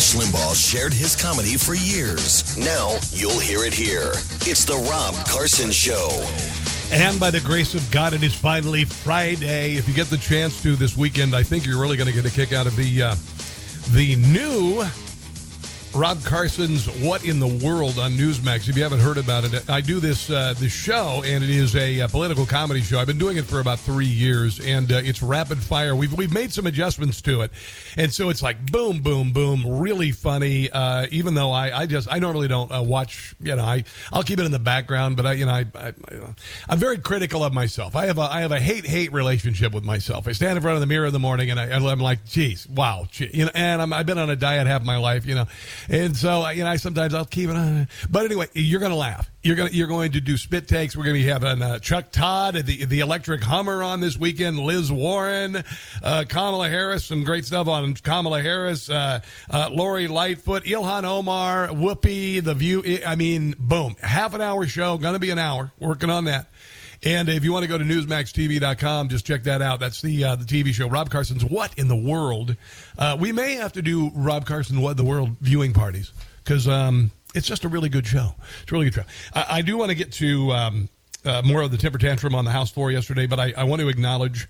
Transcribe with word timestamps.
Rush 0.00 0.14
Limbaugh 0.14 0.54
shared 0.54 0.94
his 0.94 1.14
comedy 1.14 1.58
for 1.58 1.74
years. 1.74 2.56
Now 2.56 2.96
you'll 3.12 3.38
hear 3.38 3.64
it 3.64 3.74
here. 3.74 4.12
It's 4.48 4.64
The 4.64 4.76
Rob 4.88 5.14
Carson 5.26 5.70
Show. 5.70 6.08
And 6.90 7.20
by 7.20 7.30
the 7.30 7.40
grace 7.40 7.74
of 7.74 7.90
God, 7.90 8.14
it 8.14 8.22
is 8.22 8.34
finally 8.34 8.86
Friday. 8.86 9.74
If 9.76 9.86
you 9.86 9.92
get 9.92 10.06
the 10.06 10.16
chance 10.16 10.62
to 10.62 10.74
this 10.74 10.96
weekend, 10.96 11.36
I 11.36 11.42
think 11.42 11.66
you're 11.66 11.78
really 11.78 11.98
going 11.98 12.06
to 12.06 12.14
get 12.14 12.24
a 12.24 12.34
kick 12.34 12.54
out 12.54 12.66
of 12.66 12.76
the 12.76 13.02
uh, 13.02 13.14
the 13.90 14.16
new 14.16 14.82
Rob 15.92 16.22
Carson's 16.22 16.86
"What 17.02 17.24
in 17.24 17.40
the 17.40 17.48
World" 17.48 17.98
on 17.98 18.12
Newsmax. 18.12 18.68
If 18.68 18.76
you 18.76 18.82
haven't 18.84 19.00
heard 19.00 19.18
about 19.18 19.42
it, 19.44 19.68
I 19.68 19.80
do 19.80 19.98
this 19.98 20.30
uh, 20.30 20.54
this 20.56 20.72
show, 20.72 21.22
and 21.26 21.42
it 21.42 21.50
is 21.50 21.74
a, 21.74 22.00
a, 22.00 22.08
political 22.08 22.46
comedy 22.46 22.80
show. 22.80 23.00
I've 23.00 23.08
been 23.08 23.18
doing 23.18 23.38
it 23.38 23.44
for 23.44 23.58
about 23.58 23.80
three 23.80 24.06
years, 24.06 24.60
and 24.60 24.90
uh, 24.92 25.00
it's 25.02 25.20
rapid 25.20 25.58
fire. 25.58 25.96
We've 25.96 26.12
we've 26.12 26.32
made 26.32 26.52
some 26.52 26.66
adjustments 26.66 27.20
to 27.22 27.40
it, 27.40 27.50
and 27.96 28.14
so 28.14 28.28
it's 28.28 28.40
like 28.40 28.70
boom, 28.70 29.00
boom, 29.02 29.32
boom, 29.32 29.80
really 29.80 30.12
funny. 30.12 30.70
Uh, 30.70 31.08
even 31.10 31.34
though 31.34 31.50
I, 31.50 31.80
I 31.80 31.86
just 31.86 32.06
I 32.10 32.20
normally 32.20 32.46
don't 32.46 32.70
uh, 32.70 32.84
watch, 32.84 33.34
you 33.40 33.56
know, 33.56 33.64
I 33.64 33.82
I'll 34.12 34.22
keep 34.22 34.38
it 34.38 34.46
in 34.46 34.52
the 34.52 34.60
background, 34.60 35.16
but 35.16 35.26
I 35.26 35.32
you 35.32 35.46
know 35.46 35.52
I, 35.52 35.66
I 35.74 35.92
I'm 36.68 36.78
very 36.78 36.98
critical 36.98 37.42
of 37.42 37.52
myself. 37.52 37.96
I 37.96 38.06
have 38.06 38.18
a 38.18 38.22
I 38.22 38.42
have 38.42 38.52
a 38.52 38.60
hate 38.60 38.86
hate 38.86 39.12
relationship 39.12 39.74
with 39.74 39.84
myself. 39.84 40.28
I 40.28 40.32
stand 40.32 40.56
in 40.56 40.62
front 40.62 40.76
of 40.76 40.80
the 40.82 40.86
mirror 40.86 41.06
in 41.06 41.12
the 41.12 41.18
morning, 41.18 41.50
and 41.50 41.58
I, 41.58 41.72
I'm 41.72 41.98
like, 41.98 42.24
geez, 42.26 42.68
wow, 42.68 43.08
gee, 43.10 43.30
you 43.34 43.46
know, 43.46 43.50
and 43.56 43.82
I'm, 43.82 43.92
I've 43.92 44.06
been 44.06 44.18
on 44.18 44.30
a 44.30 44.36
diet 44.36 44.68
half 44.68 44.84
my 44.84 44.96
life, 44.96 45.26
you 45.26 45.34
know. 45.34 45.46
And 45.88 46.16
so, 46.16 46.48
you 46.50 46.64
know, 46.64 46.70
I 46.70 46.76
sometimes 46.76 47.14
I'll 47.14 47.24
keep 47.24 47.50
it 47.50 47.56
on. 47.56 47.88
But 48.08 48.24
anyway, 48.24 48.48
you're 48.54 48.80
going 48.80 48.92
to 48.92 48.96
laugh. 48.96 49.30
You're 49.42 49.56
going 49.56 49.70
to, 49.70 49.74
you're 49.74 49.88
going 49.88 50.12
to 50.12 50.20
do 50.20 50.36
spit 50.36 50.68
takes. 50.68 50.94
We're 50.94 51.04
going 51.04 51.16
to 51.16 51.22
be 51.22 51.28
having 51.28 51.62
uh, 51.62 51.78
Chuck 51.78 52.12
Todd, 52.12 52.54
the, 52.54 52.84
the 52.84 53.00
electric 53.00 53.42
Hummer 53.42 53.82
on 53.82 54.00
this 54.00 54.18
weekend, 54.18 54.58
Liz 54.58 54.92
Warren, 54.92 55.64
uh, 56.02 56.24
Kamala 56.28 56.68
Harris, 56.68 57.06
some 57.06 57.24
great 57.24 57.46
stuff 57.46 57.66
on 57.66 57.94
Kamala 57.94 58.42
Harris, 58.42 58.90
uh, 58.90 59.20
uh, 59.48 59.70
Lori 59.72 60.08
Lightfoot, 60.08 60.64
Ilhan 60.64 61.04
Omar, 61.04 61.68
Whoopi, 61.68 62.44
The 62.44 62.54
View. 62.54 63.00
I 63.06 63.16
mean, 63.16 63.54
boom. 63.58 63.96
Half 64.02 64.34
an 64.34 64.42
hour 64.42 64.66
show, 64.66 64.98
going 64.98 65.14
to 65.14 65.20
be 65.20 65.30
an 65.30 65.38
hour. 65.38 65.72
Working 65.78 66.10
on 66.10 66.24
that. 66.24 66.49
And 67.02 67.28
if 67.30 67.44
you 67.44 67.52
want 67.52 67.62
to 67.62 67.68
go 67.68 67.78
to 67.78 67.84
newsmaxtv.com, 67.84 69.08
just 69.08 69.24
check 69.24 69.44
that 69.44 69.62
out. 69.62 69.80
That's 69.80 70.02
the 70.02 70.24
uh, 70.24 70.36
the 70.36 70.44
TV 70.44 70.72
show. 70.72 70.86
Rob 70.86 71.10
Carson's 71.10 71.44
What 71.44 71.72
in 71.78 71.88
the 71.88 71.96
World. 71.96 72.56
Uh, 72.98 73.16
we 73.18 73.32
may 73.32 73.54
have 73.54 73.72
to 73.72 73.82
do 73.82 74.10
Rob 74.14 74.44
Carson 74.44 74.80
What 74.80 74.92
in 74.92 74.96
the 74.98 75.04
World 75.04 75.30
viewing 75.40 75.72
parties 75.72 76.12
because 76.44 76.68
um, 76.68 77.10
it's 77.34 77.46
just 77.46 77.64
a 77.64 77.68
really 77.68 77.88
good 77.88 78.06
show. 78.06 78.34
It's 78.62 78.70
a 78.70 78.74
really 78.74 78.86
good 78.86 78.94
show. 78.94 79.04
I, 79.34 79.46
I 79.50 79.62
do 79.62 79.78
want 79.78 79.90
to 79.90 79.94
get 79.94 80.12
to 80.12 80.52
um, 80.52 80.88
uh, 81.24 81.42
more 81.42 81.62
of 81.62 81.70
the 81.70 81.78
temper 81.78 81.98
tantrum 81.98 82.34
on 82.34 82.44
the 82.44 82.50
House 82.50 82.70
floor 82.70 82.90
yesterday, 82.90 83.26
but 83.26 83.40
I, 83.40 83.54
I 83.56 83.64
want 83.64 83.80
to 83.80 83.88
acknowledge 83.88 84.48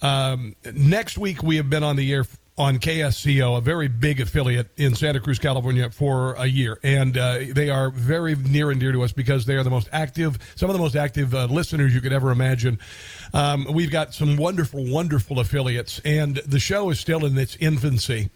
um, 0.00 0.56
next 0.74 1.18
week 1.18 1.42
we 1.42 1.56
have 1.56 1.70
been 1.70 1.82
on 1.82 1.96
the 1.96 2.12
air 2.12 2.24
on 2.58 2.78
KSCO, 2.78 3.56
a 3.56 3.60
very 3.60 3.88
big 3.88 4.20
affiliate 4.20 4.68
in 4.76 4.94
Santa 4.94 5.20
Cruz, 5.20 5.38
California, 5.38 5.88
for 5.90 6.34
a 6.34 6.46
year. 6.46 6.78
And 6.82 7.16
uh, 7.16 7.38
they 7.50 7.70
are 7.70 7.90
very 7.90 8.34
near 8.34 8.70
and 8.70 8.78
dear 8.78 8.92
to 8.92 9.02
us 9.02 9.12
because 9.12 9.46
they 9.46 9.54
are 9.54 9.62
the 9.62 9.70
most 9.70 9.88
active, 9.92 10.38
some 10.54 10.68
of 10.68 10.74
the 10.74 10.82
most 10.82 10.94
active 10.94 11.34
uh, 11.34 11.46
listeners 11.46 11.94
you 11.94 12.00
could 12.00 12.12
ever 12.12 12.30
imagine. 12.30 12.78
Um, 13.32 13.66
we've 13.72 13.90
got 13.90 14.12
some 14.12 14.36
wonderful, 14.36 14.84
wonderful 14.84 15.40
affiliates, 15.40 16.00
and 16.04 16.36
the 16.36 16.60
show 16.60 16.90
is 16.90 17.00
still 17.00 17.24
in 17.24 17.38
its 17.38 17.56
infancy 17.56 18.30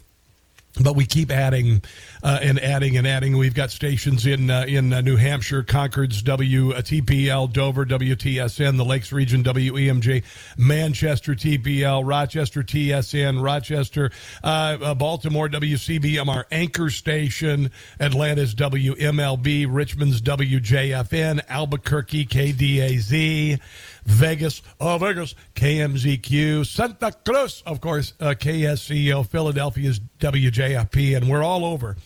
but 0.80 0.94
we 0.94 1.06
keep 1.06 1.30
adding 1.30 1.82
uh, 2.22 2.38
and 2.42 2.58
adding 2.58 2.96
and 2.96 3.06
adding. 3.06 3.36
We've 3.36 3.54
got 3.54 3.70
stations 3.70 4.26
in 4.26 4.50
uh, 4.50 4.66
in 4.68 4.92
uh, 4.92 5.00
New 5.00 5.16
Hampshire, 5.16 5.62
Concord's 5.62 6.22
WTPL, 6.22 7.52
Dover 7.52 7.86
WTSN, 7.86 8.76
the 8.76 8.84
Lakes 8.84 9.12
Region 9.12 9.42
WEMJ, 9.42 10.22
Manchester 10.58 11.34
TPL, 11.34 12.02
Rochester 12.04 12.62
TSN, 12.62 13.42
Rochester, 13.42 14.10
uh, 14.44 14.78
uh, 14.80 14.94
Baltimore 14.94 15.48
WCBM, 15.48 16.28
our 16.28 16.46
anchor 16.50 16.90
station, 16.90 17.70
Atlanta's 17.98 18.54
WMLB, 18.54 19.66
Richmond's 19.68 20.20
WJFN, 20.20 21.40
Albuquerque 21.48 22.26
KDAZ. 22.26 23.60
Vegas, 24.06 24.62
oh, 24.80 24.98
Vegas, 24.98 25.34
KMZQ, 25.54 26.64
Santa 26.64 27.12
Cruz, 27.24 27.62
of 27.66 27.80
course, 27.80 28.14
uh, 28.20 28.30
KSCO, 28.30 29.26
Philadelphia's 29.26 30.00
WJFP, 30.20 31.16
and 31.16 31.28
we're 31.28 31.42
all 31.42 31.64
over 31.64 31.96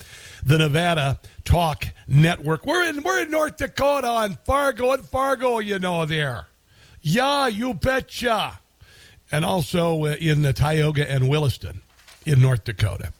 the 0.44 0.58
Nevada 0.58 1.20
Talk 1.44 1.86
Network. 2.08 2.64
We're 2.64 2.88
in, 2.88 3.02
we're 3.02 3.22
in 3.22 3.30
North 3.30 3.58
Dakota 3.58 4.08
on 4.08 4.38
Fargo 4.46 4.92
and 4.92 5.04
Fargo, 5.04 5.58
you 5.58 5.78
know, 5.78 6.06
there. 6.06 6.46
Yeah, 7.02 7.46
you 7.46 7.74
betcha. 7.74 8.58
And 9.30 9.44
also 9.44 10.06
uh, 10.06 10.16
in 10.18 10.42
the 10.42 10.52
Tioga 10.52 11.08
and 11.08 11.28
Williston 11.28 11.82
in 12.26 12.40
North 12.40 12.64
Dakota. 12.64 13.12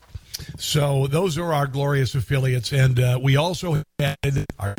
So 0.59 1.07
those 1.07 1.39
are 1.39 1.53
our 1.53 1.67
glorious 1.67 2.15
affiliates. 2.15 2.73
And 2.73 2.99
uh, 2.99 3.19
we 3.23 3.37
also 3.37 3.83
had 3.99 4.47
our 4.59 4.75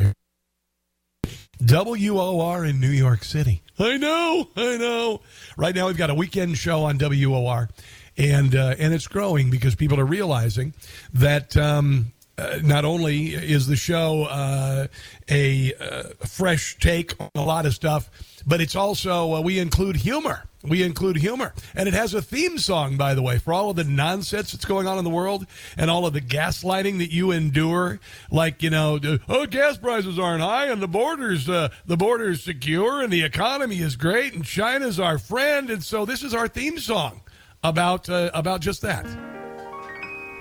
WOR 1.64 2.64
in 2.64 2.80
New 2.80 2.88
York 2.88 3.22
City. 3.24 3.62
I 3.78 3.96
know, 3.96 4.48
I 4.56 4.76
know. 4.76 5.20
Right 5.56 5.74
now, 5.74 5.86
we've 5.86 5.96
got 5.96 6.10
a 6.10 6.14
weekend 6.14 6.58
show 6.58 6.84
on 6.84 6.98
WOR, 6.98 7.68
and 8.16 8.54
uh, 8.54 8.74
and 8.78 8.92
it's 8.92 9.06
growing 9.06 9.50
because 9.50 9.74
people 9.74 10.00
are 10.00 10.06
realizing 10.06 10.74
that. 11.14 11.56
Um, 11.56 12.12
uh, 12.38 12.58
not 12.62 12.84
only 12.84 13.34
is 13.34 13.66
the 13.66 13.76
show 13.76 14.24
uh, 14.24 14.86
a 15.30 15.74
uh, 15.74 16.02
fresh 16.26 16.78
take 16.78 17.14
on 17.20 17.30
a 17.34 17.44
lot 17.44 17.66
of 17.66 17.74
stuff, 17.74 18.10
but 18.46 18.60
it's 18.60 18.74
also 18.74 19.34
uh, 19.34 19.40
we 19.40 19.58
include 19.58 19.96
humor. 19.96 20.44
We 20.64 20.84
include 20.84 21.16
humor, 21.16 21.54
and 21.74 21.88
it 21.88 21.94
has 21.94 22.14
a 22.14 22.22
theme 22.22 22.56
song, 22.56 22.96
by 22.96 23.14
the 23.14 23.22
way, 23.22 23.38
for 23.38 23.52
all 23.52 23.70
of 23.70 23.76
the 23.76 23.82
nonsense 23.82 24.52
that's 24.52 24.64
going 24.64 24.86
on 24.86 24.96
in 24.96 25.02
the 25.02 25.10
world 25.10 25.44
and 25.76 25.90
all 25.90 26.06
of 26.06 26.12
the 26.12 26.20
gaslighting 26.20 26.98
that 26.98 27.10
you 27.10 27.32
endure. 27.32 27.98
Like 28.30 28.62
you 28.62 28.70
know, 28.70 29.00
oh, 29.28 29.46
gas 29.46 29.76
prices 29.76 30.20
aren't 30.20 30.42
high, 30.42 30.66
and 30.66 30.80
the 30.80 30.86
borders 30.86 31.46
the 31.46 31.70
borders 31.86 32.44
secure, 32.44 33.02
and 33.02 33.12
the 33.12 33.24
economy 33.24 33.80
is 33.80 33.96
great, 33.96 34.34
and 34.34 34.44
China's 34.44 35.00
our 35.00 35.18
friend, 35.18 35.68
and 35.68 35.82
so 35.82 36.04
this 36.04 36.22
is 36.22 36.32
our 36.32 36.46
theme 36.46 36.78
song 36.78 37.22
about 37.64 38.08
about 38.08 38.60
just 38.60 38.82
that. 38.82 39.41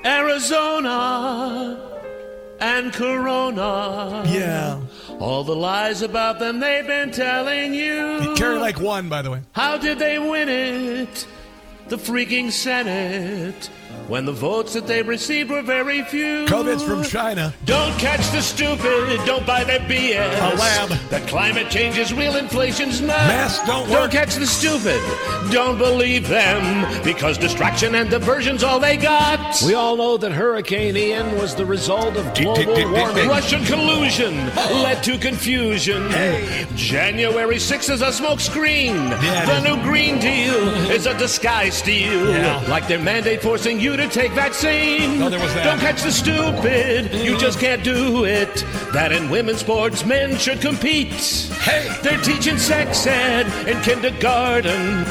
Arizona 0.03 1.79
and 2.59 2.93
Corona. 2.93 4.23
Yeah. 4.27 4.79
All 5.19 5.43
the 5.43 5.55
lies 5.55 6.01
about 6.01 6.39
them 6.39 6.59
they've 6.59 6.87
been 6.87 7.11
telling 7.11 7.73
you. 7.73 8.33
Carry 8.35 8.57
like 8.57 8.79
one, 8.79 9.09
by 9.09 9.21
the 9.21 9.31
way. 9.31 9.41
How 9.51 9.77
did 9.77 9.99
they 9.99 10.17
win 10.19 10.49
it? 10.49 11.27
The 11.87 11.97
freaking 11.97 12.51
Senate 12.51 13.69
when 14.11 14.25
the 14.25 14.31
votes 14.33 14.73
that 14.73 14.85
they 14.87 15.01
received 15.01 15.49
were 15.49 15.61
very 15.61 16.03
few. 16.03 16.45
COVID's 16.45 16.83
from 16.83 17.01
China. 17.01 17.53
Don't 17.63 17.97
catch 17.97 18.29
the 18.31 18.41
stupid, 18.41 19.25
don't 19.25 19.47
buy 19.47 19.63
their 19.63 19.79
BS. 19.79 20.53
A 20.53 20.57
lab. 20.57 20.89
That 21.09 21.25
climate 21.29 21.69
change 21.69 21.97
is 21.97 22.13
real, 22.13 22.35
inflation's 22.35 22.99
not. 22.99 23.07
Masks 23.07 23.65
don't 23.65 23.89
work. 23.89 23.99
Don't 24.01 24.11
catch 24.11 24.35
the 24.35 24.45
stupid, 24.45 24.99
don't 25.49 25.77
believe 25.77 26.27
them, 26.27 27.03
because 27.05 27.37
distraction 27.37 27.95
and 27.95 28.09
diversion's 28.09 28.63
all 28.63 28.81
they 28.81 28.97
got. 28.97 29.61
We 29.65 29.75
all 29.75 29.95
know 29.95 30.17
that 30.17 30.33
Hurricane 30.33 30.97
Ian 30.97 31.37
was 31.37 31.55
the 31.55 31.65
result 31.65 32.17
of 32.17 32.33
global 32.33 32.91
warming. 32.91 33.29
Russian 33.29 33.63
collusion 33.63 34.35
led 34.83 35.01
to 35.03 35.17
confusion. 35.19 36.11
Hey. 36.11 36.67
January 36.75 37.55
6th 37.55 37.89
is 37.89 38.01
a 38.01 38.07
smokescreen. 38.07 39.09
Yeah, 39.23 39.45
the 39.45 39.61
new 39.61 39.81
Green 39.83 40.19
Deal 40.19 40.67
is 40.91 41.05
a 41.05 41.17
disguise 41.17 41.75
steal. 41.75 42.29
Yeah. 42.29 42.61
Like 42.67 42.89
their 42.89 42.99
mandate 42.99 43.41
forcing 43.41 43.79
you 43.79 43.95
to 43.95 44.00
take 44.09 44.31
vaccine. 44.31 45.21
Oh, 45.21 45.29
there 45.29 45.39
was 45.39 45.53
that. 45.53 45.63
Don't 45.63 45.79
catch 45.79 46.03
the 46.03 46.11
stupid. 46.11 47.05
Mm-hmm. 47.05 47.25
You 47.25 47.37
just 47.37 47.59
can't 47.59 47.83
do 47.83 48.25
it. 48.25 48.65
That 48.93 49.11
in 49.11 49.29
women's 49.29 49.59
sports, 49.59 50.05
men 50.05 50.37
should 50.37 50.61
compete. 50.61 51.13
Hey. 51.61 51.95
They're 52.01 52.21
teaching 52.21 52.57
sex 52.57 53.05
ed 53.07 53.47
in 53.67 53.81
kindergarten. 53.81 55.03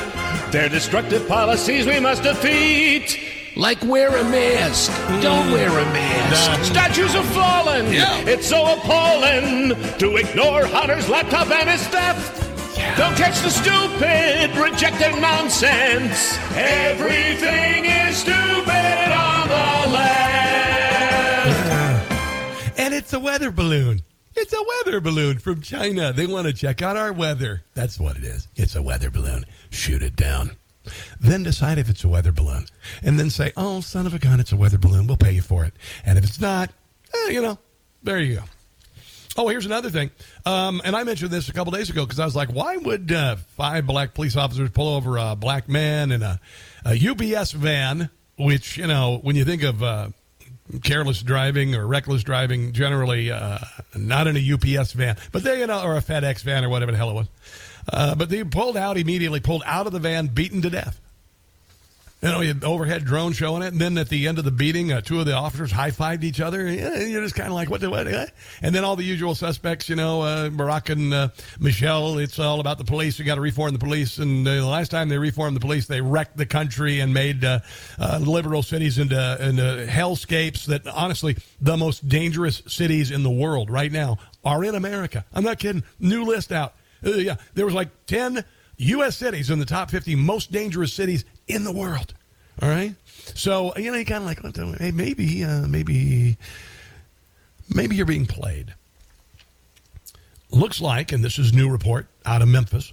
Their 0.50 0.68
destructive 0.68 1.26
policies 1.28 1.86
we 1.86 2.00
must 2.00 2.22
defeat. 2.22 3.18
Like 3.56 3.82
wear 3.82 4.08
a 4.16 4.24
mask. 4.24 4.90
Mm. 4.92 5.22
Don't 5.22 5.52
wear 5.52 5.68
a 5.68 5.84
mask. 5.92 6.58
Nah. 6.58 6.64
Statues 6.64 7.12
have 7.12 7.26
fallen. 7.26 7.92
Yeah. 7.92 8.16
It's 8.26 8.48
so 8.48 8.74
appalling 8.74 9.74
to 9.98 10.16
ignore 10.16 10.66
Hunter's 10.66 11.08
laptop 11.08 11.50
and 11.50 11.68
his 11.68 11.86
theft. 11.88 12.49
Don't 12.96 13.16
catch 13.16 13.40
the 13.40 13.50
stupid, 13.50 14.56
reject 14.56 14.98
their 14.98 15.18
nonsense. 15.20 16.38
Everything 16.54 17.84
is 17.86 18.16
stupid 18.16 19.12
on 19.12 19.48
the 19.48 19.90
left. 19.92 20.40
And 22.78 22.94
it's 22.94 23.12
a 23.12 23.20
weather 23.20 23.50
balloon. 23.50 24.02
It's 24.36 24.52
a 24.52 24.62
weather 24.62 25.00
balloon 25.00 25.38
from 25.38 25.60
China. 25.60 26.12
They 26.12 26.26
want 26.26 26.46
to 26.46 26.52
check 26.52 26.82
out 26.82 26.96
our 26.96 27.12
weather. 27.12 27.62
That's 27.74 27.98
what 27.98 28.16
it 28.16 28.24
is. 28.24 28.48
It's 28.56 28.76
a 28.76 28.82
weather 28.82 29.10
balloon. 29.10 29.44
Shoot 29.70 30.02
it 30.02 30.16
down. 30.16 30.56
Then 31.20 31.42
decide 31.42 31.78
if 31.78 31.88
it's 31.90 32.04
a 32.04 32.08
weather 32.08 32.32
balloon. 32.32 32.66
And 33.02 33.18
then 33.18 33.30
say, 33.30 33.52
oh, 33.56 33.80
son 33.80 34.06
of 34.06 34.14
a 34.14 34.18
gun, 34.18 34.40
it's 34.40 34.52
a 34.52 34.56
weather 34.56 34.78
balloon. 34.78 35.06
We'll 35.06 35.16
pay 35.16 35.32
you 35.32 35.42
for 35.42 35.64
it. 35.64 35.74
And 36.04 36.16
if 36.18 36.24
it's 36.24 36.40
not, 36.40 36.70
eh, 37.14 37.30
you 37.30 37.42
know, 37.42 37.58
there 38.02 38.20
you 38.20 38.36
go. 38.36 38.44
Oh, 39.36 39.48
here's 39.48 39.66
another 39.66 39.90
thing. 39.90 40.10
Um, 40.44 40.82
and 40.84 40.96
I 40.96 41.04
mentioned 41.04 41.30
this 41.30 41.48
a 41.48 41.52
couple 41.52 41.72
days 41.72 41.88
ago 41.88 42.04
because 42.04 42.18
I 42.18 42.24
was 42.24 42.34
like, 42.34 42.50
why 42.50 42.76
would 42.76 43.12
uh, 43.12 43.36
five 43.56 43.86
black 43.86 44.12
police 44.12 44.36
officers 44.36 44.70
pull 44.70 44.88
over 44.94 45.16
a 45.18 45.36
black 45.36 45.68
man 45.68 46.10
in 46.10 46.22
a, 46.22 46.40
a 46.84 47.08
UPS 47.08 47.52
van, 47.52 48.10
which, 48.36 48.76
you 48.76 48.86
know, 48.86 49.18
when 49.22 49.36
you 49.36 49.44
think 49.44 49.62
of 49.62 49.82
uh, 49.82 50.08
careless 50.82 51.22
driving 51.22 51.74
or 51.74 51.86
reckless 51.86 52.24
driving, 52.24 52.72
generally 52.72 53.30
uh, 53.30 53.58
not 53.94 54.26
in 54.26 54.36
a 54.36 54.52
UPS 54.80 54.92
van, 54.92 55.16
but 55.30 55.44
they, 55.44 55.60
you 55.60 55.66
know, 55.66 55.82
or 55.82 55.96
a 55.96 56.00
FedEx 56.00 56.42
van 56.42 56.64
or 56.64 56.68
whatever 56.68 56.90
the 56.90 56.98
hell 56.98 57.10
it 57.10 57.14
was. 57.14 57.28
Uh, 57.92 58.14
but 58.14 58.28
they 58.28 58.42
pulled 58.44 58.76
out 58.76 58.98
immediately, 58.98 59.40
pulled 59.40 59.62
out 59.64 59.86
of 59.86 59.92
the 59.92 59.98
van, 60.00 60.26
beaten 60.26 60.60
to 60.62 60.70
death. 60.70 61.00
You 62.22 62.28
know, 62.28 62.40
you 62.42 62.54
overhead 62.62 63.06
drone 63.06 63.32
showing 63.32 63.62
it, 63.62 63.72
and 63.72 63.80
then 63.80 63.96
at 63.96 64.10
the 64.10 64.28
end 64.28 64.38
of 64.38 64.44
the 64.44 64.50
beating, 64.50 64.92
uh, 64.92 65.00
two 65.00 65.20
of 65.20 65.24
the 65.24 65.32
officers 65.32 65.72
high 65.72 65.90
fived 65.90 66.22
each 66.22 66.38
other. 66.38 66.66
And 66.66 67.10
you're 67.10 67.22
just 67.22 67.34
kind 67.34 67.48
of 67.48 67.54
like, 67.54 67.70
what 67.70 67.80
the 67.80 67.88
what? 67.88 68.06
Eh? 68.06 68.26
And 68.60 68.74
then 68.74 68.84
all 68.84 68.94
the 68.94 69.04
usual 69.04 69.34
suspects, 69.34 69.88
you 69.88 69.96
know, 69.96 70.20
uh, 70.20 70.50
Barack 70.50 70.90
and 70.90 71.14
uh, 71.14 71.28
Michelle. 71.58 72.18
It's 72.18 72.38
all 72.38 72.60
about 72.60 72.76
the 72.76 72.84
police. 72.84 73.18
You 73.18 73.24
got 73.24 73.36
to 73.36 73.40
reform 73.40 73.72
the 73.72 73.78
police. 73.78 74.18
And 74.18 74.46
uh, 74.46 74.54
the 74.56 74.66
last 74.66 74.90
time 74.90 75.08
they 75.08 75.16
reformed 75.16 75.56
the 75.56 75.60
police, 75.60 75.86
they 75.86 76.02
wrecked 76.02 76.36
the 76.36 76.44
country 76.44 77.00
and 77.00 77.14
made 77.14 77.42
uh, 77.42 77.60
uh, 77.98 78.18
liberal 78.18 78.62
cities 78.62 78.98
into 78.98 79.16
into 79.42 79.86
hellscapes. 79.90 80.66
That 80.66 80.86
honestly, 80.88 81.38
the 81.62 81.78
most 81.78 82.06
dangerous 82.06 82.62
cities 82.66 83.10
in 83.10 83.22
the 83.22 83.30
world 83.30 83.70
right 83.70 83.90
now 83.90 84.18
are 84.44 84.62
in 84.62 84.74
America. 84.74 85.24
I'm 85.32 85.44
not 85.44 85.58
kidding. 85.58 85.84
New 85.98 86.24
list 86.24 86.52
out. 86.52 86.74
yeah, 87.02 87.36
there 87.54 87.64
was 87.64 87.74
like 87.74 87.88
ten 88.04 88.44
U.S. 88.80 89.16
cities 89.16 89.50
in 89.50 89.58
the 89.58 89.66
top 89.66 89.90
50 89.90 90.14
most 90.14 90.52
dangerous 90.52 90.94
cities 90.94 91.26
in 91.52 91.64
the 91.64 91.72
world. 91.72 92.14
All 92.62 92.68
right. 92.68 92.94
So 93.34 93.74
you 93.76 93.90
know, 93.90 93.98
you 93.98 94.04
kind 94.04 94.24
of 94.24 94.44
like, 94.44 94.78
hey, 94.78 94.90
maybe, 94.90 95.44
uh, 95.44 95.66
maybe, 95.66 96.36
maybe 97.74 97.96
you're 97.96 98.06
being 98.06 98.26
played. 98.26 98.74
Looks 100.50 100.80
like, 100.80 101.12
and 101.12 101.24
this 101.24 101.38
is 101.38 101.52
new 101.52 101.70
report 101.70 102.08
out 102.26 102.42
of 102.42 102.48
Memphis, 102.48 102.92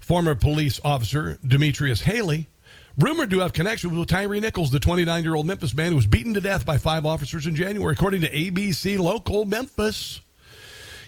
former 0.00 0.34
police 0.34 0.80
officer 0.84 1.38
Demetrius 1.46 2.02
Haley, 2.02 2.48
rumored 2.98 3.30
to 3.30 3.38
have 3.38 3.52
connections 3.52 3.92
with 3.92 4.08
Tyre 4.08 4.40
Nichols, 4.40 4.70
the 4.70 4.80
29 4.80 5.22
year 5.22 5.36
old 5.36 5.46
Memphis 5.46 5.74
man 5.74 5.90
who 5.90 5.96
was 5.96 6.06
beaten 6.06 6.34
to 6.34 6.40
death 6.40 6.66
by 6.66 6.76
five 6.76 7.06
officers 7.06 7.46
in 7.46 7.54
January, 7.54 7.92
according 7.92 8.22
to 8.22 8.30
ABC 8.30 8.98
Local 8.98 9.44
Memphis. 9.44 10.20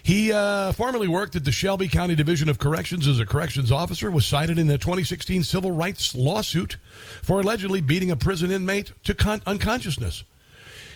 He 0.03 0.33
uh, 0.33 0.73
formerly 0.73 1.09
worked 1.09 1.37
at 1.37 1.45
the 1.45 1.53
Shelby 1.53 1.89
County 1.89 2.15
Division 2.15 2.49
of 2.49 2.59
Corrections 2.59 3.07
as 3.07 3.21
a 3.21 3.27
corrections 3.27 3.71
officer, 3.71 4.11
was 4.11 4.27
cited 4.27 4.59
in 4.59 4.67
the 4.67 4.79
2016 4.79 5.45
civil 5.45 5.71
rights 5.71 6.15
lawsuit 6.15 6.77
for 7.23 7.41
allegedly 7.41 7.81
beating 7.81 8.11
a 8.11 8.17
prison 8.17 8.51
inmate 8.51 8.93
to 9.05 9.15
con- 9.15 9.43
unconsciousness. 9.47 10.25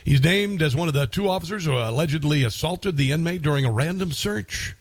He's 0.05 0.23
named 0.23 0.63
as 0.63 0.77
one 0.77 0.89
of 0.89 0.95
the 0.95 1.07
two 1.07 1.29
officers 1.29 1.65
who 1.65 1.73
allegedly 1.73 2.45
assaulted 2.45 2.97
the 2.97 3.13
inmate 3.13 3.43
during 3.43 3.65
a 3.65 3.73
random 3.73 4.13
search. 4.13 4.75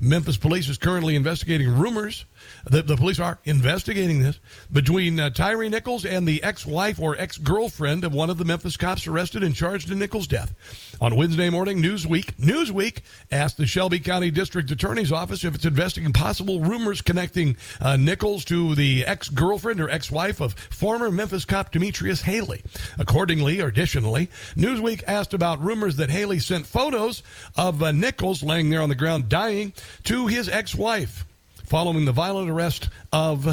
Memphis 0.00 0.36
police 0.36 0.68
is 0.68 0.78
currently 0.78 1.14
investigating 1.14 1.68
rumors 1.68 2.24
the, 2.64 2.82
the 2.82 2.96
police 2.96 3.18
are 3.18 3.38
investigating 3.44 4.22
this 4.22 4.38
between 4.72 5.18
uh, 5.18 5.30
Tyre 5.30 5.68
Nichols 5.68 6.04
and 6.04 6.26
the 6.26 6.42
ex-wife 6.42 7.00
or 7.00 7.16
ex-girlfriend 7.18 8.04
of 8.04 8.12
one 8.12 8.30
of 8.30 8.38
the 8.38 8.44
Memphis 8.44 8.76
cops 8.76 9.06
arrested 9.06 9.42
and 9.42 9.54
charged 9.54 9.90
in 9.90 9.98
Nichols' 9.98 10.26
death. 10.26 10.54
On 11.00 11.16
Wednesday 11.16 11.50
morning, 11.50 11.82
Newsweek 11.82 12.36
Newsweek 12.36 13.00
asked 13.30 13.56
the 13.56 13.66
Shelby 13.66 13.98
County 13.98 14.30
District 14.30 14.70
Attorney's 14.70 15.12
Office 15.12 15.44
if 15.44 15.54
it's 15.54 15.64
investigating 15.64 16.12
possible 16.12 16.60
rumors 16.60 17.00
connecting 17.00 17.56
uh, 17.80 17.96
Nichols 17.96 18.44
to 18.46 18.74
the 18.74 19.04
ex-girlfriend 19.04 19.80
or 19.80 19.90
ex-wife 19.90 20.40
of 20.40 20.54
former 20.54 21.10
Memphis 21.10 21.44
cop 21.44 21.72
Demetrius 21.72 22.22
Haley. 22.22 22.62
Accordingly, 22.98 23.60
or 23.60 23.66
additionally, 23.66 24.30
Newsweek 24.56 25.02
asked 25.06 25.34
about 25.34 25.60
rumors 25.60 25.96
that 25.96 26.10
Haley 26.10 26.38
sent 26.38 26.66
photos 26.66 27.22
of 27.56 27.82
uh, 27.82 27.92
Nichols 27.92 28.42
laying 28.42 28.70
there 28.70 28.82
on 28.82 28.88
the 28.88 28.94
ground 28.94 29.28
dying 29.28 29.72
to 30.04 30.26
his 30.26 30.48
ex-wife 30.48 31.24
following 31.72 32.04
the 32.04 32.12
violent 32.12 32.50
arrest 32.50 32.90
of 33.14 33.46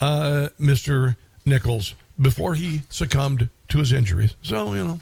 uh, 0.00 0.48
Mr. 0.58 1.14
Nichols 1.44 1.94
before 2.18 2.54
he 2.54 2.80
succumbed 2.88 3.50
to 3.68 3.76
his 3.76 3.92
injuries. 3.92 4.36
So, 4.40 4.72
you 4.72 4.84
know. 4.84 5.00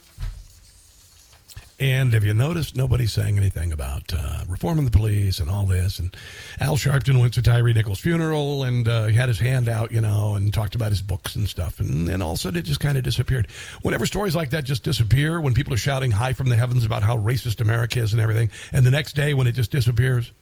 And 1.79 2.13
have 2.13 2.25
you 2.25 2.35
noticed 2.35 2.75
nobody's 2.75 3.13
saying 3.13 3.39
anything 3.39 3.71
about 3.71 4.13
uh, 4.13 4.43
reforming 4.49 4.85
the 4.85 4.91
police 4.91 5.39
and 5.39 5.49
all 5.49 5.65
this? 5.65 6.01
And 6.01 6.17
Al 6.59 6.77
Sharpton 6.77 7.21
went 7.21 7.35
to 7.35 7.43
Tyre 7.43 7.73
Nichols' 7.73 8.01
funeral 8.01 8.65
and 8.65 8.89
uh, 8.89 9.07
he 9.07 9.15
had 9.15 9.29
his 9.29 9.39
hand 9.39 9.69
out, 9.69 9.93
you 9.93 10.01
know, 10.01 10.35
and 10.35 10.53
talked 10.53 10.75
about 10.75 10.91
his 10.91 11.03
books 11.03 11.37
and 11.37 11.49
stuff. 11.49 11.79
And 11.79 12.09
then 12.09 12.21
all 12.21 12.33
of 12.33 12.39
a 12.39 12.41
sudden 12.41 12.59
it 12.59 12.65
just 12.65 12.81
kind 12.81 12.99
of 12.99 13.05
disappeared. 13.05 13.47
Whenever 13.83 14.07
stories 14.07 14.35
like 14.35 14.51
that 14.51 14.65
just 14.65 14.83
disappear, 14.83 15.41
when 15.41 15.55
people 15.55 15.73
are 15.73 15.77
shouting 15.77 16.11
high 16.11 16.33
from 16.33 16.49
the 16.49 16.57
heavens 16.57 16.85
about 16.85 17.05
how 17.05 17.17
racist 17.17 17.61
America 17.61 18.01
is 18.01 18.13
and 18.13 18.21
everything, 18.21 18.51
and 18.73 18.85
the 18.85 18.91
next 18.91 19.13
day 19.13 19.35
when 19.35 19.47
it 19.47 19.53
just 19.53 19.71
disappears, 19.71 20.33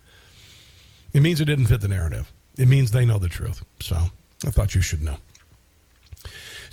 it 1.14 1.22
means 1.22 1.40
it 1.40 1.46
didn't 1.46 1.66
fit 1.66 1.80
the 1.80 1.88
narrative. 1.88 2.30
It 2.58 2.68
means 2.68 2.90
they 2.90 3.06
know 3.06 3.18
the 3.18 3.28
truth. 3.28 3.64
So 3.80 3.96
I 3.96 4.50
thought 4.50 4.74
you 4.74 4.82
should 4.82 5.02
know. 5.02 5.16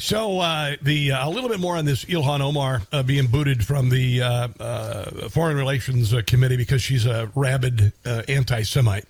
So 0.02 0.40
uh, 0.40 0.78
the 0.82 1.12
uh, 1.12 1.28
a 1.28 1.30
little 1.30 1.48
bit 1.48 1.60
more 1.60 1.78
on 1.78 1.86
this 1.86 2.06
Ilhan 2.06 2.42
Omar 2.42 2.82
uh, 2.92 3.04
being 3.04 3.28
booted 3.28 3.64
from 3.64 3.90
the 3.90 4.24
uh, 4.24 4.48
uh, 4.60 5.30
Foreign 5.30 5.56
Relations 5.56 6.12
uh, 6.12 6.24
Committee 6.26 6.58
because 6.58 6.82
she's 6.82 7.06
a 7.06 7.32
rabid 7.36 7.94
anti-Semite. 8.04 9.06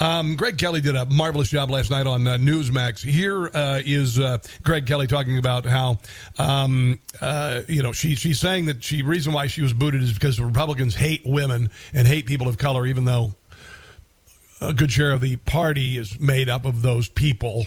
Um, 0.00 0.36
Greg 0.36 0.58
Kelly 0.58 0.82
did 0.82 0.96
a 0.96 1.06
marvelous 1.06 1.48
job 1.48 1.70
last 1.70 1.90
night 1.90 2.06
on 2.06 2.24
Newsmax. 2.24 3.02
Here 3.02 3.50
is 3.86 4.20
Greg 4.62 4.86
Kelly 4.86 5.06
talking 5.06 5.38
about 5.38 5.64
how 5.64 5.98
um, 6.38 7.00
you 7.66 7.82
know 7.82 7.92
she 7.92 8.14
she's 8.14 8.38
saying 8.38 8.66
that 8.66 8.84
she 8.84 9.00
reason 9.00 9.32
why 9.32 9.46
she 9.46 9.62
was 9.62 9.72
booted 9.72 10.02
is 10.02 10.12
because 10.12 10.38
Republicans 10.38 10.94
hate 10.94 11.22
women 11.24 11.70
and 11.94 12.06
hate 12.06 12.26
people 12.26 12.48
of 12.48 12.58
color, 12.58 12.86
even 12.86 13.06
though 13.06 13.32
a 14.60 14.72
good 14.72 14.90
share 14.90 15.12
of 15.12 15.20
the 15.20 15.36
party 15.36 15.96
is 15.96 16.18
made 16.18 16.48
up 16.48 16.64
of 16.64 16.82
those 16.82 17.08
people, 17.08 17.66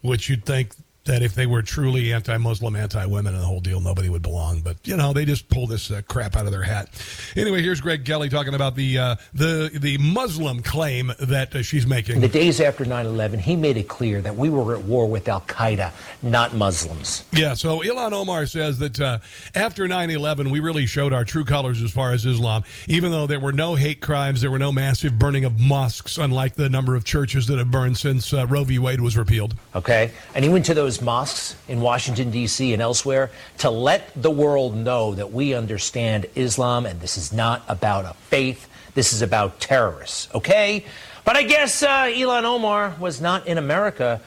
which 0.00 0.28
you'd 0.28 0.44
think 0.44 0.74
that 1.04 1.22
if 1.22 1.34
they 1.34 1.46
were 1.46 1.62
truly 1.62 2.12
anti-Muslim, 2.12 2.76
anti-women, 2.76 3.34
and 3.34 3.42
the 3.42 3.46
whole 3.46 3.60
deal, 3.60 3.80
nobody 3.80 4.08
would 4.08 4.22
belong. 4.22 4.60
But 4.60 4.76
you 4.84 4.96
know, 4.96 5.12
they 5.12 5.24
just 5.24 5.48
pull 5.48 5.66
this 5.66 5.90
uh, 5.90 6.02
crap 6.08 6.36
out 6.36 6.46
of 6.46 6.52
their 6.52 6.62
hat. 6.62 6.88
Anyway, 7.36 7.62
here's 7.62 7.80
Greg 7.80 8.04
Kelly 8.04 8.28
talking 8.28 8.54
about 8.54 8.76
the 8.76 8.98
uh, 8.98 9.16
the 9.34 9.70
the 9.74 9.98
Muslim 9.98 10.62
claim 10.62 11.12
that 11.18 11.54
uh, 11.54 11.62
she's 11.62 11.86
making. 11.86 12.16
In 12.16 12.20
the 12.20 12.28
days 12.28 12.60
after 12.60 12.84
9/11, 12.84 13.40
he 13.40 13.56
made 13.56 13.76
it 13.76 13.88
clear 13.88 14.20
that 14.20 14.36
we 14.36 14.48
were 14.48 14.74
at 14.74 14.82
war 14.82 15.08
with 15.08 15.28
Al 15.28 15.40
Qaeda, 15.42 15.92
not 16.22 16.54
Muslims. 16.54 17.24
Yeah. 17.32 17.54
So 17.54 17.80
Ilhan 17.80 18.12
Omar 18.12 18.46
says 18.46 18.78
that 18.78 19.00
uh, 19.00 19.18
after 19.54 19.86
9/11, 19.86 20.50
we 20.50 20.60
really 20.60 20.86
showed 20.86 21.12
our 21.12 21.24
true 21.24 21.44
colors 21.44 21.82
as 21.82 21.90
far 21.90 22.12
as 22.12 22.24
Islam. 22.24 22.62
Even 22.86 23.10
though 23.10 23.26
there 23.26 23.40
were 23.40 23.52
no 23.52 23.74
hate 23.74 24.00
crimes, 24.00 24.40
there 24.40 24.50
were 24.50 24.58
no 24.58 24.70
massive 24.70 25.18
burning 25.18 25.44
of 25.44 25.58
mosques, 25.58 26.18
unlike 26.18 26.54
the 26.54 26.68
number 26.68 26.94
of 26.94 27.04
churches 27.04 27.46
that 27.48 27.58
have 27.58 27.70
burned 27.70 27.96
since 27.96 28.32
uh, 28.32 28.46
Roe 28.46 28.64
v. 28.64 28.78
Wade 28.78 29.00
was 29.00 29.16
repealed. 29.16 29.56
Okay, 29.74 30.12
and 30.34 30.44
he 30.44 30.50
went 30.50 30.64
to 30.66 30.74
those 30.74 30.91
mosques 31.00 31.56
in 31.68 31.80
Washington, 31.80 32.30
D.C. 32.30 32.72
and 32.72 32.82
elsewhere 32.82 33.30
to 33.58 33.70
let 33.70 34.10
the 34.20 34.30
world 34.30 34.76
know 34.76 35.14
that 35.14 35.32
we 35.32 35.54
understand 35.54 36.26
Islam 36.34 36.86
and 36.86 37.00
this 37.00 37.16
is 37.16 37.32
not 37.32 37.62
about 37.68 38.04
a 38.04 38.14
faith. 38.28 38.68
This 38.94 39.12
is 39.12 39.22
about 39.22 39.60
terrorists, 39.60 40.28
okay? 40.34 40.84
But 41.24 41.36
I 41.36 41.44
guess 41.44 41.82
uh, 41.82 42.04
Ilhan 42.06 42.44
Omar 42.44 42.96
was 42.98 43.20
not 43.20 43.46
in 43.46 43.56
America 43.56 44.20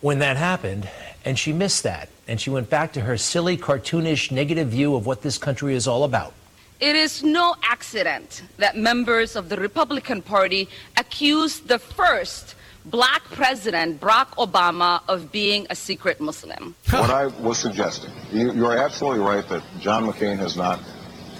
when 0.00 0.20
that 0.20 0.36
happened, 0.36 0.88
and 1.24 1.38
she 1.38 1.52
missed 1.52 1.82
that. 1.82 2.08
And 2.28 2.40
she 2.40 2.50
went 2.50 2.70
back 2.70 2.92
to 2.92 3.00
her 3.00 3.16
silly, 3.16 3.56
cartoonish, 3.56 4.30
negative 4.30 4.68
view 4.68 4.94
of 4.94 5.06
what 5.06 5.22
this 5.22 5.38
country 5.38 5.74
is 5.74 5.88
all 5.88 6.04
about. 6.04 6.32
It 6.78 6.96
is 6.96 7.22
no 7.22 7.56
accident 7.62 8.42
that 8.56 8.76
members 8.76 9.36
of 9.36 9.48
the 9.48 9.56
Republican 9.56 10.22
Party 10.22 10.68
accused 10.96 11.68
the 11.68 11.78
first 11.78 12.54
black 12.84 13.22
president 13.24 14.00
Barack 14.00 14.28
Obama 14.36 15.02
of 15.08 15.30
being 15.32 15.66
a 15.70 15.76
secret 15.76 16.20
Muslim. 16.20 16.74
what 16.90 17.10
I 17.10 17.26
was 17.26 17.58
suggesting, 17.58 18.10
you, 18.32 18.52
you, 18.52 18.66
are 18.66 18.76
absolutely 18.76 19.20
right 19.20 19.46
that 19.48 19.62
John 19.80 20.06
McCain 20.06 20.36
has 20.38 20.56
not 20.56 20.80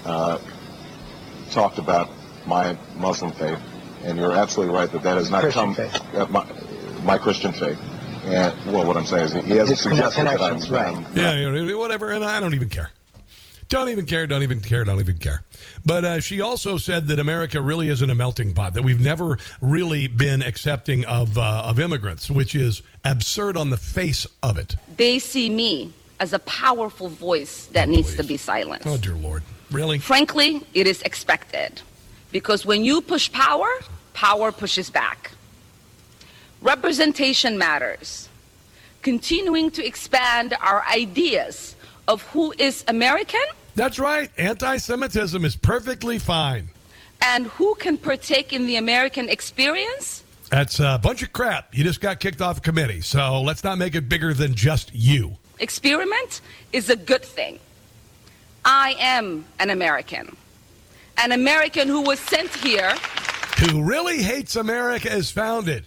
uh, 0.05 0.39
talked 1.51 1.77
about 1.77 2.09
my 2.45 2.77
Muslim 2.97 3.31
faith, 3.31 3.59
and 4.03 4.17
you're 4.17 4.33
absolutely 4.33 4.75
right 4.75 4.91
that 4.91 5.03
that 5.03 5.17
has 5.17 5.29
not 5.29 5.41
Christian 5.41 5.75
come 5.75 5.91
uh, 6.15 6.25
my, 6.27 6.45
my, 7.03 7.17
Christian 7.17 7.51
faith. 7.51 7.79
And 8.25 8.53
well, 8.71 8.85
what 8.85 8.97
I'm 8.97 9.05
saying 9.05 9.25
is 9.25 9.45
he 9.45 9.57
hasn't 9.57 9.79
suggested 9.79 10.25
that 10.25 10.41
I'm, 10.41 10.59
right. 10.71 11.05
yeah, 11.15 11.75
whatever, 11.75 12.11
and 12.11 12.23
I 12.23 12.39
don't 12.39 12.53
even 12.53 12.69
care. 12.69 12.91
Don't 13.67 13.89
even 13.89 14.05
care, 14.05 14.27
don't 14.27 14.43
even 14.43 14.59
care, 14.59 14.83
don't 14.83 14.99
even 14.99 15.17
care. 15.17 15.43
But 15.85 16.05
uh, 16.05 16.19
she 16.19 16.41
also 16.41 16.77
said 16.77 17.07
that 17.07 17.19
America 17.19 17.61
really 17.61 17.89
isn't 17.89 18.09
a 18.09 18.15
melting 18.15 18.53
pot, 18.53 18.73
that 18.75 18.83
we've 18.83 18.99
never 18.99 19.37
really 19.61 20.07
been 20.07 20.41
accepting 20.41 21.05
of, 21.05 21.37
uh, 21.37 21.63
of 21.65 21.79
immigrants, 21.79 22.29
which 22.29 22.55
is 22.55 22.81
absurd 23.03 23.57
on 23.57 23.69
the 23.69 23.77
face 23.77 24.27
of 24.43 24.57
it. 24.57 24.75
They 24.97 25.19
see 25.19 25.49
me 25.49 25.93
as 26.19 26.33
a 26.33 26.39
powerful 26.39 27.09
voice 27.09 27.65
that 27.67 27.87
oh, 27.87 27.91
needs 27.91 28.09
please. 28.09 28.17
to 28.17 28.23
be 28.23 28.37
silenced. 28.37 28.87
Oh, 28.87 28.97
dear 28.97 29.15
Lord. 29.15 29.43
Really? 29.71 29.97
Frankly, 29.97 30.61
it 30.73 30.85
is 30.85 31.01
expected. 31.01 31.81
Because 32.31 32.65
when 32.65 32.85
you 32.85 33.01
push 33.01 33.31
power, 33.31 33.69
power 34.13 34.51
pushes 34.51 34.89
back. 34.89 35.31
Representation 36.61 37.57
matters. 37.57 38.29
Continuing 39.01 39.71
to 39.71 39.85
expand 39.85 40.55
our 40.61 40.83
ideas 40.85 41.75
of 42.07 42.21
who 42.27 42.53
is 42.59 42.83
American 42.87 43.41
that's 43.75 43.99
right. 43.99 44.29
Anti 44.37 44.77
Semitism 44.77 45.43
is 45.45 45.55
perfectly 45.55 46.19
fine. 46.19 46.69
And 47.21 47.47
who 47.47 47.75
can 47.75 47.97
partake 47.97 48.51
in 48.51 48.65
the 48.65 48.77
American 48.77 49.29
experience? 49.29 50.23
That's 50.49 50.79
a 50.79 50.99
bunch 51.01 51.23
of 51.23 51.31
crap. 51.31 51.73
You 51.75 51.83
just 51.83 52.01
got 52.01 52.19
kicked 52.19 52.41
off 52.41 52.57
a 52.57 52.61
committee, 52.61 53.01
so 53.01 53.41
let's 53.41 53.63
not 53.63 53.77
make 53.77 53.95
it 53.95 54.09
bigger 54.09 54.33
than 54.33 54.53
just 54.53 54.93
you. 54.93 55.37
Experiment 55.59 56.41
is 56.73 56.89
a 56.89 56.95
good 56.95 57.23
thing. 57.23 57.59
I 58.65 58.95
am 58.99 59.45
an 59.59 59.69
American. 59.69 60.35
An 61.17 61.31
American 61.31 61.87
who 61.87 62.01
was 62.01 62.19
sent 62.19 62.53
here. 62.55 62.93
Who 63.59 63.83
really 63.83 64.21
hates 64.21 64.55
America 64.55 65.11
as 65.11 65.31
founded. 65.31 65.85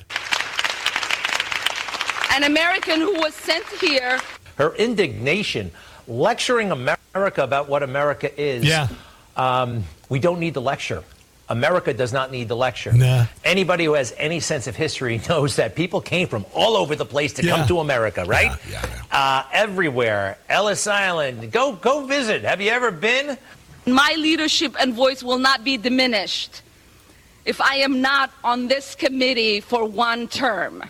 An 2.32 2.44
American 2.44 3.00
who 3.00 3.20
was 3.20 3.34
sent 3.34 3.66
here. 3.80 4.18
Her 4.56 4.74
indignation, 4.76 5.72
lecturing 6.06 6.70
America 6.70 7.42
about 7.42 7.68
what 7.68 7.82
America 7.82 8.28
is. 8.40 8.64
Yeah. 8.64 8.88
Um, 9.36 9.84
we 10.08 10.18
don't 10.18 10.38
need 10.38 10.54
the 10.54 10.60
lecture. 10.62 11.02
America 11.48 11.92
does 11.92 12.12
not 12.12 12.30
need 12.32 12.48
the 12.48 12.56
lecture. 12.56 12.92
Nah. 12.92 13.26
Anybody 13.44 13.84
who 13.84 13.92
has 13.94 14.14
any 14.16 14.40
sense 14.40 14.66
of 14.66 14.76
history 14.76 15.20
knows 15.28 15.56
that 15.56 15.74
people 15.74 16.00
came 16.00 16.26
from 16.26 16.46
all 16.54 16.76
over 16.76 16.96
the 16.96 17.04
place 17.04 17.32
to 17.34 17.44
Yeah. 17.44 17.56
come 17.56 17.68
to 17.68 17.80
America, 17.80 18.24
right? 18.24 18.52
Yeah, 18.70 18.80
yeah, 18.82 18.86
yeah. 19.12 19.18
Uh, 19.18 19.44
everywhere. 19.52 20.38
Ellis 20.48 20.86
Island. 20.86 21.52
Go, 21.52 21.72
go 21.72 22.06
visit. 22.06 22.42
Have 22.44 22.60
you 22.60 22.70
ever 22.70 22.90
been? 22.90 23.36
My 23.86 24.14
leadership 24.16 24.74
and 24.80 24.94
voice 24.94 25.22
will 25.22 25.38
not 25.38 25.62
be 25.64 25.76
diminished 25.76 26.62
if 27.44 27.60
I 27.60 27.76
am 27.76 28.00
not 28.00 28.30
on 28.42 28.68
this 28.68 28.94
committee 28.94 29.60
for 29.60 29.84
one 29.84 30.28
term. 30.28 30.82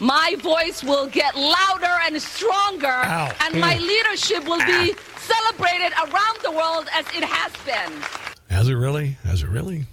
My 0.00 0.34
voice 0.38 0.82
will 0.82 1.06
get 1.06 1.36
louder 1.36 1.94
and 2.06 2.20
stronger, 2.22 2.86
Ow. 2.88 3.32
and 3.40 3.60
my 3.60 3.74
Mm. 3.76 3.80
leadership 3.86 4.44
will 4.44 4.64
be 4.64 4.94
celebrated 5.18 5.92
around 5.98 6.38
the 6.42 6.50
world 6.50 6.88
as 6.92 7.04
it 7.14 7.22
has 7.22 7.52
been. 7.64 8.02
Has 8.48 8.68
it 8.68 8.74
really? 8.74 9.18
Has 9.24 9.42
it 9.42 9.48
really? 9.48 9.84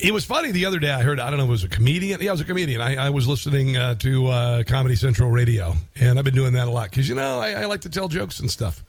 It 0.00 0.12
was 0.12 0.24
funny 0.24 0.50
the 0.50 0.66
other 0.66 0.78
day. 0.80 0.90
I 0.90 1.02
heard, 1.02 1.20
I 1.20 1.30
don't 1.30 1.38
know, 1.38 1.44
it 1.44 1.48
was 1.48 1.62
a 1.64 1.68
comedian. 1.68 2.20
Yeah, 2.20 2.28
it 2.28 2.32
was 2.32 2.40
a 2.40 2.44
comedian. 2.44 2.80
I, 2.80 2.96
I 3.06 3.10
was 3.10 3.28
listening 3.28 3.76
uh, 3.76 3.94
to 3.96 4.26
uh, 4.26 4.62
Comedy 4.64 4.96
Central 4.96 5.30
Radio, 5.30 5.74
and 5.96 6.18
I've 6.18 6.24
been 6.24 6.34
doing 6.34 6.54
that 6.54 6.66
a 6.66 6.70
lot 6.70 6.90
because, 6.90 7.08
you 7.08 7.14
know, 7.14 7.38
I, 7.40 7.52
I 7.52 7.64
like 7.66 7.82
to 7.82 7.90
tell 7.90 8.08
jokes 8.08 8.40
and 8.40 8.50
stuff. 8.50 8.82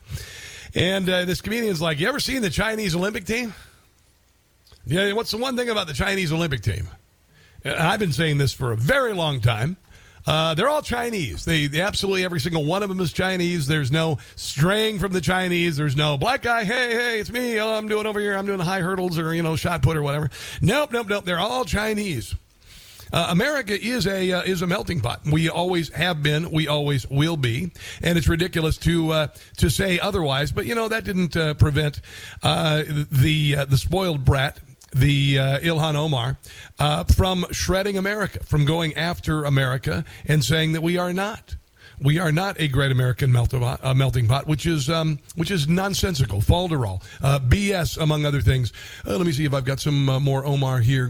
And 0.73 1.07
uh, 1.09 1.25
this 1.25 1.41
comedian's 1.41 1.79
like, 1.81 1.99
You 1.99 2.07
ever 2.07 2.19
seen 2.19 2.41
the 2.41 2.49
Chinese 2.49 2.95
Olympic 2.95 3.25
team? 3.25 3.53
Yeah, 4.85 5.11
what's 5.13 5.31
the 5.31 5.37
one 5.37 5.55
thing 5.55 5.69
about 5.69 5.87
the 5.87 5.93
Chinese 5.93 6.31
Olympic 6.31 6.61
team? 6.61 6.87
I've 7.65 7.99
been 7.99 8.11
saying 8.11 8.37
this 8.37 8.53
for 8.53 8.71
a 8.71 8.77
very 8.77 9.13
long 9.13 9.41
time. 9.41 9.77
Uh, 10.27 10.55
they're 10.55 10.69
all 10.69 10.81
Chinese. 10.81 11.45
They, 11.45 11.67
they 11.67 11.81
absolutely 11.81 12.25
every 12.25 12.39
single 12.39 12.65
one 12.65 12.81
of 12.81 12.89
them 12.89 12.99
is 12.99 13.13
Chinese. 13.13 13.67
There's 13.67 13.91
no 13.91 14.17
straying 14.35 14.97
from 14.99 15.13
the 15.13 15.21
Chinese. 15.21 15.77
There's 15.77 15.95
no 15.95 16.17
black 16.17 16.41
guy. 16.41 16.63
Hey, 16.63 16.93
hey, 16.93 17.19
it's 17.19 17.31
me. 17.31 17.59
Oh, 17.59 17.75
I'm 17.75 17.87
doing 17.87 18.07
over 18.07 18.19
here. 18.19 18.35
I'm 18.35 18.45
doing 18.45 18.59
high 18.59 18.81
hurdles 18.81 19.19
or 19.19 19.33
you 19.35 19.43
know 19.43 19.55
shot 19.55 19.83
put 19.83 19.97
or 19.97 20.01
whatever. 20.01 20.31
Nope, 20.61 20.91
nope, 20.91 21.07
nope. 21.07 21.25
They're 21.25 21.39
all 21.39 21.63
Chinese. 21.63 22.35
Uh, 23.13 23.27
America 23.29 23.79
is 23.79 24.07
a 24.07 24.31
uh, 24.31 24.41
is 24.41 24.61
a 24.63 24.67
melting 24.67 24.99
pot. 24.99 25.21
We 25.31 25.47
always 25.47 25.89
have 25.93 26.23
been. 26.23 26.49
We 26.51 26.67
always 26.67 27.07
will 27.07 27.37
be. 27.37 27.71
And 28.01 28.17
it's 28.17 28.27
ridiculous 28.27 28.77
to 28.79 29.11
uh, 29.11 29.27
to 29.57 29.69
say 29.69 29.99
otherwise. 29.99 30.51
But 30.51 30.65
you 30.65 30.73
know 30.73 30.87
that 30.87 31.03
didn't 31.03 31.37
uh, 31.37 31.53
prevent 31.53 32.01
uh, 32.41 32.83
the 33.11 33.57
uh, 33.57 33.65
the 33.65 33.77
spoiled 33.77 34.25
brat. 34.25 34.59
The 34.95 35.39
uh, 35.39 35.59
Ilhan 35.59 35.95
Omar 35.95 36.37
uh, 36.79 37.03
from 37.03 37.45
shredding 37.51 37.97
America, 37.97 38.39
from 38.45 38.63
going 38.63 38.93
after 38.93 39.43
America 39.43 40.05
and 40.25 40.41
saying 40.41 40.71
that 40.71 40.81
we 40.81 40.97
are 40.97 41.11
not. 41.11 41.57
We 42.01 42.19
are 42.19 42.31
not 42.31 42.59
a 42.59 42.67
great 42.67 42.91
American 42.91 43.31
melting 43.31 43.61
pot, 43.61 43.79
uh, 43.83 43.93
melting 43.93 44.27
pot 44.27 44.47
which 44.47 44.65
is 44.65 44.89
um, 44.89 45.19
which 45.35 45.51
is 45.51 45.67
nonsensical, 45.67 46.41
falderall, 46.41 47.01
uh, 47.21 47.39
BS, 47.39 47.97
among 48.01 48.25
other 48.25 48.41
things. 48.41 48.73
Uh, 49.05 49.17
let 49.17 49.25
me 49.25 49.31
see 49.31 49.45
if 49.45 49.53
I've 49.53 49.65
got 49.65 49.79
some 49.79 50.09
uh, 50.09 50.19
more 50.19 50.45
Omar 50.45 50.79
here. 50.79 51.09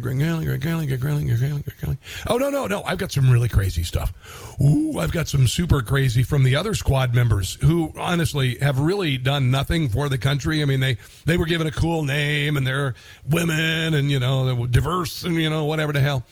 Oh 2.28 2.38
no 2.38 2.50
no 2.50 2.68
no! 2.68 2.84
I've 2.84 2.98
got 2.98 3.12
some 3.12 3.30
really 3.30 3.50
crazy 3.50 3.84
stuff. 3.84 4.14
Ooh, 4.62 5.00
I've 5.00 5.12
got 5.12 5.28
some 5.28 5.48
super 5.48 5.82
crazy 5.82 6.24
from 6.24 6.44
the 6.44 6.56
other 6.56 6.74
squad 6.74 7.14
members 7.14 7.56
who 7.62 7.92
honestly 7.98 8.58
have 8.60 8.80
really 8.80 9.18
done 9.18 9.52
nothing 9.52 9.90
for 9.90 10.10
the 10.10 10.18
country. 10.18 10.62
I 10.62 10.66
mean, 10.66 10.80
they 10.80 10.98
they 11.26 11.38
were 11.38 11.46
given 11.46 11.68
a 11.68 11.72
cool 11.72 12.04
name 12.04 12.58
and 12.58 12.66
they're 12.66 12.96
women 13.30 13.94
and 13.94 14.12
you 14.12 14.20
know 14.20 14.46
they're 14.46 14.68
diverse 14.68 15.24
and 15.24 15.36
you 15.36 15.50
know 15.50 15.66
whatever 15.66 15.94
the 15.94 16.02
hell. 16.02 16.24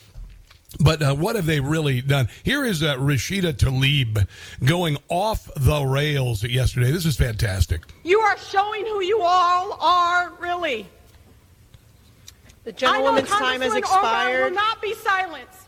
But 0.79 1.01
uh, 1.01 1.15
what 1.15 1.35
have 1.35 1.45
they 1.45 1.59
really 1.59 2.01
done? 2.01 2.27
Here 2.43 2.63
is 2.65 2.81
uh, 2.81 2.95
Rashida 2.97 3.53
Tlaib 3.53 4.27
going 4.63 4.97
off 5.09 5.49
the 5.55 5.83
rails 5.85 6.43
yesterday. 6.43 6.91
This 6.91 7.05
is 7.05 7.15
fantastic. 7.15 7.83
You 8.03 8.19
are 8.19 8.37
showing 8.37 8.85
who 8.85 9.01
you 9.01 9.21
all 9.21 9.77
are, 9.79 10.31
really. 10.39 10.87
The 12.63 12.73
gentlewoman's 12.73 13.29
time 13.29 13.61
has 13.61 13.73
Congresswoman 13.73 13.97
Omar 13.97 14.29
will 14.29 14.47
expired. 14.47 14.53
not 14.53 14.81
be 14.81 14.93
silenced. 14.95 15.59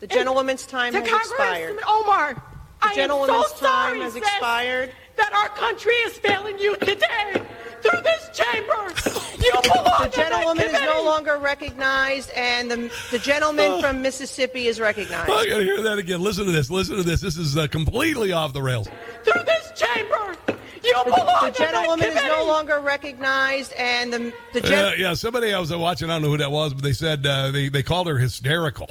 The 0.00 0.06
gentlewoman's 0.06 0.66
time 0.66 0.92
has 0.94 1.08
Congresswoman 1.08 1.18
expired. 1.20 1.78
Omar, 1.88 2.42
I 2.82 2.94
gentlewoman's 2.94 3.30
am 3.30 3.42
so 3.56 3.66
time 3.66 3.88
sorry, 3.94 4.00
has 4.00 4.16
expired. 4.16 4.92
that 5.16 5.32
our 5.32 5.48
country 5.50 5.94
is 5.94 6.12
failing 6.18 6.58
you 6.58 6.76
today 6.76 7.42
through 7.82 8.00
this 8.02 8.30
chamber. 8.32 8.92
You 9.42 9.50
belong 9.64 10.04
The 10.04 10.08
gentlewoman 10.14 10.66
is 10.66 10.72
no 10.82 11.02
longer 11.04 11.36
recognized, 11.36 12.30
and 12.36 12.70
the, 12.70 12.92
the 13.10 13.18
gentleman 13.18 13.80
from 13.80 14.00
Mississippi 14.00 14.68
is 14.68 14.78
recognized. 14.78 15.28
I 15.28 15.46
got 15.48 15.58
to 15.58 15.64
hear 15.64 15.82
that 15.82 15.98
again. 15.98 16.22
Listen 16.22 16.44
to 16.46 16.52
this. 16.52 16.70
Listen 16.70 16.94
to 16.96 17.02
this. 17.02 17.20
This 17.20 17.36
is 17.36 17.56
uh, 17.56 17.66
completely 17.66 18.30
off 18.30 18.52
the 18.52 18.62
rails. 18.62 18.88
through 19.24 19.42
this 19.42 19.72
chamber. 19.74 20.36
You 20.84 20.94
belong 21.04 21.26
The 21.26 21.50
that 21.50 21.54
gentlewoman 21.56 22.06
is 22.10 22.22
no 22.22 22.44
longer 22.46 22.78
recognized, 22.78 23.72
and 23.72 24.12
the, 24.12 24.32
the 24.52 24.60
gen- 24.60 24.84
Uh, 24.84 24.92
yeah, 24.96 25.14
somebody 25.14 25.52
I 25.52 25.58
was 25.58 25.74
watching, 25.74 26.08
I 26.08 26.14
don't 26.14 26.22
know 26.22 26.28
who 26.28 26.36
that 26.38 26.52
was, 26.52 26.72
but 26.72 26.84
they 26.84 26.92
said 26.92 27.26
uh, 27.26 27.50
they, 27.50 27.68
they 27.68 27.82
called 27.82 28.06
her 28.06 28.18
hysterical. 28.18 28.90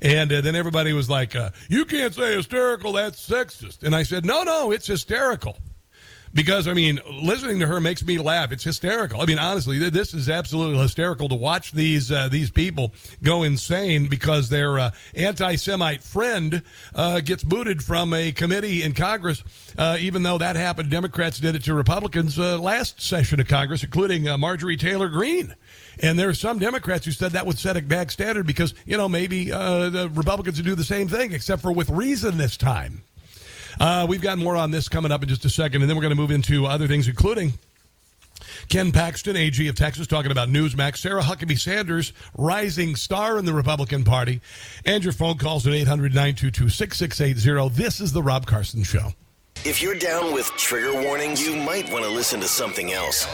And 0.00 0.32
uh, 0.32 0.40
then 0.40 0.54
everybody 0.56 0.94
was 0.94 1.10
like, 1.10 1.36
uh, 1.36 1.50
You 1.68 1.84
can't 1.84 2.14
say 2.14 2.34
hysterical, 2.36 2.92
that's 2.94 3.28
sexist. 3.28 3.82
And 3.82 3.94
I 3.94 4.02
said, 4.02 4.24
No, 4.24 4.44
no, 4.44 4.70
it's 4.70 4.86
hysterical. 4.86 5.58
Because, 6.34 6.66
I 6.66 6.74
mean, 6.74 7.00
listening 7.22 7.60
to 7.60 7.66
her 7.66 7.80
makes 7.80 8.04
me 8.04 8.18
laugh. 8.18 8.50
It's 8.50 8.64
hysterical. 8.64 9.20
I 9.20 9.24
mean, 9.24 9.38
honestly, 9.38 9.78
this 9.88 10.12
is 10.12 10.28
absolutely 10.28 10.82
hysterical 10.82 11.28
to 11.28 11.36
watch 11.36 11.70
these 11.70 12.10
uh, 12.10 12.28
these 12.28 12.50
people 12.50 12.92
go 13.22 13.44
insane 13.44 14.08
because 14.08 14.48
their 14.48 14.80
uh, 14.80 14.90
anti 15.14 15.54
Semite 15.54 16.02
friend 16.02 16.62
uh, 16.96 17.20
gets 17.20 17.44
booted 17.44 17.84
from 17.84 18.12
a 18.12 18.32
committee 18.32 18.82
in 18.82 18.94
Congress, 18.94 19.44
uh, 19.78 19.96
even 20.00 20.24
though 20.24 20.38
that 20.38 20.56
happened. 20.56 20.90
Democrats 20.90 21.38
did 21.38 21.54
it 21.54 21.62
to 21.64 21.74
Republicans 21.74 22.36
uh, 22.36 22.58
last 22.58 23.00
session 23.00 23.38
of 23.38 23.46
Congress, 23.46 23.84
including 23.84 24.26
uh, 24.26 24.36
Marjorie 24.36 24.76
Taylor 24.76 25.08
Greene. 25.08 25.54
And 26.00 26.18
there 26.18 26.28
are 26.28 26.34
some 26.34 26.58
Democrats 26.58 27.04
who 27.04 27.12
said 27.12 27.32
that 27.32 27.46
would 27.46 27.60
set 27.60 27.76
a 27.76 27.82
bad 27.82 28.10
standard 28.10 28.44
because, 28.44 28.74
you 28.84 28.96
know, 28.96 29.08
maybe 29.08 29.50
the 29.50 30.10
Republicans 30.12 30.58
would 30.58 30.66
do 30.66 30.74
the 30.74 30.82
same 30.82 31.06
thing, 31.06 31.32
except 31.32 31.62
for 31.62 31.70
with 31.70 31.88
reason 31.88 32.36
this 32.36 32.56
time. 32.56 33.04
Uh, 33.80 34.06
we've 34.08 34.22
got 34.22 34.38
more 34.38 34.56
on 34.56 34.70
this 34.70 34.88
coming 34.88 35.12
up 35.12 35.22
in 35.22 35.28
just 35.28 35.44
a 35.44 35.50
second, 35.50 35.82
and 35.82 35.88
then 35.88 35.96
we're 35.96 36.02
going 36.02 36.14
to 36.14 36.20
move 36.20 36.30
into 36.30 36.66
other 36.66 36.86
things, 36.86 37.08
including 37.08 37.52
Ken 38.68 38.92
Paxton, 38.92 39.36
AG 39.36 39.66
of 39.68 39.74
Texas, 39.74 40.06
talking 40.06 40.30
about 40.30 40.48
Newsmax. 40.48 40.98
Sarah 40.98 41.22
Huckabee 41.22 41.58
Sanders, 41.58 42.12
rising 42.36 42.96
star 42.96 43.38
in 43.38 43.44
the 43.44 43.52
Republican 43.52 44.04
Party. 44.04 44.40
And 44.84 45.04
your 45.04 45.12
phone 45.12 45.38
calls 45.38 45.66
at 45.66 45.72
800 45.72 46.14
922 46.14 46.68
6680. 46.68 47.74
This 47.74 48.00
is 48.00 48.12
The 48.12 48.22
Rob 48.22 48.46
Carson 48.46 48.82
Show. 48.82 49.10
If 49.64 49.80
you're 49.80 49.94
down 49.94 50.34
with 50.34 50.46
trigger 50.56 50.92
warnings, 51.02 51.46
you 51.46 51.56
might 51.56 51.90
want 51.90 52.04
to 52.04 52.10
listen 52.10 52.40
to 52.40 52.48
something 52.48 52.92
else. 52.92 53.26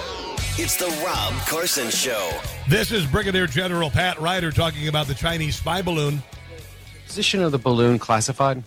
It's 0.58 0.76
the 0.76 0.86
Rob 1.04 1.32
Carson 1.46 1.90
Show. 1.90 2.30
This 2.68 2.92
is 2.92 3.06
Brigadier 3.06 3.46
General 3.46 3.90
Pat 3.90 4.20
Ryder 4.20 4.52
talking 4.52 4.88
about 4.88 5.06
the 5.06 5.14
Chinese 5.14 5.56
spy 5.56 5.82
balloon. 5.82 6.22
Position 7.06 7.42
of 7.42 7.50
the 7.50 7.58
balloon 7.58 7.98
classified? 7.98 8.62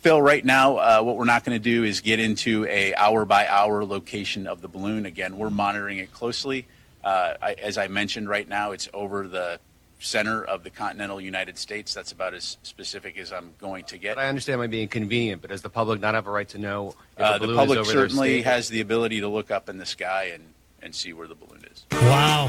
Phil, 0.00 0.22
right 0.22 0.44
now, 0.44 0.76
uh, 0.76 1.00
what 1.02 1.16
we're 1.16 1.24
not 1.24 1.44
going 1.44 1.56
to 1.56 1.62
do 1.62 1.82
is 1.84 2.00
get 2.00 2.20
into 2.20 2.64
a 2.66 2.94
hour 2.94 3.24
by 3.24 3.46
hour 3.48 3.84
location 3.84 4.46
of 4.46 4.60
the 4.60 4.68
balloon. 4.68 5.06
Again, 5.06 5.36
we're 5.38 5.50
monitoring 5.50 5.98
it 5.98 6.12
closely. 6.12 6.66
Uh, 7.02 7.34
I, 7.42 7.52
as 7.54 7.78
I 7.78 7.88
mentioned, 7.88 8.28
right 8.28 8.48
now 8.48 8.70
it's 8.72 8.88
over 8.94 9.26
the 9.26 9.58
center 10.00 10.44
of 10.44 10.62
the 10.62 10.70
continental 10.70 11.20
United 11.20 11.58
States. 11.58 11.94
That's 11.94 12.12
about 12.12 12.32
as 12.32 12.58
specific 12.62 13.18
as 13.18 13.32
I'm 13.32 13.54
going 13.58 13.84
to 13.86 13.98
get. 13.98 14.14
But 14.14 14.24
I 14.24 14.28
understand 14.28 14.60
my 14.60 14.68
being 14.68 14.86
convenient, 14.86 15.42
but 15.42 15.50
does 15.50 15.62
the 15.62 15.70
public 15.70 16.00
not 16.00 16.14
have 16.14 16.28
a 16.28 16.30
right 16.30 16.48
to 16.50 16.58
know 16.58 16.94
if 17.16 17.22
Uh, 17.22 17.38
the 17.38 17.48
the 17.48 17.56
public 17.56 17.80
is 17.80 17.88
over 17.88 17.98
certainly 17.98 18.40
state? 18.40 18.44
has 18.44 18.68
the 18.68 18.80
ability 18.80 19.20
to 19.20 19.28
look 19.28 19.50
up 19.50 19.68
in 19.68 19.78
the 19.78 19.86
sky 19.86 20.30
and, 20.32 20.44
and 20.80 20.94
see 20.94 21.12
where 21.12 21.26
the 21.26 21.34
balloon 21.34 21.64
is. 21.72 21.84
Wow. 21.90 22.46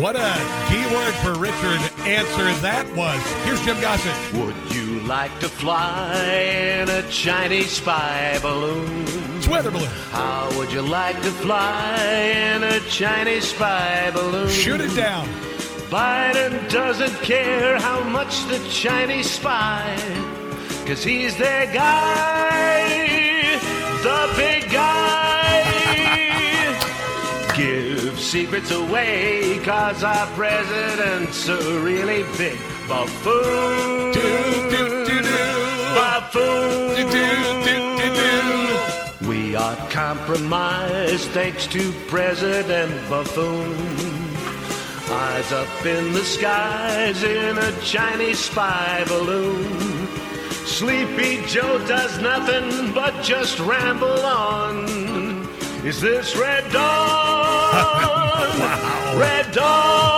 What 0.00 0.16
a 0.16 0.34
keyword 0.68 1.14
for 1.22 1.34
Richard 1.40 1.80
answer 2.06 2.50
that 2.62 2.84
was. 2.96 3.22
Here's 3.44 3.60
Jim 3.64 3.80
Gossett. 3.80 4.14
Would 4.34 4.54
you 4.74 4.87
like 5.08 5.40
to 5.40 5.48
fly 5.48 6.12
in 6.22 6.88
a 6.90 7.02
Chinese 7.08 7.70
spy 7.70 8.38
balloon? 8.42 9.04
It's 9.38 9.48
weather 9.48 9.70
balloon. 9.70 9.88
How 10.10 10.50
would 10.58 10.70
you 10.70 10.82
like 10.82 11.16
to 11.22 11.30
fly 11.30 11.96
in 11.96 12.62
a 12.62 12.78
Chinese 12.80 13.48
spy 13.48 14.10
balloon? 14.12 14.50
Shoot 14.50 14.82
it 14.82 14.94
down. 14.94 15.26
Biden 15.88 16.70
doesn't 16.70 17.14
care 17.22 17.80
how 17.80 18.04
much 18.04 18.44
the 18.48 18.58
Chinese 18.68 19.30
spy, 19.30 19.96
cause 20.86 21.02
he's 21.02 21.34
their 21.38 21.72
guy, 21.72 23.58
the 24.02 24.34
big 24.36 24.70
guy. 24.70 25.64
Give 27.56 28.20
secrets 28.20 28.70
away, 28.70 29.58
cause 29.64 30.04
our 30.04 30.26
president's 30.36 31.48
a 31.48 31.80
really 31.80 32.24
big 32.36 32.58
buffoon. 32.86 34.12
Do, 34.12 34.70
do, 34.70 34.97
Buffoon. 36.18 36.88
We 39.28 39.52
fiat 39.52 39.90
compromise 39.90 41.24
thanks 41.28 41.68
to 41.68 41.92
President 42.08 42.92
Buffoon. 43.08 43.72
Eyes 45.10 45.52
up 45.52 45.86
in 45.86 46.12
the 46.12 46.24
skies 46.24 47.22
in 47.22 47.56
a 47.56 47.72
Chinese 47.82 48.40
spy 48.40 49.04
balloon. 49.06 50.08
Sleepy 50.66 51.40
Joe 51.46 51.78
does 51.86 52.20
nothing 52.20 52.92
but 52.92 53.22
just 53.22 53.60
ramble 53.60 54.20
on. 54.26 55.46
Is 55.84 56.00
this 56.00 56.36
Red 56.36 56.70
Dawn? 56.72 57.74
Red 59.20 59.52
Dawn! 59.52 60.17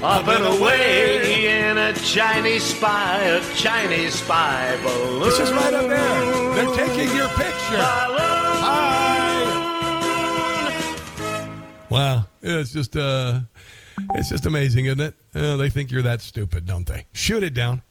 Up, 0.00 0.28
and 0.28 0.44
away 0.58 1.66
in 1.68 1.76
a 1.76 1.92
Chinese 1.92 2.62
spy, 2.62 3.20
a 3.20 3.54
Chinese 3.56 4.14
spy 4.14 4.78
balloon. 4.84 5.22
This 5.22 5.40
is 5.40 5.50
right 5.52 5.74
up 5.74 5.88
there. 5.88 6.54
They're 6.54 6.76
taking 6.76 7.16
your 7.16 7.26
picture. 7.30 7.82
Hi. 7.82 9.08
Wow, 11.90 12.26
it's 12.42 12.72
just 12.72 12.96
uh, 12.96 13.40
it's 14.14 14.28
just 14.28 14.46
amazing, 14.46 14.84
isn't 14.84 15.00
it? 15.00 15.14
Uh, 15.34 15.56
they 15.56 15.68
think 15.68 15.90
you're 15.90 16.02
that 16.02 16.20
stupid, 16.20 16.64
don't 16.64 16.86
they? 16.86 17.06
Shoot 17.12 17.42
it 17.42 17.54
down, 17.54 17.82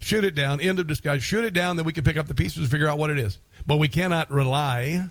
shoot 0.00 0.22
it 0.22 0.34
down. 0.34 0.60
End 0.60 0.78
of 0.78 0.86
discussion. 0.86 1.20
Shoot 1.20 1.46
it 1.46 1.54
down, 1.54 1.76
then 1.76 1.86
we 1.86 1.94
can 1.94 2.04
pick 2.04 2.18
up 2.18 2.26
the 2.26 2.34
pieces 2.34 2.58
and 2.58 2.70
figure 2.70 2.88
out 2.88 2.98
what 2.98 3.08
it 3.08 3.18
is. 3.18 3.38
But 3.66 3.78
we 3.78 3.88
cannot 3.88 4.30
rely 4.30 5.08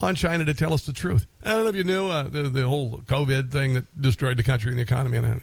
on 0.00 0.16
China 0.16 0.44
to 0.46 0.54
tell 0.54 0.72
us 0.74 0.84
the 0.84 0.92
truth. 0.92 1.26
I 1.44 1.50
don't 1.50 1.62
know 1.62 1.68
if 1.70 1.76
you 1.76 1.84
knew 1.84 2.08
uh, 2.08 2.24
the 2.24 2.42
the 2.42 2.66
whole 2.66 3.02
COVID 3.06 3.52
thing 3.52 3.74
that 3.74 4.02
destroyed 4.02 4.36
the 4.36 4.42
country 4.42 4.70
and 4.70 4.78
the 4.78 4.82
economy. 4.82 5.18
And 5.18 5.42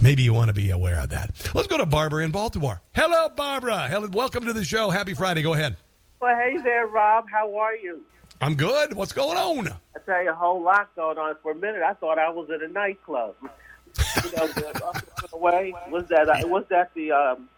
maybe 0.00 0.22
you 0.22 0.32
want 0.32 0.48
to 0.48 0.54
be 0.54 0.70
aware 0.70 1.00
of 1.00 1.10
that. 1.10 1.30
Let's 1.54 1.68
go 1.68 1.78
to 1.78 1.86
Barbara 1.86 2.24
in 2.24 2.30
Baltimore. 2.30 2.80
Hello, 2.94 3.28
Barbara. 3.28 3.88
Hello, 3.88 4.08
welcome 4.12 4.44
to 4.46 4.52
the 4.52 4.64
show. 4.64 4.90
Happy 4.90 5.14
Friday. 5.14 5.42
Go 5.42 5.54
ahead. 5.54 5.76
Well, 6.20 6.36
hey 6.36 6.56
there, 6.62 6.86
Rob. 6.86 7.26
How 7.30 7.56
are 7.58 7.74
you? 7.74 8.02
I'm 8.40 8.54
good. 8.54 8.94
What's 8.94 9.12
going 9.12 9.36
on? 9.36 9.68
I 9.68 9.98
tell 10.06 10.22
you 10.22 10.30
a 10.30 10.34
whole 10.34 10.62
lot 10.62 10.94
going 10.96 11.18
on. 11.18 11.36
For 11.42 11.52
a 11.52 11.54
minute, 11.54 11.82
I 11.82 11.94
thought 11.94 12.18
I 12.18 12.28
was 12.28 12.48
at 12.50 12.62
a 12.62 12.68
nightclub. 12.68 13.34
you 13.42 14.30
know, 14.36 14.46
the, 14.48 15.02
away 15.32 15.74
was 15.90 16.06
that 16.08 16.28
uh, 16.28 16.46
was 16.46 16.64
that 16.70 16.90
the 16.94 17.12
um, 17.12 17.48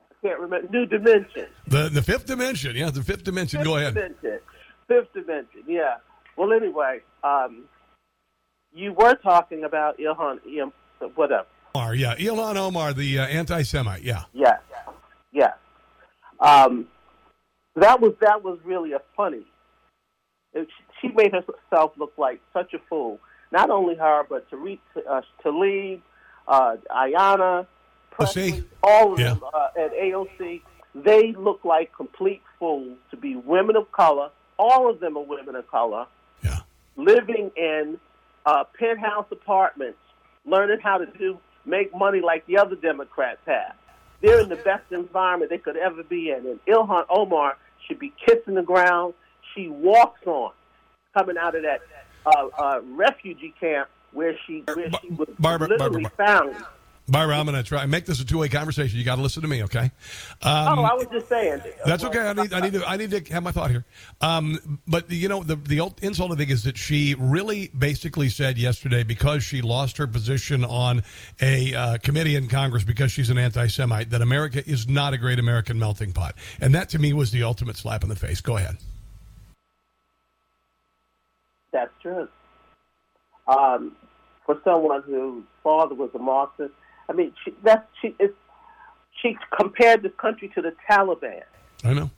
I 0.00 0.26
can't 0.26 0.40
remember 0.40 0.68
New 0.70 0.86
Dimension. 0.86 1.46
The 1.66 1.88
the 1.88 2.02
fifth 2.02 2.26
dimension. 2.26 2.76
Yeah, 2.76 2.90
the 2.90 3.02
fifth 3.02 3.24
dimension. 3.24 3.60
Fifth 3.60 3.66
Go 3.66 3.76
ahead. 3.76 3.94
Dimension. 3.94 4.40
Fifth 4.88 5.12
dimension. 5.12 5.62
Yeah. 5.66 5.96
Well, 6.36 6.52
anyway, 6.52 7.00
um, 7.24 7.64
you 8.74 8.92
were 8.92 9.14
talking 9.14 9.64
about 9.64 9.98
Ilhan, 9.98 10.40
whatever. 11.14 11.46
Omar, 11.76 11.94
yeah, 11.94 12.14
Ilhan 12.16 12.56
Omar, 12.56 12.94
the 12.94 13.18
uh, 13.18 13.26
anti-Semite. 13.26 14.02
Yeah. 14.02 14.24
Yes. 14.32 14.60
Yes. 15.32 15.54
Um, 16.40 16.86
that 17.74 18.00
was 18.00 18.14
that 18.20 18.42
was 18.42 18.58
really 18.64 18.92
a 18.92 19.00
funny. 19.16 19.44
It, 20.54 20.68
she 21.00 21.08
made 21.08 21.32
herself 21.32 21.92
look 21.98 22.14
like 22.16 22.40
such 22.54 22.72
a 22.72 22.78
fool. 22.88 23.20
Not 23.52 23.68
only 23.68 23.94
her, 23.96 24.22
but 24.28 24.50
Tariq, 24.50 24.78
uh, 25.08 25.20
Tlaib, 25.44 26.00
uh, 26.48 26.76
Ayanna, 26.90 27.66
Pressley, 28.10 28.64
all 28.82 29.12
of 29.12 29.20
Yeah. 29.20 29.34
them 29.34 29.42
uh, 29.52 29.68
at 29.78 29.92
AOC. 29.92 30.62
They 30.94 31.32
look 31.32 31.60
like 31.64 31.92
complete 31.94 32.42
fools 32.58 32.96
to 33.10 33.18
be 33.18 33.36
women 33.36 33.76
of 33.76 33.92
color. 33.92 34.30
All 34.58 34.88
of 34.88 34.98
them 35.00 35.18
are 35.18 35.24
women 35.24 35.54
of 35.56 35.70
color. 35.70 36.06
Yeah. 36.42 36.60
Living 36.96 37.50
in 37.54 37.98
uh, 38.46 38.64
penthouse 38.78 39.26
apartments, 39.30 39.98
learning 40.46 40.78
how 40.82 40.96
to 40.96 41.04
do 41.18 41.38
make 41.66 41.94
money 41.94 42.20
like 42.20 42.46
the 42.46 42.58
other 42.58 42.76
Democrats 42.76 43.40
have. 43.46 43.74
They're 44.22 44.40
in 44.40 44.48
the 44.48 44.56
best 44.56 44.84
environment 44.90 45.50
they 45.50 45.58
could 45.58 45.76
ever 45.76 46.02
be 46.02 46.30
in. 46.30 46.46
And 46.46 46.64
Ilhan 46.66 47.04
Omar 47.10 47.56
should 47.86 47.98
be 47.98 48.12
kissing 48.24 48.54
the 48.54 48.62
ground. 48.62 49.14
She 49.54 49.68
walks 49.68 50.26
on 50.26 50.52
coming 51.14 51.36
out 51.36 51.54
of 51.54 51.62
that 51.62 51.80
uh, 52.24 52.46
uh, 52.58 52.80
refugee 52.94 53.54
camp 53.60 53.88
where 54.12 54.36
she 54.46 54.62
where 54.74 54.90
she 55.02 55.10
was 55.10 55.28
Barbara- 55.38 55.68
literally 55.68 56.06
Barbara- 56.16 56.52
found. 56.54 56.56
Barbara, 57.08 57.38
I'm 57.38 57.46
going 57.46 57.56
to 57.56 57.62
try 57.62 57.86
make 57.86 58.04
this 58.04 58.20
a 58.20 58.24
two 58.24 58.38
way 58.38 58.48
conversation. 58.48 58.98
You 58.98 59.04
got 59.04 59.16
to 59.16 59.22
listen 59.22 59.42
to 59.42 59.48
me, 59.48 59.62
okay? 59.64 59.92
Um, 60.42 60.78
oh, 60.78 60.82
I 60.82 60.94
was 60.94 61.06
just 61.12 61.28
saying. 61.28 61.62
That's 61.84 62.02
okay. 62.02 62.18
I 62.18 62.32
need, 62.32 62.52
I 62.52 62.60
need 62.60 62.72
to 62.72 62.88
I 62.88 62.96
need 62.96 63.10
to 63.10 63.32
have 63.32 63.44
my 63.44 63.52
thought 63.52 63.70
here. 63.70 63.84
Um, 64.20 64.80
but 64.88 65.08
you 65.10 65.28
know 65.28 65.44
the 65.44 65.54
the 65.54 65.80
ult- 65.80 66.02
insulting 66.02 66.36
thing 66.36 66.50
is 66.50 66.64
that 66.64 66.76
she 66.76 67.14
really 67.16 67.68
basically 67.68 68.28
said 68.28 68.58
yesterday 68.58 69.04
because 69.04 69.44
she 69.44 69.62
lost 69.62 69.98
her 69.98 70.08
position 70.08 70.64
on 70.64 71.04
a 71.40 71.74
uh, 71.74 71.98
committee 71.98 72.34
in 72.34 72.48
Congress 72.48 72.82
because 72.82 73.12
she's 73.12 73.30
an 73.30 73.38
anti-Semite 73.38 74.10
that 74.10 74.20
America 74.20 74.68
is 74.68 74.88
not 74.88 75.14
a 75.14 75.18
great 75.18 75.38
American 75.38 75.78
melting 75.78 76.12
pot, 76.12 76.34
and 76.60 76.74
that 76.74 76.88
to 76.88 76.98
me 76.98 77.12
was 77.12 77.30
the 77.30 77.44
ultimate 77.44 77.76
slap 77.76 78.02
in 78.02 78.08
the 78.08 78.16
face. 78.16 78.40
Go 78.40 78.56
ahead. 78.56 78.78
That's 81.72 81.92
true. 82.02 82.26
Um, 83.46 83.94
for 84.44 84.60
someone 84.64 85.02
whose 85.02 85.44
father 85.62 85.94
was 85.94 86.10
a 86.14 86.18
Marxist, 86.18 86.72
I 87.08 87.12
mean, 87.12 87.32
she, 87.44 87.54
that's 87.62 87.86
she. 88.00 88.14
It's, 88.18 88.34
she 89.22 89.36
compared 89.58 90.02
this 90.02 90.12
country 90.18 90.50
to 90.54 90.62
the 90.62 90.74
Taliban. 90.88 91.42
I 91.84 91.94
know. 91.94 92.10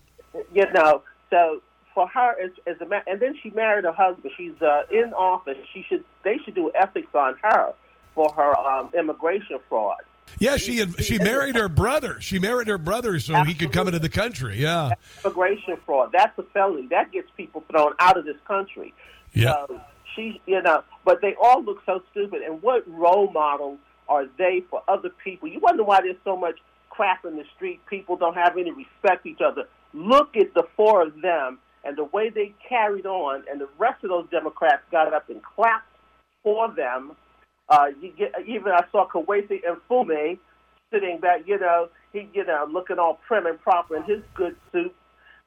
You 0.52 0.66
know, 0.72 1.02
so 1.30 1.62
for 1.94 2.08
her 2.08 2.34
as, 2.40 2.50
as 2.66 2.80
a 2.80 2.86
ma- 2.86 3.00
and 3.06 3.20
then 3.20 3.34
she 3.42 3.50
married 3.50 3.84
her 3.84 3.92
husband. 3.92 4.32
She's 4.36 4.60
uh, 4.60 4.82
in 4.90 5.12
office. 5.14 5.58
She 5.72 5.84
should 5.88 6.04
they 6.24 6.38
should 6.44 6.54
do 6.54 6.70
ethics 6.74 7.14
on 7.14 7.36
her 7.42 7.72
for 8.14 8.32
her 8.32 8.58
um, 8.58 8.90
immigration 8.98 9.58
fraud. 9.68 9.98
Yeah, 10.38 10.56
she 10.56 10.76
had, 10.76 11.02
she 11.02 11.18
married 11.18 11.56
her 11.56 11.68
brother. 11.68 12.20
She 12.20 12.38
married 12.38 12.68
her 12.68 12.78
brother 12.78 13.18
so 13.18 13.42
he 13.44 13.54
could 13.54 13.72
come 13.72 13.88
into 13.88 13.98
the 13.98 14.08
country. 14.08 14.58
Yeah. 14.58 14.92
Immigration 15.24 15.78
fraud. 15.86 16.10
That's 16.12 16.38
a 16.38 16.42
felony. 16.54 16.86
That 16.88 17.10
gets 17.12 17.28
people 17.36 17.64
thrown 17.70 17.94
out 17.98 18.18
of 18.18 18.24
this 18.24 18.36
country. 18.46 18.92
Yeah. 19.32 19.54
So 19.66 19.80
she, 20.14 20.40
you 20.46 20.60
know, 20.62 20.84
but 21.04 21.20
they 21.22 21.34
all 21.40 21.62
look 21.62 21.78
so 21.86 22.02
stupid. 22.10 22.42
And 22.42 22.62
what 22.62 22.84
role 22.86 23.30
models 23.32 23.78
are 24.08 24.26
they 24.38 24.62
for 24.70 24.82
other 24.88 25.10
people? 25.22 25.48
You 25.48 25.60
wonder 25.60 25.84
why 25.84 26.00
there's 26.00 26.16
so 26.24 26.36
much 26.36 26.58
crap 26.90 27.24
in 27.24 27.36
the 27.36 27.44
street. 27.54 27.80
People 27.88 28.16
don't 28.16 28.34
have 28.34 28.56
any 28.56 28.70
respect 28.70 29.22
for 29.22 29.28
each 29.28 29.40
other. 29.44 29.64
Look 29.92 30.36
at 30.36 30.54
the 30.54 30.64
four 30.76 31.02
of 31.02 31.20
them 31.20 31.58
and 31.84 31.96
the 31.96 32.04
way 32.04 32.28
they 32.28 32.54
carried 32.68 33.06
on, 33.06 33.44
and 33.50 33.60
the 33.60 33.68
rest 33.78 34.02
of 34.04 34.10
those 34.10 34.26
Democrats 34.30 34.82
got 34.90 35.12
up 35.14 35.28
and 35.30 35.40
clapped 35.42 35.86
for 36.42 36.72
them. 36.74 37.12
Uh, 37.68 37.86
you 38.00 38.12
get, 38.16 38.32
even 38.46 38.72
I 38.72 38.84
saw 38.90 39.06
Kawesi 39.08 39.60
and 39.66 39.76
Fume 39.88 40.38
sitting 40.92 41.18
back, 41.20 41.42
you 41.46 41.58
know, 41.58 41.88
he, 42.12 42.28
you 42.32 42.44
know, 42.44 42.66
looking 42.70 42.98
all 42.98 43.20
prim 43.26 43.46
and 43.46 43.60
proper 43.60 43.96
in 43.96 44.02
his 44.04 44.22
good 44.34 44.56
suit, 44.72 44.94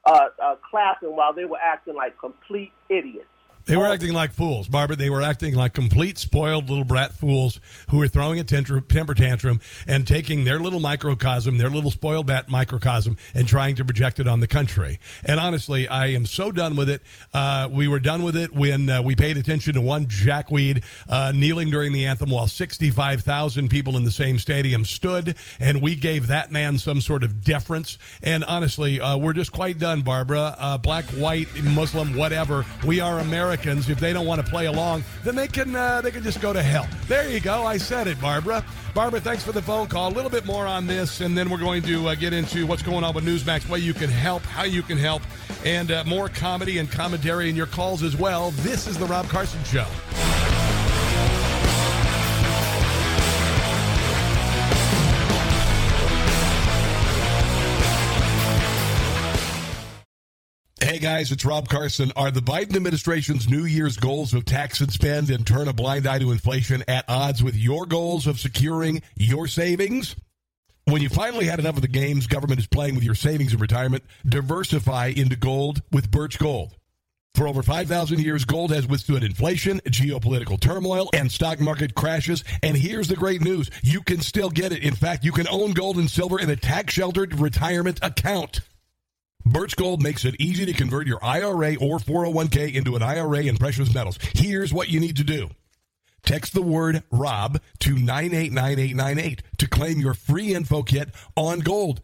uh, 0.04 0.28
uh, 0.42 0.56
clapping 0.70 1.14
while 1.14 1.32
they 1.32 1.44
were 1.44 1.58
acting 1.58 1.94
like 1.94 2.18
complete 2.18 2.72
idiots. 2.88 3.26
They 3.64 3.76
were 3.76 3.86
acting 3.86 4.12
like 4.12 4.32
fools, 4.32 4.66
Barbara. 4.66 4.96
They 4.96 5.10
were 5.10 5.22
acting 5.22 5.54
like 5.54 5.72
complete 5.72 6.18
spoiled 6.18 6.68
little 6.68 6.84
brat 6.84 7.12
fools 7.12 7.60
who 7.90 7.98
were 7.98 8.08
throwing 8.08 8.40
a 8.40 8.44
temper 8.44 9.14
tantrum 9.14 9.60
and 9.86 10.06
taking 10.06 10.44
their 10.44 10.58
little 10.58 10.80
microcosm, 10.80 11.58
their 11.58 11.70
little 11.70 11.90
spoiled 11.90 12.26
bat 12.26 12.48
microcosm, 12.48 13.16
and 13.34 13.46
trying 13.46 13.76
to 13.76 13.84
project 13.84 14.18
it 14.18 14.26
on 14.26 14.40
the 14.40 14.48
country. 14.48 14.98
And 15.24 15.38
honestly, 15.38 15.86
I 15.86 16.08
am 16.08 16.26
so 16.26 16.50
done 16.50 16.74
with 16.74 16.88
it. 16.88 17.02
Uh, 17.32 17.68
we 17.70 17.86
were 17.86 18.00
done 18.00 18.24
with 18.24 18.36
it 18.36 18.52
when 18.52 18.90
uh, 18.90 19.00
we 19.02 19.14
paid 19.14 19.36
attention 19.36 19.74
to 19.74 19.80
one 19.80 20.06
jackweed 20.08 20.82
uh, 21.08 21.32
kneeling 21.34 21.70
during 21.70 21.92
the 21.92 22.06
anthem 22.06 22.30
while 22.30 22.48
65,000 22.48 23.68
people 23.68 23.96
in 23.96 24.04
the 24.04 24.10
same 24.10 24.38
stadium 24.38 24.84
stood, 24.84 25.36
and 25.60 25.80
we 25.80 25.94
gave 25.94 26.26
that 26.26 26.50
man 26.50 26.78
some 26.78 27.00
sort 27.00 27.22
of 27.22 27.44
deference. 27.44 27.96
And 28.22 28.42
honestly, 28.44 29.00
uh, 29.00 29.16
we're 29.16 29.32
just 29.34 29.52
quite 29.52 29.78
done, 29.78 30.02
Barbara. 30.02 30.56
Uh, 30.58 30.78
black, 30.78 31.04
white, 31.06 31.48
Muslim, 31.62 32.16
whatever. 32.16 32.66
We 32.84 33.00
are 33.00 33.20
Americans. 33.52 33.90
If 33.90 34.00
they 34.00 34.14
don't 34.14 34.26
want 34.26 34.44
to 34.44 34.50
play 34.50 34.64
along, 34.64 35.04
then 35.24 35.36
they 35.36 35.46
can 35.46 35.76
uh, 35.76 36.00
they 36.00 36.10
can 36.10 36.22
just 36.22 36.40
go 36.40 36.54
to 36.54 36.62
hell. 36.62 36.88
There 37.06 37.28
you 37.28 37.38
go. 37.38 37.66
I 37.66 37.76
said 37.76 38.06
it, 38.06 38.18
Barbara. 38.18 38.64
Barbara, 38.94 39.20
thanks 39.20 39.42
for 39.42 39.52
the 39.52 39.60
phone 39.60 39.88
call. 39.88 40.10
A 40.10 40.14
little 40.14 40.30
bit 40.30 40.46
more 40.46 40.66
on 40.66 40.86
this, 40.86 41.20
and 41.20 41.36
then 41.36 41.50
we're 41.50 41.58
going 41.58 41.82
to 41.82 42.08
uh, 42.08 42.14
get 42.14 42.32
into 42.32 42.66
what's 42.66 42.82
going 42.82 43.04
on 43.04 43.14
with 43.14 43.24
Newsmax, 43.24 43.68
way 43.68 43.78
you 43.78 43.92
can 43.92 44.10
help, 44.10 44.42
how 44.42 44.64
you 44.64 44.82
can 44.82 44.96
help, 44.96 45.22
and 45.66 45.90
uh, 45.90 46.02
more 46.04 46.30
comedy 46.30 46.78
and 46.78 46.90
commentary 46.90 47.50
in 47.50 47.56
your 47.56 47.66
calls 47.66 48.02
as 48.02 48.16
well. 48.16 48.52
This 48.62 48.86
is 48.86 48.98
the 48.98 49.06
Rob 49.06 49.28
Carson 49.28 49.62
Show. 49.64 49.86
Hey 60.92 60.98
guys, 60.98 61.32
it's 61.32 61.46
Rob 61.46 61.70
Carson. 61.70 62.12
Are 62.16 62.30
the 62.30 62.40
Biden 62.42 62.76
administration's 62.76 63.48
New 63.48 63.64
Year's 63.64 63.96
goals 63.96 64.34
of 64.34 64.44
tax 64.44 64.82
and 64.82 64.92
spend 64.92 65.30
and 65.30 65.46
turn 65.46 65.66
a 65.66 65.72
blind 65.72 66.06
eye 66.06 66.18
to 66.18 66.32
inflation 66.32 66.84
at 66.86 67.06
odds 67.08 67.42
with 67.42 67.56
your 67.56 67.86
goals 67.86 68.26
of 68.26 68.38
securing 68.38 69.00
your 69.16 69.46
savings? 69.46 70.14
When 70.84 71.00
you 71.00 71.08
finally 71.08 71.46
had 71.46 71.60
enough 71.60 71.76
of 71.76 71.80
the 71.80 71.88
games 71.88 72.26
government 72.26 72.60
is 72.60 72.66
playing 72.66 72.94
with 72.94 73.04
your 73.04 73.14
savings 73.14 73.52
and 73.52 73.60
retirement, 73.62 74.04
diversify 74.28 75.14
into 75.16 75.34
gold 75.34 75.80
with 75.92 76.10
Birch 76.10 76.38
Gold. 76.38 76.76
For 77.34 77.48
over 77.48 77.62
5,000 77.62 78.20
years, 78.20 78.44
gold 78.44 78.70
has 78.70 78.86
withstood 78.86 79.24
inflation, 79.24 79.80
geopolitical 79.86 80.60
turmoil, 80.60 81.08
and 81.14 81.32
stock 81.32 81.58
market 81.58 81.94
crashes. 81.94 82.44
And 82.62 82.76
here's 82.76 83.08
the 83.08 83.16
great 83.16 83.40
news. 83.40 83.70
You 83.82 84.02
can 84.02 84.20
still 84.20 84.50
get 84.50 84.72
it. 84.72 84.82
In 84.82 84.94
fact, 84.94 85.24
you 85.24 85.32
can 85.32 85.48
own 85.48 85.72
gold 85.72 85.96
and 85.96 86.10
silver 86.10 86.38
in 86.38 86.50
a 86.50 86.56
tax 86.56 86.92
sheltered 86.92 87.40
retirement 87.40 87.98
account. 88.02 88.60
Birch 89.44 89.76
Gold 89.76 90.02
makes 90.02 90.24
it 90.24 90.36
easy 90.38 90.66
to 90.66 90.72
convert 90.72 91.06
your 91.06 91.22
IRA 91.22 91.74
or 91.76 91.98
401k 91.98 92.74
into 92.74 92.96
an 92.96 93.02
IRA 93.02 93.42
in 93.42 93.56
precious 93.56 93.92
metals. 93.92 94.18
Here's 94.34 94.72
what 94.72 94.88
you 94.88 95.00
need 95.00 95.16
to 95.16 95.24
do. 95.24 95.50
Text 96.24 96.54
the 96.54 96.62
word 96.62 97.02
ROB 97.10 97.60
to 97.80 97.90
989898 97.96 99.42
to 99.58 99.68
claim 99.68 99.98
your 99.98 100.14
free 100.14 100.54
info 100.54 100.82
kit 100.82 101.10
on 101.36 101.60
gold. 101.60 102.00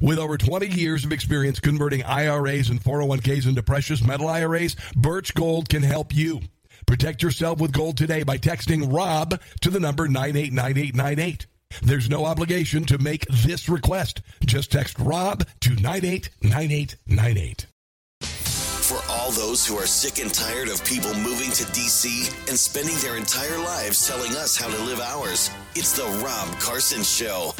With 0.00 0.18
over 0.18 0.36
20 0.36 0.68
years 0.68 1.04
of 1.04 1.12
experience 1.12 1.58
converting 1.58 2.04
IRAs 2.04 2.68
and 2.68 2.80
401ks 2.80 3.48
into 3.48 3.62
precious 3.62 4.04
metal 4.04 4.28
IRAs, 4.28 4.76
Birch 4.94 5.34
Gold 5.34 5.68
can 5.68 5.82
help 5.82 6.14
you. 6.14 6.40
Protect 6.86 7.22
yourself 7.22 7.60
with 7.60 7.72
gold 7.72 7.96
today 7.96 8.22
by 8.22 8.38
texting 8.38 8.92
ROB 8.92 9.40
to 9.60 9.70
the 9.70 9.80
number 9.80 10.06
989898. 10.06 11.46
There's 11.82 12.08
no 12.08 12.24
obligation 12.24 12.84
to 12.86 12.98
make 12.98 13.26
this 13.26 13.68
request. 13.68 14.22
Just 14.44 14.72
text 14.72 14.98
ROB 14.98 15.44
to 15.60 15.70
989898. 15.70 17.66
For 18.88 19.00
all 19.10 19.30
those 19.32 19.66
who 19.66 19.76
are 19.76 19.86
sick 19.86 20.18
and 20.24 20.32
tired 20.32 20.68
of 20.68 20.82
people 20.84 21.12
moving 21.14 21.50
to 21.50 21.64
DC 21.64 22.48
and 22.48 22.58
spending 22.58 22.96
their 23.02 23.16
entire 23.16 23.58
lives 23.58 24.08
telling 24.08 24.32
us 24.32 24.56
how 24.56 24.68
to 24.68 24.82
live 24.84 25.00
ours, 25.00 25.50
it's 25.74 25.92
the 25.92 26.04
Rob 26.24 26.48
Carson 26.58 27.02
Show. 27.02 27.52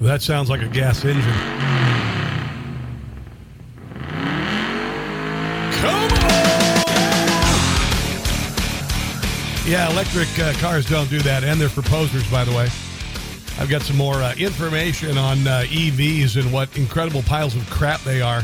That 0.00 0.22
sounds 0.22 0.48
like 0.48 0.62
a 0.62 0.68
gas 0.68 1.04
engine. 1.04 1.24
Come 5.80 6.12
on! 6.12 6.59
Yeah, 9.66 9.90
electric 9.90 10.28
uh, 10.38 10.52
cars 10.54 10.86
don't 10.86 11.08
do 11.10 11.20
that, 11.20 11.44
and 11.44 11.60
they're 11.60 11.68
for 11.68 11.82
posers, 11.82 12.28
by 12.30 12.44
the 12.44 12.50
way. 12.50 12.68
I've 13.58 13.68
got 13.68 13.82
some 13.82 13.96
more 13.96 14.14
uh, 14.14 14.34
information 14.36 15.18
on 15.18 15.46
uh, 15.46 15.64
EVs 15.66 16.40
and 16.40 16.52
what 16.52 16.76
incredible 16.76 17.22
piles 17.22 17.54
of 17.54 17.68
crap 17.68 18.00
they 18.00 18.22
are. 18.22 18.42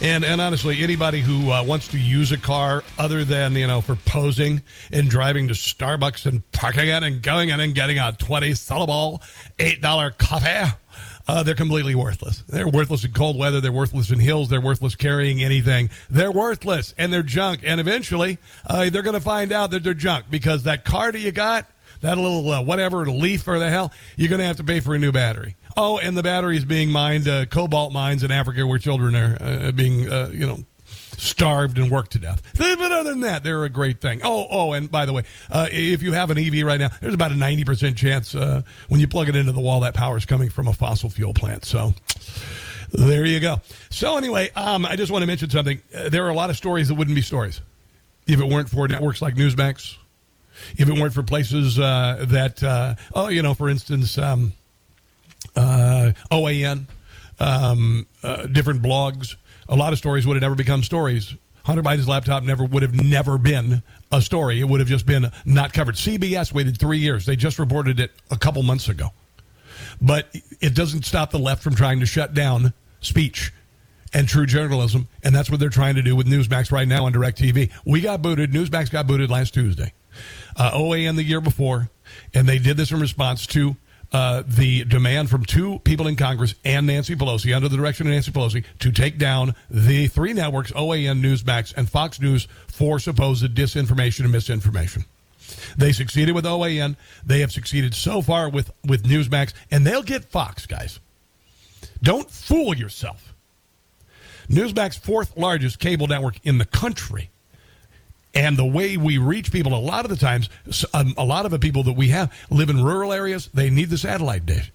And 0.00 0.24
and 0.24 0.40
honestly, 0.40 0.82
anybody 0.82 1.20
who 1.20 1.50
uh, 1.50 1.62
wants 1.62 1.88
to 1.88 1.98
use 1.98 2.32
a 2.32 2.38
car 2.38 2.82
other 2.98 3.24
than 3.24 3.54
you 3.54 3.66
know 3.66 3.80
for 3.80 3.96
posing 3.96 4.62
and 4.90 5.10
driving 5.10 5.48
to 5.48 5.54
Starbucks 5.54 6.24
and 6.24 6.50
parking 6.52 6.88
it 6.88 7.02
and 7.02 7.20
going 7.20 7.50
in 7.50 7.60
and 7.60 7.74
getting 7.74 7.98
a 7.98 8.12
twenty 8.12 8.54
syllable 8.54 9.20
eight 9.58 9.82
dollar 9.82 10.12
coffee, 10.12 10.72
uh, 11.28 11.42
they're 11.42 11.54
completely 11.54 11.94
worthless. 11.94 12.42
They're 12.48 12.68
worthless 12.68 13.04
in 13.04 13.12
cold 13.12 13.38
weather. 13.38 13.60
They're 13.60 13.70
worthless 13.70 14.10
in 14.10 14.18
hills. 14.18 14.48
They're 14.48 14.62
worthless 14.62 14.96
carrying 14.96 15.42
anything. 15.42 15.90
They're 16.08 16.32
worthless 16.32 16.94
and 16.96 17.12
they're 17.12 17.22
junk. 17.22 17.60
And 17.64 17.80
eventually, 17.80 18.38
uh, 18.66 18.88
they're 18.88 19.02
going 19.02 19.14
to 19.14 19.20
find 19.20 19.52
out 19.52 19.70
that 19.72 19.84
they're 19.84 19.94
junk 19.94 20.26
because 20.30 20.62
that 20.62 20.86
car 20.86 21.12
that 21.12 21.18
you 21.18 21.30
got, 21.30 21.66
that 22.00 22.16
little 22.16 22.50
uh, 22.50 22.62
whatever 22.62 23.04
leaf 23.06 23.46
or 23.46 23.58
the 23.58 23.68
hell, 23.68 23.92
you're 24.16 24.30
going 24.30 24.40
to 24.40 24.46
have 24.46 24.56
to 24.56 24.64
pay 24.64 24.80
for 24.80 24.94
a 24.94 24.98
new 24.98 25.12
battery. 25.12 25.56
Oh, 25.76 25.98
and 25.98 26.16
the 26.16 26.22
battery 26.22 26.56
is 26.56 26.64
being 26.64 26.90
mined, 26.90 27.28
uh, 27.28 27.44
cobalt 27.46 27.92
mines 27.92 28.24
in 28.24 28.30
Africa 28.30 28.66
where 28.66 28.78
children 28.78 29.14
are 29.14 29.36
uh, 29.40 29.72
being, 29.72 30.10
uh, 30.10 30.30
you 30.32 30.46
know, 30.46 30.58
starved 31.18 31.78
and 31.78 31.90
worked 31.90 32.12
to 32.12 32.18
death. 32.18 32.42
But 32.56 32.80
other 32.92 33.10
than 33.10 33.20
that, 33.20 33.44
they're 33.44 33.64
a 33.64 33.68
great 33.68 34.00
thing. 34.00 34.20
Oh, 34.24 34.46
oh, 34.50 34.72
and 34.72 34.90
by 34.90 35.04
the 35.04 35.12
way, 35.12 35.24
uh, 35.50 35.68
if 35.70 36.02
you 36.02 36.12
have 36.12 36.30
an 36.30 36.38
EV 36.38 36.64
right 36.64 36.80
now, 36.80 36.90
there's 37.00 37.14
about 37.14 37.32
a 37.32 37.34
90% 37.34 37.96
chance 37.96 38.34
uh, 38.34 38.62
when 38.88 39.00
you 39.00 39.08
plug 39.08 39.28
it 39.28 39.36
into 39.36 39.52
the 39.52 39.60
wall, 39.60 39.80
that 39.80 39.94
power 39.94 40.16
is 40.16 40.24
coming 40.24 40.48
from 40.48 40.68
a 40.68 40.72
fossil 40.72 41.10
fuel 41.10 41.34
plant. 41.34 41.64
So 41.64 41.92
there 42.92 43.26
you 43.26 43.40
go. 43.40 43.60
So 43.90 44.16
anyway, 44.16 44.50
um, 44.54 44.86
I 44.86 44.96
just 44.96 45.12
want 45.12 45.22
to 45.22 45.26
mention 45.26 45.50
something. 45.50 45.82
Uh, 45.94 46.08
there 46.08 46.24
are 46.24 46.30
a 46.30 46.34
lot 46.34 46.50
of 46.50 46.56
stories 46.56 46.88
that 46.88 46.94
wouldn't 46.94 47.14
be 47.14 47.22
stories 47.22 47.60
if 48.26 48.40
it 48.40 48.46
weren't 48.46 48.68
for 48.68 48.86
networks 48.86 49.20
like 49.20 49.34
Newsmax, 49.34 49.96
if 50.76 50.88
it 50.88 50.98
weren't 50.98 51.14
for 51.14 51.22
places 51.22 51.78
uh, 51.78 52.24
that, 52.28 52.62
uh, 52.62 52.94
oh, 53.14 53.28
you 53.28 53.42
know, 53.42 53.54
for 53.54 53.68
instance, 53.68 54.18
um, 54.18 54.52
OAN, 55.56 56.86
um, 57.40 58.06
different 58.52 58.82
blogs. 58.82 59.36
A 59.68 59.76
lot 59.76 59.92
of 59.92 59.98
stories 59.98 60.26
would 60.26 60.34
have 60.34 60.42
never 60.42 60.54
become 60.54 60.82
stories. 60.82 61.34
Hunter 61.64 61.82
Biden's 61.82 62.08
laptop 62.08 62.42
never 62.44 62.64
would 62.64 62.82
have 62.82 62.94
never 62.94 63.36
been 63.36 63.82
a 64.10 64.22
story. 64.22 64.60
It 64.60 64.64
would 64.64 64.80
have 64.80 64.88
just 64.88 65.04
been 65.04 65.30
not 65.44 65.74
covered. 65.74 65.96
CBS 65.96 66.52
waited 66.52 66.78
three 66.78 66.98
years. 66.98 67.26
They 67.26 67.36
just 67.36 67.58
reported 67.58 68.00
it 68.00 68.10
a 68.30 68.38
couple 68.38 68.62
months 68.62 68.88
ago. 68.88 69.08
But 70.00 70.34
it 70.60 70.74
doesn't 70.74 71.04
stop 71.04 71.30
the 71.30 71.38
left 71.38 71.62
from 71.62 71.74
trying 71.74 72.00
to 72.00 72.06
shut 72.06 72.32
down 72.32 72.72
speech 73.00 73.52
and 74.14 74.26
true 74.26 74.46
journalism, 74.46 75.08
and 75.22 75.34
that's 75.34 75.50
what 75.50 75.60
they're 75.60 75.68
trying 75.68 75.96
to 75.96 76.02
do 76.02 76.16
with 76.16 76.26
Newsmax 76.26 76.72
right 76.72 76.88
now 76.88 77.04
on 77.04 77.12
DirecTV. 77.12 77.70
We 77.84 78.00
got 78.00 78.22
booted. 78.22 78.52
Newsmax 78.52 78.90
got 78.90 79.06
booted 79.06 79.30
last 79.30 79.52
Tuesday. 79.52 79.92
Uh, 80.56 80.70
OAN 80.72 81.16
the 81.16 81.22
year 81.22 81.40
before, 81.40 81.90
and 82.34 82.48
they 82.48 82.58
did 82.58 82.76
this 82.76 82.90
in 82.90 83.00
response 83.00 83.46
to 83.48 83.76
uh, 84.12 84.42
the 84.46 84.84
demand 84.84 85.28
from 85.28 85.44
two 85.44 85.78
people 85.80 86.06
in 86.06 86.16
Congress 86.16 86.54
and 86.64 86.86
Nancy 86.86 87.14
Pelosi, 87.14 87.54
under 87.54 87.68
the 87.68 87.76
direction 87.76 88.06
of 88.06 88.12
Nancy 88.12 88.30
Pelosi, 88.30 88.64
to 88.78 88.90
take 88.90 89.18
down 89.18 89.54
the 89.70 90.06
three 90.06 90.32
networks, 90.32 90.72
OAN, 90.72 91.20
Newsmax, 91.22 91.74
and 91.76 91.88
Fox 91.88 92.20
News, 92.20 92.48
for 92.68 92.98
supposed 92.98 93.44
disinformation 93.54 94.20
and 94.20 94.32
misinformation. 94.32 95.04
They 95.76 95.92
succeeded 95.92 96.34
with 96.34 96.44
OAN. 96.44 96.96
They 97.24 97.40
have 97.40 97.52
succeeded 97.52 97.94
so 97.94 98.22
far 98.22 98.48
with, 98.48 98.70
with 98.86 99.04
Newsmax, 99.04 99.52
and 99.70 99.86
they'll 99.86 100.02
get 100.02 100.24
Fox, 100.24 100.66
guys. 100.66 101.00
Don't 102.02 102.30
fool 102.30 102.76
yourself. 102.76 103.34
Newsmax, 104.48 104.98
fourth 104.98 105.36
largest 105.36 105.78
cable 105.78 106.06
network 106.06 106.38
in 106.44 106.58
the 106.58 106.64
country 106.64 107.30
and 108.38 108.56
the 108.56 108.64
way 108.64 108.96
we 108.96 109.18
reach 109.18 109.50
people 109.50 109.74
a 109.74 109.76
lot 109.76 110.04
of 110.04 110.10
the 110.10 110.16
times 110.16 110.48
um, 110.94 111.12
a 111.18 111.24
lot 111.24 111.44
of 111.44 111.50
the 111.50 111.58
people 111.58 111.82
that 111.82 111.94
we 111.94 112.08
have 112.08 112.32
live 112.50 112.70
in 112.70 112.82
rural 112.82 113.12
areas 113.12 113.50
they 113.52 113.68
need 113.68 113.90
the 113.90 113.98
satellite 113.98 114.46
dish 114.46 114.72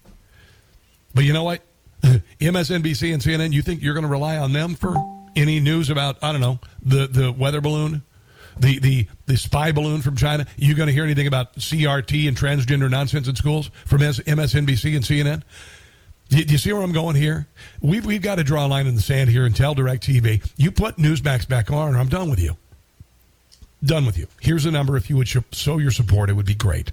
but 1.14 1.24
you 1.24 1.32
know 1.32 1.44
what? 1.44 1.62
Msnbc 2.02 3.14
and 3.14 3.22
cnn 3.22 3.52
you 3.52 3.62
think 3.62 3.82
you're 3.82 3.94
going 3.94 4.04
to 4.04 4.10
rely 4.10 4.36
on 4.36 4.52
them 4.52 4.74
for 4.74 4.94
any 5.34 5.60
news 5.60 5.88
about 5.88 6.22
i 6.22 6.30
don't 6.30 6.42
know 6.42 6.60
the, 6.82 7.06
the 7.06 7.32
weather 7.32 7.60
balloon? 7.60 8.02
The, 8.56 8.78
the, 8.78 9.08
the 9.26 9.36
spy 9.36 9.72
balloon 9.72 10.00
from 10.02 10.14
china? 10.16 10.46
You 10.56 10.74
going 10.74 10.86
to 10.86 10.92
hear 10.92 11.04
anything 11.04 11.26
about 11.26 11.56
crt 11.56 12.28
and 12.28 12.36
transgender 12.36 12.90
nonsense 12.90 13.28
in 13.28 13.34
schools 13.34 13.70
from 13.86 14.00
msnbc 14.00 14.94
and 14.94 15.04
cnn 15.04 15.42
do 16.30 16.38
you 16.38 16.58
see 16.58 16.72
where 16.72 16.82
I'm 16.82 16.92
going 16.92 17.16
here? 17.16 17.46
We've, 17.82 18.04
we've 18.04 18.22
got 18.22 18.36
to 18.36 18.44
draw 18.44 18.66
a 18.66 18.68
line 18.68 18.86
in 18.86 18.94
the 18.94 19.02
sand 19.02 19.28
here 19.28 19.44
and 19.44 19.54
tell 19.54 19.74
DirecTV, 19.74 20.52
you 20.56 20.72
put 20.72 20.96
Newsmax 20.96 21.46
back 21.46 21.70
on 21.70 21.94
or 21.94 21.98
I'm 21.98 22.08
done 22.08 22.30
with 22.30 22.40
you 22.40 22.56
done 23.84 24.06
with 24.06 24.18
you. 24.18 24.26
Here's 24.40 24.66
a 24.66 24.70
number. 24.70 24.96
If 24.96 25.10
you 25.10 25.16
would 25.16 25.28
show 25.28 25.78
your 25.78 25.90
support, 25.90 26.30
it 26.30 26.34
would 26.34 26.46
be 26.46 26.54
great. 26.54 26.92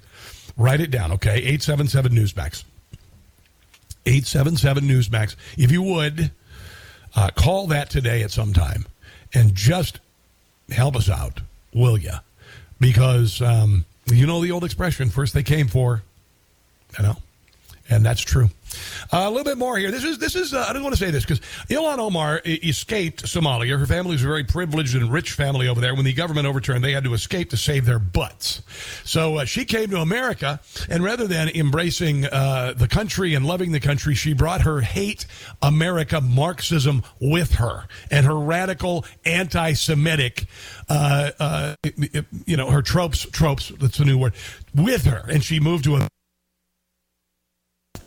Write 0.56 0.80
it 0.80 0.90
down, 0.90 1.12
okay? 1.12 1.36
877 1.36 2.12
Newsmax. 2.12 2.64
877 4.04 4.84
Newsmax. 4.84 5.36
If 5.56 5.70
you 5.70 5.82
would, 5.82 6.30
uh, 7.14 7.30
call 7.34 7.66
that 7.68 7.90
today 7.90 8.22
at 8.22 8.30
some 8.30 8.52
time 8.52 8.86
and 9.34 9.54
just 9.54 10.00
help 10.70 10.96
us 10.96 11.08
out, 11.08 11.40
will 11.72 11.98
you? 11.98 12.12
Because 12.80 13.40
um, 13.40 13.84
you 14.06 14.26
know 14.26 14.42
the 14.42 14.50
old 14.50 14.64
expression 14.64 15.10
first 15.10 15.34
they 15.34 15.42
came 15.42 15.68
for, 15.68 16.02
you 16.98 17.04
know, 17.04 17.16
and 17.88 18.04
that's 18.04 18.20
true. 18.20 18.50
Uh, 19.12 19.24
a 19.26 19.30
little 19.30 19.44
bit 19.44 19.58
more 19.58 19.76
here. 19.76 19.90
This 19.90 20.04
is 20.04 20.18
this 20.18 20.34
is. 20.34 20.54
Uh, 20.54 20.66
I 20.68 20.72
don't 20.72 20.82
want 20.82 20.94
to 20.94 21.04
say 21.04 21.10
this 21.10 21.24
because 21.24 21.40
Ilhan 21.68 21.98
Omar 21.98 22.40
escaped 22.44 23.24
Somalia. 23.24 23.78
Her 23.78 23.86
family 23.86 24.12
was 24.12 24.24
a 24.24 24.26
very 24.26 24.44
privileged 24.44 24.94
and 24.94 25.12
rich 25.12 25.32
family 25.32 25.68
over 25.68 25.80
there. 25.80 25.94
When 25.94 26.04
the 26.04 26.12
government 26.12 26.46
overturned, 26.46 26.82
they 26.84 26.92
had 26.92 27.04
to 27.04 27.14
escape 27.14 27.50
to 27.50 27.56
save 27.56 27.84
their 27.84 27.98
butts. 27.98 28.62
So 29.04 29.38
uh, 29.38 29.44
she 29.44 29.64
came 29.64 29.90
to 29.90 30.00
America, 30.00 30.60
and 30.88 31.04
rather 31.04 31.26
than 31.26 31.48
embracing 31.48 32.26
uh, 32.26 32.74
the 32.76 32.88
country 32.88 33.34
and 33.34 33.44
loving 33.46 33.72
the 33.72 33.80
country, 33.80 34.14
she 34.14 34.32
brought 34.32 34.62
her 34.62 34.80
hate 34.80 35.26
America 35.60 36.20
Marxism 36.20 37.02
with 37.20 37.54
her 37.54 37.86
and 38.10 38.26
her 38.26 38.38
radical 38.38 39.04
anti-Semitic, 39.24 40.46
uh, 40.88 41.30
uh, 41.38 41.74
you 42.46 42.56
know, 42.56 42.70
her 42.70 42.82
tropes. 42.82 43.26
Tropes. 43.30 43.72
That's 43.80 43.98
a 43.98 44.04
new 44.04 44.18
word. 44.18 44.34
With 44.74 45.04
her, 45.04 45.24
and 45.28 45.42
she 45.42 45.60
moved 45.60 45.84
to 45.84 45.96
a 45.96 46.08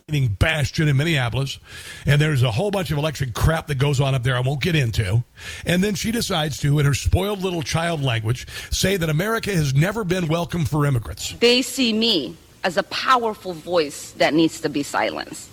bastion 0.07 0.87
in 0.87 0.95
Minneapolis, 0.97 1.57
and 2.05 2.21
there's 2.21 2.43
a 2.43 2.51
whole 2.51 2.69
bunch 2.69 2.91
of 2.91 2.99
electric 2.99 3.33
crap 3.33 3.65
that 3.65 3.79
goes 3.79 3.99
on 3.99 4.13
up 4.13 4.21
there 4.21 4.35
I 4.35 4.39
won't 4.39 4.61
get 4.61 4.75
into. 4.75 5.23
And 5.65 5.83
then 5.83 5.95
she 5.95 6.11
decides 6.11 6.59
to, 6.59 6.77
in 6.77 6.85
her 6.85 6.93
spoiled 6.93 7.41
little 7.41 7.63
child 7.63 8.03
language, 8.03 8.45
say 8.69 8.97
that 8.97 9.09
America 9.09 9.51
has 9.51 9.73
never 9.73 10.03
been 10.03 10.27
welcome 10.27 10.63
for 10.65 10.85
immigrants. 10.85 11.33
They 11.39 11.63
see 11.63 11.91
me 11.91 12.37
as 12.63 12.77
a 12.77 12.83
powerful 12.83 13.53
voice 13.53 14.11
that 14.17 14.35
needs 14.35 14.61
to 14.61 14.69
be 14.69 14.83
silenced. 14.83 15.49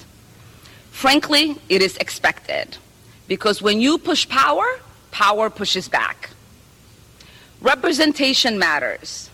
Frankly, 0.90 1.56
it 1.70 1.80
is 1.80 1.96
expected 1.96 2.76
because 3.28 3.62
when 3.62 3.80
you 3.80 3.96
push 3.96 4.28
power, 4.28 4.66
power 5.12 5.48
pushes 5.48 5.88
back. 5.88 6.28
Representation 7.62 8.58
matters. 8.58 9.30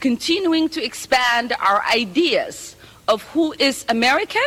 Continuing 0.00 0.70
to 0.70 0.82
expand 0.82 1.52
our 1.60 1.82
ideas 1.84 2.76
of 3.08 3.22
who 3.22 3.54
is 3.58 3.84
American 3.88 4.46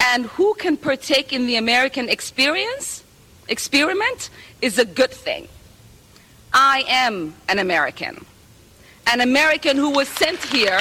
and 0.00 0.26
who 0.26 0.54
can 0.54 0.76
partake 0.76 1.32
in 1.32 1.46
the 1.46 1.56
American 1.56 2.08
experience, 2.08 3.02
experiment, 3.48 4.30
is 4.60 4.78
a 4.78 4.84
good 4.84 5.10
thing. 5.10 5.48
I 6.52 6.84
am 6.86 7.34
an 7.48 7.58
American, 7.58 8.24
an 9.10 9.20
American 9.20 9.76
who 9.76 9.90
was 9.90 10.08
sent 10.08 10.40
here, 10.44 10.80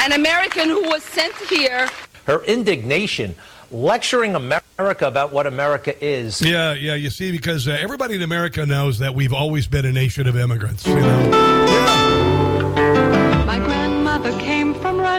an 0.00 0.12
American 0.12 0.68
who 0.68 0.88
was 0.88 1.02
sent 1.02 1.34
here 1.48 1.88
her 2.26 2.44
indignation, 2.44 3.34
lecturing 3.70 4.34
America 4.34 5.06
about 5.06 5.32
what 5.32 5.46
America 5.46 5.92
is. 6.04 6.40
Yeah, 6.40 6.74
yeah. 6.74 6.94
You 6.94 7.10
see, 7.10 7.32
because 7.32 7.66
uh, 7.66 7.72
everybody 7.72 8.14
in 8.14 8.22
America 8.22 8.64
knows 8.64 8.98
that 9.00 9.14
we've 9.14 9.32
always 9.32 9.66
been 9.66 9.84
a 9.84 9.92
nation 9.92 10.28
of 10.28 10.36
immigrants. 10.36 10.86
You 10.86 11.00
know. 11.00 11.30
My 11.30 12.19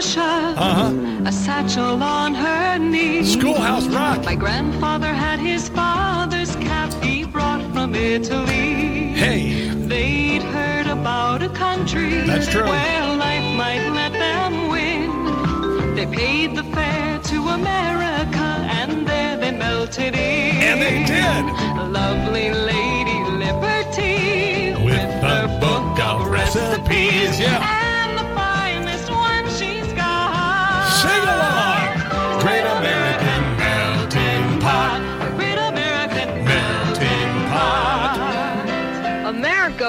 Russia. 0.02 0.54
Uh-huh. 0.58 1.28
A 1.28 1.30
satchel 1.30 2.02
on 2.02 2.34
her 2.34 2.76
knee. 2.76 3.24
Schoolhouse 3.24 3.86
rock. 3.86 4.24
My 4.24 4.34
grandfather 4.34 5.06
had 5.06 5.38
his 5.38 5.68
father's 5.68 6.56
cap 6.56 6.92
he 7.04 7.24
brought 7.24 7.62
from 7.72 7.94
Italy. 7.94 9.12
Hey. 9.14 9.68
They'd 9.92 10.42
heard 10.42 10.88
about 10.88 11.44
a 11.44 11.50
country 11.50 12.22
That's 12.22 12.48
true. 12.48 12.64
where 12.64 13.16
life 13.16 13.56
might 13.56 13.90
let 13.90 14.12
them 14.12 14.70
win. 14.74 15.94
They 15.94 16.06
paid 16.06 16.56
the 16.56 16.64
fare 16.74 17.20
to 17.20 17.38
America 17.60 18.48
and 18.80 19.06
there 19.06 19.36
they 19.36 19.52
melted 19.52 20.14
in. 20.16 20.56
And 20.68 20.82
they 20.82 20.98
did. 21.14 21.44
Lovely 21.92 22.50
Lady 22.50 23.20
Liberty 23.44 24.74
With 24.84 25.14
a 25.38 25.46
book 25.60 25.96
of 26.00 26.26
recipes. 26.28 27.38
Yeah. 27.38 27.81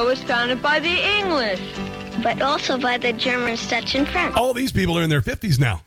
America 0.04 0.22
was 0.22 0.24
founded 0.30 0.62
by 0.62 0.80
the 0.80 1.20
English. 1.20 1.62
but 2.22 2.42
also 2.42 2.78
by 2.78 2.98
the 2.98 3.12
Germans, 3.13 3.68
Dutch, 3.68 3.96
and 3.96 4.08
French. 4.08 4.36
All 4.38 4.54
these 4.54 4.72
people 4.72 4.98
are 4.98 5.02
in 5.04 5.10
their 5.10 5.22
50s 5.22 5.60
now. 5.60 5.82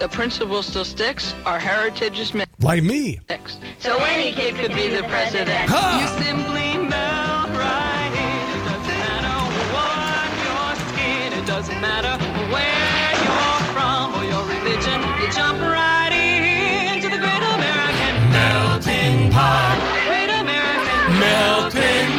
The 0.00 0.08
principle 0.08 0.62
still 0.62 0.84
sticks. 0.84 1.34
Our 1.44 1.58
heritage 1.58 2.18
is 2.18 2.34
mixed. 2.34 2.50
Like 2.60 2.82
me. 2.82 3.20
mixed. 3.28 3.60
So 3.78 3.96
any 4.04 4.32
kid 4.32 4.54
could 4.56 4.74
be 4.74 4.88
the 4.88 5.02
president. 5.04 5.70
Ha! 5.70 5.82
You 6.00 6.06
simply 6.24 6.68
melt 6.88 7.50
right 7.54 8.12
in. 8.26 8.44
It 8.56 8.64
doesn't 8.66 8.98
matter 9.06 9.36
what 9.76 10.28
your 10.46 10.68
skin. 10.90 11.28
It 11.40 11.46
doesn't 11.46 11.80
matter 11.80 12.14
where 12.50 13.10
you're 13.22 13.62
from 13.76 14.04
or 14.18 14.24
your 14.24 14.44
religion. 14.50 14.98
You 15.20 15.28
jump 15.30 15.60
right 15.60 16.12
into 16.16 17.08
the 17.12 17.20
great 17.22 17.44
American 17.54 18.14
Melting 18.34 19.30
pot. 19.30 19.76
Great 20.10 20.32
American 20.42 21.20
Melting 21.22 22.15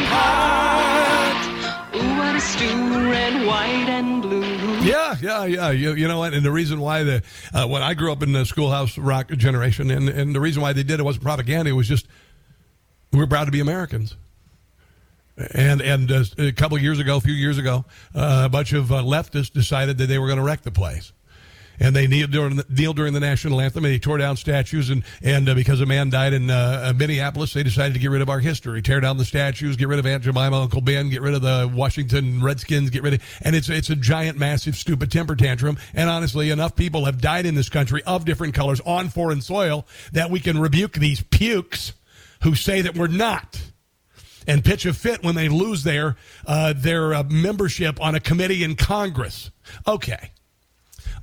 white, 3.58 3.88
and 3.88 4.22
blue. 4.22 4.42
Yeah, 4.80 5.16
yeah, 5.20 5.44
yeah. 5.44 5.70
You, 5.70 5.94
you 5.94 6.08
know 6.08 6.18
what? 6.18 6.34
And 6.34 6.44
the 6.44 6.52
reason 6.52 6.80
why 6.80 7.02
the 7.02 7.22
uh, 7.52 7.66
when 7.66 7.82
I 7.82 7.94
grew 7.94 8.12
up 8.12 8.22
in 8.22 8.32
the 8.32 8.44
schoolhouse 8.44 8.96
rock 8.96 9.30
generation, 9.30 9.90
and, 9.90 10.08
and 10.08 10.34
the 10.34 10.40
reason 10.40 10.62
why 10.62 10.72
they 10.72 10.82
did 10.82 11.00
it 11.00 11.02
wasn't 11.02 11.24
propaganda. 11.24 11.70
It 11.70 11.74
was 11.74 11.88
just 11.88 12.06
we're 13.12 13.26
proud 13.26 13.46
to 13.46 13.50
be 13.50 13.60
Americans. 13.60 14.16
And 15.54 15.80
and 15.80 16.10
uh, 16.10 16.24
a 16.38 16.52
couple 16.52 16.78
years 16.78 16.98
ago, 16.98 17.16
a 17.16 17.20
few 17.20 17.34
years 17.34 17.58
ago, 17.58 17.84
uh, 18.14 18.42
a 18.46 18.48
bunch 18.48 18.72
of 18.72 18.90
uh, 18.90 19.02
leftists 19.02 19.52
decided 19.52 19.98
that 19.98 20.06
they 20.06 20.18
were 20.18 20.26
going 20.26 20.38
to 20.38 20.44
wreck 20.44 20.62
the 20.62 20.72
place. 20.72 21.12
And 21.80 21.94
they 21.94 22.06
kneeled 22.06 22.30
during, 22.30 22.56
the, 22.56 22.66
kneeled 22.68 22.96
during 22.96 23.12
the 23.12 23.20
national 23.20 23.60
anthem, 23.60 23.84
and 23.84 23.94
they 23.94 23.98
tore 23.98 24.18
down 24.18 24.36
statues. 24.36 24.90
And 24.90 25.04
and 25.22 25.48
uh, 25.48 25.54
because 25.54 25.80
a 25.80 25.86
man 25.86 26.10
died 26.10 26.32
in 26.32 26.50
uh, 26.50 26.92
Minneapolis, 26.96 27.54
they 27.54 27.62
decided 27.62 27.94
to 27.94 28.00
get 28.00 28.10
rid 28.10 28.22
of 28.22 28.28
our 28.28 28.40
history, 28.40 28.82
tear 28.82 29.00
down 29.00 29.16
the 29.16 29.24
statues, 29.24 29.76
get 29.76 29.88
rid 29.88 29.98
of 29.98 30.06
Aunt 30.06 30.24
Jemima, 30.24 30.60
Uncle 30.60 30.80
Ben, 30.80 31.08
get 31.08 31.22
rid 31.22 31.34
of 31.34 31.42
the 31.42 31.70
Washington 31.72 32.42
Redskins, 32.42 32.90
get 32.90 33.02
rid 33.02 33.14
of. 33.14 33.22
And 33.42 33.54
it's 33.54 33.68
it's 33.68 33.90
a 33.90 33.96
giant, 33.96 34.38
massive, 34.38 34.76
stupid 34.76 35.10
temper 35.10 35.36
tantrum. 35.36 35.78
And 35.94 36.10
honestly, 36.10 36.50
enough 36.50 36.76
people 36.76 37.04
have 37.04 37.20
died 37.20 37.46
in 37.46 37.54
this 37.54 37.68
country 37.68 38.02
of 38.06 38.24
different 38.24 38.54
colors 38.54 38.80
on 38.84 39.08
foreign 39.08 39.40
soil 39.40 39.86
that 40.12 40.30
we 40.30 40.40
can 40.40 40.58
rebuke 40.58 40.94
these 40.94 41.22
pukes 41.22 41.92
who 42.42 42.54
say 42.54 42.80
that 42.82 42.96
we're 42.96 43.08
not 43.08 43.60
and 44.46 44.64
pitch 44.64 44.86
a 44.86 44.94
fit 44.94 45.22
when 45.22 45.34
they 45.34 45.48
lose 45.48 45.84
their 45.84 46.16
uh, 46.46 46.72
their 46.74 47.14
uh, 47.14 47.22
membership 47.24 48.00
on 48.00 48.14
a 48.14 48.20
committee 48.20 48.64
in 48.64 48.74
Congress. 48.74 49.50
Okay, 49.86 50.30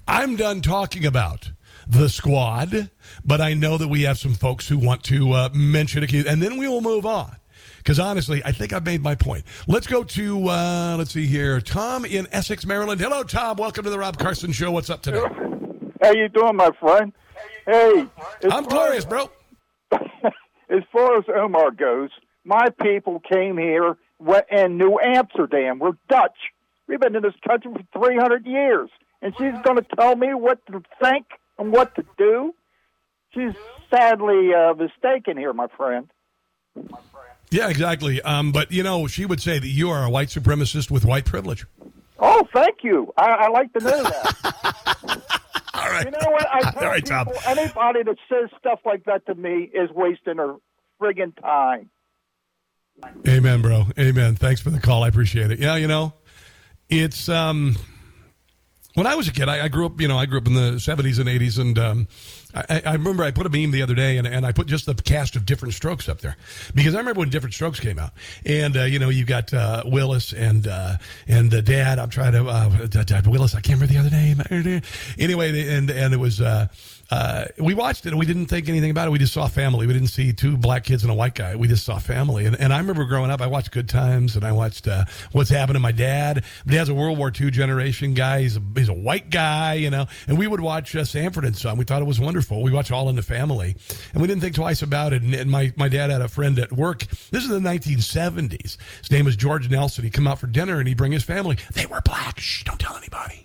I'm 0.08 0.36
done 0.36 0.62
talking 0.62 1.04
about 1.04 1.52
the 1.88 2.10
squad, 2.10 2.92
but 3.26 3.42
I 3.42 3.56
know 3.56 3.78
that 3.78 3.88
we 3.88 4.04
have 4.04 4.20
some 4.20 4.36
folks 4.36 4.68
who 4.68 4.78
want 4.78 5.04
to 5.06 5.32
uh, 5.32 5.50
mention 5.52 6.04
it, 6.04 6.14
and 6.28 6.42
then 6.42 6.58
we 6.58 6.68
will 6.68 6.82
move 6.82 7.08
on. 7.08 7.36
Because 7.78 8.00
honestly, 8.00 8.42
I 8.46 8.52
think 8.52 8.72
I've 8.72 8.86
made 8.86 9.02
my 9.02 9.16
point. 9.16 9.46
Let's 9.68 9.88
go 9.88 10.04
to 10.04 10.48
uh, 10.48 10.96
let's 10.98 11.12
see 11.12 11.26
here, 11.26 11.60
Tom 11.60 12.06
in 12.06 12.28
Essex, 12.32 12.68
Maryland. 12.68 13.02
Hello, 13.02 13.24
Tom. 13.24 13.58
Welcome 13.58 13.84
to 13.86 13.90
the 13.90 13.98
Rob 13.98 14.20
Carson 14.20 14.52
Show. 14.52 14.72
What's 14.72 14.92
up 14.92 15.02
today? 15.02 15.24
How 16.02 16.12
you 16.12 16.30
doing, 16.30 16.56
my 16.56 16.70
friend? 16.80 17.12
Hey, 17.66 18.06
I'm 18.52 18.66
glorious, 18.66 19.06
bro. 19.06 19.32
as 19.92 20.84
far 20.92 21.18
as 21.18 21.26
Omar 21.36 21.72
goes, 21.72 22.12
my 22.44 22.70
people 22.80 23.22
came 23.22 23.58
here 23.58 23.98
in 24.52 24.78
New 24.78 25.00
Amsterdam. 25.00 25.80
We're 25.80 25.98
Dutch. 26.10 26.38
We've 26.88 27.00
been 27.00 27.16
in 27.16 27.24
this 27.24 27.34
country 27.48 27.72
for 27.74 28.06
300 28.08 28.46
years. 28.46 28.92
And 29.22 29.34
she's 29.38 29.54
going 29.64 29.78
to 29.78 29.86
tell 29.96 30.16
me 30.16 30.34
what 30.34 30.66
to 30.68 30.84
think 31.02 31.26
and 31.58 31.72
what 31.72 31.96
to 31.96 32.06
do? 32.18 32.54
She's 33.34 33.54
sadly 33.90 34.54
uh, 34.54 34.74
mistaken 34.74 35.38
here, 35.38 35.54
my 35.54 35.68
friend. 35.76 36.10
Yeah, 37.52 37.70
exactly. 37.70 38.22
Um, 38.22 38.52
but 38.52 38.72
you 38.72 38.84
know, 38.84 39.08
she 39.08 39.26
would 39.26 39.42
say 39.42 39.60
that 39.60 39.68
you 39.68 39.90
are 39.90 40.04
a 40.04 40.10
white 40.10 40.30
supremacist 40.30 40.92
with 40.92 41.06
white 41.06 41.26
privilege. 41.26 41.66
Oh, 42.20 42.48
thank 42.54 42.78
you. 42.84 43.14
I, 43.18 43.26
I 43.32 43.48
like 43.50 43.72
to 43.74 43.80
know 43.80 44.04
that. 44.04 45.42
All 45.74 45.90
right. 45.90 46.06
You 46.06 46.12
know 46.12 46.32
what? 46.32 46.48
I 46.52 46.60
tell 46.72 46.84
All 46.84 46.90
right, 46.90 47.06
Tom. 47.06 47.30
anybody 47.46 48.04
that 48.04 48.18
says 48.30 48.50
stuff 48.60 48.80
like 48.86 49.06
that 49.06 49.26
to 49.28 49.36
me 49.36 49.70
is 49.74 49.90
wasting 49.92 50.38
their 50.38 50.56
friggin' 51.00 51.40
time. 51.42 51.90
Amen, 53.28 53.62
bro. 53.62 53.88
Amen. 54.00 54.36
Thanks 54.36 54.62
for 54.62 54.70
the 54.70 54.80
call. 54.80 55.04
I 55.04 55.10
appreciate 55.10 55.52
it. 55.52 55.60
Yeah, 55.60 55.76
you 55.76 55.88
know, 55.88 56.14
it's 56.90 57.28
um 57.28 57.76
when 58.96 59.06
I 59.06 59.16
was 59.16 59.28
a 59.28 59.32
kid, 59.32 59.48
I, 59.48 59.66
I 59.66 59.68
grew 59.68 59.86
up, 59.86 60.02
you 60.02 60.08
know, 60.08 60.18
I 60.18 60.26
grew 60.26 60.40
up 60.40 60.48
in 60.48 60.54
the 60.54 60.74
70s 60.74 61.20
and 61.20 61.30
80s, 61.30 61.60
and 61.60 61.78
um, 61.78 62.08
I, 62.54 62.82
I 62.86 62.94
remember 62.94 63.24
I 63.24 63.32
put 63.32 63.46
a 63.46 63.50
meme 63.50 63.72
the 63.72 63.82
other 63.82 63.94
day, 63.94 64.18
and, 64.18 64.26
and 64.26 64.46
I 64.46 64.54
put 64.54 64.68
just 64.68 64.86
the 64.86 64.96
cast 64.96 65.36
of 65.36 65.46
Different 65.46 65.74
Strokes 65.74 66.08
up 66.08 66.22
there 66.22 66.38
because 66.74 66.96
I 66.96 67.00
remember 67.00 67.20
when 67.20 67.30
Different 67.30 67.54
Strokes 67.54 67.80
came 67.80 68.00
out, 68.00 68.12
and 68.46 68.76
uh, 68.78 68.84
you 68.84 68.98
know, 68.98 69.10
you 69.10 69.26
got 69.26 69.54
uh, 69.54 69.84
Willis 69.86 70.32
and 70.34 70.68
uh, 70.68 70.98
and 71.28 71.54
uh, 71.54 71.62
Dad. 71.62 72.00
I'm 72.00 72.10
trying 72.10 72.32
to 72.32 72.48
uh, 72.48 73.22
Willis. 73.26 73.54
I 73.54 73.62
can't 73.62 73.80
remember 73.80 73.94
the 73.94 74.00
other 74.00 74.10
name. 74.10 74.84
Anyway, 75.20 75.70
and 75.70 75.90
and 75.90 76.14
it 76.14 76.18
was. 76.18 76.42
Uh, 77.12 77.46
we 77.60 77.74
watched 77.74 78.06
it 78.06 78.10
and 78.10 78.20
we 78.20 78.26
didn't 78.26 78.48
think 78.48 78.68
anything 78.68 78.92
about 78.92 79.08
it. 79.08 79.12
We 79.12 79.20
just 79.20 79.34
saw 79.34 79.48
family. 79.48 79.86
We 79.86 79.94
didn't 79.94 80.08
see 80.08 80.34
two 80.34 80.58
black 80.58 80.84
kids 80.84 81.04
and 81.04 81.12
a 81.12 81.16
white 81.16 81.36
guy. 81.36 81.56
We 81.56 81.68
just 81.68 81.86
saw 81.86 82.00
family. 82.00 82.46
And, 82.46 82.60
and 82.60 82.74
I 82.74 82.80
remember 82.80 83.06
growing 83.06 83.30
up, 83.30 83.42
I 83.42 83.48
watched 83.48 83.72
Good 83.72 83.88
Times 83.88 84.36
and 84.36 84.44
I 84.44 84.52
watched 84.52 84.88
uh, 84.88 85.06
What's 85.32 85.50
Happened 85.50 85.76
to 85.76 85.80
My 85.80 85.92
Dad. 85.92 86.44
My 86.66 86.74
dad's 86.74 86.90
a 86.90 86.94
World 86.96 87.18
War 87.18 87.32
II 87.40 87.52
generation 87.52 88.14
guy. 88.14 88.42
He's 88.42 88.58
a, 88.58 88.62
he's 88.76 88.90
a 88.90 88.94
white 88.94 89.30
guy, 89.30 89.76
you 89.76 89.90
know. 89.90 90.08
And 90.28 90.38
we 90.38 90.48
would 90.48 90.62
watch 90.62 90.96
uh, 90.96 91.06
Sanford 91.06 91.46
and 91.46 91.56
Son. 91.56 91.78
We 91.78 91.86
thought 91.86 92.02
it 92.02 92.06
was 92.06 92.20
wonderful. 92.20 92.64
We 92.64 92.72
watched 92.72 92.92
All 92.92 93.10
in 93.10 93.16
the 93.16 93.24
Family. 93.24 93.76
And 94.14 94.22
we 94.22 94.28
didn't 94.28 94.42
think 94.42 94.56
twice 94.56 94.82
about 94.82 95.14
it. 95.14 95.22
And, 95.22 95.34
and 95.36 95.50
my, 95.50 95.74
my 95.76 95.90
dad 95.90 96.10
had 96.10 96.22
a 96.22 96.28
friend 96.28 96.58
at 96.60 96.72
work. 96.72 97.06
This 97.32 97.44
is 97.44 97.50
the 97.50 97.60
1970s. 97.60 98.78
His 99.02 99.12
name 99.12 99.26
was 99.26 99.36
George 99.36 99.70
Nelson. 99.70 100.04
He'd 100.04 100.14
come 100.14 100.28
out 100.28 100.40
for 100.40 100.48
dinner 100.48 100.80
and 100.80 100.88
he'd 100.88 100.98
bring 100.98 101.12
his 101.12 101.24
family. 101.24 101.58
They 101.74 101.86
were 101.86 102.02
black. 102.02 102.40
Shh, 102.40 102.64
don't 102.64 102.80
tell 102.80 102.98
anybody. 102.98 103.45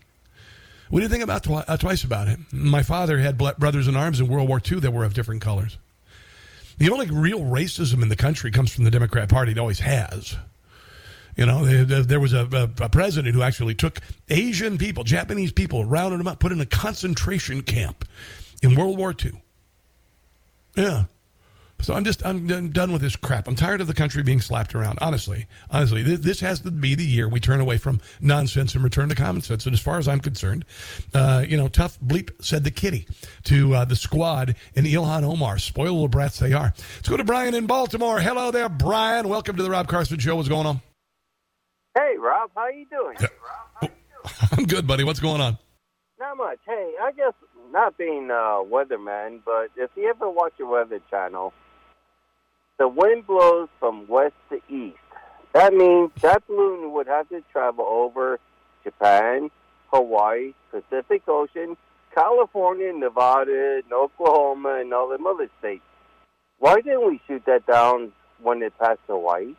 We 0.91 1.01
didn't 1.01 1.13
think 1.13 1.25
about 1.25 1.45
twi- 1.45 1.65
uh, 1.67 1.77
twice 1.77 2.05
about 2.05 2.29
it. 2.29 2.39
My 2.53 2.83
father 2.83 3.19
had 3.19 3.39
brothers 3.39 3.87
in 3.87 3.97
arms 3.97 4.21
in 4.21 4.29
World 4.29 4.49
War 4.49 4.61
II 4.61 4.81
that 4.81 4.91
were 4.93 5.05
of 5.05 5.15
different 5.15 5.41
colors. 5.41 5.79
The 6.79 6.91
only 6.91 7.11
real 7.11 7.41
racism 7.41 8.03
in 8.03 8.09
the 8.09 8.17
country 8.17 8.51
comes 8.51 8.73
from 8.73 8.85
the 8.85 8.91
Democrat 8.91 9.29
Party. 9.29 9.53
It 9.53 9.59
always 9.59 9.81
has. 9.81 10.37
You 11.37 11.47
know, 11.47 11.65
there, 11.65 12.21
was 12.21 12.33
a, 12.33 12.71
a 12.81 12.89
president 12.89 13.35
who 13.35 13.43
actually 13.43 13.75
took 13.75 14.01
Asian 14.29 14.79
people, 14.79 15.05
Japanese 15.05 15.53
people, 15.53 15.85
rounded 15.85 16.19
them 16.19 16.27
up, 16.27 16.41
put 16.41 16.53
in 16.53 16.61
a 16.61 16.67
concentration 16.67 17.63
camp 17.63 18.05
in 18.63 18.75
World 18.75 18.99
War 18.99 19.15
II. 19.25 19.41
Yeah. 20.77 21.05
So 21.83 21.95
I'm 21.95 22.05
just 22.05 22.25
I'm 22.27 22.47
done- 22.47 22.93
with 22.93 23.01
this 23.03 23.17
crap. 23.17 23.47
I'm 23.49 23.55
tired 23.55 23.81
of 23.81 23.87
the 23.87 23.95
country 23.95 24.23
being 24.23 24.41
slapped 24.41 24.75
around. 24.75 24.99
Honestly, 25.01 25.47
honestly, 25.71 26.03
this, 26.03 26.21
this 26.21 26.41
has 26.41 26.61
to 26.61 26.71
be 26.71 26.95
the 26.95 27.05
year 27.05 27.29
we 27.29 27.41
turn 27.41 27.61
away 27.61 27.79
from 27.79 28.01
nonsense 28.21 28.75
and 28.75 28.83
return 28.85 29.09
to 29.09 29.15
common 29.15 29.43
sense. 29.43 29.65
And 29.65 29.75
as 29.75 29.81
far 29.81 29.99
as 29.99 30.09
I'm 30.09 30.21
concerned, 30.21 30.65
uh, 31.15 31.45
you 31.47 31.57
know, 31.57 31.69
tough 31.69 31.99
bleep 32.01 32.31
said 32.43 32.65
the 32.65 32.71
kitty 32.71 33.07
to 33.45 33.75
uh, 33.75 33.85
the 33.85 33.97
squad 33.97 34.57
and 34.77 34.87
Ilhan 34.87 35.23
Omar. 35.25 35.59
Spoil 35.59 36.03
the 36.03 36.09
brats 36.09 36.39
they 36.39 36.53
are. 36.53 36.73
Let's 36.97 37.09
go 37.09 37.17
to 37.17 37.25
Brian 37.25 37.55
in 37.55 37.67
Baltimore. 37.67 38.21
Hello 38.21 38.51
there, 38.51 38.69
Brian. 38.69 39.29
Welcome 39.29 39.57
to 39.57 39.63
the 39.63 39.71
Rob 39.71 39.89
Carson 39.89 40.19
Show. 40.19 40.37
What's 40.37 40.49
going 40.49 40.67
on? 40.67 40.81
Hey, 41.97 42.15
Rob, 42.19 42.51
how 42.57 42.69
you 42.69 42.87
doing? 42.91 43.17
I'm 44.53 44.65
good, 44.65 44.87
buddy. 44.87 45.05
What's 45.05 45.21
going 45.21 45.41
on? 45.41 45.59
Not 46.19 46.37
much. 46.37 46.59
Hey, 46.67 46.93
I 47.03 47.13
guess 47.13 47.33
not 47.73 47.97
being 47.97 48.31
a 48.31 48.63
weatherman, 48.65 49.41
but 49.45 49.71
if 49.77 49.91
you 49.97 50.09
ever 50.11 50.29
watch 50.31 50.53
a 50.61 50.67
weather 50.67 51.01
channel, 51.11 51.53
the 52.81 52.89
wind 52.89 53.27
blows 53.27 53.69
from 53.79 54.09
west 54.09 54.33
to 54.49 54.57
east. 54.71 54.97
That 55.53 55.75
means 55.75 56.11
that 56.23 56.47
balloon 56.49 56.93
would 56.93 57.07
have 57.09 57.29
to 57.29 57.43
travel 57.53 57.85
over 57.87 58.41
Japan, 58.83 59.51
Hawaii, 59.93 60.55
Pacific 60.71 61.23
Ocean, 61.29 61.77
California, 62.15 62.91
Nevada, 62.95 63.83
and 63.85 63.93
Oklahoma, 63.93 64.79
and 64.81 64.95
all 64.95 65.11
them 65.11 65.27
other 65.27 65.51
states. 65.59 65.83
Why 66.59 66.77
didn't 66.77 67.07
we 67.07 67.21
shoot 67.29 67.45
that 67.45 67.67
down 67.67 68.13
when 68.43 68.63
it 68.63 68.73
passed 68.79 69.01
Hawaii? 69.09 69.55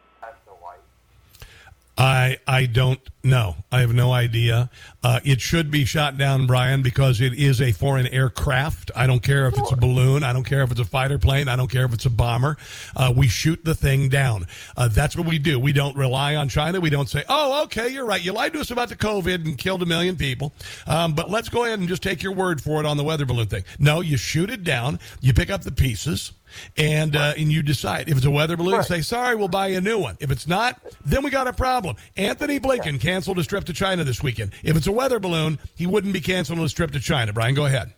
I 2.02 2.40
I 2.48 2.66
don't 2.66 3.00
know. 3.24 3.58
I 3.72 3.82
have 3.82 3.94
no 3.94 4.12
idea. 4.12 4.72
Uh, 5.04 5.20
it 5.24 5.40
should 5.40 5.70
be 5.70 5.86
shot 5.86 6.18
down, 6.18 6.48
Brian, 6.48 6.82
because 6.82 7.22
it 7.22 7.36
is 7.36 7.62
a 7.62 7.72
foreign 7.74 8.08
aircraft. 8.08 8.90
I 8.96 9.06
don't 9.06 9.22
care 9.22 9.48
if 9.48 9.56
it's 9.56 9.72
a 9.72 9.76
balloon. 9.76 10.24
I 10.24 10.34
don't 10.34 10.44
care 10.44 10.64
if 10.64 10.72
it's 10.72 10.80
a 10.80 10.86
fighter 10.86 11.20
plane. 11.20 11.48
I 11.48 11.56
don't 11.56 11.70
care 11.70 11.86
if 11.86 11.94
it's 11.94 12.08
a 12.08 12.10
bomber. 12.10 12.58
Uh, 12.96 13.14
we 13.16 13.28
shoot 13.28 13.64
the 13.64 13.76
thing 13.76 14.10
down. 14.10 14.48
Uh, 14.76 14.88
that's 14.88 15.16
what 15.16 15.28
we 15.28 15.38
do. 15.38 15.60
We 15.60 15.74
don't 15.74 15.96
rely 15.96 16.36
on 16.38 16.50
China. 16.50 16.82
We 16.82 16.90
don't 16.90 17.08
say, 17.08 17.24
"Oh, 17.30 17.62
okay, 17.66 17.90
you're 17.90 18.06
right. 18.06 18.24
You 18.24 18.32
lied 18.32 18.54
to 18.54 18.62
us 18.62 18.72
about 18.72 18.90
the 18.90 18.96
COVID 18.96 19.46
and 19.46 19.56
killed 19.56 19.84
a 19.84 19.86
million 19.86 20.16
people." 20.16 20.54
Um, 20.88 21.14
but 21.14 21.30
let's 21.30 21.50
go 21.50 21.66
ahead 21.66 21.78
and 21.78 21.88
just 21.88 22.02
take 22.02 22.24
your 22.24 22.34
word 22.34 22.62
for 22.62 22.80
it 22.80 22.88
on 22.88 22.98
the 22.98 23.04
weather 23.04 23.28
balloon 23.28 23.46
thing. 23.46 23.64
No, 23.78 24.02
you 24.02 24.18
shoot 24.18 24.50
it 24.50 24.64
down. 24.64 25.00
You 25.20 25.36
pick 25.36 25.52
up 25.52 25.62
the 25.62 25.72
pieces 25.72 26.32
and 26.78 27.16
uh, 27.16 27.34
and 27.38 27.52
you 27.52 27.62
decide 27.62 28.10
if 28.10 28.18
it's 28.18 28.26
a 28.26 28.32
weather 28.32 28.58
balloon. 28.58 28.78
Right. 28.78 28.86
Say 28.86 29.02
sorry, 29.02 29.36
we'll 29.36 29.48
buy 29.48 29.68
you 29.68 29.78
a 29.78 29.82
new 29.82 30.00
one. 30.00 30.18
If 30.20 30.32
it's 30.32 30.48
not, 30.48 30.80
then 31.06 31.24
we 31.24 31.30
got 31.30 31.48
a 31.48 31.54
problem. 31.54 31.96
Antony 32.18 32.60
Blinken 32.60 33.00
canceled 33.00 33.38
his 33.38 33.48
trip 33.48 33.66
to 33.66 33.74
China 33.74 34.04
this 34.04 34.22
weekend. 34.24 34.52
If 34.64 34.76
it's 34.76 34.88
a 34.88 34.92
weather 34.92 35.20
balloon, 35.20 35.60
he 35.76 35.88
wouldn't 35.88 36.14
be 36.14 36.22
canceling 36.22 36.62
his 36.62 36.74
trip 36.74 36.92
to 36.92 37.00
China. 37.00 37.34
Brian, 37.34 37.56
go 37.56 37.66
ahead. 37.66 37.94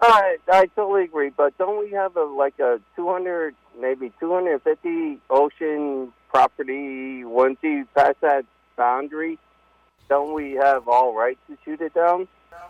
I 0.00 0.36
I 0.48 0.66
totally 0.76 1.04
agree, 1.04 1.30
but 1.30 1.56
don't 1.58 1.78
we 1.78 1.90
have 1.92 2.16
a 2.16 2.24
like 2.24 2.58
a 2.58 2.80
200, 2.96 3.54
maybe 3.80 4.12
250 4.20 5.20
ocean 5.30 6.12
property? 6.28 7.24
Once 7.24 7.58
you 7.62 7.86
pass 7.94 8.14
that 8.20 8.44
boundary, 8.76 9.38
don't 10.08 10.34
we 10.34 10.52
have 10.52 10.86
all 10.88 11.14
rights 11.14 11.40
to 11.48 11.56
shoot 11.64 11.80
it 11.80 11.94
down? 11.94 12.28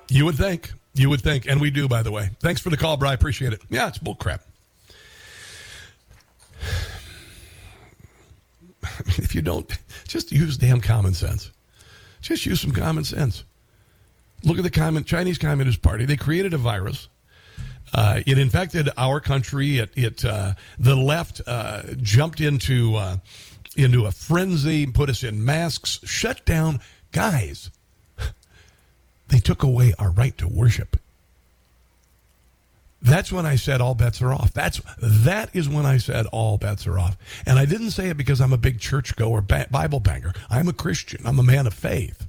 You 0.08 0.24
would 0.24 0.36
think. 0.36 0.72
You 0.94 1.10
would 1.10 1.20
think, 1.20 1.46
and 1.46 1.60
we 1.60 1.70
do, 1.70 1.88
by 1.88 2.02
the 2.02 2.10
way. 2.10 2.30
Thanks 2.40 2.60
for 2.60 2.70
the 2.70 2.76
call, 2.76 2.96
Brian. 2.96 3.14
Appreciate 3.14 3.52
it. 3.52 3.60
Yeah, 3.68 3.88
it's 3.88 3.98
bull 3.98 4.14
crap. 4.14 4.42
if 9.06 9.34
you 9.34 9.42
don't, 9.42 9.70
just 10.06 10.32
use 10.32 10.56
damn 10.56 10.80
common 10.80 11.14
sense. 11.14 11.50
Just 12.20 12.46
use 12.46 12.60
some 12.60 12.72
common 12.72 13.04
sense. 13.04 13.44
Look 14.44 14.58
at 14.58 14.64
the 14.64 14.70
comment, 14.70 15.06
Chinese 15.06 15.38
Communist 15.38 15.82
Party. 15.82 16.04
They 16.04 16.16
created 16.16 16.54
a 16.54 16.58
virus. 16.58 17.08
Uh, 17.94 18.20
it 18.26 18.38
infected 18.38 18.88
our 18.96 19.20
country. 19.20 19.78
It, 19.78 19.90
it 19.94 20.24
uh, 20.24 20.54
the 20.78 20.96
left 20.96 21.40
uh, 21.46 21.82
jumped 22.02 22.40
into 22.40 22.96
uh, 22.96 23.18
into 23.76 24.06
a 24.06 24.12
frenzy, 24.12 24.86
put 24.86 25.08
us 25.08 25.22
in 25.22 25.44
masks, 25.44 26.00
shut 26.04 26.44
down 26.44 26.80
guys. 27.12 27.70
They 29.28 29.40
took 29.40 29.64
away 29.64 29.92
our 29.98 30.10
right 30.10 30.38
to 30.38 30.46
worship. 30.46 30.96
That's 33.02 33.30
when 33.30 33.46
I 33.46 33.56
said 33.56 33.80
all 33.80 33.94
bets 33.94 34.22
are 34.22 34.32
off. 34.32 34.52
That's 34.52 34.80
that 35.00 35.54
is 35.54 35.68
when 35.68 35.86
I 35.86 35.98
said 35.98 36.26
all 36.26 36.58
bets 36.58 36.86
are 36.86 36.98
off. 36.98 37.16
And 37.44 37.58
I 37.58 37.64
didn't 37.64 37.90
say 37.90 38.08
it 38.08 38.16
because 38.16 38.40
I'm 38.40 38.52
a 38.52 38.58
big 38.58 38.80
church 38.80 39.16
goer, 39.16 39.42
Bible 39.42 40.00
banger. 40.00 40.32
I'm 40.50 40.68
a 40.68 40.72
Christian. 40.72 41.26
I'm 41.26 41.38
a 41.38 41.44
man 41.44 41.66
of 41.66 41.74
faith. 41.74 42.26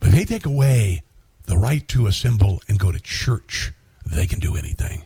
But 0.00 0.08
if 0.08 0.14
they 0.14 0.24
take 0.24 0.46
away 0.46 1.02
the 1.44 1.56
right 1.56 1.86
to 1.88 2.06
assemble 2.06 2.60
and 2.68 2.78
go 2.78 2.92
to 2.92 3.00
church, 3.00 3.72
they 4.04 4.26
can 4.26 4.40
do 4.40 4.56
anything. 4.56 5.04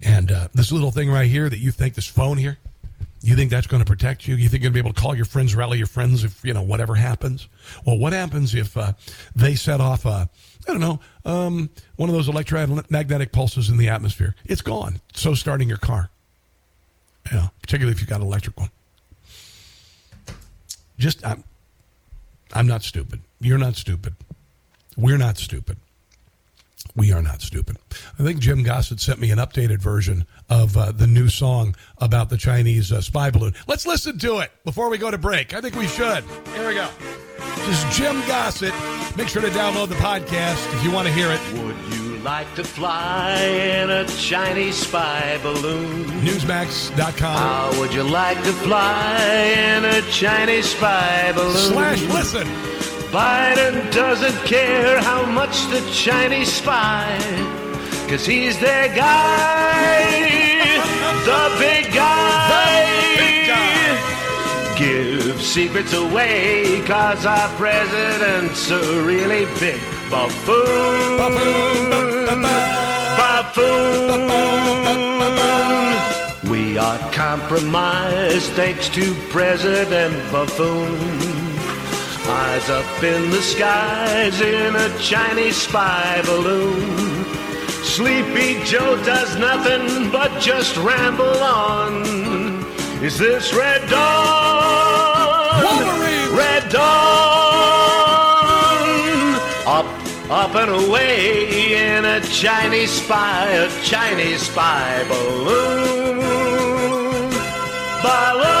And 0.00 0.30
uh, 0.30 0.48
this 0.54 0.70
little 0.72 0.92
thing 0.92 1.10
right 1.10 1.28
here 1.28 1.48
that 1.48 1.58
you 1.58 1.72
think 1.72 1.94
this 1.94 2.06
phone 2.06 2.38
here, 2.38 2.58
you 3.28 3.36
think 3.36 3.50
that's 3.50 3.66
going 3.66 3.82
to 3.82 3.86
protect 3.86 4.26
you? 4.26 4.34
You 4.36 4.48
think 4.48 4.62
you're 4.62 4.70
going 4.70 4.74
to 4.74 4.82
be 4.82 4.86
able 4.88 4.94
to 4.94 5.00
call 5.00 5.14
your 5.14 5.24
friends, 5.24 5.54
rally 5.54 5.78
your 5.78 5.86
friends 5.86 6.24
if 6.24 6.44
you 6.44 6.54
know 6.54 6.62
whatever 6.62 6.94
happens? 6.94 7.48
Well, 7.86 7.98
what 7.98 8.12
happens 8.12 8.54
if 8.54 8.76
uh, 8.76 8.92
they 9.34 9.54
set 9.54 9.80
off 9.80 10.04
a 10.04 10.28
I 10.68 10.72
don't 10.72 10.80
know, 10.80 11.00
um, 11.24 11.70
one 11.96 12.10
of 12.10 12.14
those 12.14 12.28
electromagnetic 12.28 13.32
pulses 13.32 13.70
in 13.70 13.78
the 13.78 13.88
atmosphere. 13.88 14.34
It's 14.44 14.60
gone. 14.60 15.00
So 15.14 15.32
starting 15.34 15.68
your 15.68 15.78
car. 15.78 16.10
Yeah, 17.32 17.48
particularly 17.62 17.92
if 17.92 18.00
you've 18.00 18.10
got 18.10 18.20
an 18.20 18.26
electric 18.26 18.58
one. 18.58 18.70
Just, 20.98 21.24
I'm, 21.24 21.44
I'm 22.52 22.66
not 22.66 22.82
stupid. 22.82 23.20
You're 23.40 23.58
not 23.58 23.76
stupid. 23.76 24.14
We're 24.96 25.16
not 25.16 25.38
stupid. 25.38 25.78
We 26.94 27.12
are 27.12 27.22
not 27.22 27.42
stupid. 27.42 27.76
I 28.18 28.22
think 28.24 28.40
Jim 28.40 28.62
Gossett 28.62 29.00
sent 29.00 29.20
me 29.20 29.30
an 29.30 29.38
updated 29.38 29.78
version 29.80 30.26
of 30.48 30.76
uh, 30.76 30.90
the 30.92 31.06
new 31.06 31.28
song 31.28 31.76
about 31.98 32.28
the 32.28 32.36
Chinese 32.36 32.90
uh, 32.92 33.00
spy 33.00 33.30
balloon. 33.30 33.54
Let's 33.66 33.86
listen 33.86 34.18
to 34.18 34.38
it 34.38 34.50
before 34.64 34.88
we 34.90 34.98
go 34.98 35.10
to 35.10 35.18
break. 35.18 35.54
I 35.54 35.60
think 35.60 35.76
we 35.76 35.86
should. 35.86 36.24
Here 36.54 36.66
we 36.68 36.74
go. 36.74 36.88
This 37.66 37.84
is 37.84 37.96
Jim 37.96 38.20
Gossett. 38.26 38.74
Make 39.16 39.28
sure 39.28 39.42
to 39.42 39.48
download 39.48 39.88
the 39.88 39.94
podcast 39.96 40.72
if 40.74 40.82
you 40.84 40.90
want 40.90 41.06
to 41.06 41.12
hear 41.12 41.30
it. 41.30 41.40
Would 41.62 41.94
you 41.94 42.18
like 42.18 42.52
to 42.56 42.64
fly 42.64 43.36
in 43.42 43.90
a 43.90 44.04
Chinese 44.06 44.76
spy 44.76 45.38
balloon? 45.42 46.04
Newsmax.com. 46.22 47.36
How 47.36 47.78
would 47.80 47.92
you 47.92 48.02
like 48.02 48.38
to 48.44 48.52
fly 48.52 49.18
in 49.22 49.84
a 49.84 50.02
Chinese 50.10 50.70
spy 50.70 51.32
balloon? 51.32 51.54
Slash 51.56 52.02
listen. 52.02 52.77
Biden 53.10 53.90
doesn't 53.90 54.36
care 54.44 55.00
how 55.00 55.24
much 55.24 55.66
the 55.68 55.80
Chinese 55.92 56.52
spy, 56.52 57.18
cause 58.06 58.26
he's 58.26 58.58
their 58.60 58.94
guy, 58.94 60.04
the 61.24 61.56
big 61.58 61.92
guy. 61.94 62.28
Give 64.78 65.40
secrets 65.40 65.94
away, 65.94 66.82
cause 66.86 67.24
our 67.24 67.48
president's 67.56 68.70
a 68.70 69.02
really 69.02 69.46
big 69.58 69.80
buffoon. 70.10 71.16
buffoon. 71.16 72.42
Buffoon. 73.16 73.88
We 76.50 76.78
are 76.78 76.98
compromised 77.12 78.52
thanks 78.52 78.88
to 78.90 79.14
President 79.30 80.14
Buffoon. 80.30 81.27
Eyes 82.30 82.68
up 82.68 83.02
in 83.02 83.30
the 83.30 83.40
skies 83.40 84.38
in 84.42 84.76
a 84.76 84.98
Chinese 84.98 85.56
spy 85.56 86.20
balloon. 86.26 87.24
Sleepy 87.82 88.62
Joe 88.64 89.02
does 89.02 89.38
nothing 89.38 90.10
but 90.10 90.38
just 90.38 90.76
ramble 90.76 91.24
on. 91.24 92.04
Is 93.02 93.18
this 93.18 93.54
Red 93.54 93.88
Dawn? 93.88 95.64
Wolverine! 95.64 96.36
Red 96.36 96.68
Dawn! 96.68 96.88
Up, 99.66 99.86
up 100.30 100.54
and 100.54 100.70
away 100.84 101.94
in 101.94 102.04
a 102.04 102.20
Chinese 102.20 102.90
spy, 102.90 103.46
a 103.52 103.70
Chinese 103.82 104.42
spy 104.42 105.02
balloon. 105.08 106.18
Balloon! 108.02 108.57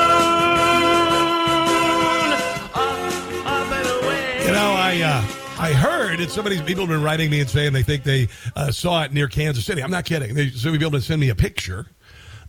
I 4.98 5.02
uh, 5.02 5.24
I 5.58 5.72
heard 5.72 6.18
it's 6.18 6.34
somebody's 6.34 6.60
people 6.62 6.82
have 6.82 6.88
been 6.88 7.02
writing 7.02 7.30
me 7.30 7.40
and 7.40 7.48
saying 7.48 7.72
they 7.72 7.84
think 7.84 8.02
they 8.02 8.28
uh, 8.56 8.72
saw 8.72 9.04
it 9.04 9.12
near 9.12 9.28
Kansas 9.28 9.64
City. 9.64 9.80
I'm 9.80 9.92
not 9.92 10.04
kidding. 10.04 10.34
They 10.34 10.48
should 10.48 10.76
be 10.76 10.84
able 10.84 10.98
to 10.98 11.00
send 11.00 11.20
me 11.20 11.28
a 11.28 11.36
picture 11.36 11.86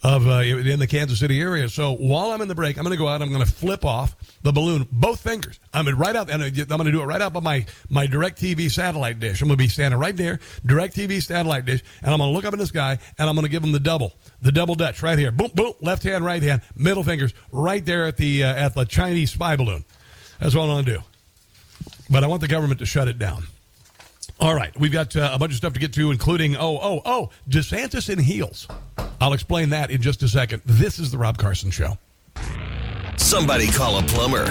of 0.01 0.27
uh, 0.27 0.39
in 0.39 0.79
the 0.79 0.87
Kansas 0.87 1.19
City 1.19 1.39
area. 1.39 1.69
So 1.69 1.93
while 1.93 2.31
I'm 2.31 2.41
in 2.41 2.47
the 2.47 2.55
break, 2.55 2.77
I'm 2.77 2.83
going 2.83 2.95
to 2.95 2.97
go 2.97 3.07
out. 3.07 3.21
I'm 3.21 3.29
going 3.29 3.45
to 3.45 3.51
flip 3.51 3.85
off 3.85 4.15
the 4.41 4.51
balloon, 4.51 4.87
both 4.91 5.21
fingers. 5.21 5.59
I'm 5.73 5.85
gonna 5.85 5.97
right 5.97 6.15
out, 6.15 6.31
and 6.31 6.41
I'm 6.41 6.51
going 6.53 6.85
to 6.85 6.91
do 6.91 7.01
it 7.01 7.05
right 7.05 7.21
out 7.21 7.33
by 7.33 7.39
my 7.39 7.65
my 7.87 8.07
DirecTV 8.07 8.71
satellite 8.71 9.19
dish. 9.19 9.41
I'm 9.41 9.47
going 9.47 9.57
to 9.57 9.63
be 9.63 9.69
standing 9.69 9.99
right 9.99 10.15
there, 10.15 10.39
DirecTV 10.65 11.21
satellite 11.21 11.65
dish, 11.65 11.83
and 12.01 12.11
I'm 12.11 12.17
going 12.17 12.31
to 12.31 12.35
look 12.35 12.45
up 12.45 12.53
in 12.53 12.59
the 12.59 12.67
sky, 12.67 12.97
and 13.19 13.29
I'm 13.29 13.35
going 13.35 13.45
to 13.45 13.51
give 13.51 13.61
them 13.61 13.73
the 13.73 13.79
double, 13.79 14.13
the 14.41 14.51
double 14.51 14.73
Dutch 14.73 15.03
right 15.03 15.19
here. 15.19 15.31
Boom, 15.31 15.51
boom, 15.53 15.73
left 15.81 16.01
hand, 16.01 16.25
right 16.25 16.41
hand, 16.41 16.61
middle 16.75 17.03
fingers, 17.03 17.33
right 17.51 17.85
there 17.85 18.07
at 18.07 18.17
the 18.17 18.43
uh, 18.43 18.55
at 18.55 18.73
the 18.73 18.85
Chinese 18.85 19.31
spy 19.31 19.55
balloon. 19.55 19.85
That's 20.39 20.55
what 20.55 20.63
I'm 20.63 20.69
going 20.69 20.85
to 20.85 20.93
do. 20.95 21.03
But 22.09 22.23
I 22.23 22.27
want 22.27 22.41
the 22.41 22.47
government 22.47 22.79
to 22.79 22.85
shut 22.85 23.07
it 23.07 23.19
down. 23.19 23.43
All 24.39 24.55
right, 24.55 24.77
we've 24.79 24.91
got 24.91 25.15
uh, 25.15 25.31
a 25.33 25.37
bunch 25.37 25.51
of 25.51 25.57
stuff 25.57 25.73
to 25.73 25.79
get 25.79 25.93
to, 25.93 26.11
including 26.11 26.55
oh 26.55 26.79
oh 26.81 27.01
oh 27.05 27.29
DeSantis 27.49 28.09
in 28.09 28.19
heels. 28.19 28.67
I'll 29.19 29.33
explain 29.33 29.69
that 29.71 29.91
in 29.91 30.01
just 30.01 30.23
a 30.23 30.27
second. 30.29 30.61
This 30.65 30.97
is 30.97 31.11
the 31.11 31.17
Rob 31.17 31.37
Carson 31.37 31.71
Show. 31.71 31.97
Somebody 33.17 33.67
call 33.67 33.99
a 33.99 34.03
plumber. 34.03 34.45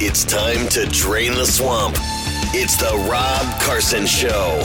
It's 0.00 0.24
time 0.24 0.68
to 0.70 0.86
drain 0.86 1.34
the 1.34 1.46
swamp. 1.46 1.96
It's 2.52 2.76
the 2.76 3.08
Rob 3.10 3.60
Carson 3.60 4.06
Show. 4.06 4.58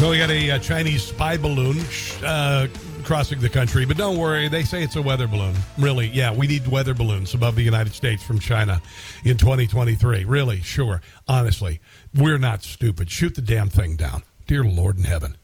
Well, 0.00 0.10
we 0.10 0.18
got 0.18 0.30
a, 0.30 0.52
uh 0.52 0.58
Chinese 0.58 1.02
spy 1.02 1.36
balloon 1.36 1.78
uh, 2.24 2.68
crossing 3.08 3.40
the 3.40 3.48
country, 3.48 3.86
but 3.86 3.96
don't 3.96 4.18
worry. 4.18 4.48
They 4.48 4.64
say 4.64 4.82
it's 4.82 4.96
a 4.96 5.00
weather 5.00 5.26
balloon. 5.26 5.54
Really, 5.78 6.08
yeah, 6.08 6.30
we 6.30 6.46
need 6.46 6.68
weather 6.68 6.92
balloons 6.92 7.32
above 7.32 7.56
the 7.56 7.62
United 7.62 7.94
States 7.94 8.22
from 8.22 8.38
China 8.38 8.82
in 9.24 9.38
2023. 9.38 10.26
Really, 10.26 10.60
sure. 10.60 11.00
Honestly, 11.26 11.80
we're 12.14 12.36
not 12.36 12.62
stupid. 12.62 13.10
Shoot 13.10 13.34
the 13.34 13.40
damn 13.40 13.70
thing 13.70 13.96
down. 13.96 14.24
Dear 14.46 14.62
Lord 14.62 14.98
in 14.98 15.04
heaven. 15.04 15.38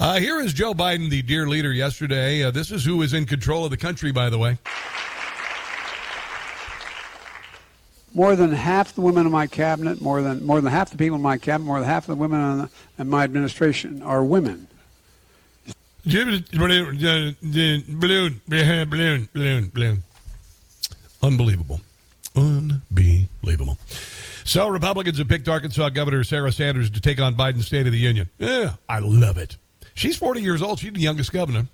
Uh, 0.00 0.18
here 0.18 0.40
is 0.40 0.52
Joe 0.52 0.74
Biden, 0.74 1.08
the 1.08 1.22
dear 1.22 1.46
leader 1.46 1.72
yesterday. 1.72 2.42
Uh, 2.42 2.50
this 2.50 2.72
is 2.72 2.84
who 2.84 3.00
is 3.02 3.14
in 3.14 3.26
control 3.26 3.64
of 3.64 3.70
the 3.70 3.76
country, 3.76 4.10
by 4.10 4.28
the 4.28 4.38
way. 4.38 4.58
more 8.12 8.34
than 8.34 8.50
half 8.50 8.92
the 8.96 9.02
women 9.02 9.24
in 9.24 9.30
my 9.30 9.46
cabinet, 9.46 10.00
more 10.00 10.20
than 10.20 10.44
more 10.44 10.60
than 10.60 10.72
half 10.72 10.90
the 10.90 10.96
people 10.96 11.14
in 11.14 11.22
my 11.22 11.38
cabinet, 11.38 11.64
more 11.64 11.78
than 11.78 11.88
half 11.88 12.06
the 12.06 12.16
women 12.16 12.40
in, 12.60 12.68
in 12.98 13.08
my 13.08 13.22
administration 13.22 14.02
are 14.02 14.24
women. 14.24 14.66
Balloon, 16.08 16.44
balloon, 17.90 18.40
balloon, 18.48 19.28
balloon, 19.34 19.70
balloon. 19.74 20.02
Unbelievable. 21.22 21.80
Unbelievable. 22.34 23.78
So 24.44 24.68
Republicans 24.68 25.18
have 25.18 25.28
picked 25.28 25.48
Arkansas 25.48 25.90
Governor 25.90 26.24
Sarah 26.24 26.52
Sanders 26.52 26.90
to 26.90 27.00
take 27.00 27.20
on 27.20 27.34
Biden's 27.34 27.66
State 27.66 27.86
of 27.86 27.92
the 27.92 27.98
Union. 27.98 28.28
Yeah, 28.38 28.74
I 28.88 29.00
love 29.00 29.36
it. 29.36 29.56
She's 29.94 30.16
40 30.16 30.40
years 30.40 30.62
old. 30.62 30.78
She's 30.78 30.92
the 30.92 31.00
youngest 31.00 31.32
governor. 31.32 31.66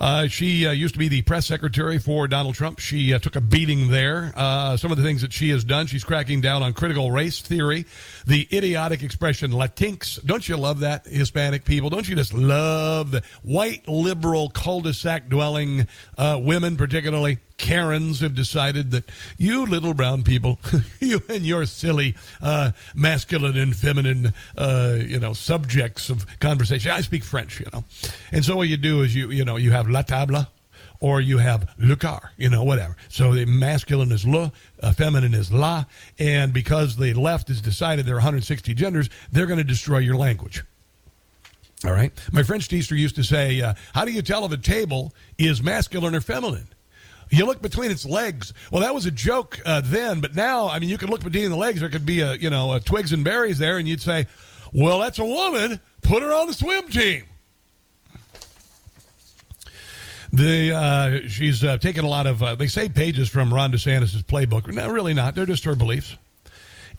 Uh, 0.00 0.26
she 0.26 0.66
uh, 0.66 0.72
used 0.72 0.94
to 0.94 0.98
be 0.98 1.08
the 1.08 1.22
press 1.22 1.46
secretary 1.46 1.98
for 1.98 2.26
Donald 2.28 2.54
Trump. 2.54 2.78
She 2.78 3.14
uh, 3.14 3.18
took 3.18 3.36
a 3.36 3.40
beating 3.40 3.90
there. 3.90 4.32
Uh, 4.34 4.76
some 4.76 4.90
of 4.90 4.96
the 4.96 5.02
things 5.02 5.22
that 5.22 5.32
she 5.32 5.50
has 5.50 5.64
done, 5.64 5.86
she's 5.86 6.04
cracking 6.04 6.40
down 6.40 6.62
on 6.62 6.72
critical 6.72 7.10
race 7.10 7.40
theory, 7.40 7.86
the 8.26 8.48
idiotic 8.52 9.02
expression 9.02 9.50
Latinx. 9.52 10.24
Don't 10.24 10.48
you 10.48 10.56
love 10.56 10.80
that, 10.80 11.06
Hispanic 11.06 11.64
people? 11.64 11.90
Don't 11.90 12.08
you 12.08 12.16
just 12.16 12.34
love 12.34 13.10
the 13.10 13.22
white 13.42 13.86
liberal 13.88 14.50
cul-de-sac 14.50 15.28
dwelling 15.28 15.86
uh, 16.18 16.38
women, 16.40 16.76
particularly 16.76 17.38
Karens, 17.64 18.20
have 18.20 18.34
decided 18.34 18.90
that 18.90 19.04
you 19.38 19.64
little 19.64 19.94
brown 19.94 20.22
people, 20.22 20.58
you 21.00 21.22
and 21.30 21.46
your 21.46 21.64
silly 21.64 22.14
uh, 22.42 22.72
masculine 22.94 23.56
and 23.56 23.74
feminine, 23.74 24.34
you 24.58 25.18
know, 25.18 25.32
subjects 25.32 26.10
of 26.10 26.26
conversation. 26.40 26.90
I 26.90 27.00
speak 27.00 27.24
French, 27.24 27.60
you 27.60 27.66
know, 27.72 27.82
and 28.30 28.44
so 28.44 28.56
what 28.56 28.68
you 28.68 28.76
do 28.76 29.00
is 29.00 29.16
you, 29.16 29.30
you 29.30 29.46
know, 29.46 29.56
you 29.56 29.70
have 29.70 29.88
la 29.88 30.02
table 30.02 30.46
or 31.00 31.22
you 31.22 31.38
have 31.38 31.70
le 31.78 31.96
car, 31.96 32.32
you 32.36 32.50
know, 32.50 32.62
whatever. 32.62 32.96
So 33.08 33.32
the 33.32 33.46
masculine 33.46 34.12
is 34.12 34.26
le, 34.26 34.52
uh, 34.82 34.92
feminine 34.92 35.32
is 35.32 35.50
la, 35.50 35.86
and 36.18 36.52
because 36.52 36.96
the 36.96 37.14
left 37.14 37.48
has 37.48 37.62
decided 37.62 38.04
there 38.04 38.16
are 38.16 38.18
160 38.18 38.74
genders, 38.74 39.08
they're 39.32 39.46
going 39.46 39.56
to 39.56 39.64
destroy 39.64 39.98
your 39.98 40.16
language. 40.16 40.64
All 41.86 41.92
right. 41.92 42.12
My 42.30 42.42
French 42.42 42.68
teacher 42.68 42.94
used 42.94 43.16
to 43.16 43.24
say, 43.24 43.62
uh, 43.62 43.72
"How 43.94 44.04
do 44.04 44.12
you 44.12 44.20
tell 44.20 44.44
if 44.44 44.52
a 44.52 44.58
table 44.58 45.14
is 45.38 45.62
masculine 45.62 46.14
or 46.14 46.20
feminine?" 46.20 46.68
You 47.30 47.46
look 47.46 47.62
between 47.62 47.90
its 47.90 48.04
legs. 48.04 48.52
Well, 48.70 48.82
that 48.82 48.94
was 48.94 49.06
a 49.06 49.10
joke 49.10 49.60
uh, 49.64 49.80
then, 49.84 50.20
but 50.20 50.34
now, 50.34 50.68
I 50.68 50.78
mean, 50.78 50.88
you 50.88 50.98
could 50.98 51.10
look 51.10 51.22
between 51.22 51.50
the 51.50 51.56
legs. 51.56 51.80
There 51.80 51.88
could 51.88 52.06
be 52.06 52.20
a, 52.20 52.34
you 52.34 52.50
know, 52.50 52.72
a 52.72 52.80
twigs 52.80 53.12
and 53.12 53.24
berries 53.24 53.58
there, 53.58 53.78
and 53.78 53.88
you'd 53.88 54.00
say, 54.00 54.26
"Well, 54.72 55.00
that's 55.00 55.18
a 55.18 55.24
woman. 55.24 55.80
Put 56.02 56.22
her 56.22 56.32
on 56.32 56.46
the 56.46 56.54
swim 56.54 56.88
team." 56.88 57.24
The 60.32 60.74
uh, 60.74 61.28
she's 61.28 61.62
uh, 61.62 61.78
taken 61.78 62.04
a 62.04 62.08
lot 62.08 62.26
of 62.26 62.42
uh, 62.42 62.56
they 62.56 62.66
say 62.66 62.88
pages 62.88 63.28
from 63.28 63.54
Ron 63.54 63.70
DeSantis' 63.70 64.24
playbook. 64.24 64.66
No, 64.66 64.88
really 64.88 65.14
not. 65.14 65.36
They're 65.36 65.46
just 65.46 65.64
her 65.64 65.76
beliefs. 65.76 66.16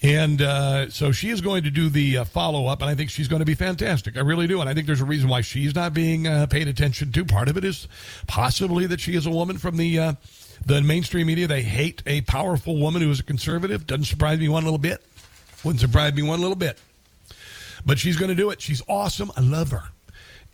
And 0.06 0.40
uh, 0.40 0.92
so 0.92 1.12
she 1.12 1.32
is 1.32 1.42
going 1.42 1.64
to 1.64 1.72
do 1.72 1.90
the 1.90 2.20
uh, 2.20 2.26
follow 2.26 2.68
up, 2.68 2.82
and 2.84 2.90
I 2.92 2.94
think 2.94 3.10
she's 3.10 3.28
going 3.28 3.40
to 3.40 3.46
be 3.46 3.56
fantastic. 3.56 4.16
I 4.18 4.20
really 4.20 4.46
do. 4.46 4.62
And 4.62 4.70
I 4.70 4.76
think 4.76 4.86
there's 4.86 5.02
a 5.02 5.06
reason 5.06 5.30
why 5.30 5.42
she's 5.42 5.74
not 5.74 5.96
being 5.96 6.28
uh, 6.28 6.46
paid 6.46 6.68
attention 6.68 7.12
to. 7.14 7.26
Part 7.26 7.48
of 7.48 7.58
it 7.58 7.66
is 7.66 7.88
possibly 8.28 8.86
that 8.86 9.00
she 9.00 9.16
is 9.16 9.26
a 9.26 9.32
woman 9.32 9.58
from 9.58 9.78
the 9.78 9.98
uh, 9.98 10.14
the 10.64 10.80
mainstream 10.84 11.26
media. 11.26 11.48
They 11.48 11.64
hate 11.64 12.04
a 12.06 12.22
powerful 12.22 12.78
woman 12.78 13.02
who 13.02 13.10
is 13.10 13.20
a 13.20 13.24
conservative. 13.24 13.88
Doesn't 13.88 14.06
surprise 14.06 14.38
me 14.38 14.48
one 14.48 14.64
little 14.64 14.78
bit. 14.78 15.04
Wouldn't 15.64 15.82
surprise 15.82 16.14
me 16.14 16.22
one 16.22 16.40
little 16.40 16.56
bit. 16.56 16.78
But 17.84 17.98
she's 17.98 18.16
going 18.16 18.30
to 18.30 18.36
do 18.36 18.52
it. 18.52 18.62
She's 18.62 18.84
awesome. 18.88 19.32
I 19.36 19.42
love 19.42 19.72
her. 19.72 19.86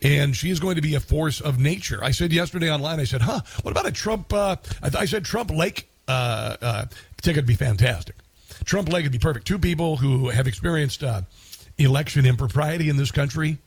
And 0.01 0.33
she 0.33 0.49
is 0.49 0.61
going 0.61 0.77
to 0.77 0.81
be 0.81 0.95
a 0.95 1.01
force 1.01 1.41
of 1.41 1.59
nature. 1.59 2.01
I 2.01 2.11
said 2.11 2.31
yesterday 2.31 2.71
online, 2.71 3.01
I 3.01 3.03
said, 3.03 3.21
huh, 3.21 3.41
what 3.63 3.71
about 3.71 3.85
a 3.85 3.91
Trump? 3.91 4.31
Uh, 4.31 4.55
I, 4.81 4.89
th- 4.89 5.01
I 5.01 5.05
said 5.05 5.25
Trump 5.25 5.51
Lake 5.51 5.89
uh, 6.07 6.55
uh, 6.61 6.85
ticket 7.21 7.43
would 7.43 7.47
be 7.47 7.55
fantastic. 7.55 8.15
Trump 8.65 8.89
Lake 8.89 9.03
would 9.03 9.11
be 9.11 9.19
perfect. 9.19 9.47
Two 9.47 9.59
people 9.59 9.97
who 9.97 10.29
have 10.29 10.47
experienced 10.47 11.03
uh, 11.03 11.21
election 11.77 12.25
impropriety 12.25 12.89
in 12.89 12.97
this 12.97 13.11
country, 13.11 13.57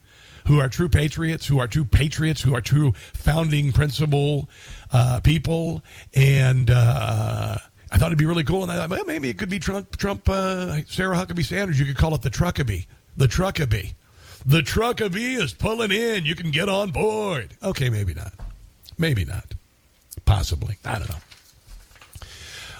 who 0.47 0.59
are 0.59 0.69
true 0.69 0.89
patriots, 0.89 1.45
who 1.47 1.59
are 1.59 1.67
true 1.67 1.85
patriots, 1.85 2.41
who 2.41 2.55
are 2.55 2.61
true 2.61 2.93
founding 3.13 3.71
principle 3.71 4.49
uh, 4.91 5.19
people. 5.21 5.83
And 6.13 6.69
uh, 6.69 7.57
I 7.91 7.97
thought 7.97 8.07
it'd 8.07 8.17
be 8.17 8.25
really 8.25 8.43
cool. 8.43 8.63
And 8.63 8.71
I 8.71 8.75
thought, 8.75 8.89
well, 8.89 9.05
maybe 9.05 9.29
it 9.29 9.37
could 9.37 9.49
be 9.49 9.59
Trump, 9.59 9.97
Trump 9.97 10.29
uh, 10.29 10.81
Sarah 10.87 11.15
Huckabee 11.15 11.45
Sanders. 11.45 11.79
You 11.79 11.85
could 11.85 11.97
call 11.97 12.13
it 12.15 12.21
the 12.21 12.29
Truckabee. 12.29 12.85
The 13.17 13.27
Truckabee. 13.27 13.93
The 14.45 14.61
Truckabee 14.61 15.35
is 15.35 15.53
pulling 15.53 15.91
in. 15.91 16.25
You 16.25 16.35
can 16.35 16.51
get 16.51 16.69
on 16.69 16.91
board. 16.91 17.57
Okay, 17.63 17.89
maybe 17.89 18.13
not. 18.13 18.33
Maybe 18.97 19.25
not. 19.25 19.55
Possibly. 20.25 20.77
I 20.85 20.99
don't 20.99 21.09
know. 21.09 21.15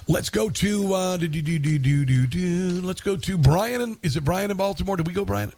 Let's 0.08 0.30
go 0.30 0.49
to 0.49 0.93
uh, 0.93 1.18
do, 1.18 1.28
do, 1.28 1.41
do, 1.41 1.58
do, 1.58 1.80
do, 1.80 2.06
do, 2.06 2.28
do. 2.28 2.82
let's 2.84 3.01
go 3.01 3.16
to 3.16 3.38
Brian. 3.39 3.82
In, 3.82 3.97
is 4.03 4.16
it 4.16 4.24
Brian 4.24 4.51
in 4.51 4.58
Baltimore? 4.58 4.97
Did 4.97 5.08
we 5.08 5.14
go 5.14 5.26
Brian? 5.26 5.51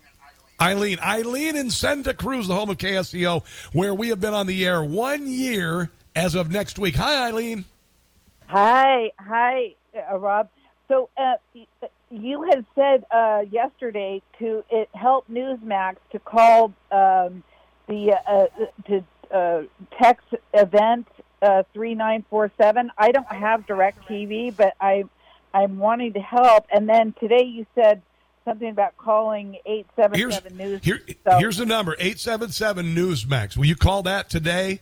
Eileen. 0.61 0.99
Eileen 0.99 1.57
in 1.57 1.69
Santa 1.69 2.13
Cruz, 2.13 2.47
the 2.47 2.55
home 2.55 2.69
of 2.69 2.77
KSCO, 2.77 3.43
where 3.73 3.93
we 3.93 4.07
have 4.09 4.21
been 4.21 4.33
on 4.33 4.47
the 4.47 4.65
air 4.65 4.81
one 4.81 5.27
year 5.27 5.91
as 6.15 6.33
of 6.33 6.49
next 6.49 6.79
week. 6.79 6.95
Hi, 6.95 7.27
Eileen. 7.27 7.65
Hi, 8.45 9.11
hi, 9.19 9.75
uh, 10.09 10.17
Rob. 10.17 10.49
So 10.87 11.09
uh, 11.17 11.33
you 12.09 12.43
had 12.43 12.65
said 12.73 13.05
uh, 13.11 13.43
yesterday 13.51 14.21
to 14.39 14.63
it 14.69 14.87
help 14.93 15.27
Newsmax 15.29 15.97
to 16.13 16.19
call 16.19 16.73
um, 16.91 17.43
the 17.87 18.15
uh, 18.25 18.45
to 18.87 19.03
uh, 19.35 19.63
text 20.01 20.27
event 20.53 21.07
uh, 21.41 21.63
three 21.73 21.95
nine 21.95 22.25
four 22.29 22.51
seven. 22.57 22.91
I 22.97 23.11
don't 23.11 23.27
have 23.27 23.65
DirecTV, 23.65 24.55
but 24.55 24.73
I 24.79 25.05
I'm 25.53 25.79
wanting 25.79 26.13
to 26.13 26.19
help. 26.19 26.65
And 26.71 26.87
then 26.87 27.13
today 27.19 27.43
you 27.43 27.65
said 27.75 28.01
something 28.45 28.69
about 28.69 28.97
calling 28.97 29.57
eight 29.65 29.87
seven 29.95 30.31
seven 30.31 30.57
news. 30.57 30.83
Here, 30.83 31.01
so- 31.27 31.37
here's 31.39 31.57
the 31.57 31.65
number 31.65 31.95
eight 31.99 32.19
seven 32.19 32.49
seven 32.49 32.95
Newsmax. 32.95 33.57
Will 33.57 33.65
you 33.65 33.75
call 33.75 34.03
that 34.03 34.29
today? 34.29 34.81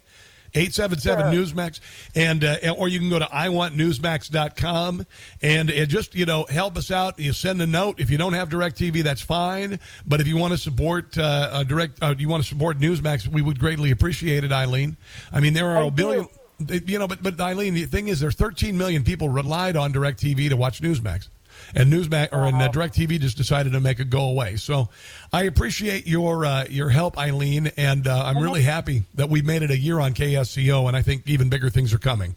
877 0.57 1.33
Newsmax 1.33 1.81
and 2.15 2.41
uh, 2.43 2.73
or 2.77 2.87
you 2.87 2.99
can 2.99 3.09
go 3.09 3.19
to 3.19 3.25
iwantnewsmax.com 3.25 5.05
and 5.41 5.69
uh, 5.69 5.85
just 5.85 6.15
you 6.15 6.25
know 6.25 6.45
help 6.49 6.77
us 6.77 6.91
out 6.91 7.19
you 7.19 7.33
send 7.33 7.61
a 7.61 7.67
note 7.67 7.99
if 7.99 8.09
you 8.09 8.17
don't 8.17 8.31
have 8.33 8.49
direct 8.49 8.77
tv 8.77 9.03
that's 9.03 9.21
fine 9.21 9.79
but 10.05 10.21
if 10.21 10.27
you 10.27 10.37
want 10.37 10.53
to 10.53 10.57
support 10.57 11.17
uh, 11.17 11.61
direct 11.63 12.01
uh, 12.01 12.15
you 12.17 12.29
want 12.29 12.41
to 12.41 12.47
support 12.47 12.79
newsmax 12.79 13.27
we 13.27 13.41
would 13.41 13.59
greatly 13.59 13.91
appreciate 13.91 14.45
it 14.45 14.51
eileen 14.53 14.95
i 15.33 15.41
mean 15.41 15.53
there 15.53 15.69
are 15.71 15.83
a 15.83 15.91
billion 15.91 16.25
you 16.59 16.99
know 16.99 17.07
but 17.07 17.21
but 17.21 17.39
eileen 17.39 17.73
the 17.73 17.85
thing 17.85 18.07
is 18.07 18.19
there's 18.19 18.35
13 18.35 18.77
million 18.77 19.03
people 19.03 19.29
relied 19.29 19.75
on 19.75 19.91
DirecTV 19.91 20.49
to 20.49 20.55
watch 20.55 20.81
newsmax 20.81 21.29
and 21.73 21.91
Newsmax 21.91 22.29
or 22.31 22.45
and 22.45 22.61
uh, 22.61 22.69
DirecTV 22.69 23.19
just 23.19 23.37
decided 23.37 23.73
to 23.73 23.79
make 23.79 23.99
it 23.99 24.09
go 24.09 24.29
away. 24.29 24.55
So 24.57 24.89
I 25.31 25.43
appreciate 25.43 26.07
your 26.07 26.45
uh, 26.45 26.65
your 26.69 26.89
help, 26.89 27.17
Eileen, 27.17 27.71
and 27.77 28.07
uh, 28.07 28.23
I'm 28.25 28.37
really 28.37 28.61
happy 28.61 29.03
that 29.15 29.29
we 29.29 29.41
made 29.41 29.61
it 29.61 29.71
a 29.71 29.77
year 29.77 29.99
on 29.99 30.13
KSCO, 30.13 30.87
and 30.87 30.95
I 30.95 31.01
think 31.01 31.23
even 31.27 31.49
bigger 31.49 31.69
things 31.69 31.93
are 31.93 31.99
coming. 31.99 32.35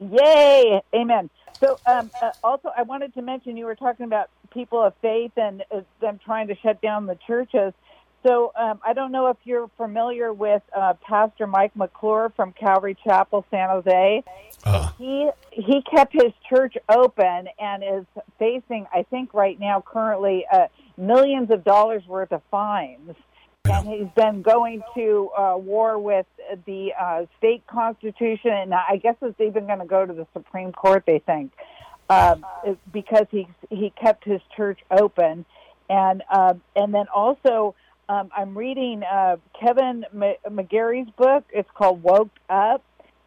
Yay! 0.00 0.82
Amen. 0.94 1.30
So, 1.60 1.78
um, 1.86 2.10
uh, 2.20 2.32
also, 2.42 2.72
I 2.76 2.82
wanted 2.82 3.14
to 3.14 3.22
mention 3.22 3.56
you 3.56 3.66
were 3.66 3.76
talking 3.76 4.04
about 4.04 4.30
people 4.50 4.82
of 4.82 4.94
faith 5.00 5.32
and 5.36 5.62
uh, 5.70 5.82
them 6.00 6.18
trying 6.24 6.48
to 6.48 6.56
shut 6.56 6.80
down 6.80 7.06
the 7.06 7.16
churches. 7.26 7.72
So, 8.24 8.52
um, 8.56 8.80
I 8.86 8.92
don't 8.92 9.10
know 9.10 9.28
if 9.28 9.36
you're 9.44 9.68
familiar 9.76 10.32
with 10.32 10.62
uh, 10.76 10.94
Pastor 11.02 11.46
Mike 11.46 11.74
McClure 11.74 12.32
from 12.36 12.52
Calvary 12.52 12.96
Chapel, 13.02 13.44
San 13.50 13.68
Jose. 13.68 14.22
He 14.96 15.28
he 15.50 15.82
kept 15.82 16.12
his 16.12 16.32
church 16.48 16.76
open 16.88 17.48
and 17.58 17.82
is 17.82 18.06
facing, 18.38 18.86
I 18.92 19.02
think, 19.10 19.34
right 19.34 19.58
now, 19.58 19.82
currently, 19.84 20.46
uh, 20.52 20.68
millions 20.96 21.50
of 21.50 21.64
dollars 21.64 22.06
worth 22.06 22.30
of 22.30 22.42
fines. 22.50 23.16
And 23.64 23.88
he's 23.88 24.08
been 24.16 24.42
going 24.42 24.82
to 24.94 25.30
uh, 25.36 25.56
war 25.56 25.98
with 25.98 26.26
the 26.66 26.92
uh, 27.00 27.26
state 27.38 27.64
constitution, 27.66 28.50
and 28.50 28.74
I 28.74 28.96
guess 28.96 29.14
it's 29.22 29.40
even 29.40 29.66
going 29.66 29.78
to 29.78 29.84
go 29.84 30.04
to 30.04 30.12
the 30.12 30.26
Supreme 30.32 30.72
Court. 30.72 31.04
They 31.06 31.20
think 31.20 31.52
um, 32.10 32.44
because 32.92 33.26
he 33.30 33.48
he 33.70 33.90
kept 33.90 34.24
his 34.24 34.40
church 34.56 34.80
open, 34.90 35.44
and 35.88 36.22
uh, 36.30 36.54
and 36.76 36.92
then 36.94 37.06
also 37.14 37.74
um, 38.08 38.30
I'm 38.36 38.56
reading 38.56 39.02
uh, 39.02 39.36
Kevin 39.60 40.04
M- 40.12 40.34
McGarry's 40.50 41.10
book. 41.16 41.44
It's 41.52 41.68
called 41.74 42.02
Woke 42.02 42.30
Up, 42.50 42.82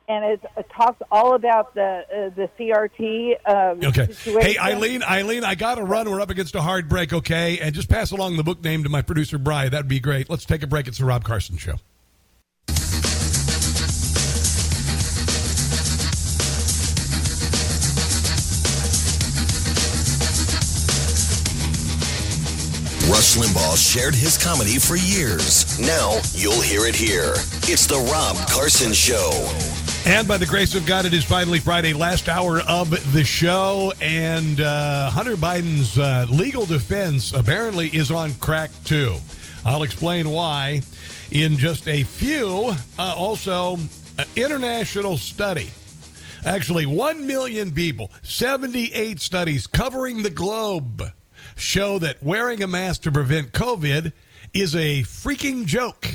and 0.07 0.23
it, 0.25 0.41
it 0.57 0.67
talks 0.75 1.01
all 1.11 1.33
about 1.35 1.73
the 1.73 1.81
uh, 1.81 2.35
the 2.35 2.49
CRT. 2.59 3.35
Um, 3.49 3.83
Okay. 3.83 4.11
situation. 4.13 4.41
Hey, 4.51 4.57
Eileen, 4.57 5.01
Eileen, 5.03 5.43
I 5.43 5.55
got 5.55 5.75
to 5.75 5.83
run. 5.83 6.09
We're 6.09 6.21
up 6.21 6.29
against 6.29 6.55
a 6.55 6.61
hard 6.61 6.87
break, 6.89 7.13
okay? 7.13 7.59
And 7.59 7.73
just 7.73 7.89
pass 7.89 8.11
along 8.11 8.37
the 8.37 8.43
book 8.43 8.63
name 8.63 8.83
to 8.83 8.89
my 8.89 9.01
producer, 9.01 9.37
Brian. 9.37 9.71
That'd 9.71 9.87
be 9.87 9.99
great. 9.99 10.29
Let's 10.29 10.45
take 10.45 10.61
a 10.63 10.67
break. 10.67 10.87
It's 10.87 10.97
the 10.99 11.05
Rob 11.05 11.23
Carson 11.23 11.57
Show. 11.57 11.75
Limbaugh 23.35 23.75
shared 23.75 24.15
his 24.15 24.37
comedy 24.37 24.79
for 24.79 24.95
years. 24.95 25.77
Now 25.79 26.19
you'll 26.31 26.61
hear 26.61 26.85
it 26.85 26.95
here. 26.95 27.33
It's 27.67 27.85
the 27.85 27.97
Rob 28.11 28.37
Carson 28.49 28.93
Show. 28.93 29.29
And 30.05 30.25
by 30.25 30.37
the 30.37 30.45
grace 30.45 30.73
of 30.73 30.85
God, 30.85 31.05
it 31.05 31.13
is 31.13 31.25
finally 31.25 31.59
Friday, 31.59 31.91
last 31.91 32.29
hour 32.29 32.61
of 32.61 32.91
the 33.11 33.23
show. 33.25 33.91
And 33.99 34.61
uh, 34.61 35.09
Hunter 35.09 35.35
Biden's 35.35 35.97
uh, 35.97 36.27
legal 36.29 36.65
defense 36.65 37.33
apparently 37.33 37.89
is 37.89 38.09
on 38.09 38.33
crack, 38.35 38.71
too. 38.85 39.17
I'll 39.65 39.83
explain 39.83 40.29
why 40.29 40.81
in 41.31 41.57
just 41.57 41.89
a 41.89 42.03
few. 42.03 42.73
Uh, 42.97 43.15
also, 43.17 43.75
an 44.17 44.27
international 44.37 45.17
study. 45.17 45.71
Actually, 46.45 46.85
1 46.85 47.27
million 47.27 47.71
people, 47.71 48.11
78 48.21 49.19
studies 49.19 49.67
covering 49.67 50.23
the 50.23 50.29
globe 50.29 51.11
show 51.55 51.99
that 51.99 52.21
wearing 52.21 52.61
a 52.61 52.67
mask 52.67 53.03
to 53.03 53.11
prevent 53.11 53.51
COVID 53.51 54.13
is 54.53 54.75
a 54.75 55.03
freaking 55.03 55.65
joke. 55.65 56.07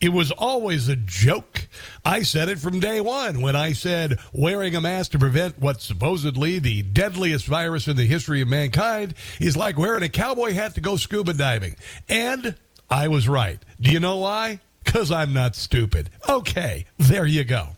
It 0.00 0.12
was 0.12 0.30
always 0.32 0.88
a 0.88 0.96
joke. 0.96 1.68
I 2.04 2.22
said 2.22 2.48
it 2.48 2.58
from 2.58 2.80
day 2.80 3.00
one 3.00 3.40
when 3.40 3.56
I 3.56 3.72
said 3.72 4.18
wearing 4.32 4.74
a 4.74 4.80
mask 4.80 5.12
to 5.12 5.18
prevent 5.18 5.58
what's 5.58 5.84
supposedly 5.84 6.58
the 6.58 6.82
deadliest 6.82 7.46
virus 7.46 7.88
in 7.88 7.96
the 7.96 8.04
history 8.04 8.42
of 8.42 8.48
mankind 8.48 9.14
is 9.40 9.56
like 9.56 9.78
wearing 9.78 10.02
a 10.02 10.08
cowboy 10.08 10.52
hat 10.52 10.74
to 10.74 10.80
go 10.80 10.96
scuba 10.96 11.32
diving. 11.32 11.76
And 12.08 12.56
I 12.90 13.08
was 13.08 13.28
right. 13.28 13.58
Do 13.80 13.90
you 13.90 14.00
know 14.00 14.18
why? 14.18 14.60
Because 14.84 15.10
I'm 15.10 15.32
not 15.32 15.56
stupid. 15.56 16.10
Okay, 16.28 16.84
there 16.98 17.26
you 17.26 17.44
go. 17.44 17.68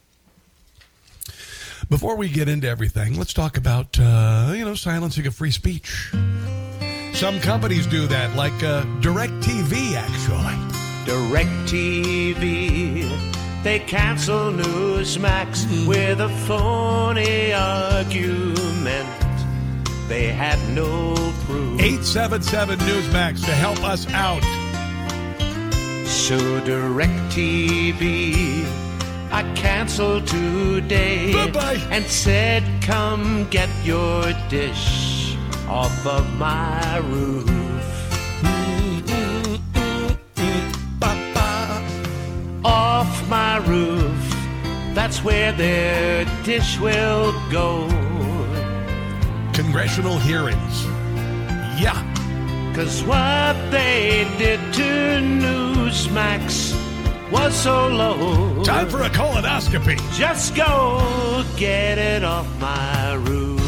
Before 1.89 2.17
we 2.17 2.29
get 2.29 2.49
into 2.49 2.69
everything, 2.69 3.17
let's 3.17 3.33
talk 3.33 3.57
about, 3.57 4.01
uh, 4.01 4.53
you 4.57 4.64
know, 4.64 4.75
silencing 4.75 5.27
of 5.27 5.37
free 5.37 5.53
speech. 5.53 6.12
Some 7.17 7.41
companies 7.41 7.87
do 7.87 8.07
that, 8.09 8.37
like 8.37 8.62
uh, 8.62 8.83
DirecTV, 9.01 9.95
actually. 9.95 10.53
DirecTV. 11.07 12.43
They 13.62 13.79
cancel 13.79 14.53
Newsmax 14.53 15.87
with 15.89 16.21
a 16.21 16.29
phony 16.47 17.55
argument. 17.55 19.09
They 20.09 20.27
had 20.31 20.59
no 20.75 21.14
proof. 21.47 21.81
877 21.81 22.81
Newsmax 22.81 23.43
to 23.47 23.53
help 23.53 23.83
us 23.83 24.07
out. 24.12 24.43
So 26.07 26.37
DirecTV, 26.67 28.03
I 29.33 29.43
canceled 29.55 30.27
today 30.27 31.33
Bye-bye. 31.33 31.81
and 31.91 32.05
said, 32.05 32.62
"Come 32.83 33.47
get 33.49 33.71
your 33.87 34.35
dish 34.51 35.16
off 35.69 36.07
of 36.07 36.25
my 36.39 36.99
roof." 36.99 37.47
Mm-hmm. 38.43 39.57
Off 42.64 43.29
my 43.29 43.59
roof, 43.59 44.35
that's 44.95 45.23
where 45.23 45.53
their 45.53 46.25
dish 46.45 46.79
will 46.81 47.33
go. 47.51 47.87
Congressional 49.53 50.19
hearings. 50.19 50.85
Yeah. 51.81 52.03
Cause 52.75 53.03
what 53.05 53.57
they 53.71 54.27
did 54.37 54.61
to 54.75 54.83
Newsmax 54.83 56.75
was 57.31 57.55
so 57.55 57.89
low. 57.89 58.62
Time 58.64 58.89
for 58.89 59.03
a 59.03 59.09
colonoscopy. 59.09 59.97
Just 60.12 60.55
go 60.55 61.43
get 61.57 61.97
it 61.99 62.23
off 62.23 62.47
my 62.61 63.14
roof. 63.14 63.66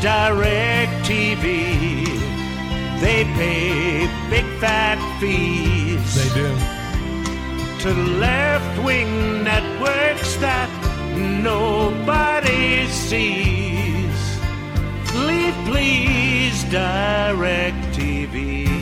Direct 0.00 0.92
TV, 1.04 2.06
they 3.00 3.24
pay 3.36 4.08
big 4.30 4.46
fat 4.58 4.98
fees 5.20 6.14
They 6.14 6.34
do. 6.40 6.48
to 7.80 7.92
left 8.18 8.82
wing 8.82 9.44
networks 9.44 10.36
that 10.36 10.70
nobody 11.42 12.86
sees. 12.86 14.38
Leave, 15.14 15.54
please, 15.66 16.64
direct 16.64 17.76
TV. 17.94 18.79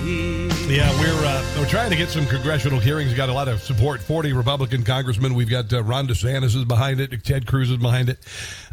Yeah, 0.69 0.91
we're 1.01 1.25
uh, 1.25 1.43
we're 1.57 1.67
trying 1.67 1.89
to 1.89 1.97
get 1.97 2.11
some 2.11 2.27
congressional 2.27 2.79
hearings. 2.79 3.09
We've 3.09 3.17
Got 3.17 3.31
a 3.31 3.33
lot 3.33 3.49
of 3.49 3.63
support. 3.63 4.03
Forty 4.03 4.35
Republican 4.35 4.83
congressmen. 4.83 5.33
We've 5.33 5.49
got 5.49 5.73
uh, 5.73 5.83
Ron 5.83 6.07
DeSantis 6.07 6.55
is 6.55 6.67
behind 6.67 7.01
it. 7.01 7.25
Ted 7.25 7.47
Cruz 7.47 7.71
is 7.71 7.79
behind 7.79 8.11
it, 8.11 8.19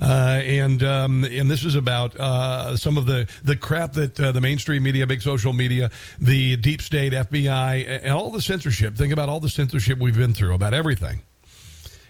uh, 0.02 0.42
and 0.44 0.84
um, 0.84 1.24
and 1.24 1.50
this 1.50 1.64
is 1.64 1.76
about 1.76 2.14
uh, 2.18 2.76
some 2.76 2.98
of 2.98 3.06
the 3.06 3.30
the 3.46 3.56
crap 3.56 3.94
that 3.94 4.20
uh, 4.20 4.34
the 4.34 4.42
mainstream 4.42 4.84
media, 4.84 5.08
big 5.08 5.22
social 5.22 5.54
media, 5.54 5.90
the 6.20 6.58
deep 6.58 6.82
state, 6.82 7.14
FBI, 7.14 8.02
and 8.04 8.12
all 8.12 8.30
the 8.30 8.42
censorship. 8.42 8.96
Think 8.96 9.14
about 9.14 9.30
all 9.30 9.40
the 9.40 9.48
censorship 9.48 9.98
we've 9.98 10.18
been 10.18 10.34
through 10.34 10.54
about 10.54 10.74
everything. 10.74 11.22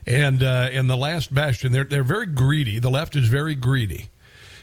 And 0.08 0.42
uh, 0.42 0.70
and 0.72 0.90
the 0.90 0.98
last 0.98 1.32
bastion, 1.32 1.72
they're 1.72 1.84
they're 1.84 2.04
very 2.04 2.26
greedy. 2.26 2.80
The 2.80 2.90
left 2.90 3.16
is 3.16 3.28
very 3.28 3.54
greedy, 3.54 4.10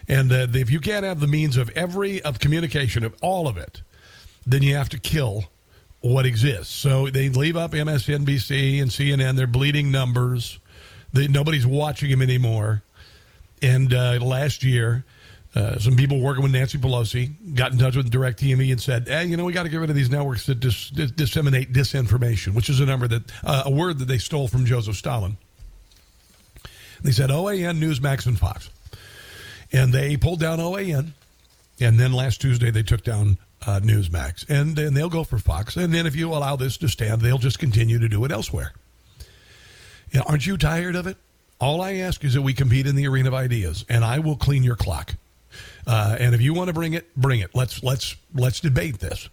and 0.08 0.32
uh, 0.32 0.48
if 0.52 0.68
you 0.68 0.80
can't 0.80 1.04
have 1.04 1.20
the 1.20 1.28
means 1.28 1.56
of 1.56 1.70
every 1.76 2.20
of 2.22 2.40
communication 2.40 3.04
of 3.04 3.14
all 3.22 3.46
of 3.46 3.56
it, 3.56 3.82
then 4.46 4.62
you 4.62 4.74
have 4.76 4.88
to 4.90 4.98
kill 4.98 5.44
what 6.00 6.26
exists. 6.26 6.74
So 6.74 7.08
they 7.08 7.28
leave 7.28 7.56
up 7.56 7.72
MSNBC 7.72 8.82
and 8.82 8.90
CNN. 8.90 9.36
They're 9.36 9.46
bleeding 9.46 9.90
numbers. 9.90 10.58
They, 11.12 11.28
nobody's 11.28 11.66
watching 11.66 12.10
them 12.10 12.22
anymore. 12.22 12.82
And 13.62 13.94
uh, 13.94 14.18
last 14.20 14.64
year, 14.64 15.04
uh, 15.54 15.78
some 15.78 15.96
people 15.96 16.20
working 16.20 16.42
with 16.42 16.52
Nancy 16.52 16.78
Pelosi 16.78 17.54
got 17.54 17.72
in 17.72 17.78
touch 17.78 17.94
with 17.94 18.10
DirecTV 18.10 18.72
and 18.72 18.80
said, 18.80 19.06
"Hey, 19.06 19.26
you 19.26 19.36
know, 19.36 19.44
we 19.44 19.52
got 19.52 19.64
to 19.64 19.68
get 19.68 19.76
rid 19.76 19.90
of 19.90 19.96
these 19.96 20.10
networks 20.10 20.46
that 20.46 20.60
dis- 20.60 20.88
dis- 20.90 21.10
disseminate 21.10 21.72
disinformation," 21.72 22.54
which 22.54 22.70
is 22.70 22.80
a 22.80 22.86
number 22.86 23.06
that 23.06 23.22
uh, 23.44 23.64
a 23.66 23.70
word 23.70 23.98
that 23.98 24.06
they 24.06 24.16
stole 24.16 24.48
from 24.48 24.64
Joseph 24.64 24.96
Stalin. 24.96 25.36
They 27.02 27.12
said 27.12 27.30
OAN, 27.30 27.80
Newsmax, 27.80 28.26
and 28.26 28.38
Fox, 28.38 28.70
and 29.72 29.92
they 29.92 30.16
pulled 30.16 30.40
down 30.40 30.58
OAN, 30.58 31.12
and 31.80 32.00
then 32.00 32.14
last 32.14 32.40
Tuesday 32.40 32.70
they 32.70 32.82
took 32.82 33.04
down 33.04 33.36
uh, 33.66 33.80
Newsmax, 33.80 34.48
and 34.48 34.78
and 34.78 34.96
they'll 34.96 35.08
go 35.08 35.24
for 35.24 35.38
Fox, 35.38 35.76
and 35.76 35.92
then 35.92 36.06
if 36.06 36.16
you 36.16 36.30
allow 36.30 36.56
this 36.56 36.76
to 36.78 36.88
stand, 36.88 37.20
they'll 37.20 37.38
just 37.38 37.58
continue 37.58 37.98
to 37.98 38.08
do 38.08 38.24
it 38.24 38.32
elsewhere. 38.32 38.72
Yeah, 40.12 40.22
aren't 40.26 40.46
you 40.46 40.56
tired 40.56 40.96
of 40.96 41.06
it? 41.06 41.16
All 41.60 41.80
I 41.80 41.94
ask 41.94 42.24
is 42.24 42.34
that 42.34 42.42
we 42.42 42.54
compete 42.54 42.86
in 42.86 42.96
the 42.96 43.06
arena 43.06 43.28
of 43.28 43.34
ideas, 43.34 43.84
and 43.88 44.04
I 44.04 44.18
will 44.18 44.36
clean 44.36 44.64
your 44.64 44.76
clock. 44.76 45.14
Uh, 45.86 46.16
and 46.18 46.34
if 46.34 46.40
you 46.40 46.54
want 46.54 46.68
to 46.68 46.74
bring 46.74 46.94
it, 46.94 47.14
bring 47.16 47.40
it. 47.40 47.50
Let's 47.54 47.82
let's 47.82 48.16
let's 48.34 48.60
debate 48.60 48.98
this. 48.98 49.28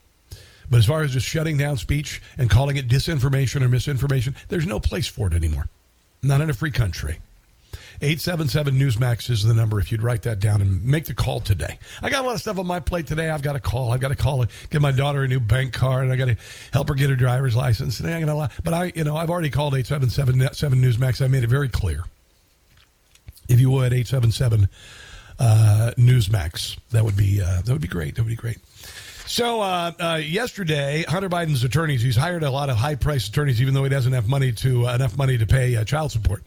But 0.70 0.78
as 0.78 0.86
far 0.86 1.02
as 1.02 1.12
just 1.12 1.26
shutting 1.26 1.58
down 1.58 1.78
speech 1.78 2.22
and 2.38 2.50
calling 2.50 2.78
it 2.78 2.88
disinformation 2.88 3.64
or 3.64 3.70
misinformation, 3.70 4.36
there's 4.50 4.68
no 4.68 4.80
place 4.80 5.08
for 5.08 5.28
it 5.28 5.34
anymore. 5.34 5.68
Not 6.22 6.42
in 6.42 6.50
a 6.50 6.54
free 6.54 6.72
country. 6.72 7.20
877 8.02 8.76
Newsmax 8.76 9.30
is 9.30 9.44
the 9.44 9.54
number 9.54 9.80
if 9.80 9.92
you'd 9.92 10.02
write 10.02 10.22
that 10.24 10.40
down 10.40 10.62
and 10.62 10.86
make 10.86 11.06
the 11.06 11.14
call 11.14 11.42
today. 11.42 11.78
I 12.02 12.10
got 12.10 12.24
a 12.24 12.28
lot 12.28 12.36
of 12.36 12.42
stuff 12.42 12.58
on 12.58 12.66
my 12.66 12.80
plate 12.80 13.08
today. 13.08 13.30
I've 13.30 13.42
got 13.42 13.54
to 13.54 13.60
call. 13.60 13.92
I've 13.92 14.00
got 14.00 14.10
to 14.10 14.16
call 14.16 14.42
and 14.42 14.52
get 14.70 14.82
my 14.82 14.92
daughter 14.92 15.24
a 15.24 15.28
new 15.28 15.42
bank 15.42 15.74
card. 15.74 16.04
And 16.04 16.14
I 16.14 16.16
got 16.16 16.26
to 16.26 16.38
help 16.72 16.88
her 16.88 16.96
get 16.96 17.10
her 17.10 17.18
driver's 17.18 17.58
license. 17.58 18.00
And 18.00 18.30
I 18.30 18.50
but 18.64 18.74
I, 18.74 18.94
you 18.96 19.04
know, 19.04 19.18
I've 19.18 19.30
already 19.30 19.50
called 19.50 19.76
877 19.76 20.82
Newsmax. 20.82 21.24
I 21.24 21.28
made 21.28 21.44
it 21.44 21.50
very 21.50 21.68
clear. 21.68 22.04
If 23.50 23.60
you 23.60 23.70
would, 23.72 23.92
877 23.92 24.70
uh, 25.40 25.92
Newsmax. 25.98 26.78
That 26.92 27.04
would 27.04 27.18
be 27.18 27.42
uh, 27.42 27.62
that 27.64 27.74
would 27.74 27.82
be 27.82 27.88
great. 27.88 28.16
That 28.16 28.24
would 28.24 28.30
be 28.30 28.36
great. 28.36 28.60
So 29.26 29.62
uh, 29.62 29.92
uh, 30.00 30.22
yesterday, 30.24 31.04
Hunter 31.08 31.30
Biden's 31.30 31.64
attorneys, 31.64 32.02
he's 32.02 32.16
hired 32.16 32.42
a 32.42 32.50
lot 32.50 32.72
of 32.72 32.78
high-priced 32.78 33.28
attorneys, 33.30 33.62
even 33.62 33.76
though 33.76 33.84
he 33.84 33.90
doesn't 33.90 34.14
have 34.14 34.28
money 34.28 34.52
to 34.54 34.88
uh, 34.88 34.96
enough 34.96 35.16
money 35.18 35.38
to 35.38 35.46
pay 35.46 35.76
uh, 35.76 35.84
child 35.84 36.12
support. 36.12 36.42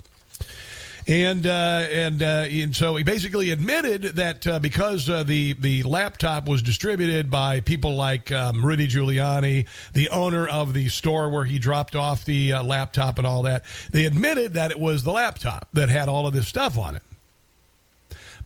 And 1.08 1.46
uh, 1.46 1.86
and, 1.90 2.22
uh, 2.22 2.46
and 2.48 2.76
so 2.76 2.94
he 2.94 3.02
basically 3.02 3.50
admitted 3.50 4.02
that 4.02 4.46
uh, 4.46 4.58
because 4.60 5.10
uh, 5.10 5.24
the 5.24 5.54
the 5.54 5.82
laptop 5.82 6.46
was 6.46 6.62
distributed 6.62 7.28
by 7.28 7.60
people 7.60 7.96
like 7.96 8.30
um, 8.30 8.64
Rudy 8.64 8.86
Giuliani, 8.86 9.66
the 9.94 10.08
owner 10.10 10.46
of 10.46 10.74
the 10.74 10.88
store 10.88 11.28
where 11.28 11.44
he 11.44 11.58
dropped 11.58 11.96
off 11.96 12.24
the 12.24 12.52
uh, 12.52 12.62
laptop 12.62 13.18
and 13.18 13.26
all 13.26 13.42
that, 13.42 13.64
they 13.90 14.04
admitted 14.04 14.54
that 14.54 14.70
it 14.70 14.78
was 14.78 15.02
the 15.02 15.10
laptop 15.10 15.66
that 15.72 15.88
had 15.88 16.08
all 16.08 16.26
of 16.28 16.34
this 16.34 16.46
stuff 16.46 16.78
on 16.78 16.94
it. 16.94 17.02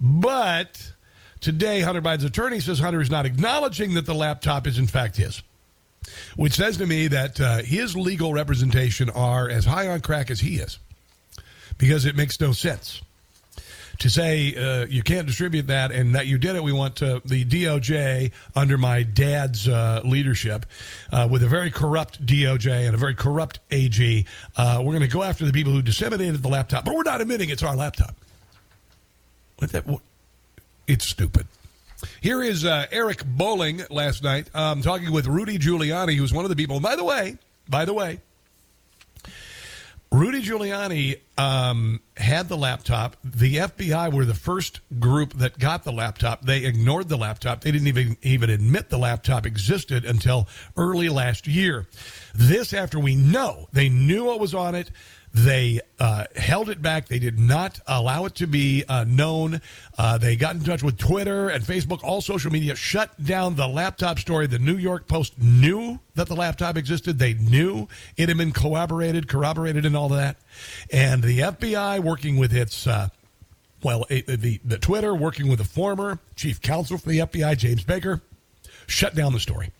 But 0.01 0.93
today, 1.41 1.81
Hunter 1.81 2.01
Biden's 2.01 2.25
attorney 2.25 2.61
says 2.61 2.79
Hunter 2.79 3.03
is 3.03 3.11
not 3.11 3.27
acknowledging 3.27 3.95
that 3.95 4.07
the 4.07 4.15
laptop 4.15 4.67
is 4.67 4.79
in 4.79 4.87
fact 4.87 5.17
his 5.17 5.43
which 6.37 6.53
says 6.53 6.77
to 6.77 6.87
me 6.87 7.09
that 7.09 7.41
uh, 7.41 7.59
his 7.59 7.97
legal 7.97 8.33
representation 8.33 9.11
are 9.11 9.51
as 9.51 9.65
high 9.65 9.89
on 9.89 10.01
crack 10.01 10.31
as 10.31 10.41
he 10.41 10.57
is 10.57 10.79
because 11.79 12.05
it 12.05 12.17
makes 12.17 12.41
no 12.41 12.53
sense 12.53 13.03
to 13.99 14.11
say 14.11 14.55
uh, 14.55 14.87
you 14.87 15.03
can't 15.03 15.27
distribute 15.27 15.67
that 15.69 15.91
and 15.91 16.15
that 16.15 16.27
you 16.27 16.39
did 16.39 16.57
it. 16.57 16.63
We 16.63 16.73
want 16.73 16.97
to, 16.97 17.23
the 17.25 17.45
DOJ 17.45 18.33
under 18.55 18.79
my 18.79 19.03
dad's 19.03 19.69
uh, 19.69 20.03
leadership 20.05 20.67
uh, 21.13 21.29
with 21.31 21.43
a 21.43 21.49
very 21.49 21.71
corrupt 21.71 22.25
DOJ 22.25 22.87
and 22.87 22.95
a 22.95 22.99
very 22.99 23.15
corrupt 23.15 23.61
AG. 23.71 24.27
Uh, 24.57 24.83
we're 24.85 24.93
going 24.93 25.01
to 25.01 25.09
go 25.09 25.23
after 25.23 25.45
the 25.45 25.53
people 25.53 25.73
who 25.73 25.83
disseminated 25.83 26.43
the 26.43 26.49
laptop, 26.49 26.85
but 26.85 26.95
we're 26.95 27.03
not 27.03 27.21
admitting 27.21 27.51
it's 27.51 27.63
our 27.63 27.77
laptop. 27.77 28.15
That? 29.59 29.87
What? 29.87 30.03
It's 30.87 31.07
stupid. 31.07 31.47
Here 32.21 32.43
is 32.43 32.65
uh, 32.65 32.87
Eric 32.91 33.25
Bolling 33.25 33.83
last 33.89 34.23
night 34.23 34.55
um, 34.55 34.83
talking 34.83 35.11
with 35.13 35.27
Rudy 35.27 35.59
Giuliani, 35.59 36.15
who's 36.15 36.33
one 36.33 36.45
of 36.45 36.51
the 36.51 36.57
people. 36.57 36.79
By 36.79 36.95
the 36.95 37.05
way, 37.05 37.39
by 37.69 37.87
the 37.87 37.95
way, 37.95 38.21
Rudy 40.13 40.41
Giuliani 40.41 41.19
um, 41.37 42.01
had 42.17 42.49
the 42.49 42.57
laptop. 42.57 43.17
The 43.25 43.57
FBI 43.57 44.13
were 44.13 44.25
the 44.25 44.35
first 44.35 44.81
group 45.01 45.35
that 45.35 45.59
got 45.59 45.85
the 45.85 45.93
laptop. 45.93 46.43
They 46.43 46.65
ignored 46.65 47.09
the 47.09 47.17
laptop. 47.17 47.63
They 47.63 47.73
didn't 47.73 47.89
even 47.89 48.17
even 48.23 48.49
admit 48.49 48.89
the 48.89 48.99
laptop 48.99 49.47
existed 49.47 50.05
until 50.05 50.49
early 50.77 51.09
last 51.09 51.47
year. 51.47 51.87
This 52.35 52.73
after 52.73 53.01
we 53.01 53.17
know 53.17 53.69
they 53.73 53.89
knew 53.89 54.25
what 54.25 54.41
was 54.41 54.55
on 54.55 54.75
it. 54.75 54.91
They 55.37 55.81
uh, 56.01 56.25
held 56.35 56.71
it 56.71 56.81
back. 56.81 57.09
They 57.09 57.19
did 57.19 57.39
not 57.39 57.79
allow 57.87 58.25
it 58.25 58.35
to 58.37 58.47
be 58.47 58.85
uh, 58.89 59.05
known. 59.07 59.61
Uh, 59.99 60.17
they 60.17 60.35
got 60.35 60.55
in 60.55 60.65
touch 60.65 60.83
with 60.83 60.97
Twitter 60.97 61.51
and 61.51 61.63
Facebook, 61.63 62.03
all 62.03 62.23
social 62.23 62.51
media, 62.51 62.75
shut 62.75 63.23
down 63.23 63.55
the 63.55 63.69
laptop 63.69 64.19
story. 64.19 64.47
The 64.47 64.59
New 64.59 64.79
York 64.79 65.07
Post 65.09 65.39
knew 65.39 66.01
that 66.15 66.29
the 66.29 66.35
laptop 66.35 66.79
existed. 66.79 67.19
They 67.19 67.35
knew 67.35 67.87
it 68.17 68.31
had 68.31 68.39
been 68.39 68.51
corroborated, 68.51 69.29
corroborated, 69.29 69.85
and 69.85 69.95
all 69.95 70.09
that. 70.09 70.39
And 70.91 71.23
the 71.23 71.41
FBI, 71.41 72.01
working 72.01 72.39
with 72.39 72.55
its 72.55 72.87
uh, 72.87 73.11
well, 73.83 74.07
it, 74.09 74.25
the 74.27 74.59
the 74.65 74.79
Twitter, 74.79 75.15
working 75.15 75.49
with 75.49 75.59
the 75.59 75.67
former 75.67 76.19
chief 76.35 76.63
counsel 76.63 76.97
for 76.97 77.11
the 77.11 77.19
FBI, 77.19 77.59
James 77.59 77.85
Baker, 77.85 78.23
shut 78.87 79.15
down 79.15 79.35
the 79.35 79.41
story. 79.41 79.71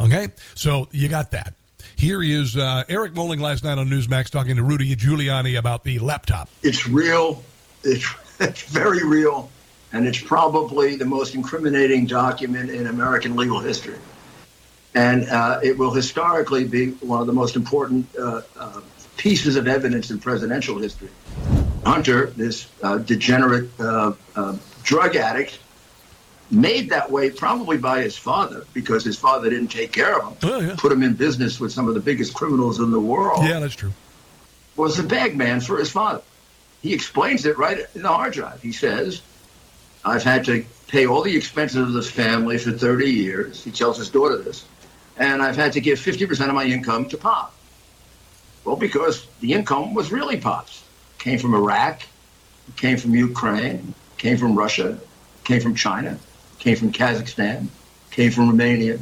Okay, 0.00 0.30
so 0.56 0.88
you 0.90 1.08
got 1.08 1.30
that. 1.30 1.54
Here 1.96 2.22
is 2.22 2.58
uh, 2.58 2.84
Eric 2.90 3.14
Bolling 3.14 3.40
last 3.40 3.64
night 3.64 3.78
on 3.78 3.88
Newsmax 3.88 4.28
talking 4.28 4.56
to 4.56 4.62
Rudy 4.62 4.94
Giuliani 4.94 5.58
about 5.58 5.82
the 5.82 5.98
laptop. 5.98 6.50
It's 6.62 6.86
real. 6.86 7.42
It's, 7.84 8.06
it's 8.40 8.64
very 8.64 9.02
real. 9.02 9.50
And 9.94 10.06
it's 10.06 10.20
probably 10.20 10.96
the 10.96 11.06
most 11.06 11.34
incriminating 11.34 12.04
document 12.04 12.68
in 12.68 12.86
American 12.86 13.34
legal 13.34 13.60
history. 13.60 13.96
And 14.94 15.26
uh, 15.30 15.60
it 15.62 15.78
will 15.78 15.92
historically 15.92 16.64
be 16.64 16.90
one 16.90 17.22
of 17.22 17.26
the 17.26 17.32
most 17.32 17.56
important 17.56 18.06
uh, 18.18 18.42
uh, 18.58 18.80
pieces 19.16 19.56
of 19.56 19.66
evidence 19.66 20.10
in 20.10 20.18
presidential 20.18 20.78
history. 20.78 21.08
Hunter, 21.84 22.26
this 22.26 22.68
uh, 22.82 22.98
degenerate 22.98 23.70
uh, 23.80 24.12
drug 24.82 25.16
addict, 25.16 25.58
made 26.50 26.90
that 26.90 27.10
way 27.10 27.30
probably 27.30 27.76
by 27.76 28.02
his 28.02 28.16
father 28.16 28.64
because 28.72 29.04
his 29.04 29.18
father 29.18 29.50
didn't 29.50 29.68
take 29.68 29.92
care 29.92 30.18
of 30.20 30.28
him, 30.42 30.50
Oh, 30.50 30.60
yeah. 30.60 30.74
put 30.78 30.92
him 30.92 31.02
in 31.02 31.14
business 31.14 31.58
with 31.58 31.72
some 31.72 31.88
of 31.88 31.94
the 31.94 32.00
biggest 32.00 32.34
criminals 32.34 32.78
in 32.78 32.90
the 32.90 33.00
world. 33.00 33.44
Yeah, 33.44 33.58
that's 33.60 33.74
true. 33.74 33.92
Was 34.76 34.98
a 34.98 35.02
bag 35.02 35.36
man 35.36 35.60
for 35.60 35.78
his 35.78 35.90
father. 35.90 36.22
He 36.82 36.92
explains 36.94 37.46
it 37.46 37.58
right 37.58 37.80
in 37.94 38.02
the 38.02 38.08
hard 38.08 38.32
drive. 38.34 38.62
He 38.62 38.72
says, 38.72 39.22
I've 40.04 40.22
had 40.22 40.44
to 40.44 40.64
pay 40.86 41.06
all 41.06 41.22
the 41.22 41.36
expenses 41.36 41.78
of 41.78 41.92
this 41.92 42.08
family 42.10 42.58
for 42.58 42.70
30 42.70 43.10
years. 43.10 43.64
He 43.64 43.72
tells 43.72 43.98
his 43.98 44.08
daughter 44.10 44.36
this. 44.36 44.64
And 45.16 45.42
I've 45.42 45.56
had 45.56 45.72
to 45.72 45.80
give 45.80 45.98
50% 45.98 46.48
of 46.48 46.54
my 46.54 46.64
income 46.64 47.08
to 47.08 47.16
Pop. 47.16 47.54
Well, 48.64 48.76
because 48.76 49.26
the 49.40 49.52
income 49.54 49.94
was 49.94 50.12
really 50.12 50.36
Pop's. 50.36 50.84
Came 51.18 51.38
from 51.38 51.54
Iraq, 51.54 52.02
came 52.76 52.98
from 52.98 53.14
Ukraine, 53.14 53.94
came 54.18 54.36
from 54.36 54.54
Russia, 54.56 54.98
came 55.44 55.60
from 55.60 55.74
China, 55.74 56.18
came 56.58 56.76
from 56.76 56.92
Kazakhstan, 56.92 57.68
came 58.10 58.30
from 58.30 58.48
Romania, 58.48 58.98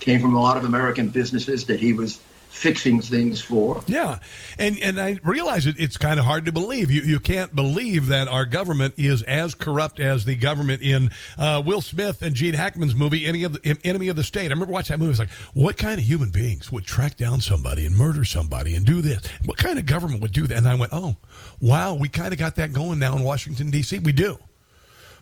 came 0.00 0.20
from 0.20 0.34
a 0.34 0.40
lot 0.40 0.56
of 0.56 0.64
American 0.64 1.08
businesses 1.08 1.66
that 1.66 1.80
he 1.80 1.92
was 1.92 2.20
fixing 2.52 3.00
things 3.00 3.40
for. 3.40 3.82
Yeah, 3.86 4.18
and 4.58 4.78
and 4.80 5.00
I 5.00 5.18
realize 5.24 5.66
it, 5.66 5.76
it's 5.78 5.96
kind 5.96 6.20
of 6.20 6.26
hard 6.26 6.44
to 6.44 6.52
believe. 6.52 6.90
You 6.90 7.02
you 7.02 7.18
can't 7.18 7.54
believe 7.54 8.08
that 8.08 8.28
our 8.28 8.44
government 8.44 8.94
is 8.98 9.22
as 9.22 9.54
corrupt 9.54 9.98
as 9.98 10.24
the 10.24 10.36
government 10.36 10.82
in 10.82 11.10
uh, 11.38 11.62
Will 11.64 11.80
Smith 11.80 12.22
and 12.22 12.34
Gene 12.34 12.54
Hackman's 12.54 12.94
movie, 12.94 13.26
Enemy 13.26 13.44
of 13.44 13.52
the 13.54 13.78
Enemy 13.84 14.08
of 14.08 14.16
the 14.16 14.22
State. 14.22 14.46
I 14.46 14.50
remember 14.50 14.72
watching 14.72 14.94
that 14.94 14.98
movie. 14.98 15.10
It's 15.10 15.18
like, 15.18 15.30
what 15.54 15.76
kind 15.76 15.98
of 15.98 16.04
human 16.04 16.30
beings 16.30 16.70
would 16.70 16.84
track 16.84 17.16
down 17.16 17.40
somebody 17.40 17.86
and 17.86 17.96
murder 17.96 18.24
somebody 18.24 18.74
and 18.74 18.84
do 18.84 19.00
this? 19.00 19.26
What 19.44 19.56
kind 19.56 19.78
of 19.78 19.86
government 19.86 20.20
would 20.20 20.32
do 20.32 20.46
that? 20.46 20.58
And 20.58 20.68
I 20.68 20.74
went, 20.74 20.92
oh, 20.92 21.16
wow, 21.60 21.94
we 21.94 22.08
kind 22.08 22.32
of 22.32 22.38
got 22.38 22.56
that 22.56 22.72
going 22.72 22.98
now 22.98 23.16
in 23.16 23.22
Washington 23.22 23.70
D.C. 23.70 23.98
We 24.00 24.12
do. 24.12 24.38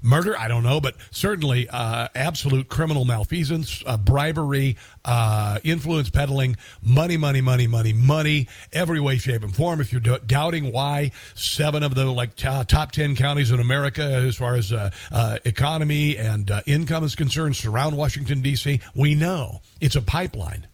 Murder, 0.02 0.38
I 0.38 0.48
don't 0.48 0.62
know, 0.62 0.80
but 0.80 0.96
certainly 1.10 1.68
uh, 1.68 2.08
absolute 2.14 2.68
criminal 2.68 3.04
malfeasance, 3.04 3.82
uh, 3.86 3.96
bribery, 3.96 4.76
uh, 5.04 5.58
influence 5.62 6.10
peddling, 6.10 6.56
money, 6.82 7.16
money, 7.16 7.40
money, 7.40 7.66
money, 7.66 7.92
money, 7.92 8.48
every 8.72 9.00
way, 9.00 9.18
shape, 9.18 9.42
and 9.42 9.54
form. 9.54 9.80
If 9.80 9.92
you're 9.92 10.00
do- 10.00 10.18
doubting 10.26 10.72
why 10.72 11.12
seven 11.34 11.82
of 11.82 11.94
the 11.94 12.06
like 12.06 12.36
t- 12.36 12.64
top 12.66 12.92
ten 12.92 13.14
counties 13.14 13.50
in 13.50 13.60
America, 13.60 14.02
as 14.02 14.36
far 14.36 14.54
as 14.54 14.72
uh, 14.72 14.90
uh, 15.12 15.38
economy 15.44 16.16
and 16.16 16.50
income 16.66 17.04
is 17.04 17.14
concerned, 17.14 17.56
surround 17.56 17.96
Washington 17.96 18.40
D.C., 18.40 18.80
we 18.94 19.14
know 19.14 19.60
it's 19.80 19.96
a 19.96 20.02
pipeline 20.02 20.66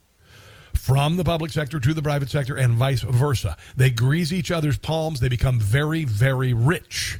from 0.73 1.17
the 1.17 1.25
public 1.25 1.51
sector 1.51 1.81
to 1.81 1.93
the 1.93 2.03
private 2.03 2.31
sector 2.31 2.57
and 2.57 2.75
vice 2.75 3.01
versa. 3.01 3.57
They 3.77 3.91
grease 3.91 4.33
each 4.33 4.53
other's 4.53 4.79
palms. 4.79 5.19
They 5.19 5.29
become 5.29 5.59
very, 5.59 6.05
very 6.05 6.53
rich. 6.53 7.19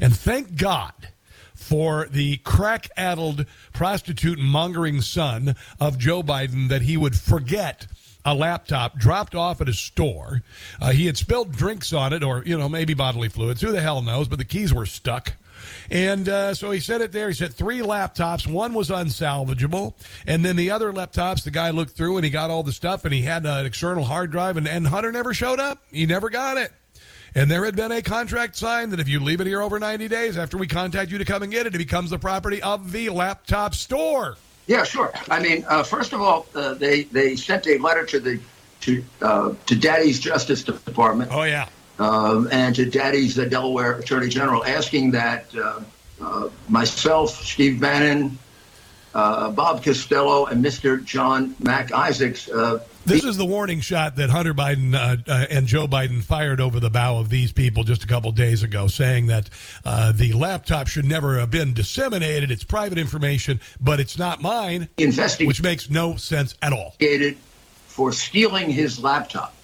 And 0.00 0.16
thank 0.16 0.56
God 0.56 0.92
for 1.70 2.08
the 2.10 2.36
crack 2.38 2.90
addled 2.96 3.46
prostitute 3.72 4.40
mongering 4.40 5.00
son 5.00 5.54
of 5.78 5.98
Joe 5.98 6.20
Biden 6.20 6.68
that 6.68 6.82
he 6.82 6.96
would 6.96 7.14
forget 7.14 7.86
a 8.24 8.34
laptop 8.34 8.98
dropped 8.98 9.36
off 9.36 9.60
at 9.60 9.68
a 9.68 9.72
store. 9.72 10.42
Uh, 10.80 10.90
he 10.90 11.06
had 11.06 11.16
spilled 11.16 11.52
drinks 11.52 11.92
on 11.92 12.12
it 12.12 12.24
or, 12.24 12.42
you 12.44 12.58
know, 12.58 12.68
maybe 12.68 12.92
bodily 12.92 13.28
fluids. 13.28 13.60
Who 13.60 13.70
the 13.70 13.80
hell 13.80 14.02
knows? 14.02 14.26
But 14.26 14.40
the 14.40 14.44
keys 14.44 14.74
were 14.74 14.84
stuck. 14.84 15.34
And 15.92 16.28
uh, 16.28 16.54
so 16.54 16.72
he 16.72 16.80
said 16.80 17.02
it 17.02 17.12
there. 17.12 17.28
He 17.28 17.34
said 17.34 17.54
three 17.54 17.78
laptops. 17.78 18.48
One 18.48 18.74
was 18.74 18.90
unsalvageable. 18.90 19.94
And 20.26 20.44
then 20.44 20.56
the 20.56 20.72
other 20.72 20.92
laptops, 20.92 21.44
the 21.44 21.52
guy 21.52 21.70
looked 21.70 21.92
through 21.92 22.16
and 22.16 22.24
he 22.24 22.32
got 22.32 22.50
all 22.50 22.64
the 22.64 22.72
stuff 22.72 23.04
and 23.04 23.14
he 23.14 23.22
had 23.22 23.46
an 23.46 23.64
external 23.64 24.02
hard 24.02 24.32
drive. 24.32 24.56
And, 24.56 24.66
and 24.66 24.88
Hunter 24.88 25.12
never 25.12 25.32
showed 25.32 25.60
up. 25.60 25.84
He 25.92 26.04
never 26.04 26.30
got 26.30 26.56
it. 26.56 26.72
And 27.34 27.50
there 27.50 27.64
had 27.64 27.76
been 27.76 27.92
a 27.92 28.02
contract 28.02 28.56
signed 28.56 28.92
that 28.92 29.00
if 29.00 29.08
you 29.08 29.20
leave 29.20 29.40
it 29.40 29.46
here 29.46 29.62
over 29.62 29.78
90 29.78 30.08
days 30.08 30.36
after 30.36 30.56
we 30.56 30.66
contact 30.66 31.10
you 31.10 31.18
to 31.18 31.24
come 31.24 31.42
and 31.42 31.52
get 31.52 31.66
it, 31.66 31.74
it 31.74 31.78
becomes 31.78 32.10
the 32.10 32.18
property 32.18 32.60
of 32.62 32.90
the 32.90 33.08
laptop 33.10 33.74
store. 33.74 34.36
Yeah, 34.66 34.84
sure. 34.84 35.12
I 35.28 35.40
mean, 35.40 35.64
uh, 35.68 35.82
first 35.82 36.12
of 36.12 36.20
all, 36.20 36.46
uh, 36.54 36.74
they 36.74 37.04
they 37.04 37.34
sent 37.34 37.66
a 37.66 37.78
letter 37.78 38.06
to 38.06 38.20
the 38.20 38.40
to 38.82 39.04
uh, 39.20 39.54
to 39.66 39.74
Daddy's 39.74 40.20
Justice 40.20 40.62
Department. 40.62 41.30
Oh 41.32 41.42
yeah. 41.42 41.68
Um, 41.98 42.48
and 42.50 42.74
to 42.76 42.88
Daddy's 42.88 43.34
the 43.34 43.46
Delaware 43.46 43.98
Attorney 43.98 44.28
General, 44.28 44.64
asking 44.64 45.10
that 45.10 45.46
uh, 45.56 45.80
uh, 46.20 46.48
myself, 46.68 47.30
Steve 47.30 47.80
Bannon, 47.80 48.38
uh, 49.14 49.50
Bob 49.50 49.84
Costello, 49.84 50.46
and 50.46 50.64
Mr. 50.64 51.04
John 51.04 51.54
Mac 51.58 51.92
Isaacs. 51.92 52.48
This 53.06 53.24
is 53.24 53.36
the 53.36 53.46
warning 53.46 53.80
shot 53.80 54.16
that 54.16 54.30
Hunter 54.30 54.54
Biden 54.54 54.94
uh, 54.94 55.16
uh, 55.26 55.46
and 55.50 55.66
Joe 55.66 55.86
Biden 55.86 56.22
fired 56.22 56.60
over 56.60 56.78
the 56.78 56.90
bow 56.90 57.18
of 57.18 57.28
these 57.28 57.50
people 57.50 57.82
just 57.82 58.04
a 58.04 58.06
couple 58.06 58.30
days 58.30 58.62
ago, 58.62 58.86
saying 58.86 59.26
that 59.28 59.48
uh, 59.84 60.12
the 60.12 60.32
laptop 60.34 60.86
should 60.86 61.06
never 61.06 61.38
have 61.38 61.50
been 61.50 61.72
disseminated. 61.72 62.50
It's 62.50 62.62
private 62.62 62.98
information, 62.98 63.60
but 63.80 64.00
it's 64.00 64.18
not 64.18 64.42
mine. 64.42 64.88
Investing- 64.98 65.46
which 65.46 65.62
makes 65.62 65.88
no 65.90 66.16
sense 66.16 66.54
at 66.62 66.72
all. 66.72 66.94
for 67.88 68.12
stealing 68.12 68.70
his 68.70 69.02
laptop. 69.02 69.54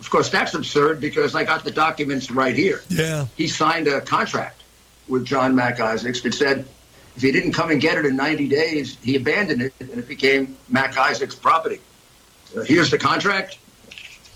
Of 0.00 0.10
course, 0.10 0.28
that's 0.28 0.54
absurd 0.54 1.00
because 1.00 1.34
I 1.34 1.44
got 1.44 1.64
the 1.64 1.70
documents 1.70 2.30
right 2.30 2.54
here. 2.54 2.82
Yeah. 2.88 3.26
He 3.36 3.48
signed 3.48 3.88
a 3.88 4.00
contract 4.00 4.62
with 5.08 5.24
John 5.24 5.54
Mac 5.54 5.80
Isaacs 5.80 6.20
that 6.22 6.34
said 6.34 6.66
if 7.16 7.22
he 7.22 7.32
didn't 7.32 7.52
come 7.52 7.70
and 7.70 7.80
get 7.80 7.96
it 7.96 8.04
in 8.04 8.16
90 8.16 8.48
days, 8.48 8.96
he 9.02 9.16
abandoned 9.16 9.62
it 9.62 9.72
and 9.80 9.90
it 9.90 10.08
became 10.08 10.56
Mac 10.68 10.96
Isaacs' 10.96 11.34
property. 11.34 11.80
Here's 12.66 12.90
the 12.90 12.98
contract, 12.98 13.58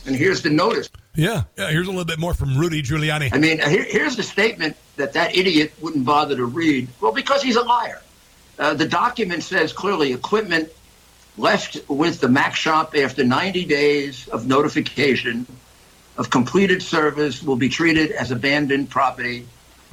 and 0.06 0.16
here's 0.16 0.42
the 0.42 0.50
notice. 0.50 0.88
Yeah. 1.14 1.44
yeah. 1.56 1.70
Here's 1.70 1.86
a 1.86 1.90
little 1.90 2.04
bit 2.04 2.18
more 2.18 2.34
from 2.34 2.56
Rudy 2.56 2.82
Giuliani. 2.82 3.30
I 3.32 3.38
mean, 3.38 3.58
here, 3.58 3.84
here's 3.84 4.16
the 4.16 4.22
statement 4.22 4.76
that 4.96 5.14
that 5.14 5.36
idiot 5.36 5.72
wouldn't 5.80 6.04
bother 6.04 6.36
to 6.36 6.44
read. 6.44 6.88
Well, 7.00 7.12
because 7.12 7.42
he's 7.42 7.56
a 7.56 7.62
liar. 7.62 8.00
Uh, 8.58 8.74
the 8.74 8.86
document 8.86 9.42
says 9.42 9.72
clearly 9.72 10.12
equipment 10.12 10.70
left 11.36 11.78
with 11.88 12.20
the 12.20 12.28
Mac 12.28 12.54
shop 12.54 12.96
after 12.96 13.24
90 13.24 13.64
days 13.64 14.28
of 14.28 14.46
notification 14.46 15.46
of 16.16 16.30
completed 16.30 16.82
service 16.82 17.42
will 17.42 17.56
be 17.56 17.68
treated 17.68 18.10
as 18.10 18.32
abandoned 18.32 18.90
property, 18.90 19.46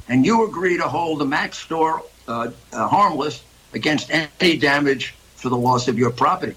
and 0.08 0.26
you 0.26 0.46
agree 0.46 0.76
to 0.76 0.82
hold 0.82 1.20
the 1.20 1.24
Mac 1.24 1.54
store 1.54 2.02
uh, 2.26 2.50
uh, 2.72 2.88
harmless 2.88 3.42
against 3.72 4.10
any 4.12 4.56
damage 4.56 5.14
for 5.36 5.48
the 5.48 5.56
loss 5.56 5.86
of 5.86 5.98
your 5.98 6.10
property. 6.10 6.56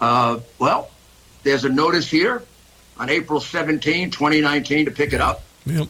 Uh, 0.00 0.40
well, 0.58 0.90
there's 1.42 1.64
a 1.64 1.68
notice 1.68 2.08
here 2.08 2.42
on 2.98 3.10
April 3.10 3.40
17, 3.40 4.10
2019, 4.10 4.84
to 4.86 4.90
pick 4.90 5.12
it 5.12 5.20
up. 5.20 5.42
Yep. 5.66 5.88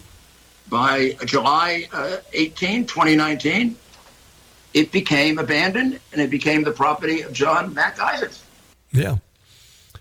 By 0.68 1.16
July 1.24 1.88
uh, 1.92 2.18
18, 2.32 2.86
2019, 2.86 3.76
it 4.74 4.92
became 4.92 5.38
abandoned 5.38 5.98
and 6.12 6.20
it 6.20 6.30
became 6.30 6.62
the 6.62 6.70
property 6.70 7.22
of 7.22 7.32
John 7.32 7.74
Mac 7.74 7.98
Isaacs. 7.98 8.44
Yeah. 8.92 9.16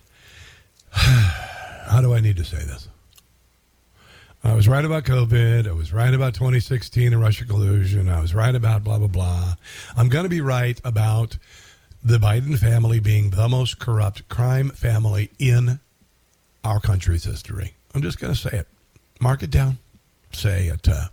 How 0.90 2.00
do 2.00 2.14
I 2.14 2.20
need 2.20 2.36
to 2.36 2.44
say 2.44 2.58
this? 2.58 2.88
I 4.42 4.54
was 4.54 4.68
right 4.68 4.84
about 4.84 5.04
COVID. 5.04 5.68
I 5.68 5.72
was 5.72 5.92
right 5.92 6.14
about 6.14 6.34
2016 6.34 7.12
and 7.12 7.20
Russia 7.20 7.44
collusion. 7.44 8.08
I 8.08 8.20
was 8.20 8.34
right 8.34 8.54
about 8.54 8.82
blah, 8.84 8.98
blah, 8.98 9.06
blah. 9.06 9.54
I'm 9.96 10.08
going 10.08 10.24
to 10.24 10.30
be 10.30 10.40
right 10.40 10.80
about 10.82 11.36
the 12.02 12.18
Biden 12.18 12.58
family 12.58 13.00
being 13.00 13.30
the 13.30 13.48
most 13.48 13.78
corrupt 13.78 14.28
crime 14.28 14.70
family 14.70 15.30
in 15.38 15.80
our 16.64 16.80
country's 16.80 17.24
history. 17.24 17.74
I'm 17.94 18.02
just 18.02 18.18
going 18.18 18.32
to 18.32 18.38
say 18.38 18.58
it. 18.58 18.68
Mark 19.20 19.42
it 19.42 19.50
down. 19.50 19.78
Say 20.32 20.68
it. 20.68 20.88
Uh, 20.88 21.08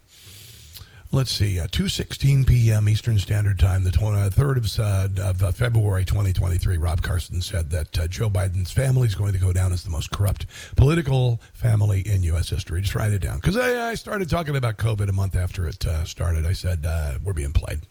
let's 1.12 1.32
see, 1.32 1.60
uh, 1.60 1.68
2.16 1.68 2.48
p.m. 2.48 2.88
Eastern 2.88 3.18
Standard 3.18 3.60
Time, 3.60 3.84
the 3.84 3.90
23rd 3.90 4.58
of, 4.58 4.80
uh, 4.80 5.30
of 5.30 5.44
uh, 5.44 5.52
February 5.52 6.06
2023, 6.06 6.78
Rob 6.78 7.02
Carson 7.02 7.42
said 7.42 7.70
that 7.72 8.00
uh, 8.00 8.08
Joe 8.08 8.30
Biden's 8.30 8.72
family 8.72 9.08
is 9.08 9.16
going 9.16 9.34
to 9.34 9.40
go 9.40 9.52
down 9.52 9.74
as 9.74 9.84
the 9.84 9.90
most 9.90 10.12
corrupt 10.12 10.46
political 10.76 11.42
family 11.54 12.02
in 12.02 12.24
U.S. 12.24 12.50
history. 12.50 12.82
Just 12.82 12.96
write 12.96 13.12
it 13.12 13.20
down. 13.20 13.38
Because 13.38 13.58
I, 13.58 13.90
I, 13.90 13.96
started 13.96 14.30
talking 14.30 14.56
about 14.56 14.78
COVID 14.78 15.10
a 15.10 15.14
month 15.14 15.36
after 15.36 15.68
it 15.68 15.86
uh, 15.86 16.04
started. 16.06 16.46
I 16.46 16.54
said, 16.54 16.86
uh, 16.86 17.18
we're 17.24 17.34
being 17.34 17.54
played. 17.54 17.82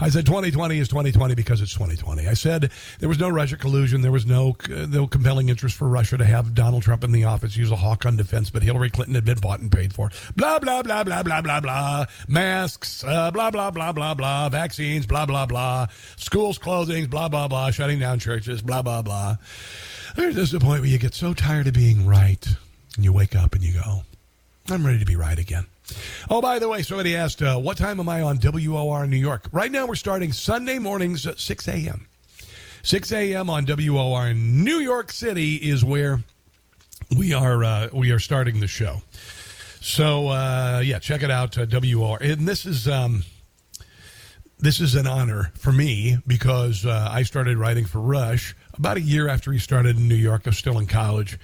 I 0.00 0.10
said 0.10 0.26
2020 0.26 0.78
is 0.78 0.88
2020 0.88 1.34
because 1.34 1.60
it's 1.60 1.72
2020. 1.72 2.28
I 2.28 2.34
said 2.34 2.70
there 3.00 3.08
was 3.08 3.18
no 3.18 3.28
Russia 3.28 3.56
collusion. 3.56 4.00
There 4.00 4.12
was 4.12 4.26
no 4.26 4.56
no 4.68 5.06
compelling 5.06 5.48
interest 5.48 5.76
for 5.76 5.88
Russia 5.88 6.16
to 6.16 6.24
have 6.24 6.54
Donald 6.54 6.84
Trump 6.84 7.02
in 7.02 7.12
the 7.12 7.24
office 7.24 7.56
use 7.56 7.70
a 7.70 7.76
hawk 7.76 8.06
on 8.06 8.16
defense, 8.16 8.50
but 8.50 8.62
Hillary 8.62 8.90
Clinton 8.90 9.14
had 9.14 9.24
been 9.24 9.38
bought 9.38 9.60
and 9.60 9.72
paid 9.72 9.92
for. 9.92 10.10
Blah, 10.36 10.60
blah, 10.60 10.82
blah, 10.82 11.02
blah, 11.02 11.22
blah, 11.22 11.42
blah, 11.42 11.60
blah. 11.60 12.06
Masks, 12.28 13.02
uh, 13.04 13.30
blah, 13.30 13.50
blah, 13.50 13.70
blah, 13.70 13.92
blah, 13.92 14.14
blah. 14.14 14.48
Vaccines, 14.48 15.06
blah, 15.06 15.26
blah, 15.26 15.46
blah. 15.46 15.86
Schools 16.16 16.58
closings, 16.58 17.10
blah, 17.10 17.28
blah, 17.28 17.48
blah. 17.48 17.70
Shutting 17.70 17.98
down 17.98 18.18
churches, 18.18 18.62
blah, 18.62 18.82
blah, 18.82 19.02
blah. 19.02 19.36
There's 20.14 20.36
just 20.36 20.54
a 20.54 20.60
point 20.60 20.80
where 20.80 20.90
you 20.90 20.98
get 20.98 21.14
so 21.14 21.34
tired 21.34 21.66
of 21.66 21.74
being 21.74 22.06
right 22.06 22.46
and 22.96 23.04
you 23.04 23.12
wake 23.12 23.34
up 23.34 23.54
and 23.54 23.62
you 23.62 23.74
go, 23.74 24.02
I'm 24.68 24.86
ready 24.86 24.98
to 24.98 25.06
be 25.06 25.16
right 25.16 25.38
again. 25.38 25.66
Oh, 26.30 26.40
by 26.40 26.58
the 26.58 26.68
way, 26.68 26.82
somebody 26.82 27.16
asked, 27.16 27.42
uh, 27.42 27.56
what 27.58 27.76
time 27.76 28.00
am 28.00 28.08
I 28.08 28.22
on 28.22 28.38
WOR 28.38 29.04
in 29.04 29.10
New 29.10 29.16
York? 29.16 29.48
Right 29.52 29.72
now, 29.72 29.86
we're 29.86 29.94
starting 29.94 30.32
Sunday 30.32 30.78
mornings 30.78 31.26
at 31.26 31.38
6 31.38 31.68
a.m. 31.68 32.06
6 32.82 33.12
a.m. 33.12 33.50
on 33.50 33.66
WOR 33.66 34.28
in 34.28 34.64
New 34.64 34.78
York 34.78 35.12
City 35.12 35.56
is 35.56 35.84
where 35.84 36.20
we 37.16 37.32
are 37.32 37.64
uh, 37.64 37.88
we 37.92 38.10
are 38.10 38.18
starting 38.18 38.60
the 38.60 38.66
show. 38.66 39.02
So 39.80 40.28
uh, 40.28 40.82
yeah, 40.84 40.98
check 40.98 41.22
it 41.22 41.30
out, 41.30 41.56
uh, 41.56 41.66
WOR. 41.70 42.18
And 42.20 42.46
this 42.46 42.66
is 42.66 42.88
um, 42.88 43.24
this 44.58 44.80
is 44.80 44.94
an 44.94 45.06
honor 45.06 45.52
for 45.54 45.72
me 45.72 46.18
because 46.26 46.84
uh, 46.84 47.08
I 47.10 47.22
started 47.22 47.58
writing 47.58 47.84
for 47.86 48.00
Rush 48.00 48.54
about 48.78 48.96
a 48.96 49.00
year 49.00 49.28
after 49.28 49.52
he 49.52 49.58
started 49.58 49.96
in 49.96 50.08
New 50.08 50.14
York. 50.14 50.42
I 50.46 50.50
was 50.50 50.58
still 50.58 50.78
in 50.78 50.86
college. 50.86 51.38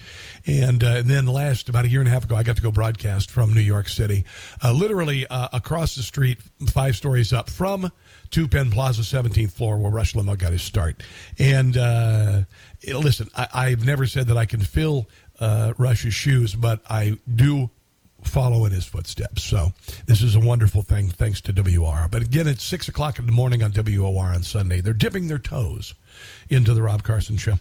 And, 0.47 0.83
uh, 0.83 0.89
and 0.89 1.09
then 1.09 1.27
last, 1.27 1.69
about 1.69 1.85
a 1.85 1.89
year 1.89 2.01
and 2.01 2.09
a 2.09 2.13
half 2.13 2.25
ago, 2.25 2.37
I 2.37 2.43
got 2.43 2.57
to 2.57 2.63
go 2.63 2.71
broadcast 2.71 3.31
from 3.31 3.53
New 3.53 3.61
York 3.61 3.89
City, 3.89 4.25
uh, 4.63 4.73
literally 4.73 5.27
uh, 5.27 5.49
across 5.53 5.97
the 5.97 6.03
street, 6.03 6.39
five 6.69 6.97
stories 6.97 7.33
up 7.33 7.51
from 7.51 7.91
Two 8.31 8.49
Penn 8.49 8.71
Plaza, 8.71 9.03
17th 9.03 9.53
floor, 9.53 9.79
where 9.79 9.93
Rush 9.93 10.15
Limbaugh 10.15 10.39
got 10.39 10.53
his 10.53 10.63
start. 10.63 11.03
And 11.39 11.77
uh, 11.77 12.43
listen, 12.87 13.29
I, 13.37 13.71
have 13.71 13.85
never 13.85 14.07
said 14.07 14.29
that 14.29 14.37
I 14.37 14.47
can 14.47 14.61
fill 14.61 15.09
uh, 15.41 15.75
Rush's 15.79 16.15
shoes, 16.15 16.55
but 16.55 16.81
I 16.89 17.19
do 17.33 17.71
follow 18.29 18.65
in 18.65 18.73
his 18.73 18.85
footsteps. 18.85 19.43
So 19.43 19.73
this 20.07 20.23
is 20.23 20.35
a 20.35 20.41
wonderful 20.41 20.83
thing, 20.83 21.09
thanks 21.09 21.41
to 21.43 21.53
WR. 21.53 22.09
But 22.11 22.23
again, 22.23 22.47
it's 22.47 22.65
six 22.65 22.89
o'clock 22.89 23.19
in 23.19 23.27
the 23.27 23.33
morning 23.33 23.63
on 23.63 23.73
WOR 23.73 24.27
on 24.27 24.43
Sunday. 24.43 24.81
They're 24.81 24.93
dipping 24.93 25.29
their 25.29 25.39
toes 25.39 25.95
into 26.49 26.75
the 26.75 26.83
Rob 26.83 27.03
Carson 27.03 27.37
show. 27.37 27.55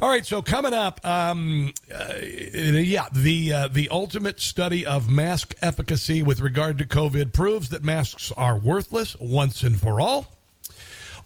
All 0.00 0.08
right, 0.08 0.24
so 0.24 0.42
coming 0.42 0.74
up, 0.74 1.04
um, 1.06 1.72
uh, 1.94 2.14
yeah, 2.22 3.06
the 3.12 3.52
uh, 3.52 3.68
the 3.68 3.88
ultimate 3.90 4.40
study 4.40 4.86
of 4.86 5.10
mask 5.10 5.54
efficacy 5.60 6.22
with 6.22 6.40
regard 6.40 6.78
to 6.78 6.84
COVID 6.84 7.32
proves 7.32 7.70
that 7.70 7.84
masks 7.84 8.32
are 8.36 8.56
worthless 8.56 9.16
once 9.20 9.62
and 9.62 9.80
for 9.80 10.00
all. 10.00 10.26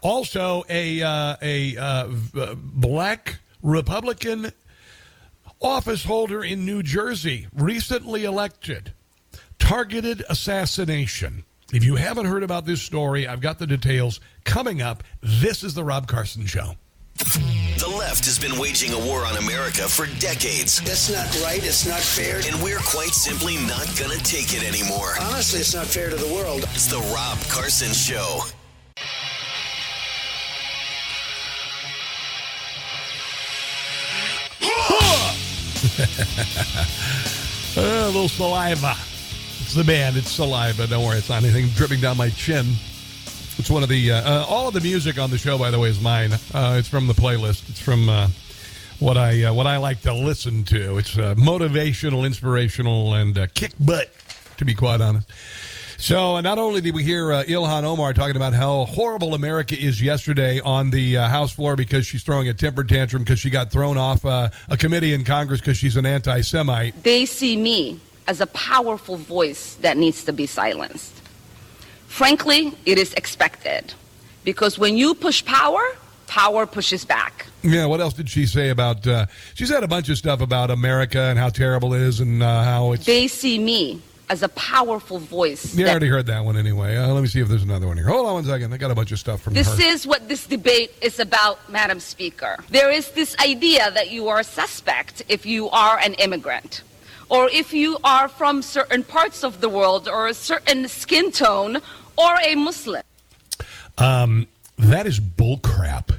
Also, 0.02 0.64
a 0.68 1.02
uh, 1.02 1.36
a 1.40 1.76
uh, 1.76 2.08
black 2.56 3.38
Republican 3.62 4.52
office 5.64 6.04
holder 6.04 6.44
in 6.44 6.66
New 6.66 6.82
Jersey 6.82 7.48
recently 7.54 8.24
elected 8.24 8.92
targeted 9.58 10.22
assassination. 10.28 11.44
If 11.72 11.84
you 11.84 11.96
haven't 11.96 12.26
heard 12.26 12.42
about 12.42 12.66
this 12.66 12.82
story, 12.82 13.26
I've 13.26 13.40
got 13.40 13.58
the 13.58 13.66
details 13.66 14.20
coming 14.44 14.82
up. 14.82 15.02
This 15.22 15.64
is 15.64 15.72
the 15.72 15.82
Rob 15.82 16.06
Carson 16.06 16.44
Show. 16.44 16.74
The 17.16 17.94
left 17.98 18.26
has 18.26 18.38
been 18.38 18.58
waging 18.58 18.92
a 18.92 18.98
war 18.98 19.24
on 19.24 19.36
America 19.38 19.88
for 19.88 20.06
decades. 20.18 20.80
That's 20.82 21.10
not 21.10 21.26
right. 21.42 21.64
It's 21.64 21.86
not 21.86 22.00
fair. 22.00 22.40
And 22.44 22.62
we're 22.62 22.78
quite 22.78 23.10
simply 23.10 23.56
not 23.56 23.86
going 23.98 24.10
to 24.10 24.22
take 24.22 24.52
it 24.52 24.62
anymore. 24.62 25.14
Honestly, 25.20 25.60
it's 25.60 25.74
not 25.74 25.86
fair 25.86 26.10
to 26.10 26.16
the 26.16 26.32
world. 26.34 26.64
It's 26.74 26.86
the 26.86 27.00
Rob 27.14 27.38
Carson 27.48 27.92
Show. 27.92 28.40
a 37.76 38.06
little 38.06 38.28
saliva. 38.28 38.96
It's 39.60 39.74
the 39.74 39.84
band. 39.84 40.16
It's 40.16 40.30
saliva. 40.30 40.88
Don't 40.88 41.04
worry. 41.04 41.18
It's 41.18 41.28
not 41.28 41.44
anything 41.44 41.68
dripping 41.68 42.00
down 42.00 42.16
my 42.16 42.30
chin. 42.30 42.66
It's 43.56 43.70
one 43.70 43.84
of 43.84 43.88
the 43.88 44.10
uh, 44.10 44.16
uh, 44.22 44.46
all 44.48 44.66
of 44.66 44.74
the 44.74 44.80
music 44.80 45.18
on 45.18 45.30
the 45.30 45.38
show, 45.38 45.56
by 45.56 45.70
the 45.70 45.78
way, 45.78 45.88
is 45.88 46.00
mine. 46.00 46.32
Uh, 46.52 46.76
it's 46.78 46.88
from 46.88 47.06
the 47.06 47.12
playlist. 47.12 47.68
It's 47.70 47.78
from 47.78 48.08
uh, 48.08 48.28
what 48.98 49.16
I 49.16 49.44
uh, 49.44 49.54
what 49.54 49.68
I 49.68 49.76
like 49.76 50.00
to 50.02 50.12
listen 50.12 50.64
to. 50.64 50.98
It's 50.98 51.16
uh, 51.16 51.36
motivational, 51.36 52.26
inspirational, 52.26 53.14
and 53.14 53.54
kick 53.54 53.72
butt, 53.78 54.10
to 54.56 54.64
be 54.64 54.74
quite 54.74 55.00
honest. 55.00 55.28
So, 56.04 56.38
not 56.40 56.58
only 56.58 56.82
did 56.82 56.94
we 56.94 57.02
hear 57.02 57.28
Ilhan 57.28 57.84
Omar 57.84 58.12
talking 58.12 58.36
about 58.36 58.52
how 58.52 58.84
horrible 58.84 59.32
America 59.32 59.74
is 59.74 60.02
yesterday 60.02 60.60
on 60.60 60.90
the 60.90 61.14
House 61.14 61.50
floor 61.50 61.76
because 61.76 62.06
she's 62.06 62.22
throwing 62.22 62.46
a 62.46 62.52
temper 62.52 62.84
tantrum 62.84 63.22
because 63.22 63.40
she 63.40 63.48
got 63.48 63.70
thrown 63.70 63.96
off 63.96 64.22
a 64.26 64.50
committee 64.78 65.14
in 65.14 65.24
Congress 65.24 65.60
because 65.60 65.78
she's 65.78 65.96
an 65.96 66.04
anti-Semite. 66.04 67.02
They 67.04 67.24
see 67.24 67.56
me 67.56 68.00
as 68.28 68.42
a 68.42 68.46
powerful 68.48 69.16
voice 69.16 69.76
that 69.76 69.96
needs 69.96 70.24
to 70.24 70.34
be 70.34 70.44
silenced. 70.44 71.22
Frankly, 72.06 72.74
it 72.84 72.98
is 72.98 73.14
expected 73.14 73.94
because 74.44 74.78
when 74.78 74.98
you 74.98 75.14
push 75.14 75.42
power, 75.42 75.80
power 76.26 76.66
pushes 76.66 77.06
back. 77.06 77.46
Yeah, 77.62 77.86
what 77.86 78.02
else 78.02 78.12
did 78.12 78.28
she 78.28 78.44
say 78.44 78.68
about? 78.68 79.06
Uh, 79.06 79.24
she 79.54 79.64
said 79.64 79.82
a 79.82 79.88
bunch 79.88 80.10
of 80.10 80.18
stuff 80.18 80.42
about 80.42 80.70
America 80.70 81.18
and 81.18 81.38
how 81.38 81.48
terrible 81.48 81.94
it 81.94 82.02
is 82.02 82.20
and 82.20 82.42
uh, 82.42 82.62
how 82.62 82.92
it's. 82.92 83.06
They 83.06 83.26
see 83.26 83.58
me 83.58 84.02
as 84.30 84.42
a 84.42 84.48
powerful 84.50 85.18
voice. 85.18 85.74
Yeah, 85.74 85.86
I 85.86 85.90
already 85.90 86.08
heard 86.08 86.26
that 86.26 86.44
one 86.44 86.56
anyway. 86.56 86.96
Uh, 86.96 87.12
let 87.12 87.20
me 87.20 87.28
see 87.28 87.40
if 87.40 87.48
there's 87.48 87.62
another 87.62 87.86
one 87.86 87.96
here. 87.96 88.06
Hold 88.06 88.26
on 88.26 88.34
one 88.34 88.44
second. 88.44 88.72
I 88.72 88.76
got 88.78 88.90
a 88.90 88.94
bunch 88.94 89.12
of 89.12 89.18
stuff 89.18 89.42
from 89.42 89.54
This 89.54 89.78
her. 89.78 89.84
is 89.84 90.06
what 90.06 90.28
this 90.28 90.46
debate 90.46 90.92
is 91.02 91.20
about, 91.20 91.58
Madam 91.70 92.00
Speaker. 92.00 92.56
There 92.70 92.90
is 92.90 93.10
this 93.10 93.36
idea 93.38 93.90
that 93.90 94.10
you 94.10 94.28
are 94.28 94.40
a 94.40 94.44
suspect 94.44 95.22
if 95.28 95.44
you 95.44 95.68
are 95.70 95.98
an 95.98 96.14
immigrant. 96.14 96.82
Or 97.28 97.48
if 97.50 97.72
you 97.72 97.98
are 98.04 98.28
from 98.28 98.62
certain 98.62 99.02
parts 99.02 99.44
of 99.44 99.60
the 99.60 99.68
world 99.68 100.08
or 100.08 100.28
a 100.28 100.34
certain 100.34 100.88
skin 100.88 101.30
tone 101.30 101.78
or 102.16 102.36
a 102.44 102.54
Muslim. 102.54 103.02
Um, 103.98 104.46
that 104.78 105.06
is 105.06 105.20
bullcrap. 105.20 106.16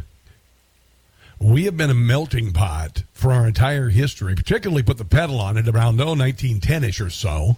We 1.40 1.66
have 1.66 1.78
been 1.78 1.90
a 1.90 1.96
melting 1.96 2.54
pot 2.54 3.04
for 3.14 3.32
our 3.32 3.48
entire 3.48 3.90
history, 3.90 4.36
particularly 4.36 4.84
put 4.84 4.98
the 4.98 5.06
pedal 5.06 5.40
on 5.40 5.58
it 5.58 5.68
around 5.68 6.00
oh, 6.00 6.16
1910-ish 6.16 7.02
or 7.02 7.10
so. 7.10 7.58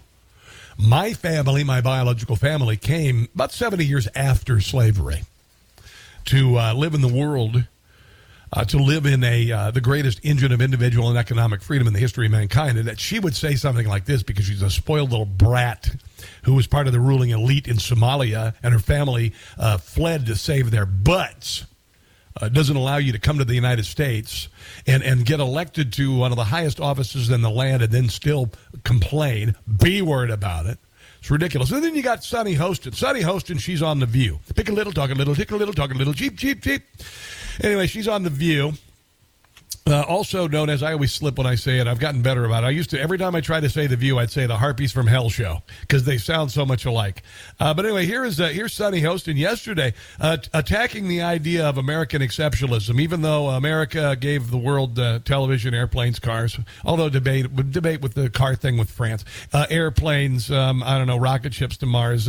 My 0.78 1.12
family, 1.12 1.64
my 1.64 1.80
biological 1.80 2.36
family, 2.36 2.76
came 2.76 3.28
about 3.34 3.52
70 3.52 3.84
years 3.84 4.08
after 4.14 4.60
slavery 4.60 5.24
to 6.26 6.56
uh, 6.56 6.74
live 6.74 6.94
in 6.94 7.00
the 7.00 7.08
world 7.08 7.64
uh, 8.52 8.64
to 8.64 8.78
live 8.78 9.04
in 9.04 9.24
a 9.24 9.50
uh, 9.52 9.70
the 9.70 9.80
greatest 9.80 10.20
engine 10.22 10.52
of 10.52 10.60
individual 10.60 11.08
and 11.08 11.18
economic 11.18 11.62
freedom 11.62 11.86
in 11.86 11.92
the 11.92 11.98
history 11.98 12.26
of 12.26 12.32
mankind, 12.32 12.78
and 12.78 12.88
that 12.88 12.98
she 12.98 13.18
would 13.18 13.36
say 13.36 13.54
something 13.54 13.86
like 13.86 14.04
this 14.04 14.22
because 14.22 14.46
she's 14.46 14.62
a 14.62 14.70
spoiled 14.70 15.10
little 15.10 15.26
brat 15.26 15.90
who 16.44 16.54
was 16.54 16.66
part 16.66 16.86
of 16.86 16.92
the 16.92 17.00
ruling 17.00 17.30
elite 17.30 17.68
in 17.68 17.76
Somalia, 17.76 18.54
and 18.62 18.72
her 18.72 18.80
family 18.80 19.32
uh, 19.58 19.78
fled 19.78 20.26
to 20.26 20.36
save 20.36 20.70
their 20.70 20.86
butts. 20.86 21.66
Uh, 22.40 22.48
doesn't 22.48 22.76
allow 22.76 22.96
you 22.96 23.12
to 23.12 23.18
come 23.18 23.38
to 23.38 23.44
the 23.44 23.54
United 23.54 23.84
States 23.84 24.48
and, 24.86 25.02
and 25.02 25.26
get 25.26 25.40
elected 25.40 25.92
to 25.94 26.16
one 26.16 26.30
of 26.30 26.36
the 26.36 26.44
highest 26.44 26.80
offices 26.80 27.30
in 27.30 27.42
the 27.42 27.50
land 27.50 27.82
and 27.82 27.92
then 27.92 28.08
still 28.08 28.50
complain, 28.84 29.56
be 29.80 30.02
worried 30.02 30.30
about 30.30 30.66
it. 30.66 30.78
It's 31.18 31.30
ridiculous. 31.30 31.72
And 31.72 31.82
then 31.82 31.96
you 31.96 32.02
got 32.02 32.22
Sunny 32.22 32.54
Hostin. 32.54 32.94
Sunny 32.94 33.22
Hostin, 33.22 33.58
she's 33.58 33.82
on 33.82 33.98
The 33.98 34.06
View. 34.06 34.38
Pick 34.54 34.68
a 34.68 34.72
little, 34.72 34.92
talk 34.92 35.10
a 35.10 35.14
little, 35.14 35.34
tick 35.34 35.50
a 35.50 35.56
little, 35.56 35.74
talk 35.74 35.90
a 35.90 35.94
little, 35.94 36.14
cheap, 36.14 36.38
cheap, 36.38 36.62
cheap. 36.62 36.84
Anyway, 37.60 37.88
she's 37.88 38.06
on 38.06 38.22
The 38.22 38.30
View. 38.30 38.74
Uh, 39.88 40.02
also 40.02 40.46
known 40.46 40.68
as 40.68 40.82
I 40.82 40.92
always 40.92 41.12
slip 41.12 41.38
when 41.38 41.46
I 41.46 41.54
say 41.54 41.78
it. 41.78 41.86
I've 41.86 41.98
gotten 41.98 42.20
better 42.20 42.44
about 42.44 42.62
it. 42.62 42.66
I 42.66 42.70
used 42.70 42.90
to 42.90 43.00
every 43.00 43.16
time 43.16 43.34
I 43.34 43.40
try 43.40 43.58
to 43.58 43.70
say 43.70 43.86
the 43.86 43.96
View, 43.96 44.18
I'd 44.18 44.30
say 44.30 44.44
the 44.44 44.58
Harpies 44.58 44.92
from 44.92 45.06
Hell 45.06 45.30
show 45.30 45.62
because 45.80 46.04
they 46.04 46.18
sound 46.18 46.52
so 46.52 46.66
much 46.66 46.84
alike. 46.84 47.22
Uh, 47.58 47.72
but 47.72 47.86
anyway, 47.86 48.04
here 48.04 48.22
is 48.22 48.38
uh, 48.38 48.48
here's 48.48 48.74
Sunny 48.74 49.00
Hostin 49.00 49.38
yesterday 49.38 49.94
uh, 50.20 50.36
t- 50.36 50.50
attacking 50.52 51.08
the 51.08 51.22
idea 51.22 51.66
of 51.66 51.78
American 51.78 52.20
exceptionalism. 52.20 53.00
Even 53.00 53.22
though 53.22 53.48
America 53.48 54.14
gave 54.14 54.50
the 54.50 54.58
world 54.58 54.98
uh, 54.98 55.20
television, 55.20 55.72
airplanes, 55.72 56.18
cars, 56.18 56.60
although 56.84 57.08
debate 57.08 57.70
debate 57.70 58.02
with 58.02 58.12
the 58.12 58.28
car 58.28 58.54
thing 58.54 58.76
with 58.76 58.90
France, 58.90 59.24
uh, 59.54 59.64
airplanes, 59.70 60.50
um, 60.50 60.82
I 60.82 60.98
don't 60.98 61.06
know, 61.06 61.16
rocket 61.16 61.54
ships 61.54 61.78
to 61.78 61.86
Mars, 61.86 62.28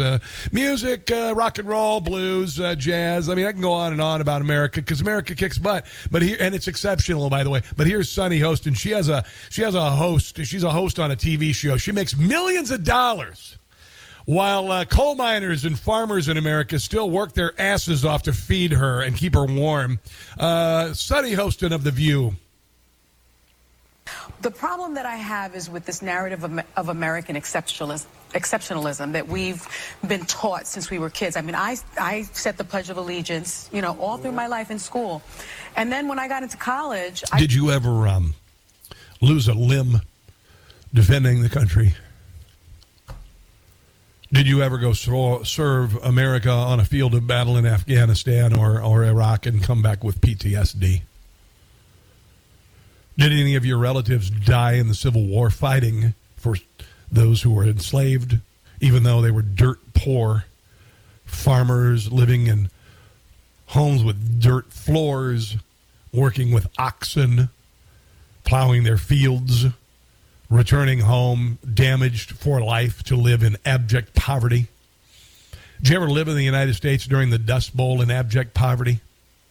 music, 0.54 1.10
rock 1.12 1.58
and 1.58 1.68
roll, 1.68 2.00
blues, 2.00 2.56
jazz. 2.78 3.28
I 3.28 3.36
mean, 3.36 3.48
I 3.48 3.52
can 3.52 3.60
go 3.60 3.74
on 3.74 3.92
and 3.92 4.02
on 4.02 4.22
about 4.22 4.40
America 4.40 4.80
because 4.80 5.02
America 5.02 5.36
kicks 5.36 5.58
butt. 5.58 5.86
But 6.10 6.22
here 6.22 6.38
and 6.40 6.56
it's 6.56 6.70
exceptional 6.70 7.30
by 7.30 7.44
the 7.44 7.49
the 7.50 7.54
way. 7.54 7.62
But 7.76 7.88
here's 7.88 8.10
Sunny 8.10 8.40
host, 8.40 8.68
and 8.68 8.78
she 8.78 8.92
has 8.92 9.10
a 9.10 9.26
she 9.50 9.62
has 9.62 9.76
a 9.76 9.92
host. 9.92 10.38
She's 10.46 10.64
a 10.64 10.72
host 10.72 11.00
on 11.00 11.12
a 11.12 11.16
TV 11.16 11.54
show. 11.54 11.78
She 11.78 11.92
makes 11.92 12.18
millions 12.18 12.72
of 12.72 12.84
dollars. 12.84 13.58
While 14.26 14.72
uh, 14.72 14.86
coal 14.86 15.16
miners 15.16 15.66
and 15.66 15.78
farmers 15.78 16.28
in 16.28 16.38
America 16.38 16.78
still 16.78 17.10
work 17.10 17.34
their 17.34 17.60
asses 17.60 18.06
off 18.06 18.24
to 18.24 18.34
feed 18.34 18.74
her 18.74 19.02
and 19.02 19.16
keep 19.16 19.34
her 19.34 19.46
warm, 19.46 20.00
uh, 20.38 20.94
Sunny 20.94 21.34
Hostin 21.34 21.74
of 21.74 21.84
The 21.84 21.90
View 21.90 22.36
The 24.42 24.52
problem 24.52 24.96
that 24.96 25.06
I 25.06 25.16
have 25.16 25.56
is 25.56 25.70
with 25.70 25.86
this 25.86 26.02
narrative 26.02 26.44
of, 26.44 26.60
of 26.78 26.90
American 26.90 27.36
exceptionalism, 27.36 28.06
exceptionalism 28.32 29.14
that 29.14 29.28
we've 29.28 29.68
been 30.08 30.26
taught 30.26 30.68
since 30.68 30.90
we 30.90 31.00
were 31.00 31.10
kids. 31.10 31.36
I 31.36 31.42
mean, 31.42 31.56
I, 31.56 31.78
I 32.00 32.24
said 32.34 32.58
the 32.58 32.64
Pledge 32.64 32.90
of 32.90 32.98
Allegiance, 32.98 33.70
you 33.74 33.82
know, 33.82 33.98
all 34.00 34.18
through 34.18 34.32
my 34.32 34.48
life 34.48 34.72
in 34.72 34.80
school. 34.80 35.22
And 35.76 35.92
then 35.92 36.08
when 36.08 36.20
I 36.20 36.28
got 36.28 36.44
into 36.44 36.58
college, 36.58 37.24
I, 37.32 37.40
Did 37.40 37.54
you 37.54 37.72
ever 37.72 38.08
um, 38.08 38.36
lose 39.22 39.48
a 39.48 39.54
limb 39.54 40.02
defending 40.94 41.42
the 41.42 41.50
country? 41.50 41.96
Did 44.32 44.48
you 44.48 44.62
ever 44.62 44.78
go 44.78 44.94
so- 44.94 45.44
serve 45.44 45.96
America 46.04 46.52
on 46.52 46.80
a 46.80 46.86
field 46.86 47.16
of 47.16 47.26
battle 47.26 47.58
in 47.58 47.66
Afghanistan 47.66 48.54
or, 48.56 48.82
or 48.82 49.04
Iraq 49.04 49.48
and 49.48 49.62
come 49.64 49.82
back 49.82 50.04
with 50.04 50.22
PTSD? 50.22 51.02
Did 53.20 53.34
any 53.34 53.56
of 53.56 53.66
your 53.66 53.78
relatives 53.78 54.30
die 54.30 54.76
in 54.76 54.88
the 54.88 54.96
Civil 54.96 55.26
War 55.26 55.50
fighting 55.50 56.14
for 56.38 56.56
those 57.12 57.42
who 57.42 57.52
were 57.52 57.66
enslaved, 57.66 58.38
even 58.80 59.04
though 59.04 59.22
they 59.22 59.30
were 59.30 59.42
dirt 59.42 59.80
poor 59.94 60.46
farmers 61.26 62.14
living 62.14 62.48
in 62.48 62.70
homes 63.68 64.06
with 64.06 64.42
dirt 64.42 64.72
floors, 64.72 65.58
working 66.14 66.54
with 66.54 66.70
oxen, 66.78 67.50
plowing 68.46 68.86
their 68.86 68.98
fields, 68.98 69.66
returning 70.50 71.02
home 71.02 71.60
damaged 71.74 72.32
for 72.32 72.62
life 72.62 73.04
to 73.04 73.18
live 73.18 73.44
in 73.44 73.58
abject 73.66 74.16
poverty? 74.16 74.68
Did 75.82 75.90
you 75.90 75.98
ever 75.98 76.10
live 76.10 76.30
in 76.30 76.36
the 76.36 76.46
United 76.46 76.76
States 76.76 77.06
during 77.06 77.32
the 77.32 77.38
Dust 77.38 77.76
Bowl 77.76 78.02
in 78.02 78.12
abject 78.12 78.54
poverty? 78.54 79.02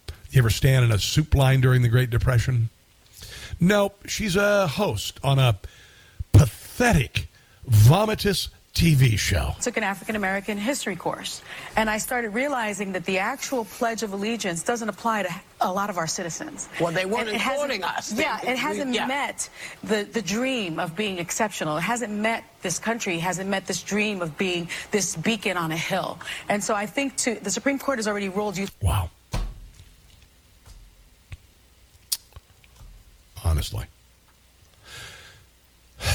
Did 0.07 0.37
you 0.37 0.39
ever 0.39 0.49
stand 0.49 0.87
in 0.87 0.91
a 0.91 0.99
soup 0.99 1.35
line 1.35 1.61
during 1.61 1.83
the 1.83 1.89
Great 1.91 2.09
Depression? 2.09 2.71
Nope, 3.61 4.05
she's 4.07 4.37
a 4.37 4.67
host 4.69 5.19
on 5.25 5.39
a 5.39 5.59
pathetic, 6.33 7.29
vomitous 7.69 8.49
TV 8.75 9.19
show. 9.19 9.57
took 9.61 9.77
an 9.77 9.83
African 9.83 10.15
American 10.15 10.57
history 10.57 10.95
course. 10.95 11.43
And 11.75 11.91
I 11.91 11.99
started 11.99 12.29
realizing 12.31 12.93
that 12.93 13.05
the 13.05 13.19
actual 13.19 13.65
Pledge 13.65 14.05
of 14.05 14.13
Allegiance 14.13 14.63
doesn't 14.63 14.89
apply 14.89 15.25
to 15.25 15.35
a 15.61 15.73
lot 15.73 15.91
of 15.91 15.99
our 15.99 16.07
citizens. 16.07 16.69
Well, 16.81 16.93
they 16.93 17.05
weren't 17.05 17.27
And 17.27 17.31
it 17.31 17.41
hasn't- 17.41 17.73
including 17.73 17.83
us. 17.83 18.13
Yeah, 18.13 18.39
they- 18.41 18.53
it 18.53 18.59
hasn't 18.59 18.95
yeah. 18.95 19.07
met 19.07 19.49
the, 19.83 20.05
the 20.05 20.23
dream 20.23 20.79
of 20.79 20.95
being 20.95 21.19
exceptional. 21.19 21.77
It 21.79 21.81
hasn't 21.81 22.13
met 22.13 22.45
this 22.63 22.79
country, 22.79 23.19
hasn't 23.19 23.51
met 23.51 23.67
this 23.67 23.83
dream 23.83 24.23
of 24.23 24.39
being 24.39 24.69
this 24.93 25.17
beacon 25.17 25.57
on 25.57 25.73
a 25.73 25.77
hill. 25.77 26.21
And 26.49 26.63
so 26.63 26.77
I 26.77 26.87
think 26.87 27.17
to, 27.17 27.35
the 27.35 27.51
Supreme 27.51 27.81
Court 27.81 27.99
has 27.99 28.07
already 28.07 28.29
ruled 28.29 28.57
you. 28.57 28.69
Wow. 28.81 29.11
Honestly. 33.59 33.87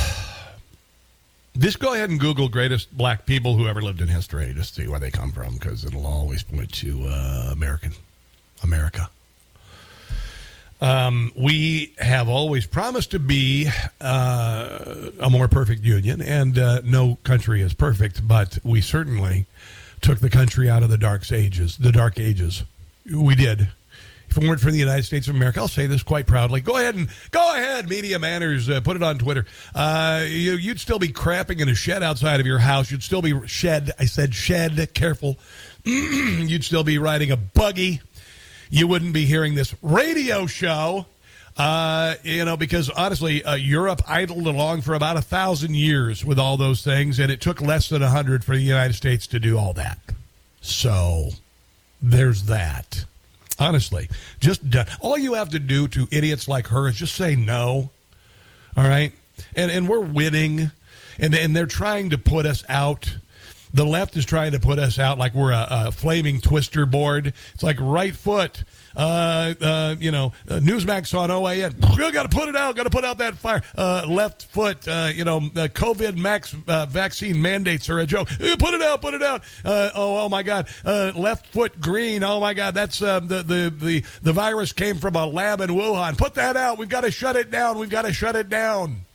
Just 1.58 1.80
go 1.80 1.94
ahead 1.94 2.10
and 2.10 2.18
Google 2.18 2.48
greatest 2.48 2.98
black 2.98 3.26
people 3.26 3.58
who 3.58 3.68
ever 3.68 3.82
lived 3.82 4.00
in 4.00 4.08
history. 4.08 4.54
Just 4.56 4.76
see 4.76 4.88
where 4.88 5.02
they 5.02 5.12
come 5.12 5.34
from 5.34 5.56
because 5.56 5.84
it'll 5.84 6.08
always 6.08 6.42
point 6.42 6.72
to 6.76 7.04
uh, 7.06 7.50
American, 7.52 7.92
America. 8.64 9.10
Um, 10.80 11.34
we 11.36 11.94
have 11.98 12.30
always 12.30 12.66
promised 12.66 13.12
to 13.12 13.20
be 13.20 13.70
uh, 14.00 15.10
a 15.20 15.30
more 15.30 15.50
perfect 15.50 15.84
union, 15.84 16.22
and 16.22 16.58
uh, 16.58 16.80
no 16.86 17.18
country 17.26 17.62
is 17.62 17.74
perfect, 17.74 18.26
but 18.26 18.58
we 18.64 18.80
certainly 18.80 19.48
took 20.00 20.20
the 20.20 20.30
country 20.30 20.70
out 20.70 20.82
of 20.82 20.90
the 20.90 20.98
dark 20.98 21.30
ages. 21.30 21.76
The 21.76 21.92
dark 21.92 22.22
ages, 22.22 22.64
we 23.14 23.36
did. 23.36 23.68
If 24.36 24.44
it 24.44 24.48
weren't 24.48 24.62
for 24.62 24.72
the 24.72 24.80
United 24.80 25.04
States 25.04 25.28
of 25.28 25.36
America, 25.36 25.60
I'll 25.60 25.68
say 25.68 25.86
this 25.86 26.02
quite 26.02 26.26
proudly. 26.26 26.60
Go 26.60 26.78
ahead 26.78 26.96
and 26.96 27.08
go 27.30 27.54
ahead, 27.54 27.88
media 27.88 28.18
manners. 28.18 28.68
Uh, 28.68 28.82
put 28.82 28.96
it 28.96 29.04
on 29.04 29.20
Twitter. 29.20 29.46
Uh, 29.76 30.26
you, 30.28 30.54
you'd 30.54 30.80
still 30.80 30.98
be 30.98 31.10
crapping 31.10 31.60
in 31.60 31.70
a 31.70 31.76
shed 31.76 32.02
outside 32.02 32.40
of 32.40 32.48
your 32.48 32.58
house. 32.58 32.90
You'd 32.90 33.04
still 33.04 33.22
be 33.22 33.48
shed. 33.48 33.92
I 34.00 34.06
said 34.06 34.34
shed. 34.34 34.92
Careful. 34.96 35.38
you'd 35.84 36.64
still 36.64 36.84
be 36.84 36.98
riding 36.98 37.30
a 37.30 37.38
buggy. 37.38 38.02
You 38.72 38.88
wouldn't 38.88 39.14
be 39.14 39.26
hearing 39.26 39.54
this 39.54 39.76
radio 39.84 40.48
show. 40.48 41.06
Uh, 41.56 42.16
you 42.24 42.44
know, 42.44 42.58
because 42.58 42.90
honestly, 42.90 43.44
uh, 43.44 43.54
Europe 43.54 44.02
idled 44.08 44.48
along 44.48 44.82
for 44.82 44.96
about 44.96 45.16
a 45.16 45.22
thousand 45.22 45.76
years 45.76 46.26
with 46.26 46.40
all 46.40 46.58
those 46.58 46.84
things, 46.84 47.20
and 47.20 47.32
it 47.32 47.40
took 47.40 47.62
less 47.62 47.88
than 47.88 48.02
a 48.02 48.10
hundred 48.10 48.44
for 48.44 48.56
the 48.56 48.64
United 48.64 48.94
States 48.94 49.28
to 49.28 49.40
do 49.40 49.60
all 49.60 49.74
that. 49.74 50.00
So, 50.60 51.30
there's 52.02 52.46
that. 52.46 53.06
Honestly, 53.60 54.10
just 54.40 54.70
done. 54.70 54.88
all 55.00 55.18
you 55.18 55.36
have 55.36 55.50
to 55.50 55.60
do 55.60 55.88
to 55.90 56.08
idiots 56.12 56.48
like 56.48 56.68
her 56.68 56.88
is 56.88 56.96
just 56.96 57.16
say 57.16 57.36
no. 57.36 57.92
All 58.76 58.84
right, 58.84 59.14
and 59.56 59.70
and 59.72 59.88
we're 59.88 60.00
winning, 60.00 60.72
and 61.20 61.36
and 61.36 61.56
they're 61.56 61.66
trying 61.66 62.10
to 62.12 62.18
put 62.18 62.46
us 62.46 62.64
out. 62.68 63.18
The 63.74 63.86
left 63.86 64.16
is 64.18 64.26
trying 64.26 64.52
to 64.52 64.60
put 64.60 64.78
us 64.78 65.00
out 65.00 65.18
like 65.18 65.34
we're 65.34 65.52
a, 65.52 65.68
a 65.70 65.92
flaming 65.92 66.42
twister 66.42 66.86
board. 66.86 67.34
It's 67.54 67.64
like 67.64 67.78
right 67.80 68.16
foot, 68.16 68.64
uh, 68.96 69.56
uh, 69.60 69.96
you 70.00 70.12
know, 70.12 70.34
uh, 70.48 70.60
Newsmax 70.60 71.18
on 71.18 71.30
OAN. 71.30 71.98
We 71.98 72.12
got 72.12 72.30
to 72.30 72.38
put 72.38 72.50
it 72.50 72.56
out. 72.56 72.76
Got 72.76 72.84
to 72.84 72.92
put 72.92 73.04
out 73.04 73.18
that 73.18 73.36
fire. 73.36 73.64
Uh, 73.76 74.06
left 74.08 74.46
foot, 74.46 74.88
uh, 74.88 75.10
you 75.14 75.24
know, 75.26 75.38
uh, 75.38 75.68
COVID 75.68 76.18
max 76.18 76.52
vaccine 76.52 77.42
mandates 77.42 77.90
are 77.90 78.00
a 78.00 78.06
joke. 78.06 78.30
Put 78.30 78.74
it 78.76 78.82
out. 78.82 79.02
Put 79.02 79.16
it 79.16 79.24
out. 79.24 79.44
Oh, 79.66 79.92
oh 79.96 80.30
my 80.30 80.44
God. 80.44 80.68
Left 80.86 81.48
foot 81.48 81.82
green. 81.82 82.24
Oh 82.24 82.40
my 82.40 82.54
God. 82.54 82.76
That's 82.76 83.02
uh, 83.02 83.22
the 83.22 83.42
the 83.42 83.74
the 83.76 84.04
the 84.22 84.34
virus 84.34 84.72
came 84.72 84.98
from 84.98 85.16
a 85.16 85.26
lab 85.26 85.62
in 85.62 85.72
Wuhan. 85.72 86.18
Put 86.18 86.36
that 86.36 86.56
out. 86.56 86.78
We've 86.78 86.90
got 86.90 87.02
to 87.02 87.12
shut 87.12 87.36
it 87.36 87.50
down. 87.50 87.80
We've 87.80 87.90
got 87.90 88.04
to 88.04 88.14
shut 88.14 88.36
it 88.36 88.50
down 88.50 89.06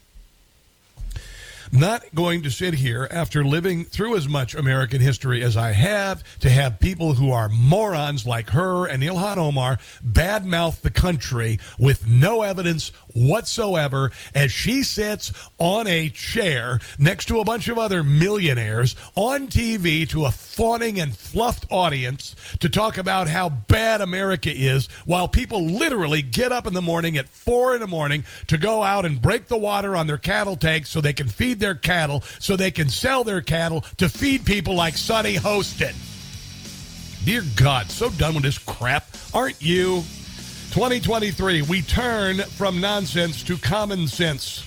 not 1.72 2.02
going 2.14 2.42
to 2.42 2.50
sit 2.50 2.74
here 2.74 3.08
after 3.10 3.44
living 3.44 3.84
through 3.84 4.16
as 4.16 4.28
much 4.28 4.54
American 4.54 5.00
history 5.00 5.42
as 5.42 5.56
I 5.56 5.72
have 5.72 6.22
to 6.40 6.50
have 6.50 6.80
people 6.80 7.14
who 7.14 7.32
are 7.32 7.48
morons 7.48 8.26
like 8.26 8.50
her 8.50 8.86
and 8.86 9.02
Ilhan 9.02 9.36
Omar 9.36 9.78
badmouth 10.06 10.80
the 10.80 10.90
country 10.90 11.58
with 11.78 12.06
no 12.06 12.42
evidence 12.42 12.88
whatsoever 13.14 14.10
as 14.34 14.52
she 14.52 14.82
sits 14.82 15.32
on 15.58 15.86
a 15.86 16.08
chair 16.10 16.80
next 16.98 17.26
to 17.26 17.40
a 17.40 17.44
bunch 17.44 17.68
of 17.68 17.78
other 17.78 18.02
millionaires 18.02 18.96
on 19.14 19.48
TV 19.48 20.08
to 20.08 20.24
a 20.24 20.30
fawning 20.30 21.00
and 21.00 21.16
fluffed 21.16 21.66
audience 21.70 22.34
to 22.60 22.68
talk 22.68 22.98
about 22.98 23.28
how 23.28 23.48
bad 23.48 24.00
America 24.00 24.50
is 24.52 24.86
while 25.04 25.28
people 25.28 25.64
literally 25.64 26.22
get 26.22 26.52
up 26.52 26.66
in 26.66 26.74
the 26.74 26.82
morning 26.82 27.16
at 27.16 27.28
four 27.28 27.74
in 27.74 27.80
the 27.80 27.86
morning 27.86 28.24
to 28.46 28.58
go 28.58 28.82
out 28.82 29.04
and 29.04 29.22
break 29.22 29.48
the 29.48 29.58
water 29.58 29.96
on 29.96 30.06
their 30.06 30.18
cattle 30.18 30.56
tanks 30.56 30.90
so 30.90 31.00
they 31.00 31.12
can 31.12 31.28
feed 31.28 31.57
their 31.58 31.74
cattle, 31.74 32.22
so 32.38 32.56
they 32.56 32.70
can 32.70 32.88
sell 32.88 33.24
their 33.24 33.40
cattle 33.40 33.82
to 33.98 34.08
feed 34.08 34.44
people 34.44 34.74
like 34.74 34.96
Sunny 34.96 35.36
Hostin. 35.36 35.94
Dear 37.24 37.42
God, 37.56 37.90
so 37.90 38.10
done 38.10 38.34
with 38.34 38.44
this 38.44 38.58
crap, 38.58 39.06
aren't 39.34 39.60
you? 39.60 40.02
2023, 40.70 41.62
we 41.62 41.82
turn 41.82 42.38
from 42.38 42.80
nonsense 42.80 43.42
to 43.42 43.56
common 43.56 44.06
sense. 44.06 44.64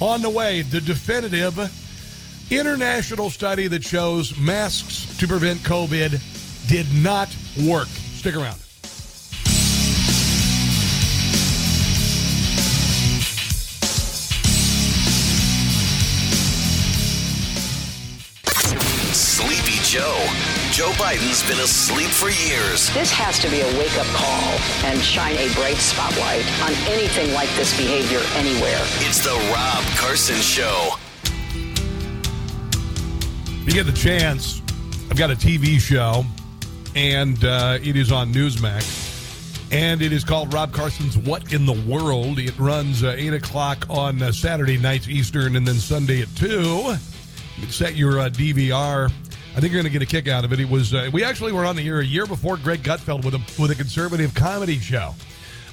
On 0.00 0.22
the 0.22 0.30
way, 0.30 0.62
the 0.62 0.80
definitive 0.80 1.58
international 2.50 3.30
study 3.30 3.68
that 3.68 3.84
shows 3.84 4.36
masks 4.38 5.16
to 5.18 5.28
prevent 5.28 5.60
COVID 5.60 6.68
did 6.68 6.86
not 6.94 7.34
work. 7.66 7.88
Stick 7.88 8.36
around. 8.36 8.58
Sleepy 19.92 20.04
Joe. 20.04 20.26
Joe 20.72 20.90
Biden's 20.92 21.46
been 21.46 21.58
asleep 21.60 22.08
for 22.08 22.30
years. 22.30 22.92
This 22.94 23.10
has 23.12 23.38
to 23.40 23.50
be 23.50 23.60
a 23.60 23.78
wake 23.78 23.96
up 23.98 24.06
call 24.06 24.58
and 24.90 25.00
shine 25.00 25.36
a 25.36 25.52
bright 25.54 25.76
spotlight 25.76 26.44
on 26.62 26.72
anything 26.88 27.32
like 27.34 27.50
this 27.56 27.76
behavior 27.76 28.20
anywhere. 28.34 28.80
It's 29.00 29.22
the 29.22 29.34
Rob 29.52 29.84
Carson 29.96 30.36
Show. 30.36 30.94
If 33.60 33.66
you 33.66 33.72
get 33.72 33.86
the 33.86 33.92
chance, 33.92 34.62
I've 35.10 35.18
got 35.18 35.30
a 35.30 35.36
TV 35.36 35.78
show, 35.78 36.24
and 36.96 37.44
uh, 37.44 37.78
it 37.82 37.96
is 37.96 38.10
on 38.10 38.32
Newsmax. 38.32 39.10
And 39.72 40.02
it 40.02 40.12
is 40.12 40.24
called 40.24 40.52
Rob 40.52 40.72
Carson's 40.72 41.16
What 41.16 41.52
in 41.52 41.64
the 41.64 41.80
World. 41.86 42.38
It 42.38 42.58
runs 42.58 43.02
uh, 43.02 43.14
8 43.16 43.34
o'clock 43.34 43.86
on 43.88 44.20
uh, 44.22 44.30
Saturday 44.32 44.76
nights 44.76 45.08
Eastern 45.08 45.56
and 45.56 45.66
then 45.66 45.76
Sunday 45.76 46.20
at 46.20 46.34
2. 46.36 46.46
You 46.48 46.96
can 47.60 47.70
set 47.70 47.94
your 47.94 48.20
uh, 48.20 48.28
DVR. 48.28 49.10
I 49.54 49.60
think 49.60 49.72
you're 49.72 49.82
going 49.82 49.92
to 49.92 49.98
get 49.98 50.02
a 50.02 50.10
kick 50.10 50.28
out 50.28 50.46
of 50.46 50.52
it. 50.54 50.60
It 50.60 50.68
was 50.70 50.94
uh, 50.94 51.10
we 51.12 51.22
actually 51.24 51.52
were 51.52 51.66
on 51.66 51.76
the 51.76 51.86
air 51.86 52.00
a 52.00 52.04
year 52.04 52.24
before 52.24 52.56
Greg 52.56 52.82
Gutfeld 52.82 53.22
with 53.22 53.34
a 53.34 53.60
with 53.60 53.70
a 53.70 53.74
conservative 53.74 54.34
comedy 54.34 54.78
show. 54.78 55.14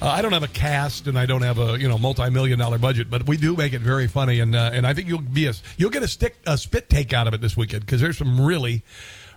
Uh, 0.02 0.08
I 0.08 0.22
don't 0.22 0.34
have 0.34 0.44
a 0.44 0.50
cast 0.50 1.08
and 1.08 1.18
I 1.18 1.26
don't 1.26 1.44
have 1.44 1.60
a 1.60 1.80
you 1.80 1.88
know 1.88 1.98
multi-million 1.98 2.60
dollar 2.60 2.78
budget, 2.78 3.10
but 3.10 3.26
we 3.26 3.38
do 3.38 3.56
make 3.56 3.72
it 3.72 3.80
very 3.80 4.08
funny, 4.08 4.42
and 4.42 4.54
uh, 4.54 4.72
and 4.74 4.86
I 4.86 4.94
think 4.94 5.08
you'll 5.08 5.22
be 5.22 5.48
a 5.48 5.54
you'll 5.78 5.92
get 5.92 6.04
a 6.04 6.10
stick 6.10 6.36
a 6.46 6.58
spit 6.58 6.90
take 6.90 7.14
out 7.14 7.28
of 7.28 7.34
it 7.34 7.40
this 7.40 7.56
weekend 7.56 7.86
because 7.86 8.02
there's 8.02 8.18
some 8.18 8.46
really. 8.46 8.84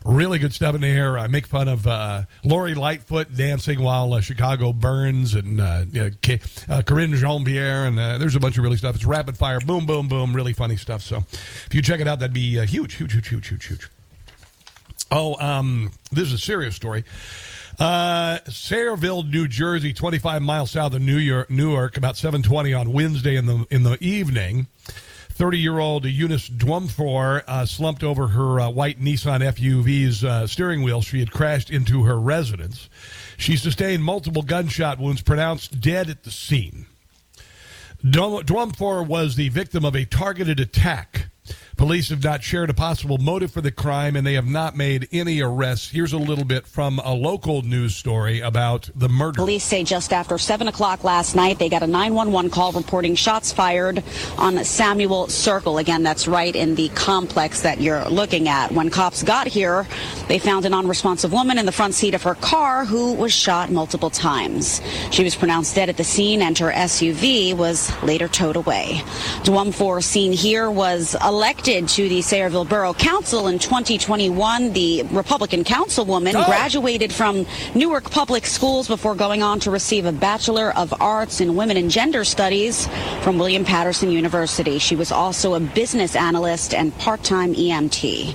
Really 0.04 0.40
good 0.40 0.52
stuff 0.52 0.74
in 0.74 0.80
there. 0.80 1.16
I 1.16 1.28
make 1.28 1.46
fun 1.46 1.68
of 1.68 1.86
uh, 1.86 2.22
Lori 2.42 2.74
Lightfoot 2.74 3.36
dancing 3.36 3.80
while 3.80 4.12
uh, 4.14 4.20
Chicago 4.20 4.72
burns, 4.72 5.36
and 5.36 5.60
uh, 5.60 5.84
uh, 5.94 6.82
Karine 6.82 7.14
Jean-Pierre, 7.14 7.86
and 7.86 8.00
uh, 8.00 8.18
there's 8.18 8.34
a 8.34 8.40
bunch 8.40 8.58
of 8.58 8.64
really 8.64 8.78
stuff. 8.78 8.96
It's 8.96 9.04
rapid 9.04 9.36
fire, 9.36 9.60
boom, 9.60 9.86
boom, 9.86 10.08
boom, 10.08 10.34
really 10.34 10.54
funny 10.54 10.76
stuff. 10.76 11.02
So 11.02 11.18
if 11.18 11.68
you 11.70 11.82
check 11.82 12.00
it 12.00 12.08
out, 12.08 12.18
that'd 12.18 12.34
be 12.34 12.58
uh, 12.58 12.66
huge, 12.66 12.94
huge, 12.94 13.12
huge, 13.12 13.28
huge, 13.28 13.46
huge, 13.46 13.64
huge. 13.68 13.88
Oh, 15.14 15.36
um, 15.38 15.90
this 16.10 16.28
is 16.28 16.32
a 16.32 16.38
serious 16.38 16.74
story. 16.74 17.04
Uh, 17.78 18.38
Sayreville, 18.46 19.30
New 19.30 19.46
Jersey, 19.46 19.92
25 19.92 20.40
miles 20.40 20.70
south 20.70 20.94
of 20.94 21.02
New 21.02 21.18
York, 21.18 21.50
Newark, 21.50 21.98
about 21.98 22.14
7:20 22.14 22.78
on 22.78 22.92
Wednesday 22.94 23.36
in 23.36 23.44
the 23.44 23.66
in 23.70 23.82
the 23.82 23.98
evening. 24.00 24.68
30-year-old 25.34 26.04
Eunice 26.04 26.48
Dwumfor 26.48 27.42
uh, 27.46 27.66
slumped 27.66 28.02
over 28.02 28.28
her 28.28 28.60
uh, 28.60 28.70
white 28.70 29.00
Nissan 29.00 29.40
FUV's 29.40 30.24
uh, 30.24 30.46
steering 30.46 30.82
wheel. 30.82 31.02
She 31.02 31.20
had 31.20 31.30
crashed 31.30 31.70
into 31.70 32.04
her 32.04 32.18
residence. 32.18 32.88
She 33.36 33.56
sustained 33.56 34.04
multiple 34.04 34.42
gunshot 34.42 34.98
wounds, 34.98 35.22
pronounced 35.22 35.80
dead 35.80 36.08
at 36.08 36.24
the 36.24 36.30
scene. 36.30 36.86
Dwum- 38.04 38.44
Dwumfor 38.44 39.06
was 39.06 39.36
the 39.36 39.48
victim 39.50 39.84
of 39.84 39.94
a 39.96 40.04
targeted 40.04 40.60
attack. 40.60 41.31
Police 41.76 42.10
have 42.10 42.22
not 42.22 42.42
shared 42.42 42.70
a 42.70 42.74
possible 42.74 43.18
motive 43.18 43.50
for 43.50 43.60
the 43.60 43.70
crime, 43.70 44.14
and 44.14 44.26
they 44.26 44.34
have 44.34 44.46
not 44.46 44.76
made 44.76 45.08
any 45.10 45.40
arrests. 45.40 45.90
Here's 45.90 46.12
a 46.12 46.18
little 46.18 46.44
bit 46.44 46.66
from 46.66 46.98
a 46.98 47.14
local 47.14 47.62
news 47.62 47.96
story 47.96 48.40
about 48.40 48.90
the 48.94 49.08
murder. 49.08 49.36
Police 49.36 49.64
say 49.64 49.82
just 49.82 50.12
after 50.12 50.36
7 50.36 50.68
o'clock 50.68 51.02
last 51.02 51.34
night, 51.34 51.58
they 51.58 51.68
got 51.68 51.82
a 51.82 51.86
911 51.86 52.50
call 52.50 52.72
reporting 52.72 53.14
shots 53.14 53.52
fired 53.52 54.02
on 54.36 54.62
Samuel 54.64 55.28
Circle. 55.28 55.78
Again, 55.78 56.02
that's 56.02 56.28
right 56.28 56.54
in 56.54 56.74
the 56.74 56.88
complex 56.90 57.62
that 57.62 57.80
you're 57.80 58.04
looking 58.08 58.48
at. 58.48 58.70
When 58.72 58.90
cops 58.90 59.22
got 59.22 59.46
here, 59.46 59.86
they 60.28 60.38
found 60.38 60.66
an 60.66 60.74
unresponsive 60.74 61.32
woman 61.32 61.58
in 61.58 61.66
the 61.66 61.72
front 61.72 61.94
seat 61.94 62.14
of 62.14 62.22
her 62.22 62.34
car 62.34 62.84
who 62.84 63.14
was 63.14 63.32
shot 63.32 63.70
multiple 63.70 64.10
times. 64.10 64.82
She 65.10 65.24
was 65.24 65.34
pronounced 65.34 65.74
dead 65.74 65.88
at 65.88 65.96
the 65.96 66.04
scene, 66.04 66.42
and 66.42 66.56
her 66.58 66.70
SUV 66.70 67.56
was 67.56 67.90
later 68.02 68.28
towed 68.28 68.56
away. 68.56 69.00
Dwumfor, 69.42 70.02
seen 70.02 70.32
here, 70.32 70.70
was 70.70 71.16
elected 71.24 71.61
to 71.62 72.08
the 72.08 72.18
Sayreville 72.18 72.68
Borough 72.68 72.92
Council 72.92 73.46
in 73.46 73.60
2021. 73.60 74.72
The 74.72 75.04
Republican 75.12 75.62
councilwoman 75.62 76.34
Oh. 76.34 76.44
graduated 76.44 77.12
from 77.12 77.46
Newark 77.74 78.10
Public 78.10 78.46
Schools 78.46 78.88
before 78.88 79.14
going 79.14 79.44
on 79.44 79.60
to 79.60 79.70
receive 79.70 80.04
a 80.04 80.10
Bachelor 80.10 80.72
of 80.76 80.92
Arts 81.00 81.40
in 81.40 81.54
Women 81.54 81.76
and 81.76 81.88
Gender 81.88 82.24
Studies 82.24 82.88
from 83.20 83.38
William 83.38 83.64
Paterson 83.64 84.10
University. 84.10 84.80
She 84.80 84.96
was 84.96 85.12
also 85.12 85.54
a 85.54 85.60
business 85.60 86.16
analyst 86.16 86.74
and 86.74 86.96
part-time 86.98 87.54
EMT. 87.54 88.34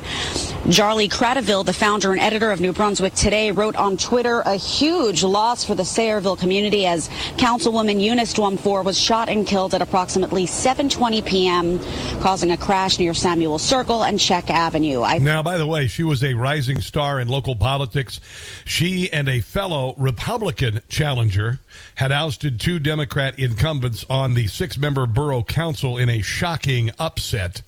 Charlie 0.71 1.09
Kratovil, 1.09 1.65
the 1.65 1.73
founder 1.73 2.11
and 2.13 2.21
editor 2.21 2.51
of 2.51 2.61
New 2.61 2.71
Brunswick 2.71 3.13
Today, 3.13 3.51
wrote 3.51 3.75
on 3.75 3.97
Twitter 3.97 4.41
a 4.45 4.55
huge 4.55 5.23
loss 5.23 5.65
for 5.65 5.75
the 5.75 5.83
Sayreville 5.83 6.39
community 6.39 6.85
as 6.85 7.09
Councilwoman 7.37 8.01
Eunice 8.01 8.33
Dwumfor 8.33 8.85
was 8.85 8.97
shot 8.97 9.27
and 9.27 9.45
killed 9.45 9.73
at 9.73 9.81
approximately 9.81 10.45
7:20 10.45 11.25
p.m., 11.25 11.79
causing 12.21 12.51
a 12.51 12.57
crash 12.57 12.99
near 12.99 13.13
Samuel 13.17 13.59
Circle 13.59 14.03
and 14.03 14.19
Check 14.19 14.49
Avenue. 14.49 15.01
I 15.01 15.17
Now, 15.17 15.41
by 15.41 15.57
the 15.57 15.65
way, 15.65 15.87
she 15.87 16.03
was 16.03 16.23
a 16.23 16.35
rising 16.35 16.79
star 16.81 17.19
in 17.19 17.27
local 17.27 17.55
politics. 17.55 18.21
She 18.63 19.11
and 19.11 19.27
a 19.27 19.41
fellow 19.41 19.95
Republican 19.97 20.81
challenger 20.87 21.59
had 21.95 22.11
ousted 22.11 22.59
two 22.59 22.79
Democrat 22.79 23.37
incumbents 23.39 24.05
on 24.09 24.35
the 24.35 24.47
six 24.47 24.77
member 24.77 25.05
borough 25.05 25.43
council 25.43 25.97
in 25.97 26.09
a 26.09 26.21
shocking 26.21 26.91
upset 26.99 27.63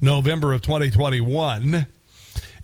November 0.00 0.52
of 0.52 0.62
2021. 0.62 1.86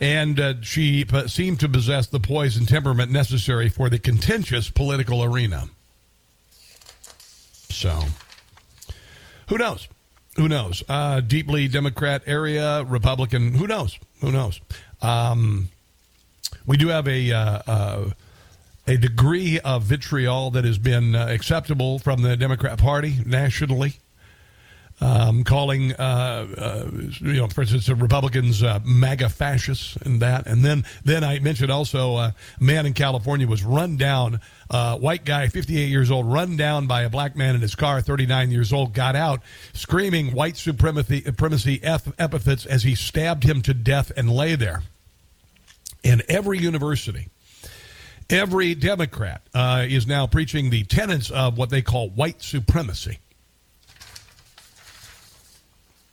And 0.00 0.40
uh, 0.40 0.54
she 0.62 1.04
p- 1.04 1.28
seemed 1.28 1.60
to 1.60 1.68
possess 1.68 2.06
the 2.06 2.18
poise 2.18 2.56
and 2.56 2.66
temperament 2.66 3.12
necessary 3.12 3.68
for 3.68 3.88
the 3.88 3.98
contentious 3.98 4.70
political 4.70 5.22
arena. 5.22 5.68
So, 7.68 8.02
who 9.48 9.58
knows? 9.58 9.86
Who 10.36 10.48
knows? 10.48 10.82
Uh, 10.88 11.20
deeply 11.20 11.68
Democrat 11.68 12.22
area, 12.26 12.84
Republican. 12.84 13.52
Who 13.54 13.66
knows? 13.66 13.98
Who 14.20 14.32
knows? 14.32 14.60
Um, 15.02 15.68
we 16.66 16.76
do 16.76 16.88
have 16.88 17.06
a 17.06 17.32
uh, 17.32 17.62
uh, 17.66 18.10
a 18.86 18.96
degree 18.96 19.60
of 19.60 19.82
vitriol 19.82 20.50
that 20.52 20.64
has 20.64 20.78
been 20.78 21.14
uh, 21.14 21.26
acceptable 21.26 21.98
from 21.98 22.22
the 22.22 22.36
Democrat 22.36 22.78
Party 22.78 23.16
nationally. 23.26 23.94
Um, 25.00 25.42
calling, 25.42 25.92
uh, 25.94 26.46
uh, 26.56 26.90
you 27.20 27.32
know, 27.32 27.48
for 27.48 27.62
instance, 27.62 27.86
the 27.86 27.96
Republicans 27.96 28.62
MAGA 28.84 29.30
fascists 29.30 29.96
and 29.96 30.20
that, 30.20 30.46
and 30.46 30.64
then 30.64 30.84
then 31.02 31.24
I 31.24 31.40
mentioned 31.40 31.72
also 31.72 32.18
a 32.18 32.34
man 32.60 32.86
in 32.86 32.92
California 32.92 33.48
was 33.48 33.64
run 33.64 33.96
down, 33.96 34.40
uh, 34.72 34.96
white 34.96 35.26
guy, 35.26 35.48
58 35.48 35.88
years 35.88 36.10
old, 36.10 36.32
run 36.32 36.56
down 36.56 36.86
by 36.86 37.02
a 37.02 37.10
black 37.10 37.36
man 37.36 37.54
in 37.54 37.60
his 37.60 37.74
car, 37.74 38.00
39 38.00 38.50
years 38.50 38.72
old, 38.72 38.94
got 38.94 39.14
out 39.14 39.42
screaming 39.74 40.32
white 40.32 40.56
supremacy, 40.56 41.22
supremacy 41.22 41.78
ep- 41.82 42.18
epithets 42.18 42.64
as 42.64 42.82
he 42.82 42.94
stabbed 42.94 43.44
him 43.44 43.60
to 43.62 43.74
death 43.74 44.10
and 44.16 44.30
lay 44.30 44.56
there. 44.56 44.82
In 46.02 46.22
every 46.26 46.58
university, 46.58 47.28
every 48.30 48.74
Democrat 48.74 49.42
uh, 49.54 49.84
is 49.86 50.06
now 50.06 50.26
preaching 50.26 50.70
the 50.70 50.84
tenets 50.84 51.30
of 51.30 51.58
what 51.58 51.68
they 51.68 51.82
call 51.82 52.08
white 52.08 52.42
supremacy. 52.42 53.18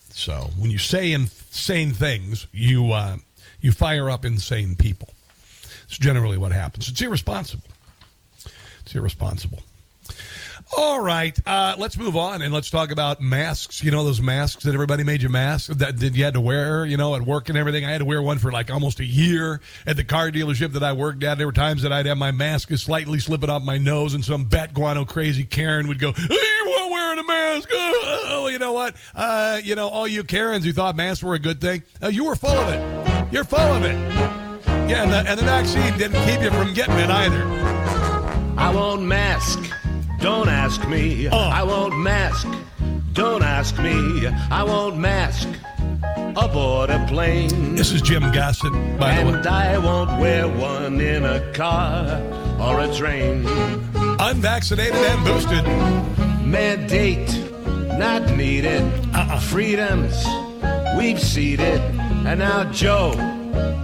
So 0.09 0.49
when 0.57 0.69
you 0.69 0.79
say 0.79 1.13
insane 1.13 1.93
things, 1.93 2.45
you 2.51 2.91
uh, 2.91 3.17
you 3.61 3.71
fire 3.71 4.09
up 4.09 4.25
insane 4.25 4.75
people. 4.75 5.09
It's 5.85 5.97
generally 5.97 6.37
what 6.37 6.51
happens. 6.51 6.89
It's 6.89 7.01
irresponsible. 7.01 7.63
It's 8.89 8.95
irresponsible. 8.95 9.59
All 10.75 10.99
right, 10.99 11.37
uh, 11.45 11.75
let's 11.77 11.95
move 11.95 12.15
on 12.17 12.41
and 12.41 12.51
let's 12.51 12.71
talk 12.71 12.89
about 12.89 13.21
masks. 13.21 13.83
You 13.83 13.91
know 13.91 14.03
those 14.03 14.19
masks 14.19 14.63
that 14.63 14.73
everybody 14.73 15.03
made 15.03 15.21
you 15.21 15.29
masks 15.29 15.67
that, 15.67 16.01
you 16.01 16.23
had 16.23 16.33
to 16.33 16.41
wear, 16.41 16.87
you 16.87 16.97
know, 16.97 17.13
at 17.13 17.21
work 17.21 17.49
and 17.49 17.57
everything. 17.57 17.85
I 17.85 17.91
had 17.91 17.99
to 17.99 18.05
wear 18.05 18.19
one 18.19 18.39
for 18.39 18.51
like 18.51 18.71
almost 18.71 18.99
a 18.99 19.05
year 19.05 19.61
at 19.85 19.95
the 19.95 20.03
car 20.03 20.31
dealership 20.31 20.73
that 20.73 20.81
I 20.81 20.93
worked 20.93 21.23
at. 21.23 21.37
There 21.37 21.45
were 21.45 21.53
times 21.53 21.83
that 21.83 21.93
I'd 21.93 22.07
have 22.07 22.17
my 22.17 22.31
mask 22.31 22.71
is 22.71 22.81
slightly 22.81 23.19
slipping 23.19 23.51
off 23.51 23.61
my 23.61 23.77
nose, 23.77 24.15
and 24.15 24.25
some 24.25 24.45
bat 24.45 24.73
guano 24.73 25.05
crazy 25.05 25.43
Karen 25.43 25.87
would 25.87 25.99
go, 25.99 26.11
"Hey, 26.11 26.23
you 26.33 26.75
weren't 26.75 26.91
wearing 26.91 27.19
a 27.19 27.23
mask." 27.23 27.69
Oh, 27.71 28.49
you 28.51 28.57
know 28.57 28.73
what? 28.73 28.95
Uh, 29.13 29.61
you 29.63 29.75
know, 29.75 29.87
all 29.87 30.07
you 30.07 30.23
Karens 30.23 30.65
who 30.65 30.73
thought 30.73 30.95
masks 30.95 31.23
were 31.23 31.35
a 31.35 31.39
good 31.39 31.61
thing, 31.61 31.83
uh, 32.01 32.07
you 32.07 32.25
were 32.25 32.35
full 32.35 32.49
of 32.49 32.73
it. 32.73 33.31
You're 33.31 33.43
full 33.43 33.59
of 33.59 33.83
it. 33.83 33.93
Yeah, 34.89 35.03
and 35.03 35.13
the, 35.13 35.29
and 35.29 35.39
the 35.39 35.45
vaccine 35.45 35.95
didn't 35.99 36.25
keep 36.25 36.41
you 36.41 36.49
from 36.49 36.73
getting 36.73 36.97
it 36.97 37.11
either. 37.11 37.78
I 38.59 38.71
won't 38.71 39.03
mask. 39.03 39.59
Don't 40.19 40.49
ask 40.49 40.85
me. 40.87 41.27
Uh. 41.27 41.37
I 41.37 41.63
won't 41.63 41.97
mask. 41.97 42.47
Don't 43.13 43.41
ask 43.41 43.77
me. 43.79 44.27
I 44.27 44.63
won't 44.63 44.97
mask 44.97 45.47
aboard 46.35 46.89
a 46.89 47.05
plane. 47.07 47.75
This 47.75 47.91
is 47.91 48.01
Jim 48.01 48.23
Gossett, 48.31 48.73
by 48.99 49.15
the 49.15 49.31
way. 49.31 49.33
and 49.37 49.47
I 49.47 49.77
won't 49.77 50.19
wear 50.19 50.47
one 50.47 50.99
in 50.99 51.23
a 51.23 51.39
car 51.53 52.21
or 52.59 52.81
a 52.81 52.93
train. 52.93 53.45
Unvaccinated 54.19 54.95
and 54.95 55.25
boosted. 55.25 55.65
Mandate 56.45 57.29
not 57.97 58.29
needed. 58.35 58.81
Uh-uh. 59.13 59.39
Freedoms 59.39 60.25
we've 60.97 61.21
ceded. 61.21 61.79
And 62.27 62.39
now 62.39 62.65
Joe, 62.71 63.11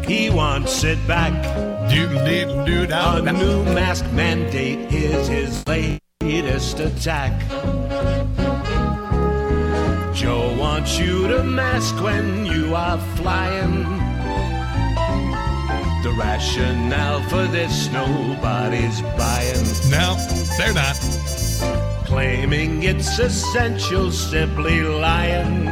he 0.05 0.29
wants 0.29 0.83
it 0.83 0.99
back. 1.07 1.64
A 3.27 3.33
new 3.33 3.63
mask 3.63 4.05
mandate 4.11 4.93
is 4.93 5.27
his 5.27 5.67
latest 5.67 6.79
attack. 6.79 7.33
Joe 10.13 10.55
wants 10.59 10.99
you 10.99 11.27
to 11.27 11.43
mask 11.43 11.99
when 12.03 12.45
you 12.45 12.75
are 12.75 12.99
flying. 13.15 13.83
The 16.03 16.15
rationale 16.19 17.23
for 17.29 17.47
this 17.47 17.89
nobody's 17.91 19.01
buying. 19.17 19.65
No, 19.89 20.15
they're 20.57 20.73
not. 20.73 20.95
Claiming 22.05 22.83
it's 22.83 23.17
essential, 23.17 24.11
simply 24.11 24.81
lying. 24.81 25.65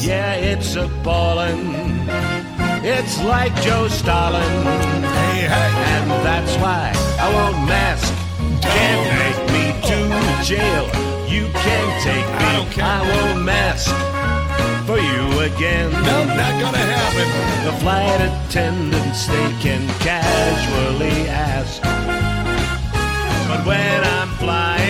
Yeah, 0.00 0.34
it's 0.34 0.74
appalling. 0.74 2.41
It's 2.84 3.22
like 3.22 3.54
Joe 3.62 3.86
Stalin. 3.86 4.42
Hey, 4.42 5.46
hey. 5.46 5.70
And 5.94 6.10
that's 6.26 6.56
why 6.56 6.90
I 7.20 7.32
won't 7.32 7.56
mask. 7.68 8.12
Can't 8.60 9.06
take 9.22 9.40
me 9.54 9.70
to 9.86 9.98
jail. 10.42 10.86
You 11.30 11.46
can 11.62 12.02
take 12.02 12.26
me. 12.26 12.44
I, 12.44 12.52
don't 12.56 12.70
care. 12.72 12.84
I 12.84 13.00
won't 13.06 13.44
mask 13.44 13.94
for 14.84 14.98
you 14.98 15.40
again. 15.46 15.92
No, 15.92 16.24
not 16.24 16.60
gonna 16.60 16.78
happen. 16.78 17.28
The 17.66 17.72
flight 17.78 18.20
attendants, 18.20 19.28
they 19.28 19.48
can 19.60 19.86
casually 20.00 21.28
ask. 21.28 21.80
But 23.46 23.64
when 23.64 24.02
I'm 24.02 24.28
flying 24.38 24.81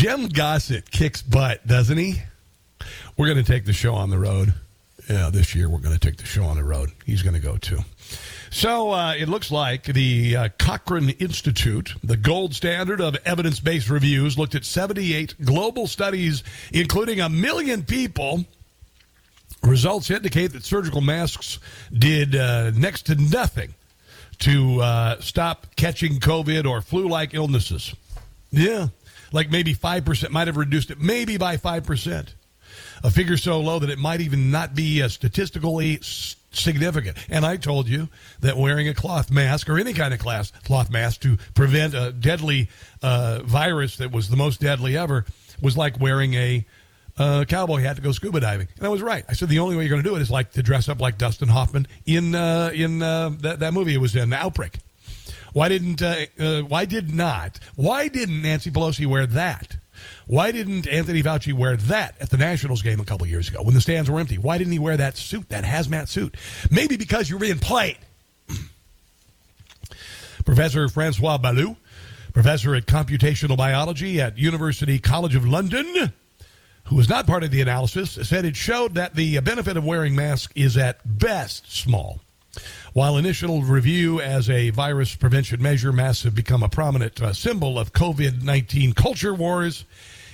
Jim 0.00 0.28
Gossett 0.28 0.90
kicks 0.90 1.20
butt, 1.20 1.66
doesn't 1.66 1.98
he? 1.98 2.22
We're 3.18 3.26
going 3.26 3.44
to 3.44 3.52
take 3.52 3.66
the 3.66 3.74
show 3.74 3.94
on 3.94 4.08
the 4.08 4.18
road. 4.18 4.54
Yeah, 5.10 5.28
this 5.28 5.54
year 5.54 5.68
we're 5.68 5.80
going 5.80 5.92
to 5.92 6.00
take 6.00 6.16
the 6.16 6.24
show 6.24 6.44
on 6.44 6.56
the 6.56 6.64
road. 6.64 6.88
He's 7.04 7.20
going 7.20 7.34
to 7.34 7.38
go 7.40 7.58
too. 7.58 7.80
So 8.48 8.92
uh, 8.92 9.12
it 9.12 9.28
looks 9.28 9.50
like 9.50 9.82
the 9.82 10.36
uh, 10.36 10.48
Cochrane 10.58 11.10
Institute, 11.10 11.92
the 12.02 12.16
gold 12.16 12.54
standard 12.54 13.02
of 13.02 13.14
evidence 13.26 13.60
based 13.60 13.90
reviews, 13.90 14.38
looked 14.38 14.54
at 14.54 14.64
78 14.64 15.34
global 15.44 15.86
studies, 15.86 16.44
including 16.72 17.20
a 17.20 17.28
million 17.28 17.82
people. 17.82 18.46
Results 19.62 20.10
indicate 20.10 20.54
that 20.54 20.64
surgical 20.64 21.02
masks 21.02 21.58
did 21.92 22.34
uh, 22.34 22.70
next 22.70 23.02
to 23.02 23.16
nothing 23.16 23.74
to 24.38 24.80
uh, 24.80 25.20
stop 25.20 25.66
catching 25.76 26.20
COVID 26.20 26.64
or 26.64 26.80
flu 26.80 27.06
like 27.06 27.34
illnesses. 27.34 27.94
Yeah, 28.50 28.88
like 29.32 29.50
maybe 29.50 29.74
5% 29.74 30.30
might 30.30 30.46
have 30.46 30.56
reduced 30.56 30.90
it, 30.90 31.00
maybe 31.00 31.36
by 31.36 31.56
5%. 31.56 32.34
A 33.02 33.10
figure 33.10 33.36
so 33.36 33.60
low 33.60 33.78
that 33.78 33.90
it 33.90 33.98
might 33.98 34.20
even 34.20 34.50
not 34.50 34.74
be 34.74 35.02
uh, 35.02 35.08
statistically 35.08 35.98
significant. 36.02 37.16
And 37.28 37.46
I 37.46 37.56
told 37.56 37.88
you 37.88 38.08
that 38.40 38.56
wearing 38.56 38.88
a 38.88 38.94
cloth 38.94 39.30
mask 39.30 39.68
or 39.68 39.78
any 39.78 39.92
kind 39.92 40.12
of 40.12 40.20
class, 40.20 40.50
cloth 40.64 40.90
mask 40.90 41.22
to 41.22 41.38
prevent 41.54 41.94
a 41.94 42.12
deadly 42.12 42.68
uh, 43.02 43.40
virus 43.44 43.96
that 43.96 44.12
was 44.12 44.28
the 44.28 44.36
most 44.36 44.60
deadly 44.60 44.96
ever 44.96 45.24
was 45.62 45.76
like 45.76 45.98
wearing 46.00 46.34
a 46.34 46.66
uh, 47.18 47.44
cowboy 47.44 47.80
hat 47.80 47.96
to 47.96 48.02
go 48.02 48.12
scuba 48.12 48.40
diving. 48.40 48.68
And 48.76 48.86
I 48.86 48.88
was 48.88 49.02
right. 49.02 49.24
I 49.28 49.34
said 49.34 49.48
the 49.48 49.58
only 49.58 49.76
way 49.76 49.84
you're 49.84 49.90
going 49.90 50.02
to 50.02 50.08
do 50.08 50.16
it 50.16 50.22
is 50.22 50.30
like 50.30 50.52
to 50.52 50.62
dress 50.62 50.88
up 50.88 51.00
like 51.00 51.18
Dustin 51.18 51.48
Hoffman 51.48 51.86
in 52.06 52.34
uh, 52.34 52.70
in 52.74 53.02
uh, 53.02 53.30
that, 53.40 53.60
that 53.60 53.74
movie 53.74 53.94
it 53.94 53.98
was 53.98 54.16
in, 54.16 54.30
the 54.30 54.36
Outbreak. 54.36 54.78
Why 55.52 55.68
didn't 55.68 56.02
uh, 56.02 56.26
uh, 56.38 56.60
why 56.62 56.84
did 56.84 57.14
not 57.14 57.58
why 57.76 58.08
didn't 58.08 58.42
Nancy 58.42 58.70
Pelosi 58.70 59.06
wear 59.06 59.26
that? 59.26 59.76
Why 60.26 60.52
didn't 60.52 60.86
Anthony 60.86 61.22
Fauci 61.22 61.52
wear 61.52 61.76
that 61.76 62.14
at 62.20 62.30
the 62.30 62.36
Nationals 62.36 62.82
game 62.82 63.00
a 63.00 63.04
couple 63.04 63.26
years 63.26 63.48
ago 63.48 63.62
when 63.62 63.74
the 63.74 63.80
stands 63.80 64.10
were 64.10 64.20
empty? 64.20 64.38
Why 64.38 64.58
didn't 64.58 64.72
he 64.72 64.78
wear 64.78 64.96
that 64.96 65.16
suit, 65.16 65.48
that 65.48 65.64
hazmat 65.64 66.08
suit? 66.08 66.36
Maybe 66.70 66.96
because 66.96 67.28
you're 67.28 67.38
being 67.38 67.58
played. 67.58 67.98
Professor 70.44 70.88
Francois 70.88 71.38
Balloux, 71.38 71.76
professor 72.32 72.74
at 72.74 72.86
computational 72.86 73.56
biology 73.56 74.20
at 74.20 74.38
University 74.38 74.98
College 74.98 75.34
of 75.34 75.46
London, 75.46 76.12
who 76.84 76.96
was 76.96 77.08
not 77.08 77.26
part 77.26 77.42
of 77.42 77.50
the 77.50 77.60
analysis, 77.60 78.12
said 78.22 78.44
it 78.44 78.56
showed 78.56 78.94
that 78.94 79.14
the 79.14 79.40
benefit 79.40 79.76
of 79.76 79.84
wearing 79.84 80.14
masks 80.14 80.52
is 80.56 80.76
at 80.76 81.00
best 81.18 81.72
small. 81.72 82.20
While 82.92 83.16
initial 83.16 83.62
review 83.62 84.20
as 84.20 84.50
a 84.50 84.70
virus 84.70 85.14
prevention 85.14 85.62
measure, 85.62 85.92
masks 85.92 86.24
have 86.24 86.34
become 86.34 86.62
a 86.62 86.68
prominent 86.68 87.20
uh, 87.22 87.32
symbol 87.32 87.78
of 87.78 87.92
COVID 87.92 88.42
19 88.42 88.92
culture 88.94 89.34
wars 89.34 89.84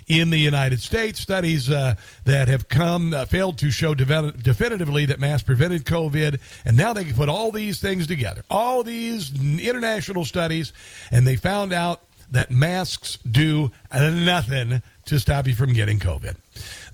in 0.06 0.30
the 0.30 0.38
United 0.38 0.80
States. 0.80 1.20
Studies 1.20 1.68
uh, 1.68 1.96
that 2.24 2.48
have 2.48 2.68
come 2.68 3.12
uh, 3.12 3.24
failed 3.26 3.58
to 3.58 3.70
show 3.70 3.94
definitively 3.94 5.06
that 5.06 5.20
masks 5.20 5.44
prevented 5.44 5.84
COVID, 5.84 6.40
and 6.64 6.76
now 6.76 6.92
they 6.92 7.04
can 7.04 7.14
put 7.14 7.28
all 7.28 7.50
these 7.50 7.80
things 7.80 8.06
together, 8.06 8.42
all 8.48 8.82
these 8.82 9.32
international 9.60 10.24
studies, 10.24 10.72
and 11.10 11.26
they 11.26 11.36
found 11.36 11.72
out 11.72 12.00
that 12.30 12.50
masks 12.50 13.18
do 13.18 13.70
nothing 13.92 14.82
to 15.06 15.20
stop 15.20 15.46
you 15.46 15.54
from 15.54 15.72
getting 15.72 15.98
COVID. 15.98 16.36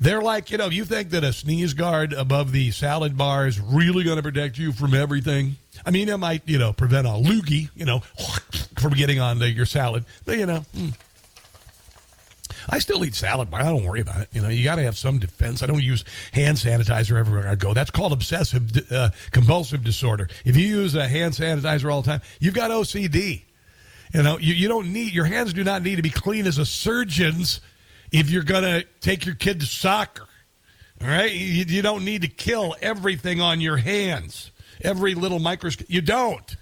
They're 0.00 0.20
like, 0.20 0.50
you 0.50 0.58
know, 0.58 0.68
you 0.68 0.84
think 0.84 1.10
that 1.10 1.24
a 1.24 1.32
sneeze 1.32 1.74
guard 1.74 2.12
above 2.12 2.52
the 2.52 2.70
salad 2.70 3.16
bar 3.16 3.46
is 3.46 3.60
really 3.60 4.04
going 4.04 4.16
to 4.16 4.22
protect 4.22 4.58
you 4.58 4.72
from 4.72 4.94
everything. 4.94 5.56
I 5.86 5.90
mean, 5.90 6.08
it 6.08 6.16
might, 6.18 6.42
you 6.46 6.58
know, 6.58 6.72
prevent 6.72 7.06
a 7.06 7.10
loogie, 7.10 7.70
you 7.74 7.84
know, 7.84 8.00
from 8.78 8.92
getting 8.94 9.20
onto 9.20 9.46
your 9.46 9.66
salad. 9.66 10.04
But, 10.24 10.38
you 10.38 10.46
know, 10.46 10.64
mm. 10.76 10.94
I 12.68 12.78
still 12.78 13.04
eat 13.04 13.14
salad 13.14 13.50
bar. 13.50 13.60
I 13.60 13.64
don't 13.64 13.84
worry 13.84 14.00
about 14.00 14.20
it. 14.20 14.28
You 14.32 14.42
know, 14.42 14.48
you 14.48 14.64
got 14.64 14.76
to 14.76 14.82
have 14.82 14.96
some 14.96 15.18
defense. 15.18 15.62
I 15.62 15.66
don't 15.66 15.82
use 15.82 16.04
hand 16.32 16.58
sanitizer 16.58 17.18
everywhere 17.18 17.48
I 17.48 17.54
go. 17.54 17.74
That's 17.74 17.90
called 17.90 18.12
obsessive 18.12 18.92
uh, 18.92 19.10
compulsive 19.30 19.82
disorder. 19.82 20.28
If 20.44 20.56
you 20.56 20.66
use 20.66 20.94
a 20.94 21.08
hand 21.08 21.34
sanitizer 21.34 21.92
all 21.92 22.02
the 22.02 22.10
time, 22.10 22.22
you've 22.40 22.54
got 22.54 22.70
OCD. 22.70 23.42
You 24.12 24.22
know, 24.22 24.38
you, 24.38 24.54
you 24.54 24.68
don't 24.68 24.92
need, 24.92 25.12
your 25.12 25.24
hands 25.24 25.52
do 25.52 25.64
not 25.64 25.82
need 25.82 25.96
to 25.96 26.02
be 26.02 26.10
clean 26.10 26.46
as 26.46 26.58
a 26.58 26.66
surgeon's 26.66 27.60
if 28.10 28.30
you're 28.30 28.42
going 28.42 28.64
to 28.64 28.86
take 29.00 29.24
your 29.24 29.34
kid 29.34 29.60
to 29.60 29.66
soccer. 29.66 30.26
All 31.00 31.08
right? 31.08 31.32
You, 31.32 31.64
you 31.66 31.82
don't 31.82 32.04
need 32.04 32.22
to 32.22 32.28
kill 32.28 32.76
everything 32.82 33.40
on 33.40 33.60
your 33.60 33.78
hands, 33.78 34.50
every 34.82 35.14
little 35.14 35.38
microscope. 35.38 35.86
You 35.88 36.02
don't. 36.02 36.56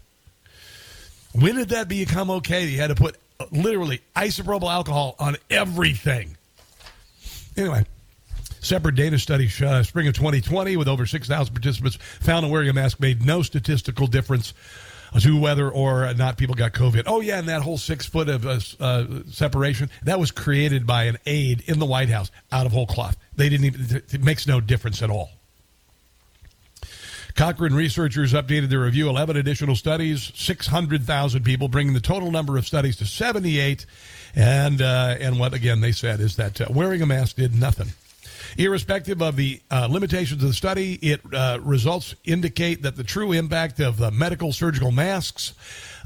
When 1.33 1.57
did 1.57 1.71
that 1.71 1.89
become 1.89 2.31
okay? 2.31 2.67
You 2.67 2.79
had 2.79 2.89
to 2.89 2.95
put 2.95 3.17
literally 3.51 4.01
isopropyl 4.15 4.73
alcohol 4.73 5.17
on 5.19 5.37
everything. 5.49 6.37
Anyway, 7.57 7.85
separate 8.61 8.95
data 8.95 9.19
study 9.19 9.49
uh, 9.65 9.83
spring 9.83 10.07
of 10.07 10.15
2020 10.15 10.77
with 10.77 10.89
over 10.89 11.07
6,000 11.07 11.53
participants 11.53 11.97
found 12.21 12.45
that 12.45 12.51
wearing 12.51 12.69
a 12.69 12.73
mask 12.73 13.01
made 13.01 13.25
no 13.25 13.43
statistical 13.43 14.07
difference 14.07 14.55
to 15.19 15.39
whether 15.39 15.69
or 15.69 16.13
not 16.15 16.37
people 16.37 16.55
got 16.55 16.73
COVID. 16.73 17.05
Oh, 17.07 17.21
yeah, 17.21 17.39
and 17.39 17.49
that 17.49 17.63
whole 17.63 17.79
six 17.79 18.07
foot 18.07 18.29
of 18.29 18.47
uh, 18.47 18.61
uh, 18.79 19.07
separation, 19.31 19.91
that 20.05 20.21
was 20.21 20.31
created 20.31 20.87
by 20.87 21.05
an 21.05 21.19
aide 21.27 21.63
in 21.67 21.79
the 21.79 21.87
White 21.87 22.09
House 22.09 22.31
out 22.53 22.67
of 22.67 22.73
whole 22.73 22.87
cloth. 22.87 23.17
They 23.37 23.49
didn't 23.49 23.67
even, 23.67 24.03
it 24.13 24.23
makes 24.23 24.47
no 24.47 24.61
difference 24.61 25.03
at 25.03 25.11
all. 25.11 25.31
Cochrane 27.35 27.75
researchers 27.75 28.33
updated 28.33 28.69
their 28.69 28.81
review 28.81 29.09
11 29.09 29.37
additional 29.37 29.77
studies, 29.77 30.33
600,000 30.35 31.45
people, 31.45 31.69
bringing 31.69 31.95
the 31.95 32.01
total 32.01 32.31
number 32.31 32.57
of 32.57 32.67
studies 32.67 32.97
to 32.97 33.07
78. 33.07 33.87
And, 34.35 34.83
uh, 34.83 35.17
and 35.21 35.39
what, 35.39 35.55
again, 35.55 35.81
they 35.81 35.93
said 35.93 36.21
is 36.21 36.37
that 36.37 36.61
uh, 36.61 36.67
wearing 36.71 37.03
a 37.03 37.07
mask 37.07 37.37
did 37.37 37.55
nothing. 37.55 37.89
Irrespective 38.57 39.23
of 39.23 39.37
the 39.37 39.61
uh, 39.71 39.89
limitations 39.91 40.43
of 40.43 40.49
the 40.49 40.55
study, 40.55 40.95
it 40.95 41.21
uh, 41.33 41.59
results 41.63 42.15
indicate 42.25 42.83
that 42.83 42.97
the 42.97 43.05
true 43.05 43.33
impact 43.33 43.81
of 43.81 43.97
the 43.97 44.11
medical 44.11 44.53
surgical 44.53 44.91
masks 44.91 45.55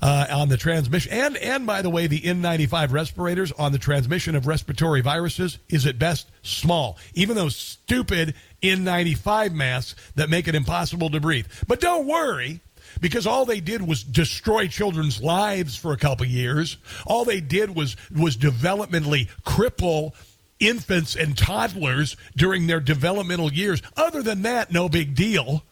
uh, 0.03 0.27
on 0.31 0.49
the 0.49 0.57
transmission, 0.57 1.13
and 1.13 1.37
and 1.39 1.67
by 1.67 1.81
the 1.81 1.91
way, 1.91 2.07
the 2.07 2.21
N95 2.21 2.93
respirators 2.93 3.53
on 3.53 3.73
the 3.73 3.79
transmission 3.79 4.35
of 4.35 4.47
respiratory 4.47 5.01
viruses 5.01 5.59
is 5.69 5.87
at 5.87 5.99
best 5.99 6.31
small. 6.43 6.99
Even 7.15 7.37
those 7.37 7.57
stupid 7.57 8.35
N95 8.63 9.53
masks 9.53 10.13
that 10.17 10.29
make 10.29 10.49
it 10.49 10.55
impossible 10.55 11.11
to 11.11 11.21
breathe. 11.21 11.47
But 11.67 11.81
don't 11.81 12.07
worry 12.07 12.61
because 13.01 13.27
all 13.27 13.45
they 13.45 13.61
did 13.61 13.83
was 13.83 14.03
destroy 14.03 14.69
children's 14.69 15.23
lives 15.23 15.77
for 15.77 15.93
a 15.93 15.97
couple 15.97 16.27
years. 16.27 16.77
All 17.07 17.25
they 17.25 17.41
did 17.41 17.75
was 17.75 17.97
was 18.15 18.37
developmentally 18.37 19.29
cripple 19.45 20.13
infants 20.61 21.17
and 21.17 21.37
toddlers 21.37 22.17
during 22.37 22.67
their 22.67 22.81
developmental 22.81 23.53
years. 23.53 23.83
Other 23.97 24.23
than 24.23 24.43
that, 24.43 24.73
no 24.73 24.89
big 24.89 25.15
deal. 25.15 25.63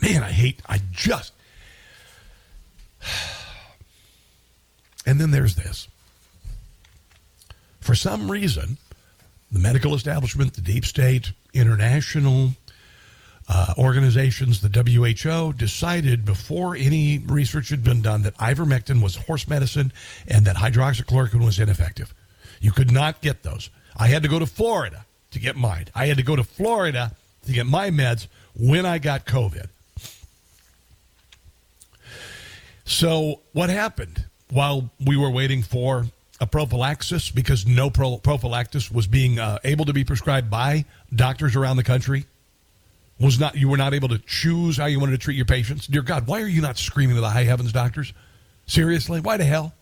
Man, 0.00 0.22
I 0.22 0.30
hate, 0.30 0.60
I 0.66 0.80
just. 0.92 1.32
And 5.06 5.20
then 5.20 5.32
there's 5.32 5.54
this. 5.54 5.86
For 7.78 7.94
some 7.94 8.30
reason, 8.30 8.78
the 9.52 9.58
medical 9.58 9.94
establishment, 9.94 10.54
the 10.54 10.62
deep 10.62 10.86
state, 10.86 11.32
international 11.52 12.52
uh, 13.48 13.74
organizations, 13.76 14.62
the 14.62 14.70
WHO, 14.70 15.52
decided 15.52 16.24
before 16.24 16.74
any 16.74 17.18
research 17.18 17.68
had 17.68 17.84
been 17.84 18.00
done 18.00 18.22
that 18.22 18.34
ivermectin 18.38 19.02
was 19.02 19.16
horse 19.16 19.46
medicine 19.46 19.92
and 20.26 20.46
that 20.46 20.56
hydroxychloroquine 20.56 21.44
was 21.44 21.58
ineffective. 21.58 22.14
You 22.64 22.72
could 22.72 22.90
not 22.90 23.20
get 23.20 23.42
those. 23.42 23.68
I 23.94 24.06
had 24.06 24.22
to 24.22 24.28
go 24.30 24.38
to 24.38 24.46
Florida 24.46 25.04
to 25.32 25.38
get 25.38 25.54
mine. 25.54 25.88
I 25.94 26.06
had 26.06 26.16
to 26.16 26.22
go 26.22 26.34
to 26.34 26.42
Florida 26.42 27.12
to 27.44 27.52
get 27.52 27.66
my 27.66 27.90
meds 27.90 28.26
when 28.58 28.86
I 28.86 28.96
got 28.96 29.26
COVID. 29.26 29.68
So, 32.86 33.40
what 33.52 33.68
happened 33.68 34.24
while 34.50 34.88
we 35.04 35.14
were 35.14 35.28
waiting 35.28 35.62
for 35.62 36.06
a 36.40 36.46
prophylaxis 36.46 37.30
because 37.30 37.66
no 37.66 37.90
pro- 37.90 38.16
prophylaxis 38.16 38.90
was 38.90 39.06
being 39.06 39.38
uh, 39.38 39.58
able 39.62 39.84
to 39.84 39.92
be 39.92 40.02
prescribed 40.02 40.48
by 40.48 40.86
doctors 41.14 41.56
around 41.56 41.76
the 41.76 41.84
country? 41.84 42.24
Was 43.20 43.38
not 43.38 43.56
you 43.56 43.68
were 43.68 43.76
not 43.76 43.92
able 43.92 44.08
to 44.08 44.18
choose 44.26 44.78
how 44.78 44.86
you 44.86 44.98
wanted 44.98 45.12
to 45.12 45.18
treat 45.18 45.36
your 45.36 45.44
patients? 45.44 45.86
Dear 45.86 46.00
God, 46.00 46.26
why 46.26 46.40
are 46.40 46.46
you 46.46 46.62
not 46.62 46.78
screaming 46.78 47.16
to 47.16 47.20
the 47.20 47.28
high 47.28 47.44
heavens, 47.44 47.72
doctors? 47.72 48.14
Seriously, 48.66 49.20
why 49.20 49.36
the 49.36 49.44
hell? 49.44 49.74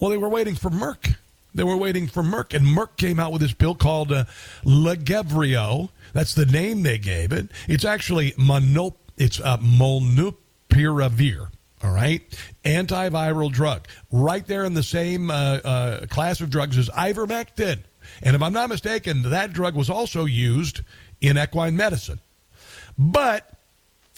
Well, 0.00 0.10
they 0.10 0.16
were 0.16 0.28
waiting 0.28 0.54
for 0.54 0.70
Merck. 0.70 1.16
They 1.54 1.62
were 1.62 1.76
waiting 1.76 2.06
for 2.06 2.22
Merck, 2.22 2.54
and 2.54 2.64
Merck 2.66 2.96
came 2.96 3.20
out 3.20 3.32
with 3.32 3.42
this 3.42 3.52
pill 3.52 3.74
called 3.74 4.10
uh, 4.12 4.24
Lagevrio. 4.64 5.90
That's 6.12 6.34
the 6.34 6.46
name 6.46 6.82
they 6.82 6.98
gave 6.98 7.32
it. 7.32 7.48
It's 7.68 7.84
actually 7.84 8.32
monop. 8.32 8.94
It's 9.16 9.40
uh, 9.40 9.58
molnupiravir. 9.58 11.48
All 11.82 11.92
right, 11.92 12.22
antiviral 12.64 13.50
drug, 13.50 13.88
right 14.12 14.46
there 14.46 14.64
in 14.64 14.74
the 14.74 14.82
same 14.82 15.30
uh, 15.30 15.60
uh, 15.64 16.06
class 16.06 16.42
of 16.42 16.50
drugs 16.50 16.76
as 16.76 16.90
ivermectin. 16.90 17.84
And 18.22 18.36
if 18.36 18.42
I'm 18.42 18.52
not 18.52 18.68
mistaken, 18.68 19.22
that 19.30 19.54
drug 19.54 19.74
was 19.74 19.88
also 19.88 20.26
used 20.26 20.82
in 21.22 21.38
equine 21.38 21.76
medicine. 21.76 22.20
But 22.98 23.50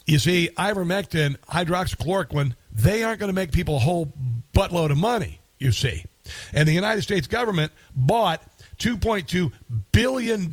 you 0.06 0.18
see, 0.18 0.50
ivermectin, 0.56 1.36
hydroxychloroquine, 1.50 2.56
they 2.72 3.04
aren't 3.04 3.20
going 3.20 3.28
to 3.28 3.34
make 3.34 3.52
people 3.52 3.76
a 3.76 3.80
whole 3.80 4.12
buttload 4.52 4.90
of 4.90 4.98
money, 4.98 5.38
you 5.62 5.72
see. 5.72 6.04
And 6.52 6.68
the 6.68 6.72
United 6.72 7.02
States 7.02 7.26
government 7.26 7.72
bought 7.94 8.42
$2.2 8.78 9.52
billion 9.92 10.50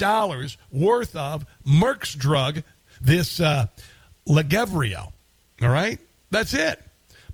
worth 0.72 1.16
of 1.16 1.46
Merck's 1.66 2.14
drug, 2.16 2.64
this 3.02 3.40
uh, 3.40 3.68
Lagevrio. 4.28 5.12
All 5.62 5.70
right? 5.70 6.00
That's 6.32 6.54
it. 6.54 6.82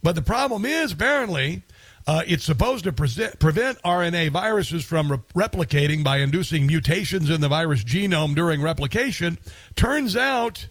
But 0.02 0.16
the 0.16 0.22
problem 0.22 0.66
is, 0.66 0.92
apparently, 0.92 1.64
uh, 2.08 2.22
it's 2.28 2.44
supposed 2.44 2.84
to 2.84 2.94
pre- 2.94 3.30
prevent 3.40 3.82
RNA 3.82 4.30
viruses 4.30 4.86
from 4.86 5.12
re- 5.12 5.18
replicating 5.36 6.04
by 6.04 6.18
inducing 6.18 6.68
mutations 6.68 7.30
in 7.30 7.42
the 7.42 7.50
virus 7.50 7.84
genome 7.84 8.36
during 8.36 8.62
replication. 8.62 9.38
Turns 9.76 10.16
out 10.16 10.68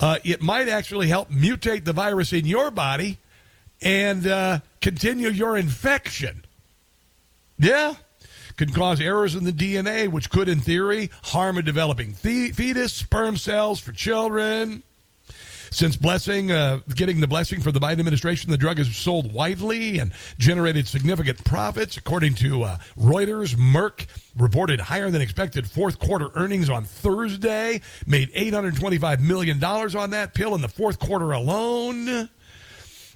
uh, 0.00 0.18
it 0.24 0.42
might 0.42 0.68
actually 0.68 1.08
help 1.08 1.30
mutate 1.30 1.84
the 1.84 1.92
virus 1.92 2.32
in 2.32 2.46
your 2.46 2.70
body 2.70 3.18
and 3.82 4.26
uh, 4.26 4.60
continue 4.80 5.28
your 5.28 5.56
infection. 5.56 6.44
Yeah. 7.58 7.94
Can 8.56 8.72
cause 8.72 9.00
errors 9.00 9.34
in 9.34 9.44
the 9.44 9.52
DNA, 9.52 10.08
which 10.08 10.30
could, 10.30 10.48
in 10.48 10.60
theory, 10.60 11.10
harm 11.24 11.58
a 11.58 11.62
developing 11.62 12.16
the- 12.22 12.52
fetus, 12.52 12.92
sperm 12.94 13.36
cells 13.36 13.80
for 13.80 13.92
children. 13.92 14.82
Since 15.70 15.96
blessing, 15.96 16.52
uh, 16.52 16.80
getting 16.94 17.20
the 17.20 17.26
blessing 17.26 17.60
for 17.60 17.72
the 17.72 17.80
Biden 17.80 17.98
administration, 17.98 18.50
the 18.50 18.56
drug 18.56 18.78
is 18.78 18.96
sold 18.96 19.32
widely 19.32 19.98
and 19.98 20.12
generated 20.38 20.86
significant 20.86 21.44
profits. 21.44 21.96
According 21.96 22.34
to 22.36 22.62
uh, 22.62 22.78
Reuters, 22.98 23.56
Merck 23.56 24.06
reported 24.38 24.80
higher 24.80 25.10
than 25.10 25.20
expected 25.20 25.68
fourth 25.68 25.98
quarter 25.98 26.30
earnings 26.34 26.70
on 26.70 26.84
Thursday, 26.84 27.80
made 28.06 28.32
$825 28.32 29.20
million 29.20 29.62
on 29.62 30.10
that 30.10 30.34
pill 30.34 30.54
in 30.54 30.60
the 30.60 30.68
fourth 30.68 30.98
quarter 30.98 31.32
alone. 31.32 32.30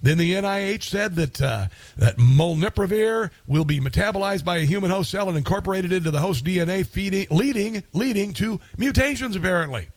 Then 0.01 0.17
the 0.17 0.33
NIH 0.33 0.83
said 0.83 1.15
that 1.15 1.41
uh, 1.41 1.67
that 1.97 2.17
molnupiravir 2.17 3.29
will 3.47 3.65
be 3.65 3.79
metabolized 3.79 4.43
by 4.43 4.57
a 4.57 4.65
human 4.65 4.89
host 4.89 5.11
cell 5.11 5.29
and 5.29 5.37
incorporated 5.37 5.91
into 5.91 6.11
the 6.11 6.19
host 6.19 6.43
DNA, 6.43 6.85
feeding, 6.85 7.27
leading 7.29 7.83
leading 7.93 8.33
to 8.33 8.59
mutations. 8.77 9.35
Apparently, 9.35 9.89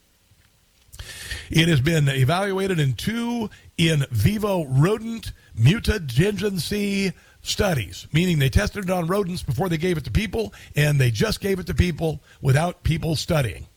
it 1.49 1.67
has 1.67 1.81
been 1.81 2.07
evaluated 2.07 2.79
in 2.79 2.93
two 2.93 3.49
in 3.77 4.05
vivo 4.11 4.65
rodent 4.65 5.31
mutagenicity 5.59 7.13
studies, 7.41 8.07
meaning 8.11 8.39
they 8.39 8.49
tested 8.49 8.85
it 8.85 8.89
on 8.89 9.07
rodents 9.07 9.43
before 9.43 9.69
they 9.69 9.77
gave 9.77 9.97
it 9.97 10.03
to 10.03 10.11
people, 10.11 10.53
and 10.75 10.99
they 10.99 11.11
just 11.11 11.39
gave 11.39 11.59
it 11.59 11.67
to 11.67 11.73
people 11.73 12.21
without 12.41 12.83
people 12.83 13.15
studying. 13.15 13.67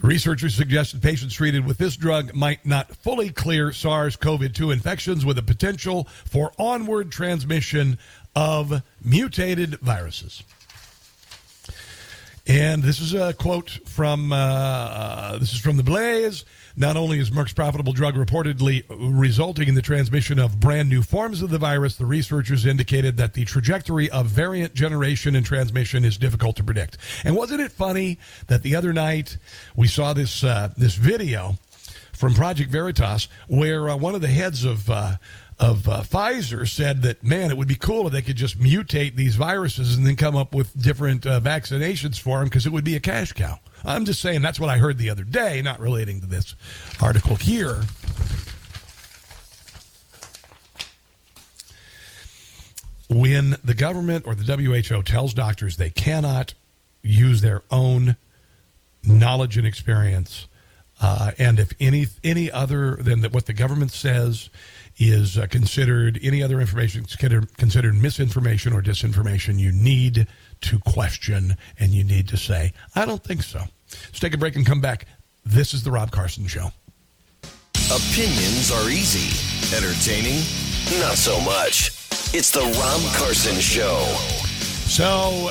Researchers 0.00 0.54
suggested 0.54 1.02
patients 1.02 1.34
treated 1.34 1.66
with 1.66 1.78
this 1.78 1.96
drug 1.96 2.32
might 2.32 2.64
not 2.64 2.94
fully 2.94 3.30
clear 3.30 3.72
SARS 3.72 4.14
CoV 4.14 4.52
2 4.52 4.70
infections 4.70 5.24
with 5.24 5.38
a 5.38 5.42
potential 5.42 6.06
for 6.24 6.52
onward 6.56 7.10
transmission 7.10 7.98
of 8.36 8.82
mutated 9.04 9.74
viruses. 9.80 10.44
And 12.48 12.82
this 12.82 12.98
is 12.98 13.12
a 13.12 13.34
quote 13.34 13.68
from 13.84 14.32
uh, 14.32 14.36
uh, 14.36 15.38
this 15.38 15.52
is 15.52 15.60
from 15.60 15.76
the 15.76 15.82
Blaze. 15.82 16.46
Not 16.78 16.96
only 16.96 17.18
is 17.18 17.30
Merck's 17.30 17.52
profitable 17.52 17.92
drug 17.92 18.14
reportedly 18.14 18.84
resulting 18.88 19.68
in 19.68 19.74
the 19.74 19.82
transmission 19.82 20.38
of 20.38 20.58
brand 20.58 20.88
new 20.88 21.02
forms 21.02 21.42
of 21.42 21.50
the 21.50 21.58
virus, 21.58 21.96
the 21.96 22.06
researchers 22.06 22.64
indicated 22.64 23.18
that 23.18 23.34
the 23.34 23.44
trajectory 23.44 24.08
of 24.08 24.28
variant 24.28 24.72
generation 24.72 25.36
and 25.36 25.44
transmission 25.44 26.06
is 26.06 26.16
difficult 26.16 26.56
to 26.56 26.64
predict. 26.64 26.96
And 27.22 27.36
wasn't 27.36 27.60
it 27.60 27.70
funny 27.70 28.18
that 28.46 28.62
the 28.62 28.76
other 28.76 28.94
night 28.94 29.36
we 29.76 29.86
saw 29.86 30.14
this 30.14 30.42
uh, 30.42 30.70
this 30.74 30.94
video 30.94 31.58
from 32.14 32.32
Project 32.32 32.70
Veritas 32.70 33.28
where 33.48 33.90
uh, 33.90 33.96
one 33.96 34.14
of 34.14 34.22
the 34.22 34.28
heads 34.28 34.64
of 34.64 34.88
uh, 34.88 35.16
of 35.60 35.88
uh, 35.88 36.02
Pfizer 36.02 36.68
said 36.68 37.02
that 37.02 37.24
man, 37.24 37.50
it 37.50 37.56
would 37.56 37.68
be 37.68 37.74
cool 37.74 38.06
if 38.06 38.12
they 38.12 38.22
could 38.22 38.36
just 38.36 38.58
mutate 38.58 39.16
these 39.16 39.36
viruses 39.36 39.96
and 39.96 40.06
then 40.06 40.16
come 40.16 40.36
up 40.36 40.54
with 40.54 40.80
different 40.80 41.26
uh, 41.26 41.40
vaccinations 41.40 42.18
for 42.18 42.38
them 42.38 42.44
because 42.44 42.66
it 42.66 42.70
would 42.70 42.84
be 42.84 42.94
a 42.96 43.00
cash 43.00 43.32
cow. 43.32 43.58
I'm 43.84 44.04
just 44.04 44.20
saying 44.20 44.42
that's 44.42 44.60
what 44.60 44.70
I 44.70 44.78
heard 44.78 44.98
the 44.98 45.10
other 45.10 45.24
day, 45.24 45.60
not 45.62 45.80
relating 45.80 46.20
to 46.20 46.26
this 46.26 46.54
article 47.00 47.36
here. 47.36 47.82
When 53.10 53.56
the 53.64 53.74
government 53.74 54.26
or 54.26 54.34
the 54.34 54.44
WHO 54.44 55.02
tells 55.02 55.32
doctors 55.32 55.76
they 55.76 55.90
cannot 55.90 56.54
use 57.02 57.40
their 57.40 57.62
own 57.70 58.16
knowledge 59.02 59.56
and 59.56 59.66
experience, 59.66 60.46
uh, 61.00 61.30
and 61.38 61.58
if 61.58 61.72
any 61.80 62.06
any 62.22 62.50
other 62.50 62.96
than 62.96 63.22
what 63.24 63.46
the 63.46 63.52
government 63.52 63.92
says 63.92 64.50
is 64.98 65.38
uh, 65.38 65.46
considered 65.46 66.18
any 66.22 66.42
other 66.42 66.60
information 66.60 67.02
considered, 67.02 67.56
considered 67.56 67.94
misinformation 67.94 68.72
or 68.72 68.82
disinformation, 68.82 69.58
you 69.58 69.70
need 69.72 70.26
to 70.60 70.78
question 70.80 71.56
and 71.78 71.92
you 71.92 72.02
need 72.02 72.28
to 72.28 72.36
say, 72.36 72.72
I 72.94 73.04
don't 73.04 73.22
think 73.22 73.42
so. 73.42 73.60
Let's 73.90 74.20
take 74.20 74.34
a 74.34 74.38
break 74.38 74.56
and 74.56 74.66
come 74.66 74.80
back. 74.80 75.06
This 75.44 75.72
is 75.72 75.82
The 75.82 75.90
Rob 75.90 76.10
Carson 76.10 76.46
Show. 76.46 76.70
Opinions 77.90 78.70
are 78.70 78.90
easy, 78.90 79.32
entertaining, 79.74 80.40
not 81.00 81.16
so 81.16 81.40
much. 81.40 81.88
It's 82.34 82.50
The 82.50 82.60
Rob 82.60 83.14
Carson 83.14 83.54
Show. 83.54 84.04
So, 84.88 85.50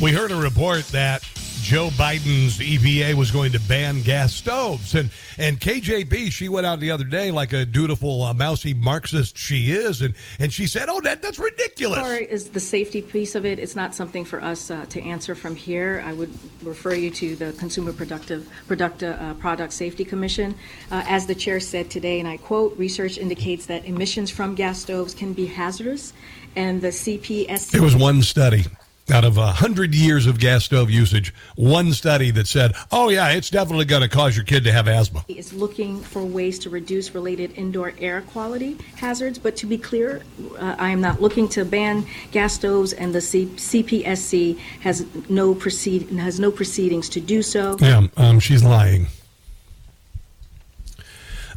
we 0.00 0.12
heard 0.12 0.30
a 0.30 0.36
report 0.36 0.86
that 0.88 1.22
Joe 1.62 1.90
Biden's 1.90 2.58
EPA 2.58 3.14
was 3.14 3.30
going 3.30 3.52
to 3.52 3.60
ban 3.60 4.02
gas 4.02 4.34
stoves. 4.34 4.96
And 4.96 5.10
and 5.38 5.60
KJP, 5.60 6.32
she 6.32 6.48
went 6.48 6.66
out 6.66 6.80
the 6.80 6.90
other 6.90 7.04
day 7.04 7.30
like 7.30 7.52
a 7.52 7.64
dutiful, 7.64 8.24
uh, 8.24 8.34
mousy 8.34 8.74
Marxist 8.74 9.38
she 9.38 9.70
is, 9.70 10.02
and, 10.02 10.12
and 10.40 10.52
she 10.52 10.66
said, 10.66 10.88
oh, 10.88 11.00
that 11.02 11.22
that's 11.22 11.38
ridiculous. 11.38 11.98
As 11.98 12.04
far 12.04 12.14
as 12.14 12.50
the 12.50 12.60
safety 12.60 13.00
piece 13.00 13.36
of 13.36 13.46
it, 13.46 13.60
it's 13.60 13.76
not 13.76 13.94
something 13.94 14.24
for 14.24 14.42
us 14.42 14.72
uh, 14.72 14.86
to 14.86 15.00
answer 15.02 15.36
from 15.36 15.54
here. 15.54 16.02
I 16.04 16.12
would 16.12 16.36
refer 16.64 16.94
you 16.94 17.10
to 17.12 17.36
the 17.36 17.52
Consumer 17.52 17.92
Productive 17.92 18.50
Productive 18.66 19.18
uh, 19.20 19.34
Product 19.34 19.72
Safety 19.72 20.04
Commission. 20.04 20.56
Uh, 20.90 21.04
as 21.06 21.26
the 21.26 21.34
chair 21.34 21.60
said 21.60 21.90
today, 21.90 22.18
and 22.18 22.28
I 22.28 22.38
quote, 22.38 22.76
research 22.76 23.18
indicates 23.18 23.66
that 23.66 23.84
emissions 23.84 24.30
from 24.30 24.56
gas 24.56 24.80
stoves 24.80 25.14
can 25.14 25.32
be 25.32 25.46
hazardous, 25.46 26.12
and 26.56 26.82
the 26.82 26.88
CPSC. 26.88 27.74
It 27.76 27.80
was 27.80 27.94
one 27.94 28.20
study 28.22 28.64
out 29.12 29.24
of 29.24 29.36
a 29.36 29.52
hundred 29.52 29.94
years 29.94 30.26
of 30.26 30.40
gas 30.40 30.64
stove 30.64 30.90
usage, 30.90 31.34
one 31.54 31.92
study 31.92 32.30
that 32.32 32.46
said, 32.46 32.74
"Oh 32.90 33.10
yeah, 33.10 33.28
it's 33.30 33.50
definitely 33.50 33.84
going 33.84 34.02
to 34.02 34.08
cause 34.08 34.34
your 34.34 34.44
kid 34.44 34.64
to 34.64 34.72
have 34.72 34.88
asthma." 34.88 35.24
Is 35.28 35.52
looking 35.52 36.00
for 36.00 36.24
ways 36.24 36.58
to 36.60 36.70
reduce 36.70 37.14
related 37.14 37.52
indoor 37.56 37.92
air 37.98 38.22
quality 38.22 38.78
hazards. 38.96 39.38
But 39.38 39.56
to 39.56 39.66
be 39.66 39.78
clear, 39.78 40.22
uh, 40.58 40.76
I 40.78 40.90
am 40.90 41.00
not 41.00 41.20
looking 41.20 41.48
to 41.50 41.64
ban 41.64 42.06
gas 42.30 42.54
stoves, 42.54 42.92
and 42.92 43.14
the 43.14 43.20
C- 43.20 43.46
CPSC 43.46 44.58
has 44.80 45.06
no 45.28 45.54
proceed 45.54 46.08
has 46.10 46.40
no 46.40 46.50
proceedings 46.50 47.08
to 47.10 47.20
do 47.20 47.42
so. 47.42 47.76
Yeah, 47.80 48.06
um, 48.16 48.40
she's 48.40 48.64
lying. 48.64 49.06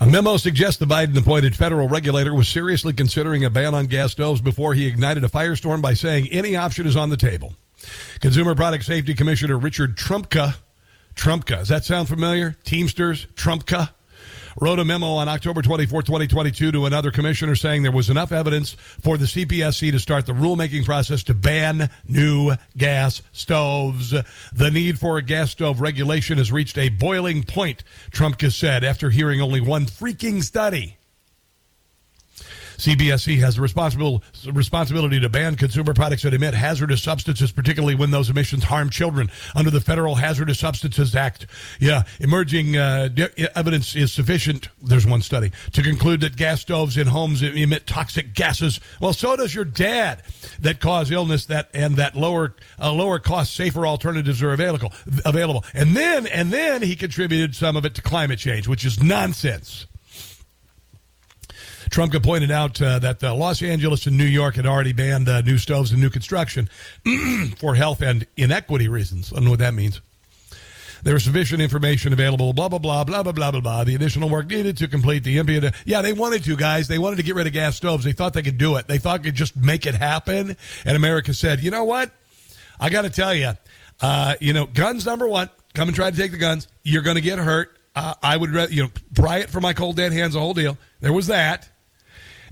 A 0.06 0.08
memo 0.08 0.38
suggests 0.38 0.78
the 0.78 0.86
Biden 0.86 1.18
appointed 1.18 1.56
federal 1.56 1.90
regulator 1.90 2.32
was 2.32 2.48
seriously 2.48 2.94
considering 2.94 3.44
a 3.44 3.50
ban 3.50 3.74
on 3.74 3.88
gas 3.88 4.12
stoves 4.12 4.40
before 4.40 4.76
he 4.76 4.86
ignited 4.86 5.24
a 5.24 5.28
firestorm 5.28 5.82
by 5.82 5.96
saying 5.96 6.28
any 6.32 6.56
option 6.56 6.86
is 6.86 6.96
on 6.96 7.10
the 7.10 7.18
table. 7.18 7.56
Consumer 8.20 8.54
Product 8.54 8.86
Safety 8.86 9.16
Commissioner 9.16 9.58
Richard 9.58 9.98
Trumka. 9.98 10.58
Trumka, 11.16 11.58
does 11.58 11.70
that 11.70 11.86
sound 11.86 12.08
familiar? 12.08 12.56
Teamsters, 12.64 13.26
Trumka, 13.34 13.94
wrote 14.60 14.80
a 14.80 14.86
memo 14.86 15.08
on 15.08 15.28
October 15.28 15.62
24, 15.62 16.04
2022 16.04 16.72
to 16.72 16.86
another 16.86 17.12
commissioner 17.12 17.56
saying 17.56 17.84
there 17.84 17.92
was 17.92 18.10
enough 18.10 18.32
evidence 18.32 18.72
for 19.02 19.18
the 19.18 19.26
CPSC 19.26 19.92
to 19.92 20.00
start 20.00 20.26
the 20.26 20.34
rulemaking 20.34 20.86
process 20.86 21.24
to 21.24 21.34
ban 21.34 21.90
new 22.08 22.54
gas 22.78 23.22
stoves. 23.32 24.12
The 24.54 24.72
need 24.72 25.00
for 25.00 25.18
a 25.18 25.22
gas 25.22 25.52
stove 25.52 25.82
regulation 25.82 26.38
has 26.38 26.52
reached 26.52 26.78
a 26.78 26.90
boiling 26.90 27.44
point, 27.44 27.84
Trumka 28.12 28.52
said 28.52 28.84
after 28.84 29.10
hearing 29.10 29.42
only 29.42 29.62
one 29.62 29.86
freaking 29.86 30.44
study. 30.44 30.98
CPSC 32.78 33.40
has 33.40 33.56
the 33.56 33.62
responsible 33.62 34.24
responsibility 34.52 35.20
to 35.20 35.30
ban 35.30 35.56
consumer 35.56 35.94
products 35.94 36.24
that 36.24 36.34
emit 36.34 36.54
hazardous 36.54 37.02
substances, 37.02 37.52
particularly 37.52 37.96
when 37.96 38.12
those 38.12 38.30
emissions 38.30 38.66
harm 38.66 38.90
children. 38.90 39.30
Under 39.56 39.72
the 39.72 39.82
Federal 39.82 40.16
Hazardous 40.16 40.60
Substances 40.60 41.16
Act, 41.16 41.48
yeah, 41.80 42.04
emerging 42.20 42.78
uh, 42.78 43.10
evidence 43.56 43.96
is 43.96 44.12
sufficient. 44.12 44.70
There's 44.82 45.06
one 45.06 45.22
study 45.22 45.52
to 45.74 45.82
conclude 45.82 46.22
that 46.22 46.36
gas 46.36 46.62
stoves 46.62 46.98
in 46.98 47.08
homes 47.08 47.42
emit 47.42 47.88
toxic 47.88 48.34
gases. 48.34 48.80
Well, 49.00 49.14
so 49.14 49.36
does 49.36 49.54
your 49.54 49.66
dad. 49.66 50.24
That 50.60 50.80
cause 50.80 51.12
illness. 51.12 51.46
That 51.46 51.70
and 51.74 51.96
that 51.96 52.16
lower 52.16 52.56
uh, 52.80 52.92
lower 52.92 53.20
cost, 53.20 53.54
safer 53.54 53.86
alternatives 53.86 54.42
are 54.42 54.54
available. 54.54 54.94
Available, 55.26 55.64
and 55.74 55.96
then 55.96 56.28
and 56.28 56.52
then 56.52 56.82
he 56.82 56.96
contributed 56.96 57.56
some 57.56 57.76
of 57.76 57.86
it 57.86 57.96
to 57.96 58.02
climate 58.02 58.40
change, 58.40 58.68
which 58.68 58.86
is 58.86 59.02
nonsense. 59.02 59.88
Trump 61.90 62.14
had 62.14 62.24
pointed 62.24 62.52
out 62.52 62.82
uh, 62.82 63.00
that 63.00 63.24
uh, 63.24 63.36
Los 63.36 63.62
Angeles 63.62 64.06
and 64.06 64.18
New 64.18 64.26
York 64.26 64.56
had 64.56 64.66
already 64.66 64.94
banned 64.94 65.30
uh, 65.30 65.42
new 65.42 65.58
stoves 65.58 65.92
and 65.92 66.02
new 66.02 66.10
construction 66.10 66.70
for 67.58 67.76
health 67.76 68.02
and 68.02 68.26
inequity 68.38 68.88
reasons. 68.88 69.32
I 69.32 69.38
don't 69.38 69.46
know 69.46 69.52
what 69.52 69.60
that 69.60 69.74
means. 69.74 70.02
There 71.06 71.14
was 71.14 71.24
sufficient 71.24 71.62
information 71.62 72.14
available, 72.14 72.52
blah, 72.52 72.68
blah, 72.68 72.80
blah, 72.80 73.04
blah, 73.04 73.22
blah, 73.22 73.32
blah, 73.32 73.52
blah, 73.52 73.62
blah. 73.62 73.84
The 73.84 73.94
additional 73.94 74.28
work 74.28 74.48
needed 74.48 74.78
to 74.78 74.88
complete 74.88 75.24
the 75.24 75.38
MPA. 75.38 75.76
Yeah, 75.86 76.02
they 76.02 76.14
wanted 76.14 76.44
to, 76.46 76.56
guys. 76.56 76.88
They 76.88 76.98
wanted 76.98 77.18
to 77.18 77.24
get 77.24 77.36
rid 77.36 77.46
of 77.46 77.54
gas 77.54 77.76
stoves. 77.76 78.04
They 78.04 78.12
thought 78.12 78.34
they 78.34 78.42
could 78.42 78.58
do 78.58 78.78
it. 78.78 78.88
They 78.88 78.98
thought 78.98 79.22
they 79.22 79.30
could 79.30 79.36
just 79.36 79.56
make 79.56 79.86
it 79.86 79.94
happen. 79.94 80.58
And 80.84 80.98
America 80.98 81.36
said, 81.36 81.60
you 81.60 81.70
know 81.70 81.84
what? 81.84 82.10
I 82.80 82.90
got 82.90 83.04
to 83.04 83.12
tell 83.12 83.36
you, 83.36 83.52
uh, 84.02 84.34
you 84.40 84.54
know, 84.54 84.66
guns 84.66 85.06
number 85.06 85.28
one. 85.28 85.52
Come 85.76 85.90
and 85.90 85.96
try 85.96 86.10
to 86.10 86.18
take 86.18 86.32
the 86.32 86.38
guns. 86.38 86.68
You're 86.82 87.04
going 87.04 87.18
to 87.18 87.22
get 87.22 87.38
hurt. 87.38 87.78
Uh, 87.96 88.16
I 88.24 88.36
would, 88.36 88.72
you 88.72 88.84
know, 88.84 88.90
pry 89.14 89.38
it 89.40 89.52
from 89.52 89.62
my 89.62 89.74
cold 89.74 89.98
dead 89.98 90.12
hands. 90.12 90.34
The 90.34 90.40
whole 90.40 90.56
deal. 90.56 90.76
There 91.02 91.14
was 91.14 91.28
that. 91.28 91.70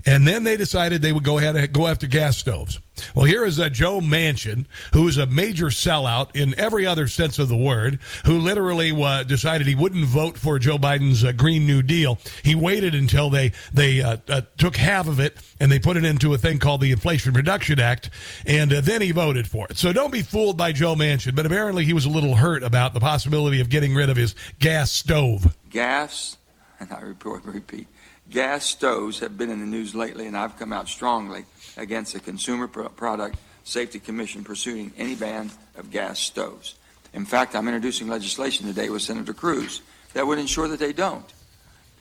And 0.06 0.26
then 0.26 0.44
they 0.44 0.56
decided 0.56 1.00
they 1.00 1.12
would 1.12 1.24
go 1.24 1.38
ahead 1.38 1.56
and 1.56 1.72
go 1.72 1.86
after 1.86 2.06
gas 2.06 2.36
stoves. 2.36 2.78
Well, 3.14 3.24
here 3.24 3.44
is 3.44 3.58
a 3.58 3.70
Joe 3.70 4.00
Manchin, 4.00 4.66
who 4.92 5.08
is 5.08 5.18
a 5.18 5.26
major 5.26 5.66
sellout 5.66 6.36
in 6.36 6.58
every 6.58 6.86
other 6.86 7.08
sense 7.08 7.38
of 7.38 7.48
the 7.48 7.56
word, 7.56 7.98
who 8.24 8.38
literally 8.38 8.92
uh, 8.92 9.24
decided 9.24 9.66
he 9.66 9.74
wouldn't 9.74 10.04
vote 10.04 10.38
for 10.38 10.58
Joe 10.58 10.78
Biden's 10.78 11.24
uh, 11.24 11.32
Green 11.32 11.66
New 11.66 11.82
Deal. 11.82 12.18
He 12.42 12.54
waited 12.54 12.94
until 12.94 13.30
they 13.30 13.52
they 13.72 14.00
uh, 14.00 14.18
uh 14.28 14.42
took 14.58 14.76
half 14.76 15.08
of 15.08 15.18
it 15.18 15.36
and 15.58 15.72
they 15.72 15.78
put 15.78 15.96
it 15.96 16.04
into 16.04 16.34
a 16.34 16.38
thing 16.38 16.58
called 16.58 16.82
the 16.82 16.92
Inflation 16.92 17.32
Reduction 17.32 17.80
Act, 17.80 18.10
and 18.46 18.72
uh, 18.72 18.80
then 18.80 19.00
he 19.00 19.10
voted 19.10 19.48
for 19.48 19.66
it. 19.70 19.76
So 19.76 19.92
don't 19.92 20.12
be 20.12 20.22
fooled 20.22 20.56
by 20.56 20.72
Joe 20.72 20.94
Manchin. 20.94 21.34
But 21.34 21.46
apparently, 21.46 21.84
he 21.84 21.92
was 21.92 22.04
a 22.04 22.10
little 22.10 22.36
hurt 22.36 22.62
about 22.62 22.94
the 22.94 23.00
possibility 23.00 23.60
of 23.60 23.68
getting 23.68 23.94
rid 23.94 24.08
of 24.08 24.16
his 24.16 24.34
gas 24.60 24.92
stove. 24.92 25.56
Gas, 25.70 26.36
and 26.78 26.92
I 26.92 27.00
repeat 27.00 27.88
gas 28.30 28.64
stoves 28.64 29.20
have 29.20 29.36
been 29.36 29.50
in 29.50 29.60
the 29.60 29.66
news 29.66 29.94
lately, 29.94 30.26
and 30.26 30.36
I've 30.36 30.58
come 30.58 30.72
out 30.72 30.88
strongly 30.88 31.44
against 31.76 32.12
the 32.12 32.20
Consumer 32.20 32.68
Product 32.68 33.36
Safety 33.64 33.98
Commission 33.98 34.44
pursuing 34.44 34.92
any 34.96 35.14
ban 35.14 35.50
of 35.76 35.90
gas 35.90 36.18
stoves. 36.18 36.74
In 37.12 37.24
fact, 37.24 37.54
I'm 37.54 37.68
introducing 37.68 38.08
legislation 38.08 38.66
today 38.66 38.90
with 38.90 39.02
Senator 39.02 39.32
Cruz 39.32 39.82
that 40.12 40.26
would 40.26 40.38
ensure 40.38 40.68
that 40.68 40.80
they 40.80 40.92
don't. 40.92 41.32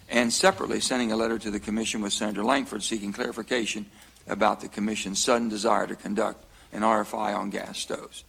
And 0.10 0.32
separately, 0.32 0.80
sending 0.80 1.12
a 1.12 1.16
letter 1.16 1.40
to 1.40 1.52
the 1.52 1.60
Commission 1.60 2.02
with 2.02 2.14
Senator 2.14 2.44
Lankford 2.44 2.84
seeking 2.84 3.14
clarification 3.14 3.86
about 4.28 4.62
the 4.62 4.68
Commission's 4.68 5.24
sudden 5.24 5.50
desire 5.50 5.88
to 5.88 5.96
conduct 5.96 6.46
an 6.72 6.82
RFI 6.82 7.36
on 7.36 7.50
gas 7.50 7.80
stoves. 7.80 8.24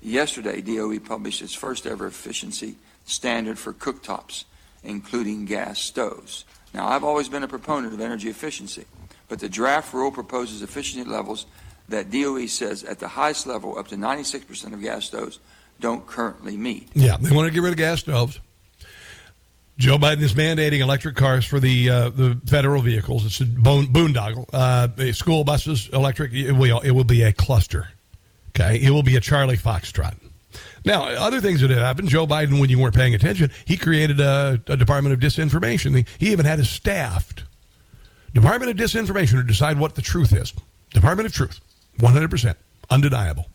Yesterday, 0.00 0.60
DOE 0.60 0.98
published 0.98 1.42
its 1.42 1.54
first 1.54 1.86
ever 1.86 2.06
efficiency 2.06 2.76
standard 3.04 3.58
for 3.58 3.72
cooktops, 3.72 4.44
including 4.82 5.44
gas 5.44 5.78
stoves. 5.78 6.44
Now, 6.72 6.88
I've 6.88 7.04
always 7.04 7.28
been 7.28 7.42
a 7.42 7.48
proponent 7.48 7.92
of 7.92 8.00
energy 8.00 8.28
efficiency, 8.28 8.84
but 9.28 9.40
the 9.40 9.48
draft 9.48 9.92
rule 9.92 10.10
proposes 10.10 10.62
efficiency 10.62 11.08
levels 11.08 11.46
that 11.88 12.10
DOE 12.10 12.46
says 12.46 12.84
at 12.84 13.00
the 13.00 13.08
highest 13.08 13.46
level, 13.46 13.78
up 13.78 13.88
to 13.88 13.96
96% 13.96 14.72
of 14.72 14.80
gas 14.80 15.06
stoves, 15.06 15.40
don't 15.80 16.06
currently 16.06 16.56
meet. 16.56 16.88
Yeah, 16.94 17.16
they 17.18 17.34
want 17.34 17.48
to 17.48 17.52
get 17.52 17.62
rid 17.62 17.72
of 17.72 17.78
gas 17.78 18.00
stoves. 18.00 18.38
Joe 19.78 19.96
Biden 19.96 20.20
is 20.20 20.34
mandating 20.34 20.80
electric 20.80 21.16
cars 21.16 21.46
for 21.46 21.58
the 21.58 21.88
uh, 21.88 22.10
the 22.10 22.38
federal 22.44 22.82
vehicles. 22.82 23.24
It's 23.24 23.40
a 23.40 23.44
boondoggle. 23.46 24.46
Uh, 24.52 25.12
school 25.14 25.42
buses, 25.42 25.88
electric. 25.88 26.34
It 26.34 26.52
will, 26.52 26.80
it 26.80 26.90
will 26.90 27.04
be 27.04 27.22
a 27.22 27.32
cluster. 27.32 27.88
Okay, 28.50 28.78
it 28.82 28.90
will 28.90 29.02
be 29.02 29.16
a 29.16 29.20
Charlie 29.20 29.56
Foxtrot. 29.56 30.16
Now, 30.84 31.04
other 31.04 31.40
things 31.40 31.60
that 31.60 31.70
have 31.70 31.80
happened, 31.80 32.08
Joe 32.08 32.26
Biden, 32.26 32.58
when 32.58 32.70
you 32.70 32.78
weren't 32.78 32.94
paying 32.94 33.14
attention, 33.14 33.50
he 33.66 33.76
created 33.76 34.18
a, 34.20 34.60
a 34.66 34.76
Department 34.76 35.12
of 35.12 35.20
Disinformation. 35.20 36.06
He 36.18 36.30
even 36.30 36.46
had 36.46 36.58
a 36.58 36.64
staffed 36.64 37.44
Department 38.32 38.70
of 38.70 38.76
Disinformation 38.76 39.32
to 39.32 39.42
decide 39.42 39.78
what 39.78 39.94
the 39.94 40.02
truth 40.02 40.32
is. 40.32 40.52
Department 40.92 41.26
of 41.26 41.32
Truth, 41.32 41.60
100%, 41.98 42.54
undeniable. 42.88 43.48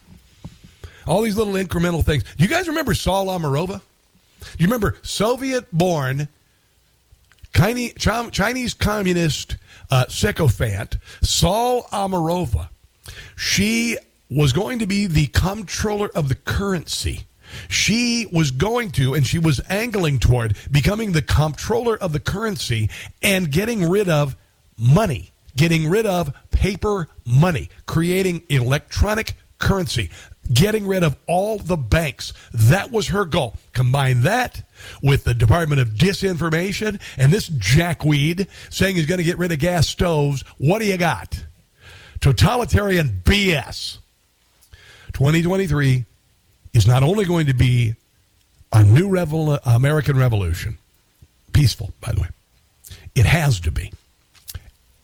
All 1.07 1.21
these 1.21 1.37
little 1.37 1.53
incremental 1.53 2.03
things. 2.03 2.23
Do 2.37 2.43
you 2.43 2.49
guys 2.49 2.67
remember 2.67 2.93
Saule 2.93 3.27
Omarova? 3.27 3.81
Do 4.39 4.45
you 4.57 4.67
remember 4.67 4.97
Soviet 5.01 5.65
born 5.71 6.27
Chinese 7.53 8.73
communist 8.73 9.57
uh, 9.89 10.05
sycophant 10.07 10.97
Saule 11.21 11.87
Omarova? 11.89 12.69
She 13.35 13.97
was 14.29 14.53
going 14.53 14.79
to 14.79 14.87
be 14.87 15.07
the 15.07 15.27
comptroller 15.27 16.09
of 16.15 16.29
the 16.29 16.35
currency. 16.35 17.25
She 17.69 18.27
was 18.31 18.51
going 18.51 18.91
to, 18.91 19.13
and 19.13 19.25
she 19.25 19.39
was 19.39 19.61
angling 19.69 20.19
toward 20.19 20.57
becoming 20.71 21.11
the 21.11 21.21
comptroller 21.21 21.95
of 21.97 22.11
the 22.11 22.19
currency 22.19 22.89
and 23.21 23.51
getting 23.51 23.89
rid 23.89 24.09
of 24.09 24.35
money, 24.77 25.31
getting 25.55 25.87
rid 25.87 26.05
of 26.05 26.33
paper 26.51 27.07
money, 27.25 27.69
creating 27.85 28.43
electronic 28.49 29.33
currency, 29.57 30.09
getting 30.53 30.85
rid 30.85 31.03
of 31.03 31.15
all 31.27 31.57
the 31.57 31.77
banks. 31.77 32.33
That 32.53 32.91
was 32.91 33.07
her 33.07 33.25
goal. 33.25 33.55
Combine 33.73 34.21
that 34.21 34.63
with 35.01 35.23
the 35.23 35.33
Department 35.33 35.81
of 35.81 35.89
Disinformation 35.89 36.99
and 37.17 37.31
this 37.31 37.47
jackweed 37.47 38.47
saying 38.69 38.95
he's 38.95 39.05
going 39.05 39.19
to 39.19 39.23
get 39.23 39.37
rid 39.37 39.51
of 39.51 39.59
gas 39.59 39.87
stoves. 39.87 40.43
What 40.57 40.79
do 40.79 40.85
you 40.85 40.97
got? 40.97 41.45
Totalitarian 42.19 43.21
BS. 43.23 43.99
2023 45.15 46.03
is 46.73 46.85
not 46.85 47.01
only 47.01 47.23
going 47.23 47.45
to 47.47 47.53
be 47.53 47.95
a 48.73 48.83
new 48.83 49.07
revol- 49.07 49.61
American 49.65 50.17
Revolution, 50.17 50.77
peaceful, 51.53 51.93
by 52.01 52.11
the 52.11 52.19
way, 52.19 52.27
it 53.15 53.25
has 53.25 53.61
to 53.61 53.71
be. 53.71 53.93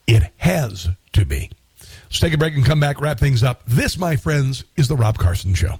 It 0.07 0.23
has 0.35 0.89
to 1.13 1.25
be. 1.25 1.49
Let's 1.79 2.19
take 2.19 2.33
a 2.33 2.37
break 2.37 2.55
and 2.55 2.65
come 2.65 2.81
back, 2.81 2.99
wrap 2.99 3.19
things 3.19 3.41
up. 3.41 3.63
This, 3.65 3.97
my 3.97 4.17
friends, 4.17 4.65
is 4.75 4.89
The 4.89 4.97
Rob 4.97 5.17
Carson 5.17 5.53
Show. 5.53 5.79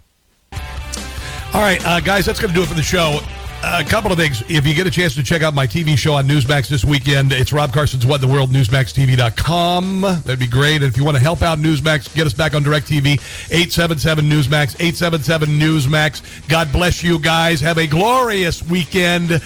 All 0.53 1.61
right, 1.61 1.85
uh, 1.85 1.99
guys, 1.99 2.25
that's 2.25 2.39
going 2.39 2.53
to 2.53 2.55
do 2.55 2.63
it 2.63 2.67
for 2.67 2.75
the 2.75 2.81
show 2.81 3.19
a 3.63 3.83
couple 3.83 4.11
of 4.11 4.17
things. 4.17 4.43
If 4.49 4.65
you 4.65 4.73
get 4.73 4.87
a 4.87 4.91
chance 4.91 5.15
to 5.15 5.23
check 5.23 5.41
out 5.41 5.53
my 5.53 5.67
TV 5.67 5.97
show 5.97 6.13
on 6.13 6.27
Newsmax 6.27 6.67
this 6.67 6.83
weekend, 6.83 7.31
it's 7.31 7.53
Rob 7.53 7.73
Carson's 7.73 8.05
What 8.05 8.21
in 8.21 8.27
the 8.27 8.33
World, 8.33 8.49
NewsmaxTV.com. 8.51 10.01
That'd 10.01 10.39
be 10.39 10.47
great. 10.47 10.77
And 10.77 10.85
if 10.85 10.97
you 10.97 11.03
want 11.03 11.17
to 11.17 11.23
help 11.23 11.41
out 11.41 11.59
Newsmax, 11.59 12.13
get 12.15 12.25
us 12.25 12.33
back 12.33 12.53
on 12.53 12.63
DirecTV, 12.63 13.19
877 13.51 14.25
Newsmax, 14.25 14.75
877 14.79 15.49
Newsmax. 15.49 16.47
God 16.47 16.71
bless 16.71 17.03
you 17.03 17.19
guys. 17.19 17.61
Have 17.61 17.77
a 17.77 17.87
glorious 17.87 18.63
weekend. 18.63 19.41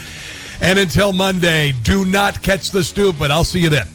And 0.61 0.79
until 0.79 1.11
Monday, 1.11 1.73
do 1.83 2.05
not 2.05 2.41
catch 2.41 2.71
the 2.71 2.83
stupid. 2.83 3.31
I'll 3.31 3.43
see 3.43 3.59
you 3.59 3.69
then. 3.69 3.94